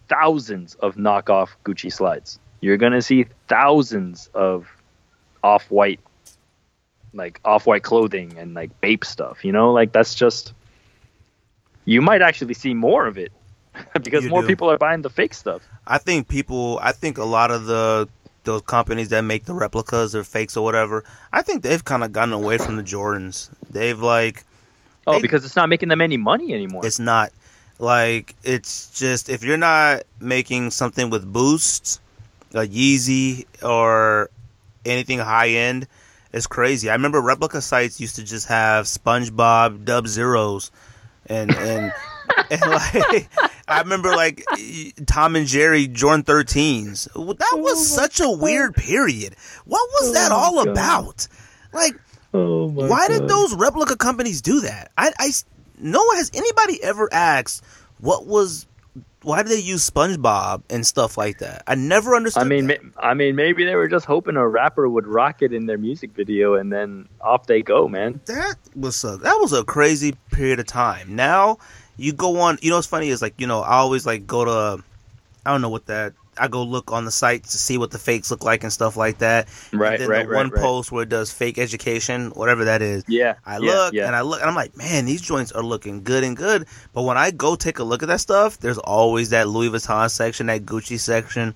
thousands 0.08 0.74
of 0.76 0.96
knockoff 0.96 1.50
Gucci 1.64 1.92
slides. 1.92 2.40
You're 2.60 2.76
going 2.76 2.92
to 2.92 3.02
see 3.02 3.26
thousands 3.48 4.28
of 4.34 4.66
off 5.42 5.70
white, 5.70 6.00
like 7.14 7.40
off 7.44 7.66
white 7.66 7.82
clothing 7.82 8.36
and 8.38 8.54
like 8.54 8.78
Bape 8.80 9.04
stuff, 9.04 9.44
you 9.44 9.52
know? 9.52 9.72
Like, 9.72 9.92
that's 9.92 10.14
just. 10.14 10.52
You 11.86 12.02
might 12.02 12.22
actually 12.22 12.54
see 12.54 12.74
more 12.74 13.06
of 13.06 13.16
it 13.18 13.32
because 14.02 14.24
You 14.24 14.30
more 14.30 14.42
do. 14.42 14.46
people 14.48 14.70
are 14.70 14.78
buying 14.78 15.02
the 15.02 15.10
fake 15.10 15.34
stuff. 15.34 15.62
I 15.86 15.98
think 15.98 16.28
people. 16.28 16.78
I 16.82 16.92
think 16.92 17.18
a 17.18 17.24
lot 17.24 17.50
of 17.50 17.64
the 17.66 18.08
those 18.44 18.62
companies 18.62 19.08
that 19.10 19.20
make 19.22 19.44
the 19.44 19.54
replicas 19.54 20.14
or 20.14 20.24
fakes 20.24 20.56
or 20.56 20.64
whatever. 20.64 21.04
I 21.32 21.42
think 21.42 21.62
they've 21.62 21.84
kind 21.84 22.02
of 22.04 22.12
gotten 22.12 22.32
away 22.32 22.56
from 22.58 22.76
the 22.76 22.82
Jordans. 22.82 23.50
They've 23.70 23.98
like 24.00 24.44
Oh, 25.06 25.14
They- 25.14 25.22
because 25.22 25.44
it's 25.44 25.56
not 25.56 25.68
making 25.70 25.88
them 25.88 26.00
any 26.02 26.16
money 26.18 26.52
anymore. 26.52 26.84
it's 26.84 26.98
not 26.98 27.32
like 27.78 28.34
it's 28.44 28.90
just 28.98 29.30
if 29.30 29.42
you're 29.42 29.56
not 29.56 30.02
making 30.20 30.70
something 30.70 31.08
with 31.10 31.30
boosts 31.30 31.98
a 32.52 32.66
Yeezy 32.66 33.46
or 33.62 34.30
anything 34.84 35.18
high 35.18 35.48
end 35.50 35.86
is 36.32 36.46
crazy. 36.46 36.88
I 36.90 36.94
remember 36.94 37.20
replica 37.20 37.60
sites 37.60 38.00
used 38.00 38.16
to 38.16 38.24
just 38.24 38.48
have 38.48 38.86
SpongeBob 38.86 39.84
Dub 39.84 40.06
Zeros 40.06 40.70
and 41.26 41.54
and 41.54 41.92
and 42.50 42.60
like 42.60 43.28
I 43.68 43.80
remember 43.80 44.10
like 44.10 44.44
Tom 45.06 45.36
and 45.36 45.46
Jerry 45.46 45.86
Jordan 45.86 46.24
13s. 46.24 47.04
That 47.38 47.58
was 47.60 47.78
Oh 47.78 47.82
such 47.96 48.20
a 48.20 48.30
weird 48.30 48.74
period. 48.74 49.36
What 49.64 49.88
was 50.00 50.14
that 50.14 50.32
Oh 50.32 50.36
all 50.36 50.64
God. 50.64 50.68
about? 50.68 51.28
Like 51.72 51.94
Oh 52.32 52.66
why 52.68 53.08
did 53.08 53.28
those 53.28 53.54
replica 53.54 53.96
companies 53.96 54.40
do 54.42 54.60
that? 54.60 54.92
I, 54.96 55.12
I 55.18 55.30
no 55.78 56.02
one 56.04 56.16
has 56.16 56.30
anybody 56.34 56.82
ever 56.82 57.08
asked 57.12 57.64
what 57.98 58.26
was 58.26 58.66
why 59.22 59.42
did 59.42 59.52
they 59.52 59.60
use 59.60 59.88
SpongeBob 59.88 60.62
and 60.70 60.86
stuff 60.86 61.18
like 61.18 61.38
that? 61.38 61.62
I 61.66 61.74
never 61.74 62.14
understood. 62.14 62.42
I 62.42 62.48
mean, 62.48 62.66
ma- 62.66 62.74
I 62.98 63.14
mean, 63.14 63.36
maybe 63.36 63.64
they 63.64 63.74
were 63.74 63.88
just 63.88 64.06
hoping 64.06 64.36
a 64.36 64.48
rapper 64.48 64.88
would 64.88 65.06
rock 65.06 65.42
it 65.42 65.52
in 65.52 65.66
their 65.66 65.78
music 65.78 66.12
video, 66.12 66.54
and 66.54 66.72
then 66.72 67.08
off 67.20 67.46
they 67.46 67.62
go, 67.62 67.88
man. 67.88 68.20
that 68.26 68.56
was 68.74 69.04
a 69.04 69.16
that 69.18 69.36
was 69.40 69.52
a 69.52 69.64
crazy 69.64 70.14
period 70.30 70.58
of 70.58 70.66
time. 70.66 71.14
Now 71.16 71.58
you 71.96 72.12
go 72.12 72.40
on. 72.40 72.58
You 72.62 72.70
know 72.70 72.76
what's 72.76 72.86
funny 72.86 73.08
is 73.10 73.20
like 73.20 73.34
you 73.38 73.46
know 73.46 73.60
I 73.60 73.76
always 73.76 74.06
like 74.06 74.26
go 74.26 74.44
to 74.44 74.82
I 75.44 75.50
don't 75.50 75.60
know 75.60 75.68
what 75.68 75.86
that 75.86 76.14
I 76.40 76.48
go 76.48 76.62
look 76.62 76.90
on 76.90 77.04
the 77.04 77.10
site 77.10 77.44
to 77.44 77.58
see 77.58 77.76
what 77.76 77.90
the 77.90 77.98
fakes 77.98 78.30
look 78.30 78.42
like 78.42 78.62
and 78.64 78.72
stuff 78.72 78.96
like 78.96 79.18
that. 79.18 79.48
Right, 79.72 79.92
and 79.92 80.02
then 80.02 80.08
right, 80.08 80.22
the 80.22 80.28
right, 80.30 80.36
one 80.36 80.48
right. 80.50 80.62
post 80.62 80.90
where 80.90 81.02
it 81.02 81.08
does 81.10 81.30
fake 81.32 81.58
education, 81.58 82.30
whatever 82.30 82.64
that 82.64 82.80
is. 82.80 83.04
Yeah, 83.06 83.34
I 83.44 83.58
yeah, 83.58 83.70
look 83.70 83.92
yeah. 83.92 84.06
and 84.06 84.16
I 84.16 84.22
look 84.22 84.40
and 84.40 84.48
I'm 84.48 84.56
like, 84.56 84.76
man, 84.76 85.04
these 85.04 85.20
joints 85.20 85.52
are 85.52 85.62
looking 85.62 86.02
good 86.02 86.24
and 86.24 86.36
good. 86.36 86.66
But 86.94 87.02
when 87.02 87.18
I 87.18 87.30
go 87.30 87.56
take 87.56 87.78
a 87.78 87.84
look 87.84 88.02
at 88.02 88.08
that 88.08 88.20
stuff, 88.20 88.58
there's 88.58 88.78
always 88.78 89.30
that 89.30 89.48
Louis 89.48 89.68
Vuitton 89.68 90.10
section, 90.10 90.46
that 90.46 90.64
Gucci 90.64 90.98
section, 90.98 91.54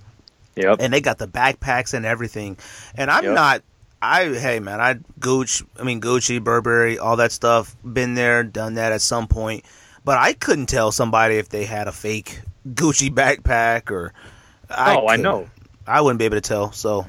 Yep. 0.55 0.77
and 0.79 0.93
they 0.93 1.01
got 1.01 1.17
the 1.17 1.27
backpacks 1.27 1.93
and 1.93 2.05
everything. 2.05 2.57
And 2.95 3.09
I'm 3.09 3.23
Yep. 3.25 3.33
not. 3.33 3.61
I 4.01 4.25
hey 4.25 4.59
man, 4.59 4.79
I 4.79 4.95
Gucci, 5.19 5.65
I 5.79 5.83
mean 5.83 5.99
Gucci, 5.99 6.43
Burberry, 6.43 6.99
all 6.99 7.15
that 7.15 7.31
stuff. 7.31 7.75
Been 7.83 8.13
there, 8.13 8.43
done 8.43 8.75
that 8.75 8.91
at 8.91 9.01
some 9.01 9.27
point. 9.27 9.65
But 10.03 10.19
I 10.19 10.33
couldn't 10.33 10.67
tell 10.67 10.91
somebody 10.91 11.37
if 11.37 11.49
they 11.49 11.65
had 11.65 11.87
a 11.87 11.91
fake 11.91 12.41
Gucci 12.67 13.09
backpack 13.09 13.89
or. 13.89 14.13
I 14.69 14.95
oh, 14.95 15.07
I 15.07 15.15
know, 15.17 15.47
I 15.87 16.01
wouldn't 16.01 16.19
be 16.19 16.25
able 16.25 16.37
to 16.37 16.41
tell. 16.41 16.71
So 16.71 17.05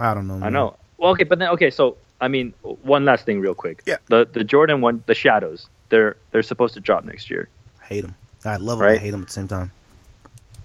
I 0.00 0.14
don't 0.14 0.26
know. 0.28 0.40
I 0.44 0.50
know. 0.50 0.76
Well, 0.98 1.10
okay, 1.12 1.24
but 1.24 1.38
then 1.38 1.48
okay, 1.50 1.70
so 1.70 1.96
I 2.20 2.28
mean, 2.28 2.54
one 2.62 3.04
last 3.04 3.26
thing, 3.26 3.40
real 3.40 3.54
quick. 3.54 3.82
Yeah. 3.86 3.96
The 4.06 4.28
the 4.30 4.44
Jordan 4.44 4.80
one, 4.80 5.02
the 5.06 5.14
Shadows, 5.14 5.68
they're 5.88 6.16
they're 6.30 6.42
supposed 6.42 6.74
to 6.74 6.80
drop 6.80 7.04
next 7.04 7.30
year. 7.30 7.48
Hate 7.82 8.02
them. 8.02 8.14
I 8.44 8.56
love 8.56 8.78
them. 8.78 8.88
I 8.88 8.96
hate 8.96 9.10
them 9.10 9.22
at 9.22 9.26
the 9.28 9.32
same 9.32 9.48
time. 9.48 9.70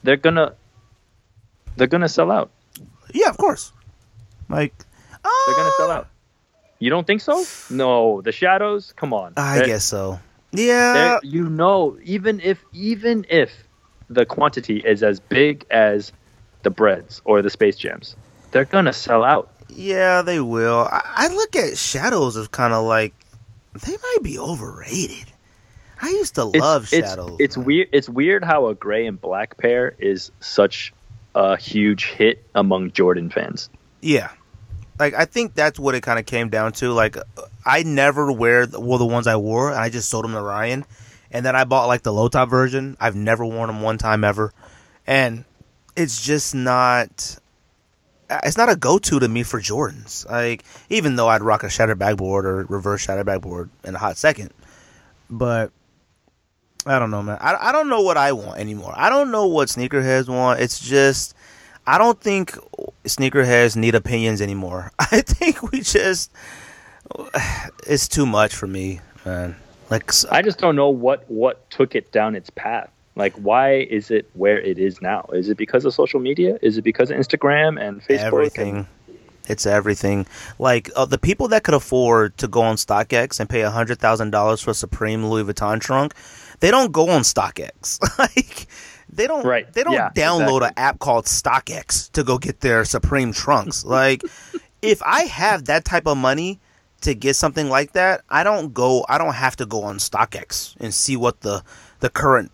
They're 0.04 0.18
gonna 0.18 0.54
they're 1.76 1.88
gonna 1.88 2.10
sell 2.10 2.32
out. 2.32 2.52
Yeah, 3.14 3.30
of 3.30 3.38
course. 3.38 3.72
Like 4.50 4.74
They're 5.24 5.56
gonna 5.56 5.72
sell 5.78 5.92
uh, 5.92 5.96
out. 5.96 6.08
You 6.80 6.90
don't 6.90 7.08
think 7.08 7.22
so? 7.22 7.44
No, 7.70 8.22
the 8.22 8.32
Shadows. 8.32 8.94
Come 8.96 9.14
on. 9.14 9.34
I 9.36 9.58
They're- 9.58 9.68
guess 9.68 9.84
so. 9.84 10.20
Yeah. 10.52 11.20
you 11.24 11.50
know, 11.50 11.98
even 12.04 12.40
if 12.40 12.64
even 12.72 13.26
if 13.30 13.52
the 14.10 14.26
quantity 14.26 14.78
is 14.80 15.04
as 15.04 15.20
big 15.20 15.66
as 15.70 16.12
the 16.64 16.70
Breds 16.70 17.22
or 17.26 17.42
the 17.42 17.50
space 17.50 17.76
jams, 17.78 18.16
they're 18.52 18.66
gonna 18.66 18.94
sell 18.94 19.24
out. 19.24 19.52
Yeah, 19.70 20.22
they 20.22 20.40
will. 20.40 20.88
I, 20.92 21.02
I 21.06 21.28
look 21.28 21.56
at 21.56 21.78
Shadows 21.78 22.38
as 22.38 22.48
kind 22.48 22.74
of 22.74 22.86
like 22.86 23.14
they 23.86 23.92
might 23.92 24.20
be 24.24 24.40
overrated. 24.40 25.26
I 26.02 26.10
used 26.10 26.36
to 26.36 26.50
It's, 26.54 26.60
love 26.60 26.84
it's, 26.94 27.10
Shadows. 27.10 27.38
It's 27.40 27.58
man. 27.58 27.66
weird. 27.66 27.90
It's 27.92 28.08
weird 28.10 28.44
how 28.44 28.68
a 28.68 28.76
gray 28.76 29.06
and 29.06 29.20
black 29.20 29.58
pair 29.58 29.96
is 30.00 30.32
such 30.40 30.94
a 31.36 31.58
huge 31.58 32.06
hit 32.06 32.46
among 32.56 32.92
Jordan 32.92 33.30
fans. 33.30 33.70
Yeah. 34.02 34.30
Like 35.00 35.14
I 35.14 35.26
think 35.26 35.54
that's 35.54 35.80
what 35.80 35.96
it 35.96 36.02
kind 36.02 36.18
of 36.18 36.26
came 36.26 36.50
down 36.50 36.72
to. 36.74 36.92
Like 36.92 37.18
I 37.66 37.84
never 37.84 38.32
wear 38.32 38.66
the, 38.66 38.80
well 38.80 38.98
the 38.98 39.06
ones 39.06 39.28
I 39.28 39.36
wore, 39.36 39.70
and 39.70 39.80
I 39.80 39.90
just 39.90 40.10
sold 40.10 40.24
them 40.24 40.32
to 40.34 40.42
Ryan, 40.42 40.86
and 41.32 41.46
then 41.46 41.56
I 41.56 41.64
bought 41.64 41.88
like 41.88 42.04
the 42.04 42.14
low 42.14 42.28
top 42.28 42.50
version. 42.50 42.98
I've 43.00 43.16
never 43.16 43.46
worn 43.46 43.68
them 43.68 43.82
one 43.82 43.98
time 43.98 44.24
ever, 44.24 44.54
and 45.06 45.46
it's 45.96 46.22
just 46.24 46.56
not. 46.56 47.38
It's 48.30 48.58
not 48.58 48.70
a 48.70 48.76
go 48.76 48.98
to 48.98 49.20
to 49.20 49.28
me 49.28 49.44
for 49.44 49.62
Jordans. 49.62 50.30
Like 50.30 50.64
even 50.90 51.16
though 51.16 51.28
I'd 51.28 51.42
rock 51.42 51.64
a 51.64 51.70
shattered 51.70 52.00
backboard 52.00 52.46
or 52.46 52.66
reverse 52.66 53.02
shattered 53.02 53.26
backboard 53.26 53.70
in 53.84 53.96
a 53.96 53.98
hot 53.98 54.18
second, 54.18 54.52
but 55.30 55.72
I 56.86 57.00
don't 57.00 57.12
know, 57.12 57.24
man. 57.24 57.38
I, 57.40 57.70
I 57.70 57.72
don't 57.72 57.90
know 57.90 58.02
what 58.02 58.18
I 58.18 58.32
want 58.34 58.60
anymore. 58.60 58.94
I 58.96 59.10
don't 59.10 59.32
know 59.32 59.48
what 59.48 59.70
sneakerheads 59.70 60.28
want. 60.30 60.60
It's 60.60 60.80
just 60.80 61.36
I 61.86 61.98
don't 61.98 62.20
think 62.20 62.58
sneakerheads 63.06 63.76
need 63.76 63.96
opinions 63.96 64.42
anymore. 64.42 64.92
I 65.00 65.22
think 65.22 65.72
we 65.72 65.82
just 65.82 66.32
it's 67.88 68.08
too 68.08 68.26
much 68.26 68.56
for 68.56 68.68
me, 68.68 69.02
man. 69.26 69.56
Like 69.90 70.12
I 70.32 70.42
just 70.42 70.58
don't 70.60 70.76
know 70.76 70.90
what 70.90 71.30
what 71.30 71.70
took 71.70 71.96
it 71.96 72.12
down 72.12 72.36
its 72.36 72.50
path. 72.50 72.90
Like, 73.16 73.34
why 73.34 73.78
is 73.90 74.12
it 74.12 74.30
where 74.34 74.60
it 74.60 74.78
is 74.78 75.02
now? 75.02 75.28
Is 75.34 75.50
it 75.50 75.58
because 75.58 75.86
of 75.86 75.94
social 75.94 76.20
media? 76.20 76.60
Is 76.62 76.78
it 76.78 76.84
because 76.84 77.10
of 77.10 77.18
Instagram 77.18 77.82
and 77.82 78.02
Facebook? 78.04 78.20
everything. 78.20 78.88
It's 79.48 79.66
everything. 79.66 80.28
Like 80.60 80.92
uh, 80.96 81.06
the 81.06 81.18
people 81.18 81.48
that 81.48 81.64
could 81.64 81.74
afford 81.74 82.38
to 82.38 82.48
go 82.48 82.62
on 82.62 82.76
StockX 82.76 83.40
and 83.40 83.50
pay 83.50 83.62
hundred 83.62 84.00
thousand 84.00 84.32
dollars 84.32 84.62
for 84.62 84.72
a 84.72 84.76
Supreme 84.76 85.26
Louis 85.26 85.52
Vuitton 85.52 85.80
trunk, 85.80 86.14
they 86.60 86.70
don't 86.70 86.92
go 86.92 87.10
on 87.10 87.22
StockX. 87.22 88.00
like 88.20 88.68
they 89.10 89.26
don't. 89.26 89.46
Right. 89.46 89.72
They 89.72 89.84
don't 89.84 89.94
Yeah, 89.94 90.10
download 90.10 90.58
exactly. 90.58 90.68
an 90.68 90.74
app 90.78 91.00
called 91.00 91.26
StockX 91.26 92.12
to 92.12 92.24
go 92.24 92.38
get 92.38 92.60
their 92.60 92.84
Supreme 92.86 93.32
trunks. 93.32 93.86
Like 93.86 94.22
if 94.82 95.02
I 95.04 95.22
have 95.24 95.66
that 95.66 95.86
type 95.86 96.08
of 96.08 96.18
money 96.18 96.60
to 97.02 97.14
get 97.14 97.36
something 97.36 97.70
like 97.70 97.94
that, 97.94 98.22
I 98.30 98.44
don't 98.44 98.74
go. 98.74 99.06
I 99.08 99.18
don't 99.18 99.34
have 99.36 99.56
to 99.58 99.66
go 99.66 99.84
on 99.84 99.98
StockX 99.98 100.76
and 100.80 100.94
see 100.94 101.16
what 101.16 101.42
the 101.42 101.64
the 102.00 102.10
current 102.10 102.52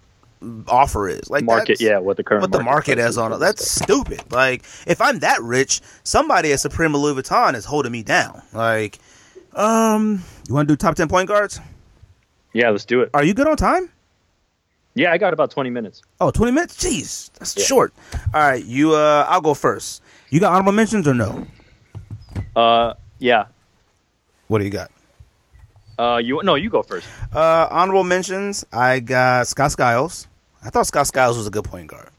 offer 0.67 1.07
is. 1.07 1.29
Like 1.29 1.43
market, 1.45 1.79
yeah, 1.79 1.99
what 1.99 2.17
the 2.17 2.23
current 2.23 2.41
what 2.41 2.51
the 2.51 2.61
market 2.63 2.95
price 2.95 3.05
has 3.05 3.17
on 3.17 3.33
it. 3.33 3.37
That's 3.37 3.69
stupid. 3.69 4.21
Like, 4.31 4.63
if 4.85 5.01
I'm 5.01 5.19
that 5.19 5.41
rich, 5.41 5.81
somebody 6.03 6.51
at 6.51 6.59
Supreme 6.59 6.93
Louis 6.95 7.21
Vuitton 7.21 7.55
is 7.55 7.65
holding 7.65 7.91
me 7.91 8.03
down. 8.03 8.41
Like, 8.51 8.99
um, 9.53 10.23
you 10.47 10.53
want 10.53 10.67
to 10.67 10.73
do 10.73 10.77
top 10.77 10.95
ten 10.95 11.07
point 11.07 11.27
guards? 11.27 11.59
Yeah, 12.53 12.69
let's 12.69 12.85
do 12.85 13.01
it. 13.01 13.09
Are 13.13 13.23
you 13.23 13.33
good 13.33 13.47
on 13.47 13.57
time? 13.57 13.89
Yeah, 14.95 15.11
I 15.11 15.17
got 15.17 15.33
about 15.33 15.49
twenty 15.51 15.69
minutes. 15.71 16.03
Oh, 16.21 16.29
20 16.29 16.51
minutes? 16.51 16.77
Jeez, 16.83 17.31
that's 17.39 17.57
Yeah. 17.57 17.63
short. 17.63 17.93
All 18.33 18.41
right, 18.41 18.63
you. 18.63 18.93
Uh, 18.93 19.25
I'll 19.27 19.41
go 19.41 19.53
first. 19.55 20.03
You 20.29 20.39
got 20.39 20.51
honorable 20.53 20.71
mentions 20.73 21.07
or 21.07 21.13
no? 21.15 21.47
Uh, 22.55 22.93
yeah. 23.19 23.45
What 24.47 24.59
do 24.59 24.65
you 24.65 24.71
got? 24.71 24.91
Uh, 25.97 26.17
you 26.17 26.41
no, 26.43 26.55
you 26.55 26.69
go 26.69 26.81
first. 26.83 27.07
Uh, 27.33 27.67
honorable 27.69 28.03
mentions. 28.03 28.65
I 28.73 28.99
got 28.99 29.47
Scott 29.47 29.71
Skiles. 29.71 30.27
I 30.63 30.69
thought 30.69 30.87
Scott 30.87 31.07
Skiles 31.07 31.37
was 31.37 31.47
a 31.47 31.51
good 31.51 31.65
point 31.65 31.87
guard. 31.87 32.09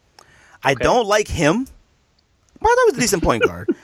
I 0.63 0.75
don't 0.75 1.07
like 1.07 1.29
him, 1.29 1.65
but 2.61 2.69
I 2.69 2.75
thought 2.75 2.85
he 2.87 2.91
was 2.93 2.97
a 2.99 3.01
decent 3.01 3.23
point 3.23 3.43
guard. 3.45 3.69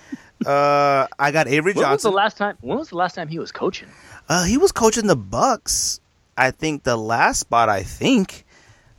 Uh, 0.46 1.06
I 1.18 1.32
got 1.32 1.48
Avery 1.48 1.74
Johnson. 1.74 1.82
When 1.84 1.92
was 1.92 2.02
the 2.02 2.10
last 2.12 2.36
time? 2.38 2.56
When 2.62 2.78
was 2.78 2.88
the 2.88 2.96
last 2.96 3.14
time 3.14 3.28
he 3.28 3.38
was 3.38 3.52
coaching? 3.52 3.90
Uh, 4.26 4.44
he 4.44 4.56
was 4.56 4.72
coaching 4.72 5.06
the 5.06 5.14
Bucks. 5.14 6.00
I 6.34 6.50
think 6.50 6.82
the 6.82 6.96
last 6.96 7.40
spot. 7.40 7.68
I 7.68 7.82
think. 7.82 8.46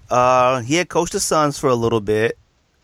Uh, 0.07 0.59
he 0.61 0.75
had 0.75 0.87
coached 0.87 1.13
the 1.13 1.19
Suns 1.19 1.57
for 1.57 1.67
a 1.67 1.73
little 1.73 1.99
bit. 1.99 2.37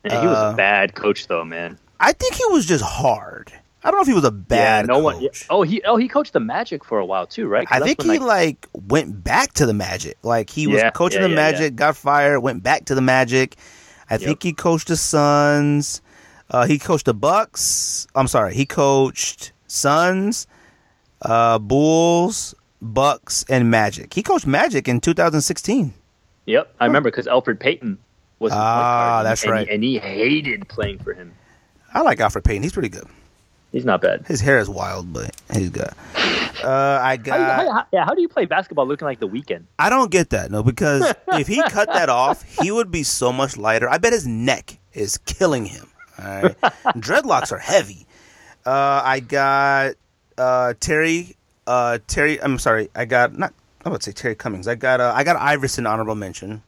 Man, 0.03 0.21
he 0.21 0.27
was 0.27 0.35
Uh, 0.39 0.49
a 0.53 0.57
bad 0.57 0.95
coach, 0.95 1.27
though, 1.27 1.43
man. 1.45 1.77
I 1.99 2.13
think 2.13 2.33
he 2.33 2.45
was 2.47 2.65
just 2.65 2.83
hard. 2.83 3.53
I 3.83 3.91
don't 3.91 3.97
know 3.97 4.01
if 4.01 4.07
he 4.07 4.13
was 4.13 4.23
a 4.23 4.31
bad. 4.31 4.85
yeah, 4.85 4.93
no 4.93 4.99
one. 4.99 5.21
yeah. 5.21 5.29
coach. 5.29 5.45
Oh, 5.49 5.61
he 5.61 5.81
oh 5.83 5.97
he 5.97 6.07
coached 6.07 6.33
the 6.33 6.39
Magic 6.39 6.83
for 6.83 6.99
a 6.99 7.05
while 7.05 7.27
too, 7.27 7.47
right? 7.47 7.67
I 7.69 7.79
think 7.79 8.01
he 8.01 8.19
like 8.19 8.67
went 8.73 9.23
back 9.23 9.53
to 9.53 9.65
the 9.65 9.73
Magic. 9.73 10.17
Like 10.23 10.49
he 10.49 10.67
was 10.67 10.81
Yeah, 10.81 10.91
coaching 10.91 11.21
the 11.21 11.29
Magic, 11.29 11.75
got 11.75 11.95
fired, 11.95 12.39
went 12.39 12.63
back 12.63 12.85
to 12.85 12.95
the 12.95 13.01
Magic. 13.01 13.55
I 14.09 14.17
think 14.17 14.41
he 14.41 14.53
coached 14.53 14.87
the 14.87 14.97
Suns. 14.97 16.01
Uh, 16.49 16.65
he 16.65 16.79
coached 16.79 17.05
the 17.05 17.13
Bucks. 17.13 18.07
I'm 18.15 18.27
sorry, 18.27 18.53
he 18.55 18.65
coached 18.65 19.51
Suns, 19.67 20.47
uh, 21.21 21.59
Bulls, 21.59 22.55
Bucks, 22.81 23.43
and 23.49 23.69
Magic. 23.69 24.13
He 24.13 24.23
coached 24.23 24.47
Magic 24.47 24.87
in 24.87 25.01
2016. 25.01 25.93
Yep, 26.45 26.73
I 26.79 26.85
remember 26.85 27.11
because 27.11 27.27
Elfrid 27.27 27.59
Payton 27.59 27.99
was. 28.39 28.53
Ah, 28.55 29.21
that's 29.23 29.43
and 29.43 29.51
right. 29.51 29.67
He, 29.67 29.73
and 29.73 29.83
he 29.83 29.99
hated 29.99 30.67
playing 30.69 30.99
for 30.99 31.13
him. 31.13 31.33
I 31.93 32.01
like 32.01 32.19
Elfrid 32.19 32.45
Payton. 32.45 32.63
He's 32.63 32.73
pretty 32.73 32.89
good. 32.89 33.07
He's 33.71 33.85
not 33.85 34.01
bad. 34.01 34.25
His 34.27 34.39
hair 34.41 34.59
is 34.59 34.69
wild, 34.69 35.11
but 35.11 35.35
he's 35.53 35.69
good. 35.69 35.89
Uh, 36.63 36.99
I 37.01 37.11
How 37.11 37.15
do, 37.15 37.19
you, 37.19 37.23
got. 37.25 37.55
how, 37.67 37.71
how- 37.73 37.85
yeah, 37.91 38.05
how 38.05 38.13
do 38.13 38.21
you 38.21 38.29
play 38.29 38.45
basketball 38.45 38.87
looking 38.87 39.05
like 39.05 39.19
the 39.19 39.27
Weeknd? 39.27 39.63
I 39.77 39.89
don't 39.89 40.09
get 40.09 40.29
that, 40.31 40.49
no, 40.51 40.63
because 40.63 41.13
if 41.33 41.47
he 41.47 41.61
cut 41.69 41.87
that 41.93 42.09
off, 42.09 42.41
he 42.61 42.71
would 42.71 42.89
be 42.91 43.03
so 43.03 43.31
much 43.31 43.57
lighter. 43.57 43.89
I 43.89 43.97
bet 43.97 44.13
his 44.13 44.25
neck 44.25 44.79
is 44.93 45.17
killing 45.19 45.65
him. 45.65 45.87
All 46.17 46.25
right, 46.25 46.61
dreadlocks 46.97 47.51
are 47.51 47.59
heavy. 47.59 48.07
Uh, 48.65 49.01
I 49.03 49.19
got 49.19 49.93
uh, 50.37 50.73
Terry. 50.79 51.35
Uh, 51.67 51.99
Terry. 52.07 52.41
I'm 52.41 52.57
sorry. 52.59 52.89
I 52.95 53.05
got 53.05 53.37
not. 53.37 53.53
I 53.85 53.89
would 53.89 54.01
say 54.01 54.11
Terry 54.11 54.33
Cummings. 54.35 54.67
I 54.67 54.75
got. 54.75 54.99
Uh, 54.99 55.13
I 55.15 55.23
got 55.23 55.35
Iverson 55.35 55.85
honorable 55.85 56.15
mention. 56.15 56.63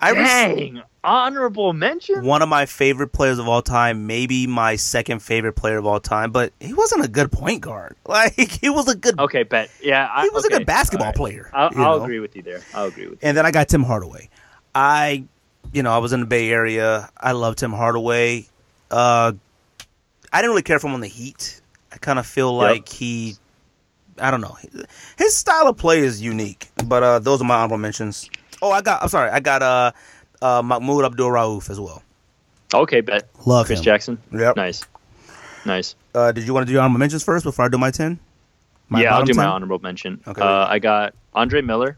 I 0.00 0.10
res- 0.12 0.16
Dang, 0.28 0.82
honorable 1.04 1.72
mention. 1.72 2.24
one 2.24 2.40
of 2.42 2.48
my 2.48 2.64
favorite 2.66 3.08
players 3.12 3.38
of 3.38 3.46
all 3.48 3.60
time, 3.62 4.06
maybe 4.06 4.46
my 4.46 4.76
second 4.76 5.20
favorite 5.20 5.52
player 5.54 5.76
of 5.78 5.84
all 5.86 6.00
time, 6.00 6.30
but 6.32 6.52
he 6.58 6.72
wasn't 6.72 7.04
a 7.04 7.08
good 7.08 7.30
point 7.30 7.60
guard. 7.60 7.96
Like 8.06 8.34
he 8.50 8.70
was 8.70 8.88
a 8.88 8.96
good 8.96 9.18
Okay, 9.20 9.42
bet. 9.44 9.70
Yeah, 9.82 10.08
I, 10.12 10.22
he 10.24 10.30
was 10.30 10.44
okay, 10.46 10.54
a 10.54 10.58
good 10.58 10.66
basketball 10.66 11.06
all 11.06 11.10
right. 11.10 11.16
player. 11.16 11.50
I'll, 11.52 11.70
I'll 11.76 12.02
agree 12.02 12.18
with 12.18 12.34
you 12.34 12.42
there. 12.42 12.60
I'll 12.74 12.86
agree 12.86 13.06
with 13.08 13.22
you. 13.22 13.28
And 13.28 13.36
then 13.36 13.44
I 13.46 13.50
got 13.50 13.68
Tim 13.68 13.82
Hardaway. 13.82 14.28
I, 14.74 15.24
you 15.72 15.82
know, 15.82 15.92
I 15.92 15.98
was 15.98 16.12
in 16.12 16.20
the 16.20 16.26
Bay 16.26 16.50
Area. 16.50 17.08
I 17.16 17.32
love 17.32 17.56
Tim 17.56 17.72
Hardaway. 17.72 18.46
Uh, 18.90 19.32
I 20.32 20.38
didn't 20.40 20.50
really 20.50 20.62
care 20.62 20.78
for 20.78 20.88
him 20.88 20.94
on 20.94 21.00
the 21.00 21.08
Heat. 21.08 21.60
I 21.92 21.98
kind 21.98 22.18
of 22.18 22.26
feel 22.26 22.52
Yep. 22.54 22.62
like 22.62 22.88
he, 22.88 23.34
I 24.18 24.30
don't 24.30 24.40
know, 24.40 24.56
his 25.18 25.36
style 25.36 25.68
of 25.68 25.76
play 25.76 25.98
is 26.00 26.20
unique. 26.22 26.68
But 26.84 27.02
uh, 27.02 27.18
those 27.20 27.40
are 27.40 27.44
my 27.44 27.56
honorable 27.56 27.78
mentions. 27.78 28.28
Oh, 28.62 28.70
I 28.70 28.82
got. 28.82 29.02
I'm 29.02 29.08
sorry. 29.08 29.30
I 29.30 29.40
got 29.40 29.62
uh, 29.62 29.92
uh, 30.42 30.62
Mahmoud 30.62 31.04
Abdul 31.04 31.30
Rauf 31.30 31.70
as 31.70 31.80
well. 31.80 32.02
Okay, 32.72 33.00
bet. 33.00 33.28
Love 33.46 33.66
Chris 33.66 33.80
him. 33.80 33.84
Jackson. 33.84 34.18
Yep. 34.32 34.56
Nice, 34.56 34.84
nice. 35.64 35.96
Uh, 36.14 36.32
did 36.32 36.46
you 36.46 36.54
want 36.54 36.66
to 36.66 36.72
do 36.72 36.78
honorable 36.78 36.98
mentions 36.98 37.24
first 37.24 37.44
before 37.44 37.64
I 37.64 37.68
do 37.68 37.78
my 37.78 37.90
ten? 37.90 38.18
My 38.88 39.02
yeah, 39.02 39.10
I'll 39.10 39.20
bottom 39.20 39.34
do 39.34 39.34
my 39.34 39.46
honorable 39.46 39.78
mention. 39.78 40.20
Okay. 40.26 40.40
Uh, 40.40 40.66
I 40.68 40.78
got 40.78 41.14
Andre 41.34 41.62
Miller. 41.62 41.96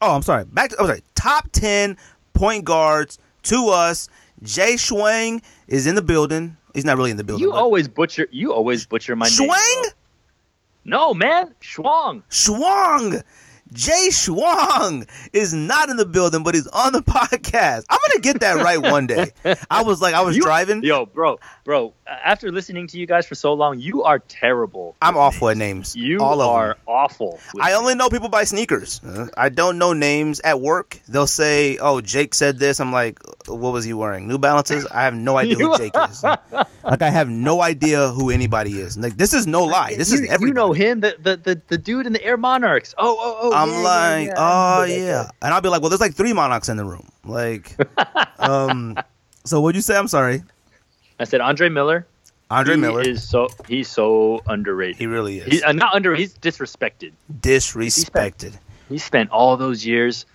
Oh, 0.00 0.14
I'm 0.14 0.22
sorry. 0.22 0.44
Back 0.44 0.70
to 0.70 0.80
I'm 0.80 0.86
sorry. 0.86 1.02
Top 1.14 1.50
ten 1.52 1.96
point 2.32 2.64
guards 2.64 3.18
to 3.44 3.68
us. 3.68 4.08
Jay 4.42 4.74
Schwang 4.74 5.42
is 5.68 5.86
in 5.86 5.94
the 5.94 6.02
building. 6.02 6.56
He's 6.74 6.84
not 6.84 6.96
really 6.96 7.10
in 7.10 7.16
the 7.16 7.24
building. 7.24 7.46
You 7.46 7.52
always 7.52 7.88
butcher. 7.88 8.26
You 8.30 8.52
always 8.52 8.86
butcher 8.86 9.14
my 9.16 9.26
name. 9.26 9.48
Schwang? 9.48 9.84
No, 10.84 11.12
man, 11.12 11.54
Schwang. 11.60 12.22
Schwang. 12.30 13.22
Jay 13.72 14.08
Schwang 14.10 15.08
is 15.32 15.54
not 15.54 15.88
in 15.88 15.96
the 15.96 16.06
building, 16.06 16.42
but 16.42 16.54
he's 16.54 16.66
on 16.68 16.92
the 16.92 17.00
podcast. 17.02 17.84
I'm 17.88 17.98
gonna 18.08 18.20
get 18.20 18.40
that 18.40 18.62
right 18.62 18.80
one 18.80 19.06
day. 19.06 19.30
I 19.70 19.82
was 19.82 20.00
like, 20.02 20.14
I 20.14 20.22
was 20.22 20.36
You- 20.36 20.42
driving. 20.42 20.82
Yo, 20.82 21.06
bro, 21.06 21.38
bro. 21.64 21.94
After 22.06 22.50
listening 22.50 22.88
to 22.88 22.98
you 22.98 23.06
guys 23.06 23.26
for 23.26 23.34
so 23.36 23.52
long, 23.54 23.78
you 23.78 24.02
are 24.02 24.18
terrible. 24.18 24.96
I'm 25.00 25.16
awful 25.16 25.48
at 25.48 25.56
names. 25.56 25.94
You 25.94 26.18
All 26.20 26.40
of 26.40 26.48
are 26.48 26.76
awful. 26.86 27.38
I 27.60 27.74
only 27.74 27.94
know 27.94 28.08
people 28.08 28.28
by 28.28 28.44
sneakers. 28.44 29.00
Uh, 29.04 29.28
I 29.36 29.48
don't 29.48 29.78
know 29.78 29.92
names 29.92 30.40
at 30.40 30.60
work. 30.60 30.98
They'll 31.08 31.26
say, 31.28 31.78
"Oh, 31.78 32.00
Jake 32.00 32.34
said 32.34 32.58
this." 32.58 32.80
I'm 32.80 32.92
like, 32.92 33.20
"What 33.46 33.72
was 33.72 33.84
he 33.84 33.92
wearing? 33.92 34.26
New 34.26 34.38
Balances?" 34.38 34.86
I 34.90 35.02
have 35.02 35.14
no 35.14 35.36
idea 35.36 35.56
who 35.56 35.76
Jake 35.78 35.94
is. 36.10 36.24
Like, 36.24 37.02
I 37.02 37.10
have 37.10 37.28
no 37.28 37.62
idea 37.62 38.08
who 38.10 38.30
anybody 38.30 38.80
is. 38.80 38.98
Like, 38.98 39.16
this 39.16 39.32
is 39.32 39.46
no 39.46 39.64
lie. 39.64 39.94
This 39.96 40.12
is 40.12 40.22
you, 40.22 40.26
everybody. 40.26 40.48
you 40.48 40.54
know 40.54 40.72
him, 40.72 41.00
the, 41.00 41.16
the 41.20 41.36
the 41.36 41.62
the 41.68 41.78
dude 41.78 42.06
in 42.06 42.12
the 42.12 42.24
Air 42.24 42.36
Monarchs. 42.36 42.94
Oh, 42.98 43.16
oh, 43.20 43.38
oh. 43.42 43.52
I'm 43.62 43.68
yeah, 43.70 43.74
yeah, 43.76 43.82
like, 43.82 44.26
yeah. 44.28 44.34
oh 44.36 44.42
I 44.42 44.82
remember 44.82 45.04
that 45.04 45.06
yeah, 45.06 45.30
and 45.42 45.54
I'll 45.54 45.60
be 45.60 45.68
like, 45.68 45.80
well, 45.80 45.90
there's 45.90 46.00
like 46.00 46.14
three 46.14 46.32
monarchs 46.32 46.68
in 46.68 46.76
the 46.76 46.84
room. 46.84 47.08
Like, 47.24 47.76
um, 48.38 48.96
so 49.44 49.60
what'd 49.60 49.76
you 49.76 49.82
say? 49.82 49.96
I'm 49.96 50.08
sorry, 50.08 50.42
I 51.18 51.24
said 51.24 51.40
Andre 51.40 51.68
Miller. 51.68 52.06
Andre 52.50 52.74
he 52.74 52.80
Miller. 52.80 53.02
is 53.02 53.22
so 53.28 53.48
he's 53.68 53.88
so 53.88 54.40
underrated. 54.48 54.96
he 54.96 55.06
really 55.06 55.38
is 55.38 55.46
He's 55.46 55.62
uh, 55.62 55.70
not 55.72 55.94
under. 55.94 56.14
He's 56.16 56.34
disrespected. 56.38 57.12
disrespected, 57.40 58.58
He 58.88 58.98
spent 58.98 59.30
all 59.30 59.56
those 59.56 59.86
years 59.86 60.26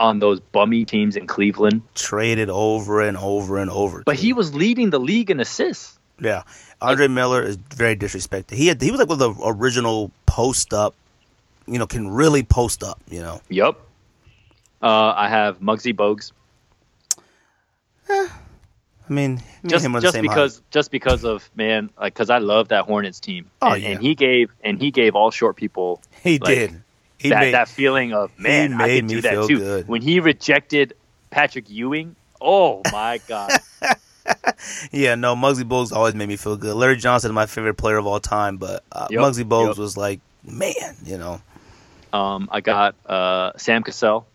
on 0.00 0.18
those 0.18 0.40
bummy 0.40 0.84
teams 0.84 1.16
in 1.16 1.26
Cleveland, 1.26 1.80
traded 1.94 2.50
over 2.50 3.00
and 3.00 3.16
over 3.16 3.58
and 3.58 3.70
over. 3.70 4.02
but 4.04 4.16
too. 4.16 4.22
he 4.22 4.32
was 4.32 4.54
leading 4.54 4.90
the 4.90 4.98
league 5.00 5.30
in 5.30 5.40
assists. 5.40 5.98
yeah, 6.20 6.42
Andre 6.82 7.08
Miller 7.08 7.42
is 7.42 7.56
very 7.56 7.96
disrespected. 7.96 8.50
He 8.52 8.66
had 8.66 8.82
he 8.82 8.90
was 8.90 9.00
like 9.00 9.08
one 9.08 9.22
of 9.22 9.36
the 9.38 9.42
original 9.46 10.10
post 10.26 10.74
up, 10.74 10.94
you 11.66 11.78
know, 11.78 11.86
can 11.86 12.08
really 12.08 12.42
post 12.42 12.82
up. 12.82 13.00
You 13.08 13.20
know, 13.20 13.40
Yup. 13.48 13.80
Uh, 14.82 15.14
I 15.16 15.28
have 15.28 15.60
Muggsy 15.60 15.94
Bogues 15.94 16.32
I 19.08 19.12
mean, 19.12 19.42
just 19.66 19.84
him 19.84 19.94
are 19.94 20.00
the 20.00 20.06
just 20.06 20.20
because 20.20 20.62
just 20.70 20.90
because 20.90 21.24
of 21.24 21.48
man 21.54 21.90
like 21.98 22.14
because 22.14 22.30
I 22.30 22.38
love 22.38 22.68
that 22.68 22.84
Hornets 22.84 23.20
team. 23.20 23.50
Oh, 23.60 23.72
and, 23.72 23.82
yeah. 23.82 23.88
and 23.90 24.00
he 24.00 24.14
gave 24.14 24.50
and 24.62 24.80
he 24.80 24.90
gave 24.90 25.14
all 25.14 25.30
short 25.30 25.56
people 25.56 26.00
he 26.22 26.38
like, 26.38 26.54
did. 26.54 26.82
He 27.18 27.28
that, 27.30 27.40
made 27.40 27.54
that 27.54 27.68
feeling 27.68 28.12
of 28.12 28.30
man, 28.38 28.74
I 28.74 28.86
made 28.86 28.96
could 28.96 29.04
me 29.04 29.14
do 29.14 29.20
that 29.22 29.32
feel 29.32 29.48
too. 29.48 29.58
good. 29.58 29.88
When 29.88 30.02
he 30.02 30.20
rejected 30.20 30.94
Patrick 31.30 31.68
Ewing, 31.68 32.16
oh 32.40 32.80
my 32.92 33.20
god, 33.28 33.50
Yeah, 34.90 35.14
no, 35.16 35.36
Muggsy 35.36 35.64
Bogues 35.64 35.92
always 35.92 36.14
made 36.14 36.28
me 36.28 36.36
feel 36.36 36.56
good. 36.56 36.74
Larry 36.74 36.96
Johnson 36.96 37.30
is 37.30 37.34
my 37.34 37.46
favorite 37.46 37.74
player 37.74 37.98
of 37.98 38.06
all 38.06 38.20
time, 38.20 38.56
but 38.56 38.84
uh, 38.90 39.08
Yep, 39.10 39.20
Muggsy 39.20 39.44
Bogues 39.44 39.68
yep. 39.68 39.76
was 39.78 39.96
like, 39.96 40.20
man, 40.42 40.96
you 41.04 41.18
know. 41.18 41.42
Um, 42.14 42.48
I 42.50 42.60
got 42.60 42.94
uh, 43.06 43.52
Sam 43.56 43.82
Cassell. 43.82 44.26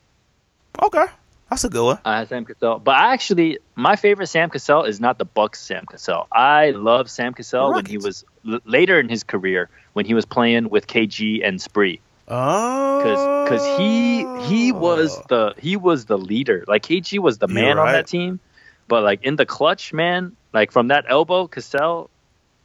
Okay, 0.83 1.05
that's 1.49 1.63
a 1.63 1.69
good 1.69 1.85
one. 1.85 1.99
I 2.05 2.19
had 2.19 2.29
Sam 2.29 2.45
Cassell, 2.45 2.79
but 2.79 2.95
I 2.95 3.13
actually 3.13 3.57
my 3.75 3.95
favorite 3.95 4.27
Sam 4.27 4.49
Cassell 4.49 4.83
is 4.83 4.99
not 4.99 5.17
the 5.17 5.25
Bucks 5.25 5.59
Sam 5.61 5.85
Cassell. 5.85 6.27
I 6.31 6.71
love 6.71 7.09
Sam 7.09 7.33
Cassell 7.33 7.69
when 7.75 7.85
he 7.85 7.97
was 7.97 8.23
l- 8.47 8.59
later 8.65 8.99
in 8.99 9.09
his 9.09 9.23
career 9.23 9.69
when 9.93 10.05
he 10.05 10.13
was 10.13 10.25
playing 10.25 10.69
with 10.69 10.87
KG 10.87 11.45
and 11.47 11.61
Spree. 11.61 11.99
Oh, 12.27 12.99
because 13.01 13.65
he 13.77 14.25
he 14.47 14.71
was 14.71 15.21
the 15.29 15.53
he 15.57 15.75
was 15.77 16.05
the 16.05 16.17
leader. 16.17 16.63
Like 16.67 16.83
KG 16.83 17.19
was 17.19 17.39
the 17.39 17.47
man 17.47 17.77
on 17.79 17.85
that 17.93 18.07
team, 18.07 18.39
but 18.87 19.03
like 19.03 19.23
in 19.23 19.35
the 19.35 19.45
clutch, 19.45 19.93
man, 19.93 20.35
like 20.53 20.71
from 20.71 20.89
that 20.89 21.05
elbow, 21.07 21.47
Cassell, 21.47 22.09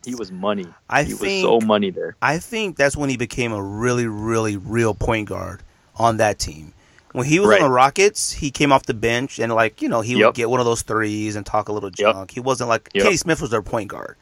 he 0.05 0.15
was 0.15 0.31
money. 0.33 0.67
I 0.89 1.05
he 1.05 1.13
was 1.15 1.21
think 1.21 1.43
so 1.45 1.61
money 1.61 1.91
there. 1.91 2.17
I 2.23 2.39
think 2.39 2.77
that's 2.77 2.97
when 2.97 3.11
he 3.11 3.17
became 3.17 3.53
a 3.53 3.63
really, 3.63 4.07
really 4.07 4.57
real 4.57 4.95
point 4.95 5.29
guard 5.29 5.63
on 5.97 6.17
that 6.19 6.39
team. 6.39 6.73
When 7.13 7.27
he 7.27 7.39
was 7.39 7.49
Right. 7.49 7.63
on 7.63 7.69
the 7.69 7.75
Rockets, 7.75 8.33
he 8.33 8.51
came 8.51 8.73
off 8.73 8.87
the 8.87 8.95
bench 8.95 9.39
and 9.39 9.53
like 9.55 9.81
you 9.83 9.89
know 9.89 10.01
he 10.01 10.17
would 10.17 10.35
get 10.35 10.51
one 10.51 10.59
of 10.61 10.67
those 10.67 10.83
threes 10.83 11.37
and 11.37 11.47
talk 11.47 11.69
a 11.69 11.73
little 11.73 11.91
Yep. 11.91 12.15
junk. 12.15 12.31
He 12.33 12.41
wasn't 12.41 12.69
like 12.69 12.91
Yep. 12.93 13.05
Kenny 13.05 13.17
Smith 13.17 13.41
was 13.41 13.51
their 13.51 13.63
point 13.63 13.89
guard. 13.89 14.17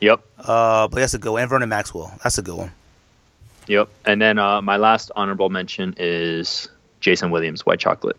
Yep, 0.00 0.20
Uh, 0.38 0.88
but 0.88 1.00
that's 1.00 1.12
a 1.14 1.18
good 1.18 1.32
one. 1.32 1.42
And 1.42 1.50
Vernon 1.50 1.68
Maxwell, 1.68 2.12
that's 2.22 2.38
a 2.38 2.42
good 2.42 2.56
one. 2.56 2.72
yep. 3.66 3.88
And 4.06 4.22
then 4.22 4.38
uh, 4.38 4.62
my 4.62 4.76
last 4.78 5.10
honorable 5.16 5.50
mention 5.50 5.94
is 5.98 6.68
Jason 7.00 7.30
Williams, 7.30 7.66
White 7.66 7.80
Chocolate, 7.80 8.16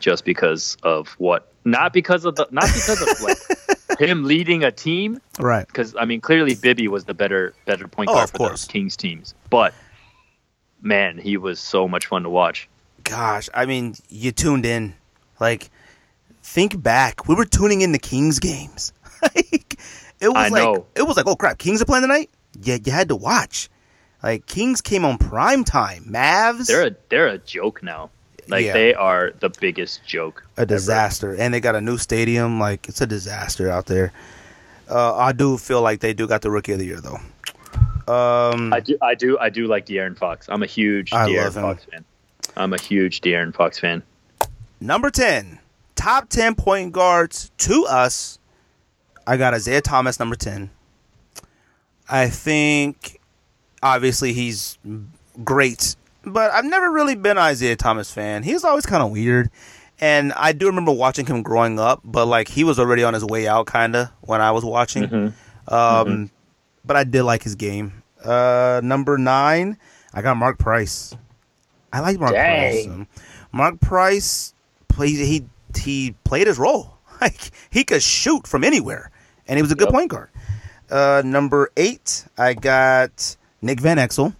just 0.00 0.24
because 0.24 0.76
of 0.82 1.08
what, 1.18 1.52
not 1.64 1.92
because 1.92 2.24
of 2.24 2.34
the, 2.36 2.46
not 2.50 2.64
because 2.64 3.00
of 3.00 3.20
like 3.22 3.38
him 3.98 4.24
leading 4.24 4.64
a 4.64 4.70
team, 4.72 5.20
Right. 5.38 5.66
because 5.66 5.94
I 5.98 6.04
mean 6.04 6.20
clearly 6.20 6.54
Bibby 6.54 6.88
was 6.88 7.04
the 7.04 7.14
better 7.14 7.54
better 7.66 7.88
point 7.88 8.10
Oh, 8.10 8.14
guard 8.14 8.24
of 8.24 8.30
for 8.32 8.38
course. 8.38 8.66
the 8.66 8.72
Kings 8.72 8.96
teams, 8.96 9.34
but 9.50 9.74
man, 10.82 11.18
he 11.18 11.36
was 11.36 11.58
so 11.60 11.88
much 11.88 12.06
fun 12.06 12.22
to 12.24 12.30
watch. 12.30 12.68
Gosh, 13.04 13.48
I 13.54 13.66
mean, 13.66 13.94
you 14.08 14.32
tuned 14.32 14.64
in. 14.66 14.94
Like, 15.40 15.70
think 16.42 16.80
back. 16.82 17.26
We 17.28 17.34
were 17.34 17.44
tuning 17.44 17.82
in 17.82 17.92
the 17.92 17.98
Kings 17.98 18.38
games. 18.38 18.92
like, 19.22 19.76
it 20.20 20.28
was 20.28 20.36
I 20.36 20.48
like 20.48 20.62
know. 20.62 20.86
it 20.94 21.02
was 21.02 21.16
like, 21.16 21.26
oh 21.26 21.36
crap, 21.36 21.58
Kings 21.58 21.82
are 21.82 21.84
playing 21.86 22.02
tonight. 22.02 22.30
Yeah, 22.62 22.78
you 22.82 22.92
had 22.92 23.08
to 23.08 23.16
watch. 23.16 23.68
Like 24.22 24.46
Kings 24.46 24.80
came 24.80 25.04
on 25.04 25.18
prime 25.18 25.64
time. 25.64 26.06
Mavs, 26.08 26.66
They're 26.66 26.86
a 26.88 26.96
they're 27.10 27.28
a 27.28 27.38
joke 27.38 27.82
now. 27.82 28.10
Like 28.48 28.64
Yeah. 28.66 28.72
they 28.74 28.94
are 28.94 29.32
the 29.40 29.50
biggest 29.60 30.04
joke. 30.06 30.44
a 30.56 30.66
disaster, 30.66 31.34
and 31.34 31.52
they 31.54 31.60
got 31.60 31.74
a 31.74 31.80
new 31.80 31.96
stadium. 31.98 32.58
Like 32.60 32.88
it's 32.88 33.00
a 33.00 33.06
disaster 33.06 33.70
out 33.70 33.86
there. 33.86 34.12
Uh, 34.88 35.16
I 35.16 35.32
do 35.32 35.56
feel 35.56 35.80
like 35.80 36.00
they 36.00 36.12
do 36.12 36.26
got 36.26 36.42
the 36.42 36.50
rookie 36.50 36.72
of 36.72 36.78
the 36.78 36.84
year 36.84 37.00
though. 37.00 37.18
Um, 38.06 38.72
I 38.72 38.80
do 38.80 38.98
I 39.00 39.14
do 39.14 39.38
I 39.38 39.48
do 39.48 39.66
like 39.66 39.86
De'Aaron 39.86 40.16
Fox. 40.16 40.46
I'm 40.50 40.62
a 40.62 40.66
huge 40.66 41.12
I 41.12 41.28
De'Aaron. 41.28 41.54
Fox 41.54 41.84
fan. 41.84 42.04
I'm 42.56 42.72
a 42.74 42.78
huge 42.80 43.20
De'Aaron 43.22 43.54
Fox 43.54 43.78
fan. 43.78 44.02
number 44.80 45.10
ten, 45.10 45.58
top 45.96 46.28
ten 46.28 46.54
point 46.54 46.92
guards 46.92 47.50
to 47.58 47.86
us. 47.88 48.38
I 49.26 49.38
got 49.38 49.54
Isiah 49.54 49.80
Thomas, 49.80 50.18
number 50.20 50.36
ten. 50.36 50.68
I 52.06 52.28
think, 52.28 53.18
obviously, 53.82 54.34
he's 54.34 54.76
great, 55.42 55.96
but 56.26 56.50
I've 56.52 56.64
never 56.64 56.90
really 56.90 57.14
been 57.14 57.38
an 57.38 57.50
Isiah 57.52 57.76
Thomas 57.76 58.10
fan. 58.10 58.42
He's 58.42 58.64
always 58.64 58.86
kind 58.86 59.02
of 59.02 59.10
weird, 59.10 59.50
and 60.00 60.32
I 60.34 60.52
do 60.52 60.66
remember 60.66 60.92
watching 60.92 61.26
him 61.26 61.42
growing 61.42 61.78
up, 61.78 62.00
but 62.04 62.26
like 62.26 62.48
he 62.48 62.64
was 62.64 62.78
already 62.78 63.04
on 63.04 63.14
his 63.14 63.24
way 63.24 63.46
out, 63.46 63.66
kind 63.66 63.94
of 63.96 64.08
when 64.20 64.40
I 64.40 64.50
was 64.52 64.64
watching. 64.64 65.04
Mm-hmm. 65.04 65.74
Um, 65.74 66.30
but 66.84 66.96
I 66.96 67.04
did 67.04 67.22
like 67.24 67.42
his 67.42 67.54
game. 67.54 68.02
Uh, 68.22 68.80
number 68.82 69.18
nine, 69.18 69.78
I 70.12 70.22
got 70.22 70.36
Mark 70.36 70.58
Price. 70.58 71.14
I 71.92 72.00
like 72.00 72.18
Mark 72.18 72.32
Price. 72.32 72.84
Dang. 72.86 72.90
Um, 72.92 73.06
Mark 73.52 73.80
Price 73.80 74.54
played. 74.88 75.16
He 75.18 75.44
he 75.76 76.14
played 76.24 76.46
his 76.46 76.58
role. 76.58 76.90
Like 77.20 77.52
he 77.70 77.84
could 77.84 78.02
shoot 78.02 78.46
from 78.46 78.64
anywhere, 78.64 79.10
and 79.46 79.56
he 79.56 79.62
was 79.62 79.70
a 79.70 79.76
good 79.76 79.86
Yep. 79.86 79.94
point 79.94 80.10
guard. 80.10 80.30
Uh, 80.90 81.22
number 81.24 81.70
eight, 81.76 82.26
I 82.36 82.52
got 82.54 83.36
Nick 83.62 83.80
Van 83.80 83.96
Exel. 83.98 84.34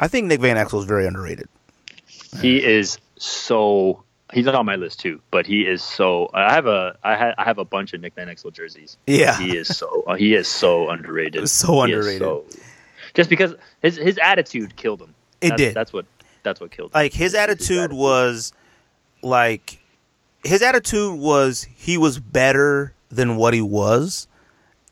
I 0.00 0.08
think 0.08 0.26
Nick 0.26 0.40
Van 0.40 0.56
Exel 0.56 0.78
is 0.80 0.84
very 0.84 1.06
underrated. 1.06 1.48
He 2.40 2.62
is 2.62 2.98
so 3.18 4.02
he's 4.32 4.44
not 4.44 4.54
on 4.54 4.66
my 4.66 4.76
list 4.76 5.00
too, 5.00 5.20
but 5.30 5.46
he 5.46 5.62
is 5.62 5.82
so 5.82 6.28
I 6.34 6.52
have 6.54 6.66
a 6.66 6.96
I 7.02 7.14
ha, 7.16 7.32
I 7.38 7.44
have 7.44 7.58
a 7.58 7.64
bunch 7.64 7.92
of 7.94 8.00
Nick 8.00 8.14
Van 8.14 8.28
Exel 8.28 8.52
jerseys. 8.52 8.96
Yeah, 9.06 9.38
He 9.38 9.56
is 9.56 9.74
so 9.76 10.04
uh, 10.06 10.14
he 10.14 10.34
is 10.34 10.48
so 10.48 10.88
underrated. 10.90 11.48
So 11.48 11.80
underrated. 11.82 12.20
so- 12.20 12.44
just 13.14 13.30
because 13.30 13.54
his 13.80 13.96
his 13.96 14.18
attitude 14.18 14.76
killed 14.76 15.00
him. 15.00 15.14
It 15.40 15.50
That's- 15.50 15.58
did. 15.68 15.74
That's 15.74 15.92
what 15.92 16.04
that's 16.42 16.60
what 16.60 16.70
killed 16.70 16.90
him. 16.90 17.00
like 17.00 17.12
his 17.14 17.34
attitude 17.34 17.92
was 17.92 18.52
like 19.22 19.78
his 20.44 20.62
attitude 20.62 21.18
was 21.18 21.62
he 21.74 21.96
was 21.98 22.18
better 22.18 22.92
than 23.08 23.36
what 23.36 23.54
he 23.54 23.62
was, 23.62 24.28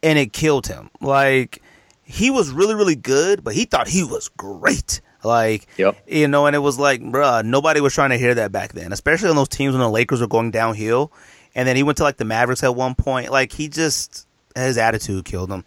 and 0.03 0.19
it 0.19 0.33
killed 0.33 0.67
him. 0.67 0.91
Like 1.01 1.61
he 2.05 2.31
was 2.31 2.51
really 2.51 2.75
really 2.75 2.97
good, 2.97 3.43
but 3.43 3.55
he 3.55 3.65
thought 3.65 3.89
he 3.89 4.05
was 4.05 4.29
great. 4.31 5.01
Like, 5.23 5.67
Yep. 5.79 5.97
you 6.07 6.29
know, 6.29 6.45
and 6.47 6.55
it 6.55 6.59
was 6.59 6.79
like, 6.79 7.01
bruh, 7.01 7.43
nobody 7.45 7.81
was 7.81 7.95
trying 7.95 8.11
to 8.11 8.19
hear 8.19 8.35
that 8.35 8.53
back 8.53 8.75
then, 8.75 8.93
especially 8.93 9.31
on 9.31 9.37
those 9.37 9.49
teams 9.49 9.73
when 9.73 9.81
the 9.81 9.89
Lakers 9.89 10.21
were 10.21 10.27
going 10.27 10.51
downhill. 10.51 11.11
And 11.55 11.67
then 11.67 11.77
he 11.77 11.83
went 11.83 11.97
to 11.99 12.03
like 12.05 12.19
the 12.19 12.27
Mavericks 12.27 12.63
at 12.63 12.75
one 12.75 12.95
point. 12.95 13.31
Like, 13.31 13.51
he 13.53 13.69
just, 13.69 14.27
his 14.55 14.77
attitude 14.77 15.25
killed 15.25 15.51
him. 15.51 15.65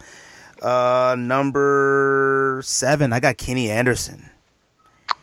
Uh, 0.62 1.16
number 1.18 2.62
seven, 2.64 3.14
I 3.14 3.20
got 3.20 3.38
Kenny 3.38 3.72
Anderson. 3.72 4.30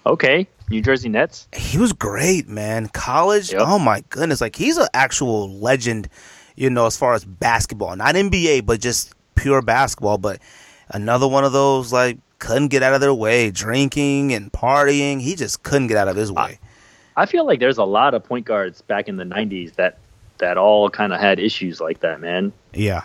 Okay, 0.07 0.49
New 0.69 0.83
Jersey 0.83 1.09
Nets. 1.09 1.47
He 1.55 1.79
was 1.79 1.93
great, 1.93 2.49
man. 2.49 2.89
College, 2.89 3.53
Yep. 3.53 3.63
oh 3.65 3.79
my 3.79 4.03
goodness. 4.11 4.41
Like, 4.41 4.57
he's 4.57 4.77
an 4.79 4.89
actual 4.95 5.49
legend, 5.59 6.09
you 6.57 6.71
know, 6.71 6.87
as 6.87 6.97
far 6.97 7.15
as 7.15 7.25
basketball. 7.25 7.95
Not 7.97 8.15
NBA, 8.17 8.67
but 8.67 8.81
just 8.81 9.15
pure 9.35 9.63
basketball. 9.63 10.19
But 10.19 10.41
another 10.91 11.29
one 11.29 11.45
of 11.45 11.53
those, 11.53 11.93
like, 11.93 12.19
couldn't 12.39 12.69
get 12.69 12.83
out 12.83 12.95
of 12.95 13.01
their 13.01 13.15
way, 13.15 13.51
drinking 13.51 14.33
and 14.33 14.53
partying. 14.53 15.21
He 15.21 15.35
just 15.35 15.63
couldn't 15.63 15.87
get 15.89 15.97
out 15.97 16.09
of 16.09 16.17
his 16.17 16.31
way. 16.31 16.59
I 17.17 17.27
feel 17.27 17.47
like 17.47 17.61
there's 17.61 17.79
a 17.79 17.85
lot 17.85 18.13
of 18.15 18.25
point 18.25 18.45
guards 18.45 18.83
back 18.83 19.09
in 19.09 19.17
the 19.17 19.25
'90s 19.25 19.75
that 19.77 19.99
that 20.39 20.59
all 20.59 20.91
kind 20.91 21.13
of 21.13 21.21
had 21.21 21.39
issues 21.39 21.81
like 21.81 22.01
that, 22.01 22.21
man. 22.21 22.53
Yeah. 22.73 23.03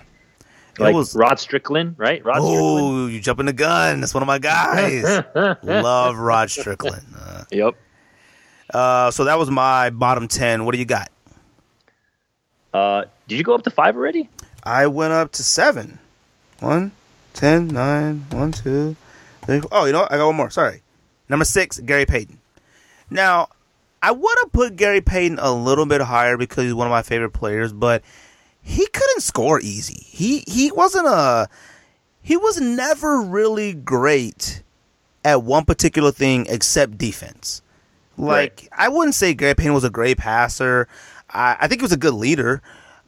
It 0.79 0.83
Like 0.83 0.95
was 0.95 1.15
Rod 1.15 1.39
Strickland, 1.39 1.95
right? 1.97 2.23
Rod 2.23 2.37
Oh, 2.39 3.07
you 3.07 3.19
jumping 3.19 3.45
the 3.45 3.53
gun. 3.53 3.99
That's 3.99 4.13
one 4.13 4.23
of 4.23 4.27
my 4.27 4.39
guys. 4.39 5.03
Love 5.63 6.17
Rod 6.17 6.49
Strickland. 6.49 7.05
Uh, 7.17 7.43
yep. 7.51 7.75
uh, 8.73 9.11
so 9.11 9.25
that 9.25 9.37
was 9.37 9.51
my 9.51 9.89
bottom 9.89 10.27
10. 10.27 10.65
What 10.65 10.71
do 10.71 10.79
you 10.79 10.85
got? 10.85 11.11
Uh, 12.73 13.05
did 13.27 13.37
you 13.37 13.43
go 13.43 13.53
up 13.55 13.63
to 13.63 13.69
five 13.71 13.95
already? 13.95 14.29
I 14.63 14.87
went 14.87 15.11
up 15.13 15.31
to 15.33 15.43
seven. 15.43 15.99
One, 16.59 16.91
ten, 17.33 17.67
nine, 17.67 18.25
one, 18.31 18.51
two, 18.51 18.95
three. 19.45 19.61
Oh, 19.71 19.85
you 19.85 19.91
know 19.91 20.01
what? 20.01 20.11
I 20.11 20.17
got 20.17 20.27
one 20.27 20.35
more. 20.35 20.49
Sorry. 20.49 20.81
Number 21.29 21.45
six, 21.45 21.79
Gary 21.79 22.05
Payton. 22.05 22.39
Now, 23.09 23.49
I 24.01 24.11
would 24.11 24.37
have 24.43 24.51
put 24.51 24.75
Gary 24.75 25.01
Payton 25.01 25.39
a 25.39 25.53
little 25.53 25.85
bit 25.85 26.01
higher 26.01 26.37
because 26.37 26.63
he's 26.65 26.73
one 26.73 26.87
of 26.87 26.91
my 26.91 27.01
favorite 27.01 27.31
players, 27.31 27.73
but 27.73 28.01
he 28.61 28.85
couldn't 28.87 29.21
score 29.21 29.59
easy. 29.59 30.03
He 30.05 30.43
he 30.47 30.71
wasn't 30.71 31.07
a 31.07 31.49
he 32.21 32.37
was 32.37 32.59
never 32.59 33.21
really 33.21 33.73
great 33.73 34.63
at 35.25 35.43
one 35.43 35.65
particular 35.65 36.11
thing 36.11 36.45
except 36.49 36.97
defense. 36.97 37.61
Like 38.17 38.69
I 38.71 38.89
wouldn't 38.89 39.15
say 39.15 39.33
Gary 39.33 39.55
Payton 39.55 39.73
was 39.73 39.83
a 39.83 39.89
great 39.89 40.17
passer. 40.17 40.87
I, 41.29 41.57
I 41.61 41.67
think 41.67 41.81
he 41.81 41.83
was 41.83 41.91
a 41.91 41.97
good 41.97 42.13
leader, 42.13 42.61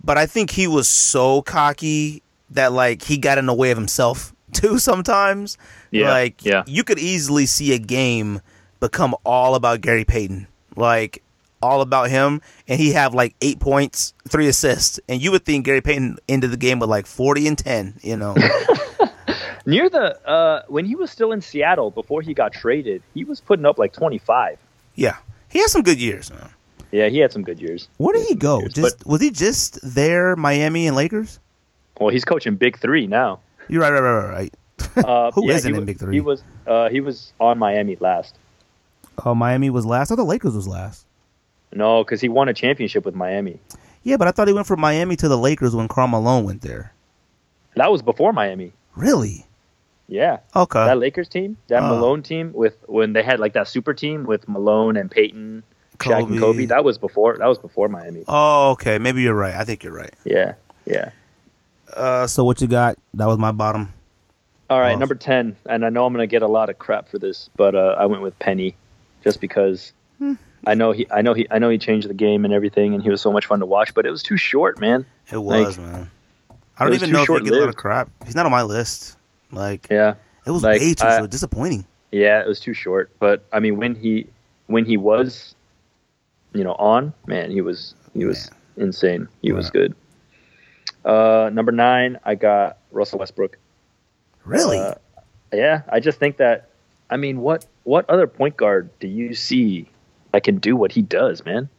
but 0.03 0.17
I 0.17 0.25
think 0.25 0.51
he 0.51 0.67
was 0.67 0.87
so 0.87 1.41
cocky 1.41 2.21
that 2.51 2.71
like 2.71 3.01
he 3.03 3.17
got 3.17 3.37
in 3.37 3.45
the 3.45 3.53
way 3.53 3.71
of 3.71 3.77
himself 3.77 4.33
too 4.53 4.79
sometimes. 4.79 5.57
Yeah, 5.91 6.09
Like 6.09 6.45
yeah. 6.45 6.63
you 6.67 6.83
could 6.83 6.99
easily 6.99 7.45
see 7.45 7.73
a 7.73 7.79
game 7.79 8.41
become 8.79 9.15
all 9.25 9.55
about 9.55 9.81
Gary 9.81 10.05
Payton. 10.05 10.47
Like 10.75 11.23
all 11.61 11.81
about 11.81 12.09
him 12.09 12.41
and 12.67 12.79
he 12.79 12.91
have 12.93 13.13
like 13.13 13.35
eight 13.41 13.59
points, 13.59 14.13
three 14.27 14.47
assists, 14.47 14.99
and 15.07 15.21
you 15.21 15.31
would 15.31 15.45
think 15.45 15.65
Gary 15.65 15.81
Payton 15.81 16.17
ended 16.27 16.49
the 16.51 16.57
game 16.57 16.79
with 16.79 16.89
like 16.89 17.05
forty 17.05 17.47
and 17.47 17.57
ten, 17.57 17.99
you 18.01 18.17
know. 18.17 18.35
Near 19.65 19.89
the 19.89 20.19
uh, 20.27 20.63
when 20.69 20.85
he 20.85 20.95
was 20.95 21.11
still 21.11 21.31
in 21.31 21.41
Seattle 21.41 21.91
before 21.91 22.21
he 22.23 22.33
got 22.33 22.51
traded, 22.51 23.03
he 23.13 23.23
was 23.23 23.39
putting 23.39 23.65
up 23.65 23.77
like 23.77 23.93
25. 23.93 24.57
yeah. 24.95 25.17
He 25.49 25.59
had 25.59 25.67
some 25.69 25.83
good 25.83 25.99
years, 25.99 26.31
man. 26.31 26.49
Yeah, 26.93 27.09
he 27.09 27.19
had 27.19 27.33
some 27.33 27.43
good 27.43 27.59
years. 27.59 27.89
Where 27.97 28.13
did 28.15 28.25
he 28.25 28.35
go? 28.35 28.61
years, 28.61 28.73
Just 28.73 29.05
was 29.05 29.21
he 29.21 29.29
just 29.29 29.79
there, 29.83 30.35
Miami 30.37 30.87
and 30.87 30.95
Lakers? 30.95 31.39
Well, 32.01 32.09
he's 32.09 32.25
coaching 32.25 32.55
Big 32.55 32.77
Three 32.79 33.07
now. 33.07 33.39
You're 33.69 33.81
right, 33.81 33.91
right, 33.91 33.99
right, 34.01 34.25
right, 34.25 34.53
right. 34.97 35.05
Uh, 35.05 35.31
Who 35.35 35.47
yeah, 35.47 35.53
isn't 35.55 35.75
in 35.75 35.85
Big 35.85 35.99
Three? 35.99 36.15
He 36.15 36.21
was 36.21 36.43
uh, 36.67 36.89
he 36.89 36.99
was 36.99 37.31
on 37.39 37.57
Miami 37.59 37.95
last. 37.99 38.35
Oh, 39.25 39.35
Miami 39.35 39.69
was 39.69 39.85
last. 39.85 40.07
I 40.07 40.15
thought 40.15 40.21
the 40.23 40.25
Lakers 40.25 40.55
was 40.55 40.67
last. 40.67 41.05
No, 41.73 42.03
because 42.03 42.19
he 42.19 42.27
won 42.27 42.49
a 42.49 42.53
championship 42.53 43.05
with 43.05 43.15
Miami. 43.15 43.59
Yeah, 44.03 44.17
but 44.17 44.27
I 44.27 44.31
thought 44.31 44.47
he 44.47 44.53
went 44.53 44.67
from 44.67 44.81
Miami 44.81 45.15
to 45.17 45.27
the 45.27 45.37
Lakers 45.37 45.75
when 45.75 45.87
Karl 45.87 46.07
Malone 46.07 46.43
went 46.43 46.61
there. 46.61 46.91
That 47.75 47.91
was 47.91 48.01
before 48.01 48.33
Miami. 48.33 48.73
Really? 48.95 49.45
Yeah, 50.07 50.39
Okay. 50.55 50.83
that 50.83 50.97
Lakers 50.97 51.29
team, 51.29 51.55
that 51.67 51.81
Oh. 51.83 51.87
Malone 51.95 52.21
team 52.23 52.51
with 52.53 52.75
when 52.87 53.13
they 53.13 53.23
had 53.23 53.39
like 53.39 53.53
that 53.53 53.67
super 53.69 53.93
team 53.93 54.25
with 54.25 54.49
Malone 54.49 54.97
and 54.97 55.09
Payton, 55.09 55.63
Shaq 55.99 56.27
and 56.27 56.37
Kobe. 56.39 56.65
That 56.65 56.83
was 56.83 56.97
before. 56.97 57.37
That 57.37 57.45
was 57.47 57.59
before 57.59 57.87
Miami. 57.87 58.25
oh, 58.27 58.71
okay. 58.71 58.97
Maybe 58.97 59.21
you're 59.21 59.35
right. 59.35 59.53
I 59.53 59.63
think 59.63 59.83
you're 59.83 59.93
right. 59.93 60.13
Yeah, 60.25 60.55
yeah. 60.85 61.11
Uh, 61.95 62.27
so 62.27 62.43
what 62.43 62.61
you 62.61 62.67
got? 62.67 62.97
That 63.13 63.27
was 63.27 63.37
my 63.37 63.51
bottom. 63.51 63.93
All 64.69 64.79
right, 64.79 64.89
Awesome. 64.91 64.99
number 64.99 65.15
ten, 65.15 65.55
and 65.67 65.85
I 65.85 65.89
know 65.89 66.05
I'm 66.05 66.13
gonna 66.13 66.27
get 66.27 66.41
a 66.41 66.47
lot 66.47 66.69
of 66.69 66.79
crap 66.79 67.09
for 67.09 67.19
this, 67.19 67.49
but 67.57 67.75
uh, 67.75 67.95
I 67.97 68.05
went 68.05 68.21
with 68.23 68.37
Penny, 68.39 68.75
just 69.23 69.41
because 69.41 69.91
Hmm. 70.17 70.33
I 70.67 70.75
know 70.75 70.91
he, 70.91 71.07
I 71.11 71.21
know 71.23 71.33
he, 71.33 71.47
I 71.51 71.57
know 71.59 71.69
he 71.69 71.77
changed 71.79 72.07
the 72.07 72.13
game 72.13 72.45
and 72.45 72.53
everything, 72.53 72.93
and 72.93 73.01
he 73.03 73.09
was 73.09 73.19
so 73.21 73.31
much 73.31 73.47
fun 73.47 73.59
to 73.59 73.65
watch. 73.65 73.93
But 73.93 74.05
it 74.05 74.11
was 74.11 74.21
too 74.23 74.37
short, 74.37 74.79
man. 74.79 75.05
It 75.31 75.37
was, 75.37 75.77
Like, 75.77 75.87
man. 75.87 76.11
I 76.77 76.85
don't 76.85 76.93
even 76.93 77.11
know 77.11 77.23
if 77.23 77.27
he 77.27 77.39
get 77.49 77.53
a 77.53 77.59
lot 77.59 77.69
of 77.69 77.75
crap. 77.75 78.09
He's 78.25 78.35
not 78.35 78.45
on 78.45 78.51
my 78.51 78.61
list. 78.63 79.17
Like 79.51 79.87
Yeah, 79.91 80.13
it 80.45 80.51
was 80.51 80.63
Like, 80.63 80.79
way 80.79 80.93
too 80.93 81.05
I- 81.05 81.17
short. 81.19 81.29
Disappointing. 81.31 81.85
yeah, 82.11 82.39
it 82.41 82.47
was 82.47 82.59
too 82.59 82.73
short. 82.73 83.09
But 83.19 83.43
I 83.51 83.59
mean, 83.59 83.75
when 83.77 83.95
he, 83.95 84.27
when 84.67 84.85
he 84.85 84.95
was, 84.95 85.53
you 86.53 86.63
know, 86.63 86.73
on, 86.75 87.13
man, 87.27 87.51
he 87.51 87.59
was, 87.61 87.93
he 88.13 88.23
was 88.25 88.49
insane. 88.77 89.27
He 89.41 89.51
was 89.51 89.69
good. 89.69 89.93
Uh, 91.03 91.49
number 91.51 91.71
nine, 91.71 92.19
I 92.23 92.35
got 92.35 92.77
Russell 92.91 93.19
Westbrook. 93.19 93.57
Really? 94.45 94.77
Uh, 94.77 94.95
yeah, 95.53 95.81
I 95.89 95.99
just 95.99 96.19
think 96.19 96.37
that. 96.37 96.69
I 97.09 97.17
mean, 97.17 97.41
what 97.41 97.65
what 97.83 98.09
other 98.09 98.27
point 98.27 98.55
guard 98.55 98.89
do 98.99 99.07
you 99.07 99.33
see 99.35 99.87
that 100.31 100.43
can 100.43 100.57
do 100.59 100.75
what 100.75 100.91
he 100.91 101.01
does, 101.01 101.43
man? 101.43 101.69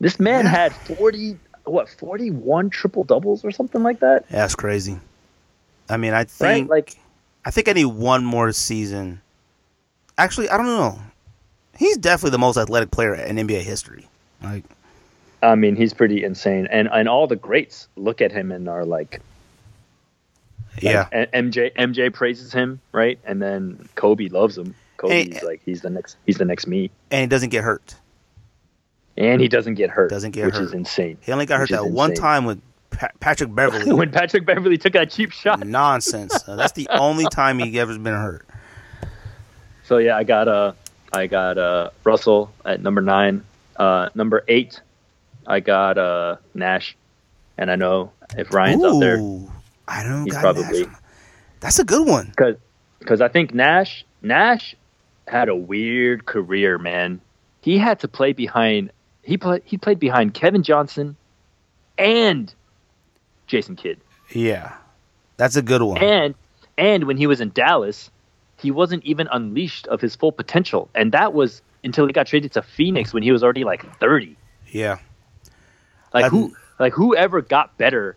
This 0.00 0.18
man 0.18 0.44
Yeah. 0.44 0.50
had 0.50 0.72
forty, 0.74 1.38
what 1.64 1.88
forty 1.88 2.30
one 2.30 2.70
triple 2.70 3.04
doubles 3.04 3.44
or 3.44 3.50
something 3.50 3.82
like 3.82 4.00
that, 4.00 4.24
yeah, 4.30 4.38
that's 4.38 4.54
crazy. 4.54 4.98
I 5.88 5.96
mean, 5.96 6.12
I 6.12 6.18
right? 6.18 6.30
think 6.30 6.68
Like, 6.70 6.96
I 7.44 7.50
think 7.50 7.68
I 7.68 7.72
need 7.72 7.86
one 7.86 8.24
more 8.24 8.52
season. 8.52 9.20
Actually, 10.16 10.48
I 10.50 10.56
don't 10.56 10.66
know. 10.66 10.98
He's 11.76 11.96
definitely 11.96 12.30
the 12.32 12.38
most 12.38 12.56
athletic 12.56 12.90
player 12.90 13.14
in 13.14 13.36
NBA 13.36 13.62
history. 13.62 14.08
Like, 14.42 14.64
I 15.42 15.54
mean, 15.54 15.76
he's 15.76 15.94
pretty 15.94 16.24
insane, 16.24 16.66
and 16.70 16.88
and 16.92 17.08
all 17.08 17.26
the 17.26 17.36
greats 17.36 17.88
look 17.96 18.20
at 18.20 18.32
him 18.32 18.50
and 18.50 18.68
are 18.68 18.84
like, 18.84 19.20
like, 20.76 20.82
yeah, 20.82 21.08
A- 21.12 21.26
MJ 21.28 21.72
MJ 21.74 22.12
praises 22.12 22.52
him, 22.52 22.80
right? 22.92 23.18
And 23.24 23.40
then 23.40 23.88
Kobe 23.94 24.28
loves 24.28 24.58
him. 24.58 24.74
Kobe's 24.96 25.12
Hey, 25.40 25.46
like 25.46 25.60
he's 25.64 25.80
the 25.82 25.90
next 25.90 26.16
he's 26.26 26.38
the 26.38 26.44
next 26.44 26.66
me, 26.66 26.90
and 27.12 27.20
he 27.20 27.26
doesn't 27.28 27.50
get 27.50 27.62
hurt. 27.62 27.94
and 29.16 29.40
he 29.40 29.46
doesn't 29.48 29.74
get 29.74 29.90
hurt, 29.90 30.10
Doesn't 30.10 30.32
get 30.32 30.46
which 30.46 30.54
hurt. 30.56 30.64
is 30.64 30.72
insane. 30.72 31.18
He 31.20 31.30
only 31.32 31.46
got 31.46 31.58
hurt 31.58 31.70
Which 31.70 31.78
that 31.78 31.86
one 31.86 32.14
time 32.14 32.44
with 32.44 32.60
pa- 32.90 33.10
Patrick 33.20 33.54
Beverley. 33.54 33.92
when 33.94 34.10
Patrick 34.10 34.44
Beverley 34.44 34.76
took 34.78 34.94
that 34.94 35.10
cheap 35.12 35.30
shot. 35.30 35.64
Nonsense. 35.64 36.42
Uh, 36.48 36.56
that's 36.56 36.72
the 36.72 36.88
only 36.90 37.28
time 37.28 37.58
he 37.60 37.78
ever 37.78 37.96
been 37.96 38.14
hurt. 38.14 38.44
So 39.84 39.98
yeah, 39.98 40.16
I 40.16 40.24
got 40.24 40.48
uh 40.48 40.72
I 41.12 41.28
got 41.28 41.58
uh 41.58 41.90
Russell 42.02 42.52
at 42.64 42.82
number 42.82 43.00
nine. 43.00 43.44
Uh 43.76 44.08
number 44.16 44.42
eight, 44.48 44.80
I 45.48 45.58
got 45.60 45.98
uh 45.98 46.36
Nash. 46.54 46.96
And 47.56 47.70
I 47.72 47.74
know 47.76 48.12
if 48.36 48.52
Ryan's 48.54 48.84
out 48.84 49.00
there 49.00 49.16
I 49.88 50.04
don't 50.04 50.24
He's 50.24 50.34
got 50.34 50.42
probably- 50.42 50.84
Nash. 50.84 50.94
That's 51.60 51.78
a 51.80 51.84
good 51.84 52.06
one. 52.06 52.26
because 52.26 52.54
because 53.00 53.20
I 53.20 53.26
think 53.28 53.52
Nash 53.54 54.04
Nash 54.22 54.76
had 55.26 55.48
a 55.48 55.56
weird 55.56 56.24
career, 56.26 56.78
man. 56.78 57.20
He 57.62 57.78
had 57.78 57.98
to 58.00 58.08
play 58.08 58.32
behind 58.32 58.92
he 59.22 59.36
played 59.36 59.62
he 59.64 59.76
played 59.78 59.98
behind 59.98 60.34
Kevin 60.34 60.62
Johnson 60.62 61.16
and 61.96 62.52
Jason 63.46 63.76
Kidd. 63.76 63.98
Yeah, 64.32 64.74
that's 65.36 65.56
a 65.56 65.62
good 65.62 65.82
one. 65.82 65.98
And 65.98 66.34
and 66.76 67.04
when 67.04 67.16
he 67.16 67.26
was 67.26 67.40
in 67.40 67.50
Dallas, 67.50 68.10
he 68.56 68.70
wasn't 68.70 69.04
even 69.04 69.26
unleashed 69.32 69.86
of 69.88 70.00
his 70.00 70.14
full 70.14 70.32
potential. 70.32 70.88
And 70.94 71.12
that 71.12 71.32
was 71.34 71.62
until 71.82 72.06
he 72.06 72.12
got 72.12 72.26
traded 72.26 72.52
to 72.52 72.62
Phoenix 72.62 73.12
when 73.12 73.22
he 73.22 73.32
was 73.32 73.42
already 73.42 73.64
like 73.64 73.84
30. 73.98 74.36
yeah, 74.70 74.98
Like 76.14 76.26
I've- 76.26 76.36
who 76.36 76.56
like 76.78 76.92
whoever 76.92 77.42
got 77.42 77.76
better 77.78 78.16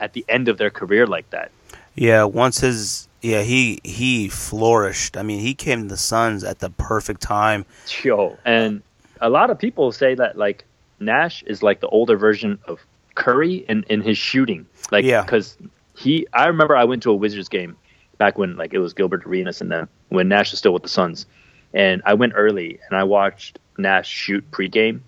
at 0.00 0.12
the 0.12 0.24
end 0.28 0.48
of 0.48 0.58
their 0.58 0.70
career 0.70 1.06
like 1.06 1.28
that. 1.30 1.50
yeah. 1.94 2.24
Once 2.24 2.60
his 2.60 3.08
yeah 3.22 3.42
he 3.42 3.80
he 3.84 4.28
flourished. 4.28 5.16
I 5.16 5.22
mean, 5.22 5.40
he 5.40 5.54
came 5.54 5.82
to 5.82 5.88
the 5.88 5.96
Suns 5.96 6.44
at 6.44 6.60
the 6.60 6.70
perfect 6.70 7.20
time. 7.20 7.64
Yo, 8.02 8.38
and 8.44 8.82
a 9.20 9.28
lot 9.28 9.50
of 9.50 9.58
people 9.58 9.90
say 9.92 10.14
that 10.14 10.36
like 10.38 10.64
Nash 11.00 11.42
is 11.44 11.62
like 11.62 11.80
the 11.80 11.88
older 11.88 12.16
version 12.16 12.58
of 12.66 12.78
Curry 13.14 13.64
in, 13.68 13.84
in 13.88 14.00
his 14.00 14.16
shooting. 14.18 14.66
Like 14.92 15.04
Yeah. 15.04 15.24
cuz 15.24 15.56
he 15.96 16.26
I 16.32 16.46
remember 16.46 16.76
I 16.76 16.84
went 16.84 17.02
to 17.04 17.10
a 17.10 17.14
Wizards 17.16 17.48
game 17.48 17.76
back 18.18 18.38
when 18.38 18.56
like 18.56 18.72
it 18.72 18.78
was 18.78 18.94
Gilbert 18.94 19.24
Arenas 19.26 19.60
and 19.60 19.70
them 19.70 19.88
when 20.10 20.28
Nash 20.28 20.50
was 20.52 20.58
still 20.60 20.72
with 20.72 20.82
the 20.84 20.88
Suns. 20.88 21.26
And 21.74 22.00
I 22.06 22.14
went 22.14 22.32
early 22.36 22.78
and 22.88 22.96
I 22.98 23.04
watched 23.04 23.58
Nash 23.76 24.08
shoot 24.08 24.48
pregame 24.52 25.00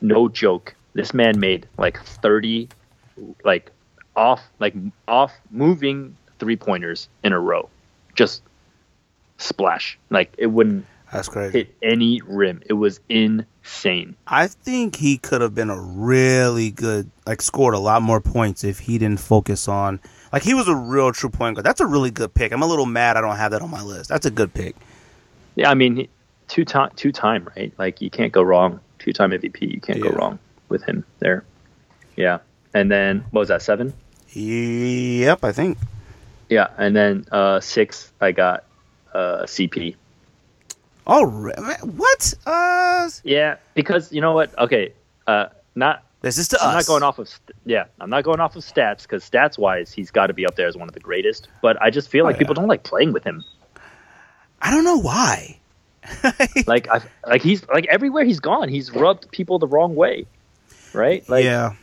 no 0.00 0.28
joke. 0.28 0.74
This 0.94 1.14
man 1.14 1.38
made 1.38 1.66
like 1.78 2.02
30 2.02 2.68
like 3.44 3.70
off 4.16 4.42
like 4.58 4.74
off 5.06 5.32
moving 5.50 6.16
three 6.38 6.56
pointers 6.56 7.08
in 7.22 7.32
a 7.32 7.38
row. 7.40 7.68
Just 8.14 8.42
splash. 9.38 9.98
Like 10.10 10.32
it 10.38 10.48
wouldn't 10.48 10.84
That's 11.12 11.28
crazy. 11.28 11.58
hit 11.58 11.74
any 11.82 12.20
rim. 12.26 12.62
It 12.66 12.74
was 12.74 13.00
insane. 13.08 14.16
I 14.26 14.46
think 14.48 14.96
he 14.96 15.16
could 15.18 15.40
have 15.42 15.54
been 15.54 15.70
a 15.70 15.80
really 15.80 16.70
good, 16.70 17.10
like, 17.26 17.42
scored 17.42 17.74
a 17.74 17.78
lot 17.78 18.02
more 18.02 18.20
points 18.20 18.64
if 18.64 18.78
he 18.80 18.98
didn't 18.98 19.20
focus 19.20 19.68
on, 19.68 20.00
like, 20.32 20.42
he 20.42 20.54
was 20.54 20.66
a 20.68 20.74
real 20.74 21.12
true 21.12 21.30
point 21.30 21.56
guard. 21.56 21.64
That's 21.66 21.80
a 21.80 21.86
really 21.86 22.10
good 22.10 22.32
pick. 22.34 22.52
I'm 22.52 22.62
a 22.62 22.66
little 22.66 22.86
mad 22.86 23.16
I 23.16 23.20
don't 23.20 23.36
have 23.36 23.50
that 23.52 23.62
on 23.62 23.70
my 23.70 23.82
list. 23.82 24.08
That's 24.08 24.26
a 24.26 24.30
good 24.30 24.52
pick. 24.54 24.76
Yeah, 25.56 25.70
I 25.70 25.74
mean, 25.74 26.08
two 26.48 26.64
time, 26.64 26.90
two 26.96 27.12
time, 27.12 27.48
right? 27.56 27.72
Like 27.78 28.00
you 28.00 28.10
can't 28.10 28.32
go 28.32 28.42
wrong. 28.42 28.80
Two 28.98 29.12
time 29.12 29.30
MVP, 29.30 29.62
you 29.74 29.80
can't 29.80 29.98
Yeah. 29.98 30.10
go 30.10 30.16
wrong 30.16 30.38
with 30.70 30.82
him 30.84 31.04
there. 31.18 31.44
Yeah, 32.16 32.38
and 32.74 32.90
then 32.90 33.24
what 33.30 33.40
was 33.40 33.48
that 33.48 33.62
seven? 33.62 33.92
Yep, 34.32 35.44
I 35.44 35.52
think. 35.52 35.78
Yeah, 36.48 36.68
and 36.78 36.94
then 36.96 37.26
uh, 37.30 37.60
six, 37.60 38.10
I 38.20 38.32
got 38.32 38.64
uh, 39.12 39.42
CP. 39.44 39.96
Oh, 41.06 41.26
what? 41.82 42.34
Uh, 42.46 43.10
Yeah, 43.24 43.56
because 43.74 44.12
you 44.12 44.20
know 44.20 44.32
what? 44.32 44.56
Okay, 44.58 44.92
uh, 45.26 45.46
not 45.74 46.04
this 46.22 46.36
is 46.38 46.48
to 46.48 46.58
I'm 46.62 46.68
us. 46.76 46.86
not 46.86 46.86
going 46.86 47.02
off 47.02 47.18
of 47.18 47.28
st- 47.28 47.56
yeah, 47.64 47.84
I'm 48.00 48.10
not 48.10 48.24
going 48.24 48.40
off 48.40 48.54
of 48.56 48.62
stats 48.62 49.02
because 49.02 49.28
stats 49.28 49.58
wise, 49.58 49.90
he's 49.92 50.10
got 50.10 50.26
to 50.26 50.34
be 50.34 50.44
up 50.46 50.54
there 50.56 50.68
as 50.68 50.76
one 50.76 50.86
of 50.88 50.94
the 50.94 51.00
greatest. 51.00 51.48
But 51.62 51.80
I 51.80 51.90
just 51.90 52.08
feel 52.10 52.24
Oh, 52.24 52.26
like 52.28 52.34
yeah. 52.36 52.40
people 52.40 52.54
don't 52.54 52.68
like 52.68 52.82
playing 52.82 53.12
with 53.12 53.24
him. 53.24 53.42
I 54.60 54.70
don't 54.70 54.84
know 54.84 54.98
why. 54.98 55.56
Like 56.66 56.88
I 56.88 57.00
like 57.26 57.42
he's 57.42 57.66
like 57.68 57.86
everywhere 57.86 58.24
he's 58.24 58.40
gone, 58.40 58.68
he's 58.68 58.90
rubbed 58.92 59.30
people 59.30 59.58
the 59.58 59.66
wrong 59.66 59.94
way, 59.94 60.26
right? 60.92 61.28
Like 61.28 61.44
yeah, 61.44 61.74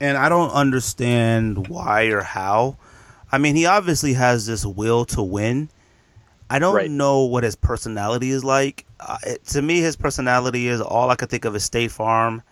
and 0.00 0.16
I 0.16 0.28
don't 0.28 0.50
understand 0.50 1.68
why 1.68 2.04
or 2.04 2.20
how. 2.22 2.76
I 3.30 3.38
mean, 3.38 3.56
he 3.56 3.66
obviously 3.66 4.12
has 4.14 4.46
this 4.46 4.64
will 4.64 5.04
to 5.06 5.22
win. 5.22 5.68
I 6.48 6.58
don't 6.60 6.74
Right. 6.76 6.90
know 6.90 7.24
what 7.24 7.42
his 7.42 7.56
personality 7.56 8.30
is 8.30 8.44
like. 8.44 8.86
Uh, 9.00 9.18
it, 9.26 9.44
to 9.46 9.60
me, 9.62 9.80
his 9.80 9.96
personality 9.96 10.68
is 10.68 10.80
all 10.80 11.10
I 11.10 11.16
could 11.16 11.28
think 11.28 11.44
of 11.44 11.56
is 11.56 11.64
State 11.64 11.90
Farm 11.90 12.42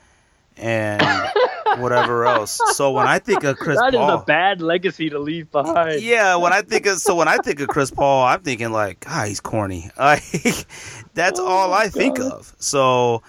and 0.57 1.01
whatever 1.79 2.27
else. 2.27 2.61
So 2.73 2.91
when 2.91 3.07
I 3.07 3.21
think 3.21 3.45
of 3.45 3.57
Chris 3.57 3.77
Paul. 3.77 3.85
that 3.91 3.95
is 3.95 4.01
Paul, 4.01 4.19
a 4.19 4.25
bad 4.25 4.61
legacy 4.61 5.11
to 5.11 5.19
leave 5.21 5.51
behind. 5.53 6.01
yeah, 6.03 6.35
when 6.37 6.53
I 6.53 6.63
think 6.63 6.87
of 6.87 6.99
so 6.99 7.15
when 7.15 7.29
I 7.29 7.37
think 7.39 7.61
of 7.61 7.69
Chris 7.69 7.93
Paul, 7.93 8.25
I'm 8.25 8.41
thinking 8.43 8.73
like, 8.73 9.01
God, 9.01 9.29
he's 9.29 9.41
corny. 9.41 9.91
Like, 9.99 10.23
that's 11.15 11.39
Oh, 11.39 11.47
all 11.47 11.73
I 11.73 11.89
think 11.89 12.19
of. 12.19 12.53
So, 12.59 13.23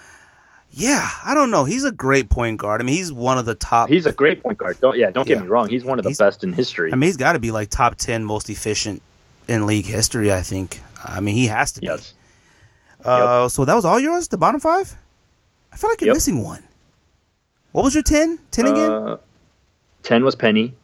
yeah, 0.78 1.08
I 1.24 1.32
don't 1.34 1.50
know. 1.50 1.64
He's 1.64 1.84
a 1.84 1.90
great 1.90 2.28
point 2.28 2.58
guard. 2.58 2.80
I 2.80 2.84
mean, 2.84 2.94
he's 2.96 3.10
one 3.12 3.38
of 3.38 3.46
the 3.46 3.54
top. 3.54 3.88
He's 3.88 4.04
a 4.06 4.12
great 4.12 4.42
point 4.42 4.58
guard. 4.58 4.78
Don't 4.80 4.96
yeah, 4.96 5.10
don't 5.10 5.26
Yeah. 5.26 5.36
get 5.36 5.42
me 5.44 5.48
wrong. 5.48 5.68
He's 5.68 5.84
one 5.84 5.98
of 5.98 6.02
the 6.02 6.10
He's- 6.10 6.18
best 6.18 6.44
in 6.44 6.52
history. 6.52 6.92
I 6.92 6.96
mean, 6.96 7.08
he's 7.08 7.16
got 7.16 7.32
to 7.32 7.38
be 7.38 7.50
like 7.50 7.70
top 7.70 7.96
ten 7.96 8.24
most 8.24 8.50
efficient 8.50 9.00
in 9.48 9.66
league 9.66 9.86
history. 9.86 10.32
I 10.32 10.42
think. 10.42 10.80
I 11.02 11.20
mean, 11.20 11.34
he 11.34 11.46
has 11.46 11.72
to 11.72 11.80
be. 11.80 11.86
yes. 11.86 12.12
Uh, 13.04 13.48
so 13.48 13.64
that 13.64 13.74
was 13.74 13.84
all 13.84 13.98
yours, 14.00 14.28
the 14.28 14.36
bottom 14.38 14.60
five. 14.60 14.94
I 15.72 15.76
feel 15.76 15.90
like 15.90 16.00
you're 16.00 16.08
Yep. 16.08 16.16
missing 16.16 16.42
one. 16.42 16.62
What 17.72 17.84
was 17.84 17.94
your 17.94 18.02
ten? 18.02 18.38
Ten 18.50 18.66
again? 18.66 18.90
Uh, 18.90 19.16
Ten 20.02 20.24
was 20.24 20.34
Penny. 20.34 20.74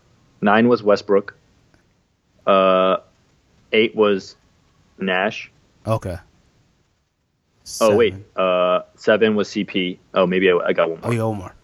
Nine 0.40 0.68
was 0.68 0.82
Westbrook. 0.82 1.34
Uh, 2.46 2.96
eight 3.72 3.94
was 3.94 4.36
Nash. 4.98 5.50
okay. 5.86 6.16
Oh 7.80 7.94
wait, 7.96 8.12
Seven. 8.14 8.24
uh, 8.36 8.80
seven 8.96 9.34
was 9.36 9.48
CP. 9.48 9.98
Oh, 10.14 10.26
maybe 10.26 10.50
I, 10.50 10.56
I 10.56 10.72
got 10.72 10.90
one 10.90 10.98
Oh, 11.02 11.06
more. 11.08 11.14
yeah, 11.14 11.22
one 11.24 11.38
more. 11.38 11.54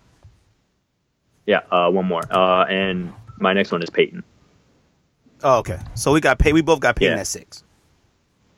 Yeah, 1.47 1.61
uh, 1.71 1.91
one 1.91 2.07
more. 2.07 2.23
Uh, 2.31 2.65
and 2.67 3.13
my 3.39 3.53
next 3.53 3.73
one 3.73 3.83
is 3.83 3.91
Payton. 3.91 4.23
Oh, 5.43 5.59
okay. 5.59 5.79
So 5.95 6.13
we 6.13 6.21
got 6.21 6.39
pay. 6.39 6.53
We 6.53 6.61
both 6.63 6.81
got 6.81 6.97
Payton 6.97 7.15
Yeah. 7.15 7.21
at 7.21 7.27
six. 7.27 7.65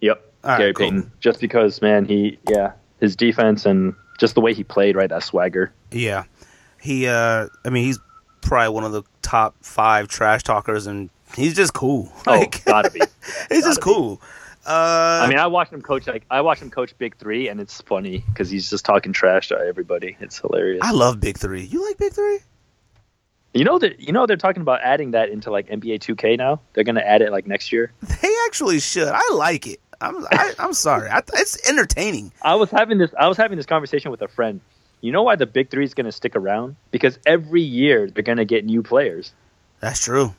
Yep, 0.01 0.33
All 0.45 0.51
right, 0.51 0.59
Gary 0.59 0.75
cool. 0.75 0.87
Payton. 0.87 1.13
Just 1.21 1.41
because, 1.41 1.81
man, 1.83 2.05
he 2.05 2.39
yeah, 2.49 2.73
his 3.01 3.15
defense 3.17 3.65
and 3.67 3.95
just 4.19 4.35
the 4.35 4.41
way 4.41 4.53
he 4.55 4.65
played, 4.65 4.97
right? 4.97 5.09
That 5.09 5.23
swagger. 5.23 5.73
Yeah, 5.93 6.25
he. 6.81 7.07
uh 7.07 7.47
I 7.65 7.71
mean, 7.71 7.85
he's 7.85 7.99
probably 8.43 8.75
one 8.75 8.85
of 8.85 8.93
the 8.93 9.03
top 9.23 9.55
five 9.63 10.09
trash 10.09 10.43
talkers, 10.43 10.87
and 10.87 11.11
he's 11.37 11.55
just 11.55 11.75
cool. 11.75 12.11
Oh, 12.27 12.45
gotta 12.65 12.91
be. 12.91 13.01
he's 13.51 13.65
just 13.65 13.81
gotta 13.81 13.91
be. 13.91 13.95
cool. 13.97 14.21
Uh, 14.67 15.23
I 15.25 15.29
mean, 15.29 15.39
I 15.39 15.47
watched 15.47 15.73
him 15.73 15.81
coach 15.81 16.07
like 16.07 16.25
I 16.31 16.43
watched 16.43 16.63
him 16.63 16.71
coach 16.71 16.97
Big 16.99 17.17
Three, 17.17 17.49
and 17.49 17.61
it's 17.61 17.81
funny 17.81 18.25
because 18.29 18.51
he's 18.51 18.69
just 18.69 18.85
talking 18.85 19.13
trash 19.13 19.49
to 19.49 19.59
everybody. 19.59 20.17
It's 20.21 20.39
hilarious. 20.39 20.83
I 20.83 20.93
love 20.93 21.19
Big 21.19 21.39
Three. 21.39 21.63
You 21.63 21.87
like 21.87 21.97
Big 21.97 22.13
Three? 22.13 22.41
You 23.55 23.65
know 23.65 23.79
that 23.79 24.01
you 24.01 24.13
know 24.13 24.27
they're 24.27 24.37
talking 24.37 24.63
about 24.63 24.81
adding 24.83 25.13
that 25.13 25.31
into 25.31 25.51
like 25.51 25.69
NBA 25.69 26.01
2K 26.01 26.37
now. 26.37 26.61
They're 26.75 26.85
gonna 26.85 27.01
add 27.01 27.23
it 27.23 27.33
like 27.33 27.47
next 27.47 27.73
year. 27.73 27.93
They 28.23 28.33
actually 28.47 28.81
should. 28.81 29.09
I 29.09 29.23
like 29.33 29.67
it. 29.67 29.81
I'm. 30.01 30.25
I, 30.31 30.53
I'm 30.59 30.73
sorry. 30.73 31.09
I, 31.11 31.23
it's 31.35 31.69
entertaining. 31.69 32.33
I 32.43 32.55
was 32.57 32.71
having 32.71 32.99
this 32.99 33.13
I 33.19 33.29
was 33.29 33.37
having 33.37 33.57
this 33.57 33.67
conversation 33.67 34.11
with 34.11 34.23
a 34.23 34.29
friend. 34.29 34.61
You 35.01 35.13
know 35.13 35.23
why 35.23 35.37
the 35.37 35.47
Big 35.47 35.71
Three 35.71 35.85
is 35.85 35.95
gonna 35.95 36.13
stick 36.13 36.37
around? 36.37 36.77
Because 36.91 37.19
every 37.25 37.63
year 37.63 38.11
they're 38.11 38.23
gonna 38.23 38.45
get 38.45 38.65
new 38.67 38.83
players. 38.83 39.33
That's 39.81 40.01
true. 40.05 40.35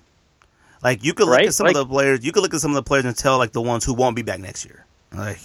Like 0.83 1.03
you 1.03 1.13
could 1.13 1.25
look 1.27 1.35
Right? 1.37 1.47
at 1.47 1.53
some 1.53 1.67
Like- 1.67 1.75
of 1.75 1.87
the 1.87 1.93
players. 1.93 2.23
You 2.25 2.31
could 2.31 2.41
look 2.43 2.53
at 2.53 2.59
some 2.61 2.71
of 2.71 2.75
the 2.75 2.83
players 2.83 3.05
and 3.05 3.15
tell 3.15 3.37
like 3.37 3.51
the 3.51 3.61
ones 3.61 3.85
who 3.85 3.93
won't 3.93 4.15
be 4.15 4.21
back 4.21 4.39
next 4.39 4.65
year. 4.65 4.85
Like 5.13 5.39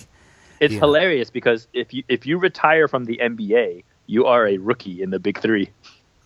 It's 0.61 0.73
Yeah. 0.75 0.81
hilarious 0.81 1.29
because 1.31 1.69
if 1.75 1.93
you 1.93 2.03
if 2.09 2.25
you 2.27 2.39
retire 2.39 2.89
from 2.89 3.05
the 3.05 3.19
NBA, 3.23 3.85
you 4.07 4.25
are 4.27 4.47
a 4.49 4.57
rookie 4.59 5.03
in 5.03 5.11
the 5.11 5.19
Big 5.19 5.39
Three. 5.41 5.69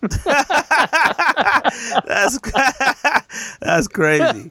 that's 2.05 2.39
that's 3.59 3.87
crazy. 3.87 4.49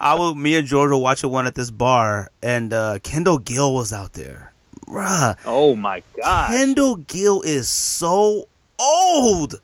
I 0.00 0.14
will. 0.14 0.34
Me 0.34 0.56
and 0.56 0.66
George 0.66 0.90
were 0.90 0.96
watching 0.98 1.30
one 1.30 1.46
at 1.46 1.54
this 1.54 1.70
bar, 1.70 2.30
and 2.42 2.72
uh, 2.72 2.98
Kendall 3.02 3.38
Gill 3.38 3.74
was 3.74 3.92
out 3.92 4.12
there. 4.14 4.52
Bruh, 4.86 5.36
Oh 5.46 5.74
my 5.74 6.02
god! 6.20 6.50
Kendall 6.50 6.96
Gill 6.96 7.42
is 7.42 7.68
so 7.68 8.48
old. 8.78 9.60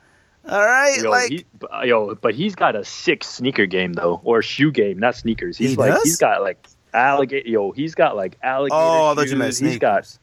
All 0.48 0.64
right, 0.64 0.96
Yo, 1.02 1.10
like 1.10 1.30
he, 1.30 1.44
yo, 1.84 2.14
but 2.14 2.34
he's 2.34 2.54
got 2.54 2.74
a 2.74 2.84
sick 2.84 3.22
sneaker 3.24 3.66
game 3.66 3.92
though, 3.92 4.20
or 4.24 4.40
shoe 4.42 4.72
game, 4.72 4.98
not 4.98 5.14
sneakers. 5.14 5.56
He's 5.58 5.70
He 5.70 5.76
like 5.76 5.92
does? 5.92 6.02
he's 6.02 6.16
got 6.16 6.42
like 6.42 6.66
alligator. 6.94 7.48
Yo, 7.48 7.70
he's 7.72 7.94
got 7.94 8.16
like 8.16 8.36
alligator. 8.42 8.80
oh, 8.80 9.06
I 9.12 9.14
thought 9.14 9.22
shoes. 9.22 9.32
you 9.32 9.36
meant 9.38 9.58
He's 9.58 9.78
got 9.78 10.06
sneakers. 10.06 10.18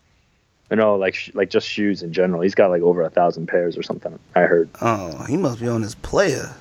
you 0.72 0.76
know 0.78 0.96
like 0.96 1.14
sh- 1.16 1.32
like 1.36 1.50
just 1.52 1.68
shoes 1.68 2.02
in 2.02 2.12
general. 2.14 2.42
He's 2.42 2.56
got 2.56 2.72
like 2.72 2.82
over 2.82 3.04
a 3.04 3.10
thousand 3.12 3.48
pairs 3.48 3.78
or 3.78 3.84
something. 3.84 4.18
I 4.36 4.42
heard. 4.42 4.70
Oh, 4.82 5.24
he 5.26 5.38
must 5.38 5.60
be 5.62 5.68
on 5.68 5.82
this 5.82 5.96
player. 5.96 6.52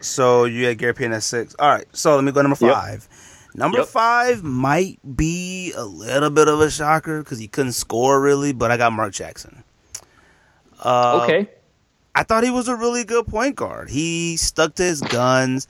So 0.00 0.44
you 0.44 0.66
had 0.66 0.78
Gary 0.78 0.94
Payton 0.94 1.12
at 1.12 1.22
six. 1.22 1.54
All 1.60 1.70
right. 1.70 1.86
So 1.92 2.16
let 2.16 2.24
me 2.24 2.32
go 2.32 2.42
number 2.42 2.56
Yep. 2.60 2.74
five. 2.74 3.08
Number 3.54 3.78
Yep. 3.78 3.86
five 3.86 4.42
might 4.42 4.98
be 5.16 5.72
a 5.76 5.84
little 5.84 6.30
bit 6.30 6.48
of 6.48 6.60
a 6.60 6.70
shocker 6.70 7.20
because 7.22 7.38
he 7.38 7.46
couldn't 7.46 7.72
score 7.72 8.20
really, 8.20 8.52
but 8.52 8.70
I 8.72 8.76
got 8.76 8.92
Mark 8.92 9.12
Jackson. 9.12 9.62
Uh, 10.82 11.20
okay. 11.22 11.48
I 12.14 12.22
thought 12.24 12.44
he 12.44 12.50
was 12.50 12.68
a 12.68 12.76
really 12.76 13.04
good 13.04 13.26
point 13.26 13.56
guard. 13.56 13.88
He 13.90 14.36
stuck 14.36 14.74
to 14.76 14.82
his 14.82 15.00
guns. 15.00 15.66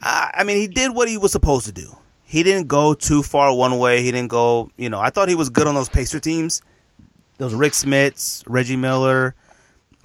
I, 0.00 0.30
I 0.38 0.44
mean, 0.44 0.58
he 0.58 0.68
did 0.68 0.94
what 0.94 1.08
he 1.08 1.16
was 1.18 1.32
supposed 1.32 1.66
to 1.66 1.72
do. 1.72 1.96
He 2.24 2.42
didn't 2.42 2.68
go 2.68 2.94
too 2.94 3.22
far 3.22 3.54
one 3.54 3.78
way. 3.78 4.02
He 4.02 4.10
didn't 4.10 4.30
go, 4.30 4.70
you 4.76 4.88
know, 4.88 5.00
I 5.00 5.10
thought 5.10 5.28
he 5.28 5.34
was 5.34 5.50
good 5.50 5.66
on 5.66 5.74
those 5.74 5.88
Pacer 5.88 6.20
teams. 6.20 6.62
Those 7.38 7.54
Rik 7.54 7.72
Smits, 7.72 8.42
Reggie 8.46 8.76
Miller. 8.76 9.34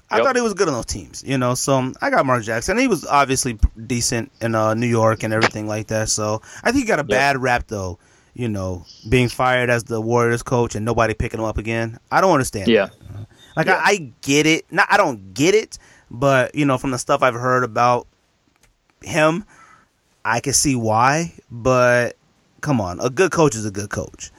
I 0.10 0.18
Yep. 0.18 0.26
thought 0.26 0.36
he 0.38 0.42
was 0.42 0.54
good 0.54 0.68
on 0.70 0.74
those 0.74 0.86
teams, 0.86 1.24
you 1.26 1.38
know. 1.38 1.54
So 1.54 1.76
um, 1.78 1.94
I 2.02 2.10
got 2.10 2.26
Mark 2.26 2.44
Jackson. 2.44 2.78
He 2.78 2.88
was 2.88 3.06
obviously 3.06 3.60
decent 3.86 4.32
in 4.42 4.56
uh, 4.56 4.74
New 4.74 4.88
York 4.88 5.24
and 5.24 5.34
everything 5.34 5.68
like 5.68 5.88
that. 5.88 6.10
So 6.10 6.42
I 6.64 6.72
think 6.72 6.84
he 6.84 6.88
got 6.88 7.00
a 7.00 7.04
bad 7.04 7.38
rap 7.42 7.66
though, 7.68 8.00
you 8.34 8.48
know, 8.48 8.86
being 9.10 9.28
fired 9.28 9.70
as 9.70 9.84
the 9.84 10.00
Warriors 10.00 10.44
coach 10.44 10.76
and 10.76 10.86
nobody 10.86 11.14
picking 11.14 11.40
him 11.40 11.46
up 11.46 11.58
again. 11.58 12.00
I 12.10 12.22
don't 12.22 12.32
understand. 12.32 12.70
Yeah. 12.70 12.88
Like 13.58 13.68
Yeah. 13.68 13.82
I, 13.84 13.90
I 13.92 14.14
get 14.22 14.46
it. 14.46 14.66
Not 14.72 14.88
I 14.90 14.96
don't 14.98 15.34
get 15.34 15.54
it, 15.56 15.78
but 16.10 16.56
you 16.56 16.64
know, 16.66 16.78
from 16.78 16.92
the 16.92 16.98
stuff 16.98 17.22
I've 17.24 17.34
heard 17.34 17.64
about 17.66 18.08
him, 19.02 19.44
I 20.24 20.40
can 20.40 20.54
see 20.54 20.76
why. 20.76 21.34
But 21.52 22.16
come 22.62 22.80
on, 22.80 23.00
a 23.00 23.10
good 23.10 23.32
coach 23.32 23.56
is 23.56 23.66
a 23.66 23.72
good 23.72 23.90
coach. 23.90 24.32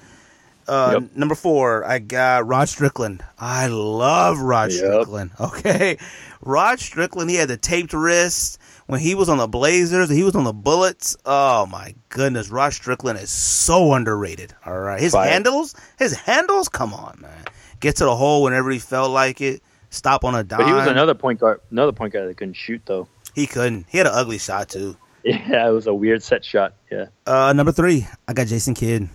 Uh, 0.66 1.00
Yep. 1.00 1.16
Number 1.16 1.34
four, 1.34 1.84
I 1.86 1.98
got 1.98 2.46
Rod 2.46 2.68
Strickland. 2.68 3.22
I 3.38 3.68
love 3.68 4.38
Rod 4.38 4.70
Yep. 4.70 4.78
Strickland. 4.78 5.30
Okay, 5.40 5.96
Rod 6.42 6.78
Strickland. 6.78 7.30
He 7.30 7.36
had 7.36 7.48
the 7.48 7.56
taped 7.56 7.94
wrist 7.94 8.58
when 8.86 9.00
he 9.00 9.14
was 9.14 9.28
on 9.30 9.38
the 9.38 9.48
Blazers. 9.48 10.10
He 10.10 10.22
was 10.22 10.36
on 10.36 10.44
the 10.44 10.52
Bullets. 10.52 11.16
Oh 11.24 11.64
my 11.66 11.94
goodness, 12.10 12.50
Rod 12.50 12.74
Strickland 12.74 13.18
is 13.18 13.30
so 13.30 13.94
underrated. 13.94 14.54
All 14.66 14.78
right, 14.78 15.00
his 15.00 15.12
Fire. 15.12 15.30
handles, 15.30 15.74
his 15.98 16.12
handles. 16.12 16.68
Come 16.68 16.92
on, 16.92 17.18
man. 17.22 17.44
Get 17.80 17.96
to 17.96 18.04
the 18.04 18.16
hole 18.16 18.42
whenever 18.42 18.70
he 18.70 18.78
felt 18.78 19.10
like 19.10 19.40
it. 19.40 19.62
Stop 19.90 20.24
on 20.24 20.34
a 20.34 20.42
dime. 20.44 20.58
But 20.58 20.66
he 20.66 20.72
was 20.72 20.86
another 20.86 21.14
point 21.14 21.40
guard. 21.40 21.60
Another 21.70 21.92
point 21.92 22.12
guard 22.12 22.28
that 22.28 22.36
couldn't 22.36 22.54
shoot 22.54 22.82
though. 22.84 23.08
He 23.34 23.46
couldn't. 23.46 23.86
He 23.88 23.98
had 23.98 24.06
an 24.06 24.12
ugly 24.14 24.38
shot 24.38 24.68
too. 24.68 24.96
Yeah, 25.24 25.68
it 25.68 25.72
was 25.72 25.86
a 25.88 25.92
weird 25.92 26.22
set 26.22 26.44
shot. 26.44 26.74
Yeah. 26.90 27.06
Uh, 27.26 27.52
number 27.52 27.72
three, 27.72 28.06
I 28.26 28.32
got 28.32 28.46
Jason 28.46 28.72
Kidd. 28.72 29.08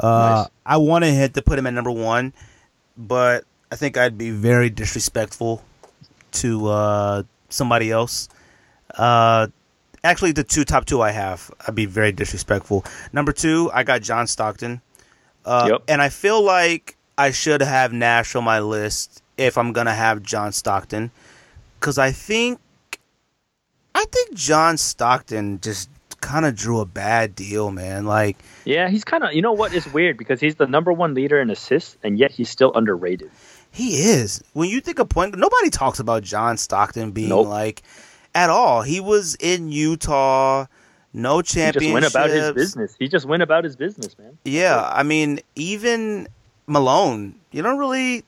Uh, 0.00 0.44
Nice. 0.44 0.48
I 0.64 0.76
wanted 0.78 1.12
him 1.12 1.30
to 1.32 1.42
put 1.42 1.58
him 1.58 1.66
at 1.66 1.74
number 1.74 1.90
one, 1.90 2.32
but 2.96 3.44
I 3.70 3.76
think 3.76 3.96
I'd 3.96 4.16
be 4.16 4.30
very 4.30 4.70
disrespectful 4.70 5.62
to 6.32 6.68
uh, 6.68 7.22
somebody 7.48 7.90
else. 7.90 8.28
Uh, 8.96 9.48
actually, 10.04 10.32
the 10.32 10.44
two 10.44 10.64
top 10.64 10.86
two 10.86 11.02
I 11.02 11.10
have, 11.10 11.50
I'd 11.66 11.74
be 11.74 11.86
very 11.86 12.12
disrespectful. 12.12 12.84
Number 13.12 13.32
two, 13.32 13.70
I 13.74 13.82
got 13.82 14.02
John 14.02 14.26
Stockton, 14.26 14.80
uh, 15.44 15.66
Yep. 15.72 15.82
and 15.88 16.00
I 16.00 16.08
feel 16.10 16.42
like 16.42 16.95
I 17.18 17.30
should 17.30 17.62
have 17.62 17.92
Nash 17.92 18.34
on 18.34 18.44
my 18.44 18.60
list 18.60 19.22
if 19.36 19.56
I'm 19.58 19.72
gonna 19.72 19.94
have 19.94 20.22
John 20.22 20.52
Stockton, 20.52 21.10
because 21.80 21.98
I 21.98 22.12
think 22.12 22.60
I 23.94 24.04
think 24.04 24.34
John 24.34 24.76
Stockton 24.76 25.60
just 25.60 25.88
kind 26.20 26.44
of 26.44 26.54
drew 26.54 26.80
a 26.80 26.86
bad 26.86 27.34
deal, 27.34 27.70
man. 27.70 28.04
Like. 28.04 28.36
Yeah, 28.64 28.88
he's 28.88 29.04
kind 29.04 29.24
of. 29.24 29.32
You 29.32 29.42
know 29.42 29.52
what 29.52 29.72
is 29.72 29.86
weird 29.92 30.18
because 30.18 30.40
he's 30.40 30.56
the 30.56 30.66
number 30.66 30.92
one 30.92 31.14
leader 31.14 31.40
in 31.40 31.50
assists, 31.50 31.96
and 32.02 32.18
yet 32.18 32.30
he's 32.30 32.50
still 32.50 32.72
underrated. 32.74 33.30
He 33.70 34.10
is. 34.10 34.42
When 34.52 34.68
you 34.68 34.80
think 34.80 34.98
of 34.98 35.08
point, 35.08 35.36
nobody 35.36 35.70
talks 35.70 35.98
about 35.98 36.22
John 36.22 36.56
Stockton 36.56 37.12
being 37.12 37.28
Nope. 37.28 37.46
like 37.46 37.82
at 38.34 38.50
all. 38.50 38.82
He 38.82 39.00
was 39.00 39.36
in 39.40 39.70
Utah, 39.70 40.66
no 41.12 41.38
He 41.38 41.42
just 41.42 41.92
went 41.92 42.06
about 42.06 42.30
his 42.30 42.52
business. 42.52 42.96
He 42.98 43.08
just 43.08 43.26
went 43.26 43.42
about 43.42 43.64
his 43.64 43.76
business, 43.76 44.18
man. 44.18 44.36
Yeah, 44.44 44.88
I 44.92 45.02
mean, 45.02 45.40
even 45.54 46.28
Malone. 46.66 47.34
You 47.52 47.62
don't 47.62 47.78
really, 47.78 48.24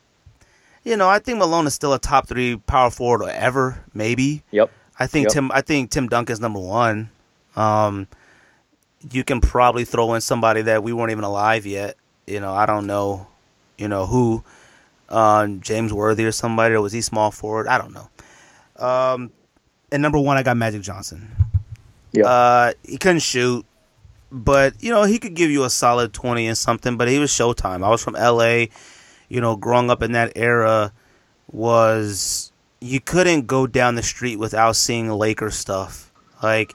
you 0.84 0.96
know. 0.96 1.08
I 1.08 1.18
think 1.18 1.38
Malone 1.38 1.66
is 1.66 1.74
still 1.74 1.92
a 1.92 1.98
top 1.98 2.28
three 2.28 2.56
power 2.56 2.90
forward 2.90 3.28
ever. 3.30 3.84
Maybe. 3.94 4.42
Yep. 4.50 4.70
I 4.98 5.06
think 5.06 5.24
Yep. 5.26 5.32
Tim. 5.32 5.52
I 5.52 5.60
think 5.60 5.90
Tim 5.90 6.08
Duncan's 6.08 6.40
number 6.40 6.58
one. 6.60 7.10
Um, 7.56 8.06
you 9.10 9.24
can 9.24 9.40
probably 9.40 9.84
throw 9.84 10.14
in 10.14 10.20
somebody 10.20 10.62
that 10.62 10.82
we 10.82 10.92
weren't 10.92 11.10
even 11.12 11.24
alive 11.24 11.66
yet. 11.66 11.96
You 12.26 12.40
know, 12.40 12.52
I 12.52 12.66
don't 12.66 12.86
know. 12.86 13.26
You 13.78 13.86
know 13.88 14.06
who, 14.06 14.42
um, 15.08 15.60
James 15.60 15.92
Worthy 15.92 16.24
or 16.24 16.32
somebody, 16.32 16.74
or 16.74 16.80
was 16.80 16.92
he 16.92 17.00
small 17.00 17.30
forward? 17.30 17.68
I 17.68 17.78
don't 17.78 17.92
know. 17.94 18.08
Um, 18.76 19.30
and 19.92 20.02
number 20.02 20.18
one, 20.18 20.36
I 20.36 20.42
got 20.42 20.56
Magic 20.56 20.82
Johnson. 20.82 21.30
Yeah. 22.12 22.26
Uh, 22.26 22.72
he 22.82 22.96
couldn't 22.98 23.20
shoot, 23.20 23.64
but 24.30 24.82
you 24.82 24.90
know 24.90 25.04
he 25.04 25.18
could 25.18 25.34
give 25.34 25.50
you 25.50 25.64
a 25.64 25.70
solid 25.70 26.12
twenty 26.12 26.46
and 26.46 26.56
something. 26.58 26.96
But 26.96 27.08
he 27.08 27.18
was 27.18 27.30
Showtime. 27.30 27.84
I 27.84 27.88
was 27.90 28.02
from 28.02 28.16
L.A. 28.16 28.70
You 29.28 29.40
know, 29.40 29.56
growing 29.56 29.90
up 29.90 30.02
in 30.02 30.12
that 30.12 30.32
era 30.36 30.92
was 31.50 32.52
you 32.80 33.00
couldn't 33.00 33.46
go 33.46 33.66
down 33.66 33.94
the 33.94 34.02
street 34.02 34.36
without 34.38 34.76
seeing 34.76 35.10
Laker 35.10 35.50
stuff. 35.50 36.12
Like, 36.42 36.74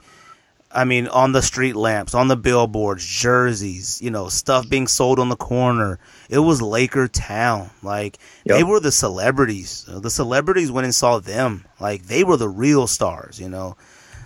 I 0.70 0.84
mean, 0.84 1.08
on 1.08 1.32
the 1.32 1.40
street 1.40 1.74
lamps, 1.76 2.14
on 2.14 2.28
the 2.28 2.36
billboards, 2.36 3.06
jerseys, 3.06 4.02
you 4.02 4.10
know, 4.10 4.28
stuff 4.28 4.68
being 4.68 4.86
sold 4.86 5.18
on 5.18 5.30
the 5.30 5.36
corner. 5.36 5.98
It 6.28 6.40
was 6.40 6.60
Laker 6.60 7.08
town. 7.08 7.70
Like, 7.82 8.18
Yep. 8.44 8.56
they 8.56 8.64
were 8.64 8.80
the 8.80 8.92
celebrities. 8.92 9.86
The 9.88 10.10
celebrities 10.10 10.70
went 10.70 10.84
and 10.84 10.94
saw 10.94 11.18
them. 11.20 11.64
Like, 11.80 12.06
they 12.06 12.22
were 12.24 12.36
the 12.36 12.48
real 12.48 12.86
stars, 12.86 13.40
you 13.40 13.48
know. 13.48 13.76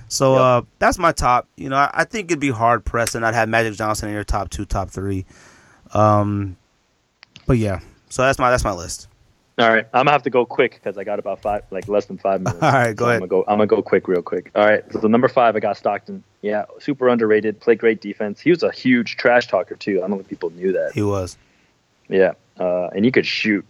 So 0.09 0.33
Yep. 0.35 0.41
uh, 0.41 0.63
that's 0.79 0.99
my 0.99 1.13
top. 1.13 1.49
You 1.57 1.69
know, 1.69 1.77
I, 1.77 1.91
I 1.93 2.05
think 2.05 2.31
it'd 2.31 2.41
be 2.41 2.51
hard 2.51 2.85
pressed 2.85 3.13
to 3.13 3.21
not 3.21 3.35
have 3.35 3.49
Magic 3.49 3.75
Johnson 3.75 4.09
in 4.09 4.15
your 4.15 4.25
top 4.25 4.51
two, 4.51 4.65
top 4.65 4.91
three. 4.91 5.27
Um, 5.95 6.57
but 7.47 7.59
yeah, 7.59 7.81
so 8.09 8.23
that's 8.23 8.39
my 8.39 8.51
that's 8.51 8.65
my 8.65 8.73
list. 8.73 9.09
All 9.59 9.69
right, 9.69 9.87
I'm 9.93 10.01
gonna 10.01 10.13
have 10.13 10.23
to 10.23 10.31
go 10.31 10.47
quick 10.47 10.75
because 10.75 10.97
I 10.99 11.03
got 11.05 11.19
about 11.19 11.43
five, 11.43 11.63
like 11.73 11.89
less 11.89 12.07
than 12.07 12.17
five 12.17 12.41
minutes. 12.43 12.63
All 12.63 12.71
right, 12.73 12.95
go 12.95 13.07
So 13.07 13.09
ahead. 13.11 13.23
I'm 13.23 13.29
gonna 13.29 13.43
go. 13.43 13.45
I'm 13.49 13.59
gonna 13.59 13.67
go 13.67 13.83
quick, 13.83 14.07
real 14.07 14.23
quick. 14.23 14.51
All 14.55 14.65
right, 14.65 14.85
so 14.93 14.99
the 15.01 15.09
number 15.09 15.27
five, 15.29 15.57
I 15.57 15.61
got 15.61 15.77
Stockton. 15.77 16.23
Yeah, 16.43 16.65
super 16.79 17.09
underrated. 17.09 17.59
Played 17.61 17.79
great 17.81 18.01
defense. 18.01 18.41
He 18.41 18.51
was 18.51 18.63
a 18.63 18.71
huge 18.71 19.17
trash 19.17 19.49
talker 19.49 19.75
too. 19.75 19.97
I 20.05 20.07
don't 20.09 20.19
think 20.19 20.29
people 20.29 20.51
knew 20.51 20.73
that. 20.73 20.93
He 20.95 21.03
was. 21.03 21.37
Yeah, 22.09 22.33
uh, 22.61 22.87
and 22.95 23.05
he 23.05 23.11
could 23.11 23.27
shoot. 23.27 23.67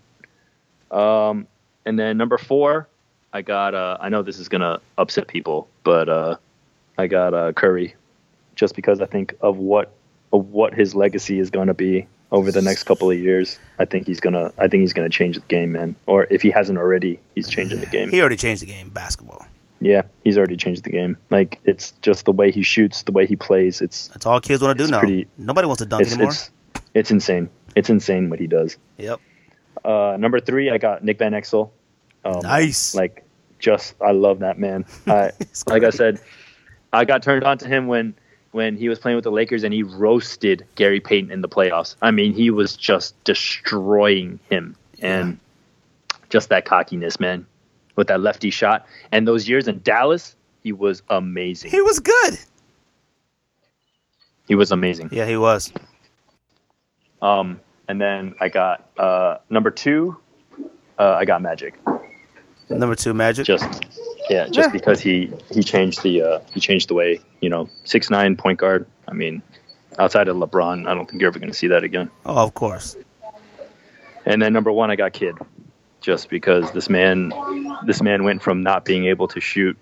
Um, 0.91 1.47
and 1.87 1.99
then 1.99 2.19
number 2.19 2.37
four, 2.39 2.87
I 3.33 3.43
got. 3.43 3.75
Uh, 3.75 3.97
I 4.01 4.09
know 4.09 4.23
this 4.23 4.39
is 4.39 4.49
gonna 4.49 4.81
upset 4.97 5.29
people, 5.29 5.69
but 5.85 6.09
uh, 6.09 6.37
I 6.97 7.07
got 7.07 7.35
uh, 7.35 7.53
Curry, 7.53 7.95
just 8.55 8.75
because 8.75 9.01
I 9.01 9.07
think 9.07 9.35
of 9.41 9.57
what 9.59 9.93
of 10.33 10.47
what 10.51 10.75
his 10.75 10.95
legacy 10.95 11.39
is 11.39 11.51
gonna 11.51 11.75
be 11.75 12.07
over 12.31 12.51
the 12.53 12.63
next 12.63 12.85
couple 12.85 13.11
of 13.11 13.19
years. 13.19 13.59
I 13.79 13.85
think 13.85 14.07
he's 14.07 14.21
gonna. 14.21 14.53
I 14.59 14.69
think 14.69 14.81
he's 14.83 14.93
gonna 14.93 15.09
change 15.11 15.37
the 15.37 15.43
game, 15.43 15.73
man. 15.73 15.95
Or 16.07 16.27
if 16.31 16.41
he 16.43 16.51
hasn't 16.51 16.79
already, 16.79 17.21
he's 17.35 17.49
changing 17.49 17.81
the 17.81 17.87
game. 17.87 18.11
He 18.11 18.21
already 18.21 18.37
changed 18.37 18.63
the 18.63 18.67
game, 18.67 18.89
basketball. 18.91 19.47
Yeah, 19.81 20.03
he's 20.25 20.37
already 20.37 20.57
changed 20.57 20.85
the 20.85 20.91
game. 20.91 21.17
Like 21.31 21.61
it's 21.65 21.93
just 22.03 22.25
the 22.25 22.33
way 22.33 22.51
he 22.51 22.63
shoots, 22.63 23.03
the 23.03 23.13
way 23.13 23.27
he 23.27 23.37
plays. 23.37 23.81
It's 23.81 24.09
That's 24.09 24.27
all 24.27 24.41
kids 24.41 24.63
want 24.63 24.77
to 24.79 24.85
do 24.85 24.91
now. 24.91 24.99
pretty- 25.01 25.29
Nobody 25.37 25.67
wants 25.67 25.83
to 25.83 25.87
dunk 25.87 26.03
it's 26.03 26.13
anymore. 26.15 26.31
it's 26.33 26.51
it's 26.95 27.11
insane. 27.11 27.49
It's 27.77 27.91
insane 27.91 28.31
what 28.31 28.41
he 28.41 28.47
does. 28.47 28.77
Yep. 28.97 29.21
Uh, 29.85 30.17
number 30.19 30.41
three, 30.41 30.71
I 30.71 30.79
got 30.79 31.05
Nick 31.05 31.19
Van 31.19 31.33
Exel. 31.33 31.71
Um, 32.25 32.41
Nice. 32.43 32.95
Like, 32.95 33.25
just 33.59 33.95
I 34.01 34.13
love 34.13 34.39
that 34.41 34.59
man. 34.59 34.85
I, 35.07 35.33
like 35.67 35.83
I 35.83 35.91
said, 35.91 36.21
I 36.93 37.05
got 37.05 37.23
turned 37.23 37.45
on 37.45 37.59
to 37.59 37.69
him 37.69 37.87
when 37.87 38.15
when 38.53 38.77
he 38.77 38.89
was 38.89 38.99
playing 38.99 39.17
with 39.17 39.25
the 39.25 39.31
Lakers 39.33 39.63
and 39.63 39.75
he 39.75 39.83
roasted 39.83 40.65
Gary 40.75 41.01
Payton 41.01 41.31
in 41.31 41.43
the 41.43 41.49
playoffs. 41.49 41.97
I 42.01 42.11
mean, 42.11 42.33
he 42.33 42.51
was 42.51 42.77
just 42.77 43.23
destroying 43.25 44.41
him 44.49 44.75
and 45.01 45.39
just 46.31 46.49
that 46.49 46.65
cockiness, 46.65 47.21
man, 47.21 47.47
with 47.97 48.09
that 48.09 48.21
lefty 48.21 48.51
shot. 48.51 48.87
And 49.13 49.29
those 49.29 49.49
years 49.49 49.69
in 49.69 49.81
Dallas, 49.83 50.35
he 50.63 50.73
was 50.73 51.03
amazing. 51.11 51.71
He 51.71 51.81
was 51.81 52.01
good. 52.01 52.39
He 54.47 54.55
was 54.55 54.73
amazing. 54.73 55.11
Yeah, 55.13 55.27
he 55.27 55.37
was. 55.37 55.71
Um, 57.21 57.61
and 57.87 58.01
then 58.01 58.35
I 58.41 58.49
got 58.49 58.89
uh, 58.99 59.39
number 59.51 59.71
two. 59.71 60.17
Uh, 60.99 61.17
I 61.19 61.25
got 61.27 61.43
Magic. 61.43 61.79
Number 62.71 62.95
two, 62.95 63.15
Magic. 63.15 63.47
just 63.47 63.65
yeah, 64.31 64.47
just 64.47 64.69
Yeah. 64.69 64.73
because 64.73 65.01
he 65.01 65.33
he 65.51 65.63
changed 65.63 66.03
the 66.03 66.23
uh, 66.23 66.41
he 66.53 66.61
changed 66.61 66.89
the 66.89 66.95
way 66.95 67.21
you 67.41 67.49
know 67.49 67.69
six 67.85 68.11
nine 68.11 68.37
point 68.37 68.59
guard. 68.59 68.87
I 69.07 69.15
mean, 69.15 69.43
outside 69.99 70.29
of 70.29 70.37
LeBron, 70.37 70.87
I 70.87 70.95
don't 70.95 71.09
think 71.09 71.21
you're 71.21 71.29
ever 71.29 71.39
going 71.39 71.51
to 71.51 71.57
see 71.57 71.69
that 71.69 71.83
again. 71.85 72.11
oh, 72.27 72.45
of 72.45 72.55
course. 72.55 72.97
And 74.27 74.43
then 74.43 74.53
number 74.53 74.71
one, 74.71 74.91
I 74.91 74.97
got 74.97 75.15
Kidd, 75.15 75.37
just 76.03 76.29
because 76.29 76.71
this 76.73 76.91
man 76.91 77.33
this 77.87 78.03
man 78.03 78.25
went 78.25 78.43
from 78.43 78.63
not 78.63 78.85
being 78.85 79.07
able 79.07 79.29
to 79.29 79.41
shoot, 79.41 79.79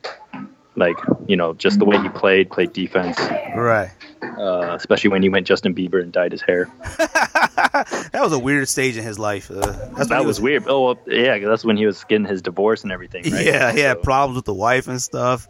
like 0.77 0.97
you 1.27 1.37
know, 1.37 1.55
just 1.55 1.79
the 1.79 1.85
way 1.85 1.99
he 2.01 2.09
played, 2.09 2.51
played 2.51 2.73
defense, 2.73 3.19
Right. 3.57 3.91
uh, 4.23 4.75
especially 4.77 5.11
when 5.11 5.23
he 5.23 5.29
went 5.29 5.47
Justin 5.47 5.75
Bieber 5.75 6.03
and 6.03 6.13
dyed 6.13 6.33
his 6.33 6.43
hair. 6.43 6.71
that 6.99 8.21
was 8.23 8.33
a 8.33 8.39
weird 8.39 8.69
stage 8.69 8.97
in 8.97 9.05
his 9.05 9.19
life. 9.19 9.51
Uh, 9.51 9.61
that's 9.97 10.09
That 10.09 10.21
he 10.21 10.27
was 10.27 10.41
weird. 10.41 10.65
Oh, 10.67 10.85
well, 10.85 10.99
yeah, 11.07 11.39
that's 11.39 11.65
when 11.65 11.77
he 11.77 11.87
was 11.87 12.05
getting 12.05 12.27
his 12.27 12.43
divorce 12.43 12.83
and 12.83 12.93
everything. 12.93 13.25
Right? 13.31 13.45
Yeah, 13.47 13.73
he 13.73 13.81
had 13.81 13.99
So- 13.99 14.03
problems 14.03 14.37
with 14.37 14.45
the 14.45 14.55
wife 14.55 14.89
and 14.89 15.01
stuff. 15.01 15.49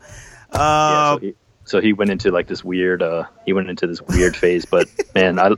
Yeah, 0.54 0.60
Uh, 0.60 1.14
so, 1.14 1.18
he, 1.20 1.34
so 1.64 1.80
he 1.80 1.92
went 1.92 2.10
into 2.10 2.30
like 2.30 2.46
this 2.46 2.62
weird 2.62 3.02
uh 3.02 3.24
he 3.44 3.52
went 3.52 3.68
into 3.68 3.88
this 3.88 4.00
weird 4.00 4.36
phase 4.36 4.64
but 4.64 4.88
man 5.16 5.40
i 5.40 5.50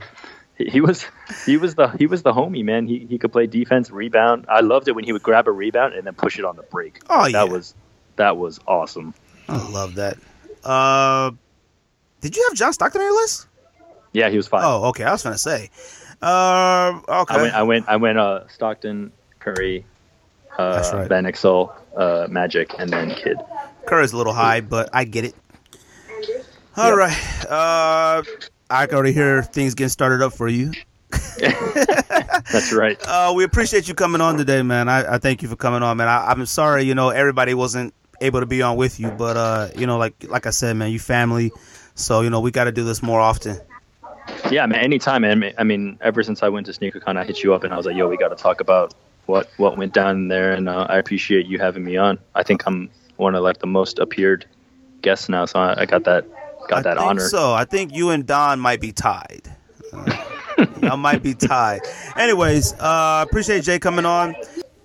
he 0.57 0.65
he 0.65 0.81
was 0.81 1.05
he 1.45 1.57
was 1.57 1.75
the 1.75 1.89
he 1.89 2.07
was 2.07 2.23
the 2.23 2.33
homie 2.33 2.63
man 2.65 2.87
he 2.87 3.05
he 3.07 3.19
could 3.19 3.31
play 3.31 3.45
defense 3.45 3.91
rebound 3.91 4.47
i 4.49 4.61
loved 4.61 4.87
it 4.87 4.95
when 4.95 5.03
he 5.05 5.13
would 5.13 5.21
grab 5.21 5.47
a 5.47 5.51
rebound 5.51 5.93
and 5.93 6.07
then 6.07 6.15
push 6.15 6.39
it 6.39 6.43
on 6.45 6.55
the 6.55 6.63
break 6.63 6.99
Oh, 7.07 7.25
that 7.25 7.31
yeah. 7.31 7.43
was 7.43 7.75
that 8.15 8.35
was 8.37 8.59
awesome 8.67 9.13
I 9.49 9.69
love 9.71 9.95
that. 9.95 10.17
Uh, 10.63 11.31
did 12.21 12.35
you 12.35 12.45
have 12.49 12.57
John 12.57 12.73
Stockton 12.73 13.01
on 13.01 13.07
your 13.07 13.15
list? 13.21 13.47
yeah 14.11 14.29
he 14.29 14.37
was 14.37 14.47
fine 14.47 14.63
Oh, 14.63 14.85
okay. 14.89 15.03
I 15.03 15.11
was 15.11 15.21
gonna 15.23 15.37
say. 15.37 15.69
Uh, 16.21 16.99
okay. 17.07 17.35
i 17.35 17.41
went 17.41 17.53
i 17.53 17.61
went 17.63 17.87
i 17.89 17.95
went 17.95 18.17
uh 18.17 18.47
stockton 18.47 19.11
curry 19.39 19.85
uh 20.57 20.73
That's 20.75 20.91
right. 20.93 21.07
van 21.07 21.23
Exel, 21.25 21.71
uh 21.95 22.27
magic 22.29 22.73
and 22.79 22.89
then 22.91 23.11
Kidd 23.15 23.37
Curry's 23.85 24.11
a 24.13 24.17
little 24.17 24.33
high, 24.33 24.61
but 24.61 24.89
I 24.93 25.03
get 25.05 25.25
it. 25.25 25.35
All 26.77 26.89
Yep. 26.89 26.97
right. 26.97 27.45
Uh, 27.49 28.23
I 28.69 28.85
can 28.85 28.95
already 28.95 29.13
hear 29.13 29.41
things 29.41 29.73
getting 29.75 29.89
started 29.89 30.21
up 30.21 30.33
for 30.33 30.47
you. 30.47 30.71
that's 31.39 32.71
right 32.73 32.97
Uh, 33.07 33.33
we 33.35 33.43
appreciate 33.43 33.87
you 33.87 33.93
coming 33.95 34.21
on 34.21 34.37
today, 34.37 34.61
man. 34.61 34.89
I, 34.89 35.15
I 35.15 35.17
thank 35.17 35.41
you 35.41 35.47
for 35.49 35.55
coming 35.55 35.81
on, 35.83 35.97
man. 35.97 36.07
I, 36.07 36.27
I'm 36.31 36.45
sorry, 36.45 36.83
you 36.83 36.93
know, 36.95 37.09
everybody 37.09 37.53
wasn't 37.53 37.93
able 38.21 38.39
to 38.39 38.45
be 38.45 38.61
on 38.61 38.77
with 38.77 38.99
you, 38.99 39.09
but 39.11 39.37
uh, 39.37 39.69
you 39.75 39.87
know, 39.87 39.97
like 39.97 40.13
like 40.27 40.45
I 40.45 40.51
said, 40.51 40.75
man, 40.75 40.91
you 40.91 40.99
family, 40.99 41.51
so 41.95 42.21
you 42.21 42.29
know 42.29 42.39
we 42.39 42.51
got 42.51 42.65
to 42.65 42.71
do 42.71 42.83
this 42.83 43.01
more 43.01 43.19
often. 43.19 43.59
Yeah, 44.51 44.65
man. 44.65 44.79
Anytime, 44.79 45.21
man. 45.21 45.53
I 45.57 45.63
mean, 45.63 45.97
ever 46.01 46.23
since 46.23 46.43
I 46.43 46.49
went 46.49 46.65
to 46.67 46.71
SneakerCon, 46.71 47.17
I 47.17 47.23
hit 47.23 47.43
you 47.43 47.53
up 47.53 47.63
and 47.63 47.73
I 47.73 47.77
was 47.77 47.85
like, 47.85 47.95
"Yo, 47.95 48.07
we 48.07 48.17
got 48.17 48.29
to 48.29 48.35
talk 48.35 48.61
about 48.61 48.93
what 49.25 49.49
what 49.57 49.77
went 49.77 49.93
down 49.93 50.27
there." 50.27 50.53
And 50.53 50.69
uh, 50.69 50.85
I 50.89 50.97
appreciate 50.97 51.45
you 51.45 51.59
having 51.59 51.83
me 51.83 51.97
on. 51.97 52.19
I 52.35 52.43
think 52.43 52.65
I'm 52.65 52.89
one 53.17 53.35
of 53.35 53.43
like 53.43 53.59
the 53.59 53.67
most 53.67 53.99
appeared 53.99 54.45
guests 55.01 55.29
now, 55.29 55.45
so 55.45 55.59
I, 55.59 55.81
I 55.81 55.85
got 55.85 56.03
that 56.05 56.25
got 56.67 56.79
I 56.79 56.81
that 56.83 56.97
honor. 56.97 57.27
So 57.27 57.53
I 57.53 57.65
think 57.65 57.93
you 57.93 58.09
and 58.09 58.25
Don 58.25 58.59
might 58.59 58.81
be 58.81 58.91
tied. 58.91 59.53
Uh, 59.91 60.25
y'all 60.81 60.97
might 60.97 61.23
be 61.23 61.33
tied. 61.33 61.81
Anyways, 62.15 62.73
uh, 62.73 63.25
appreciate 63.27 63.63
Jay 63.63 63.79
coming 63.79 64.05
on. 64.05 64.35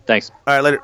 Thanks. 0.06 0.30
All 0.46 0.54
right, 0.54 0.60
later. 0.60 0.80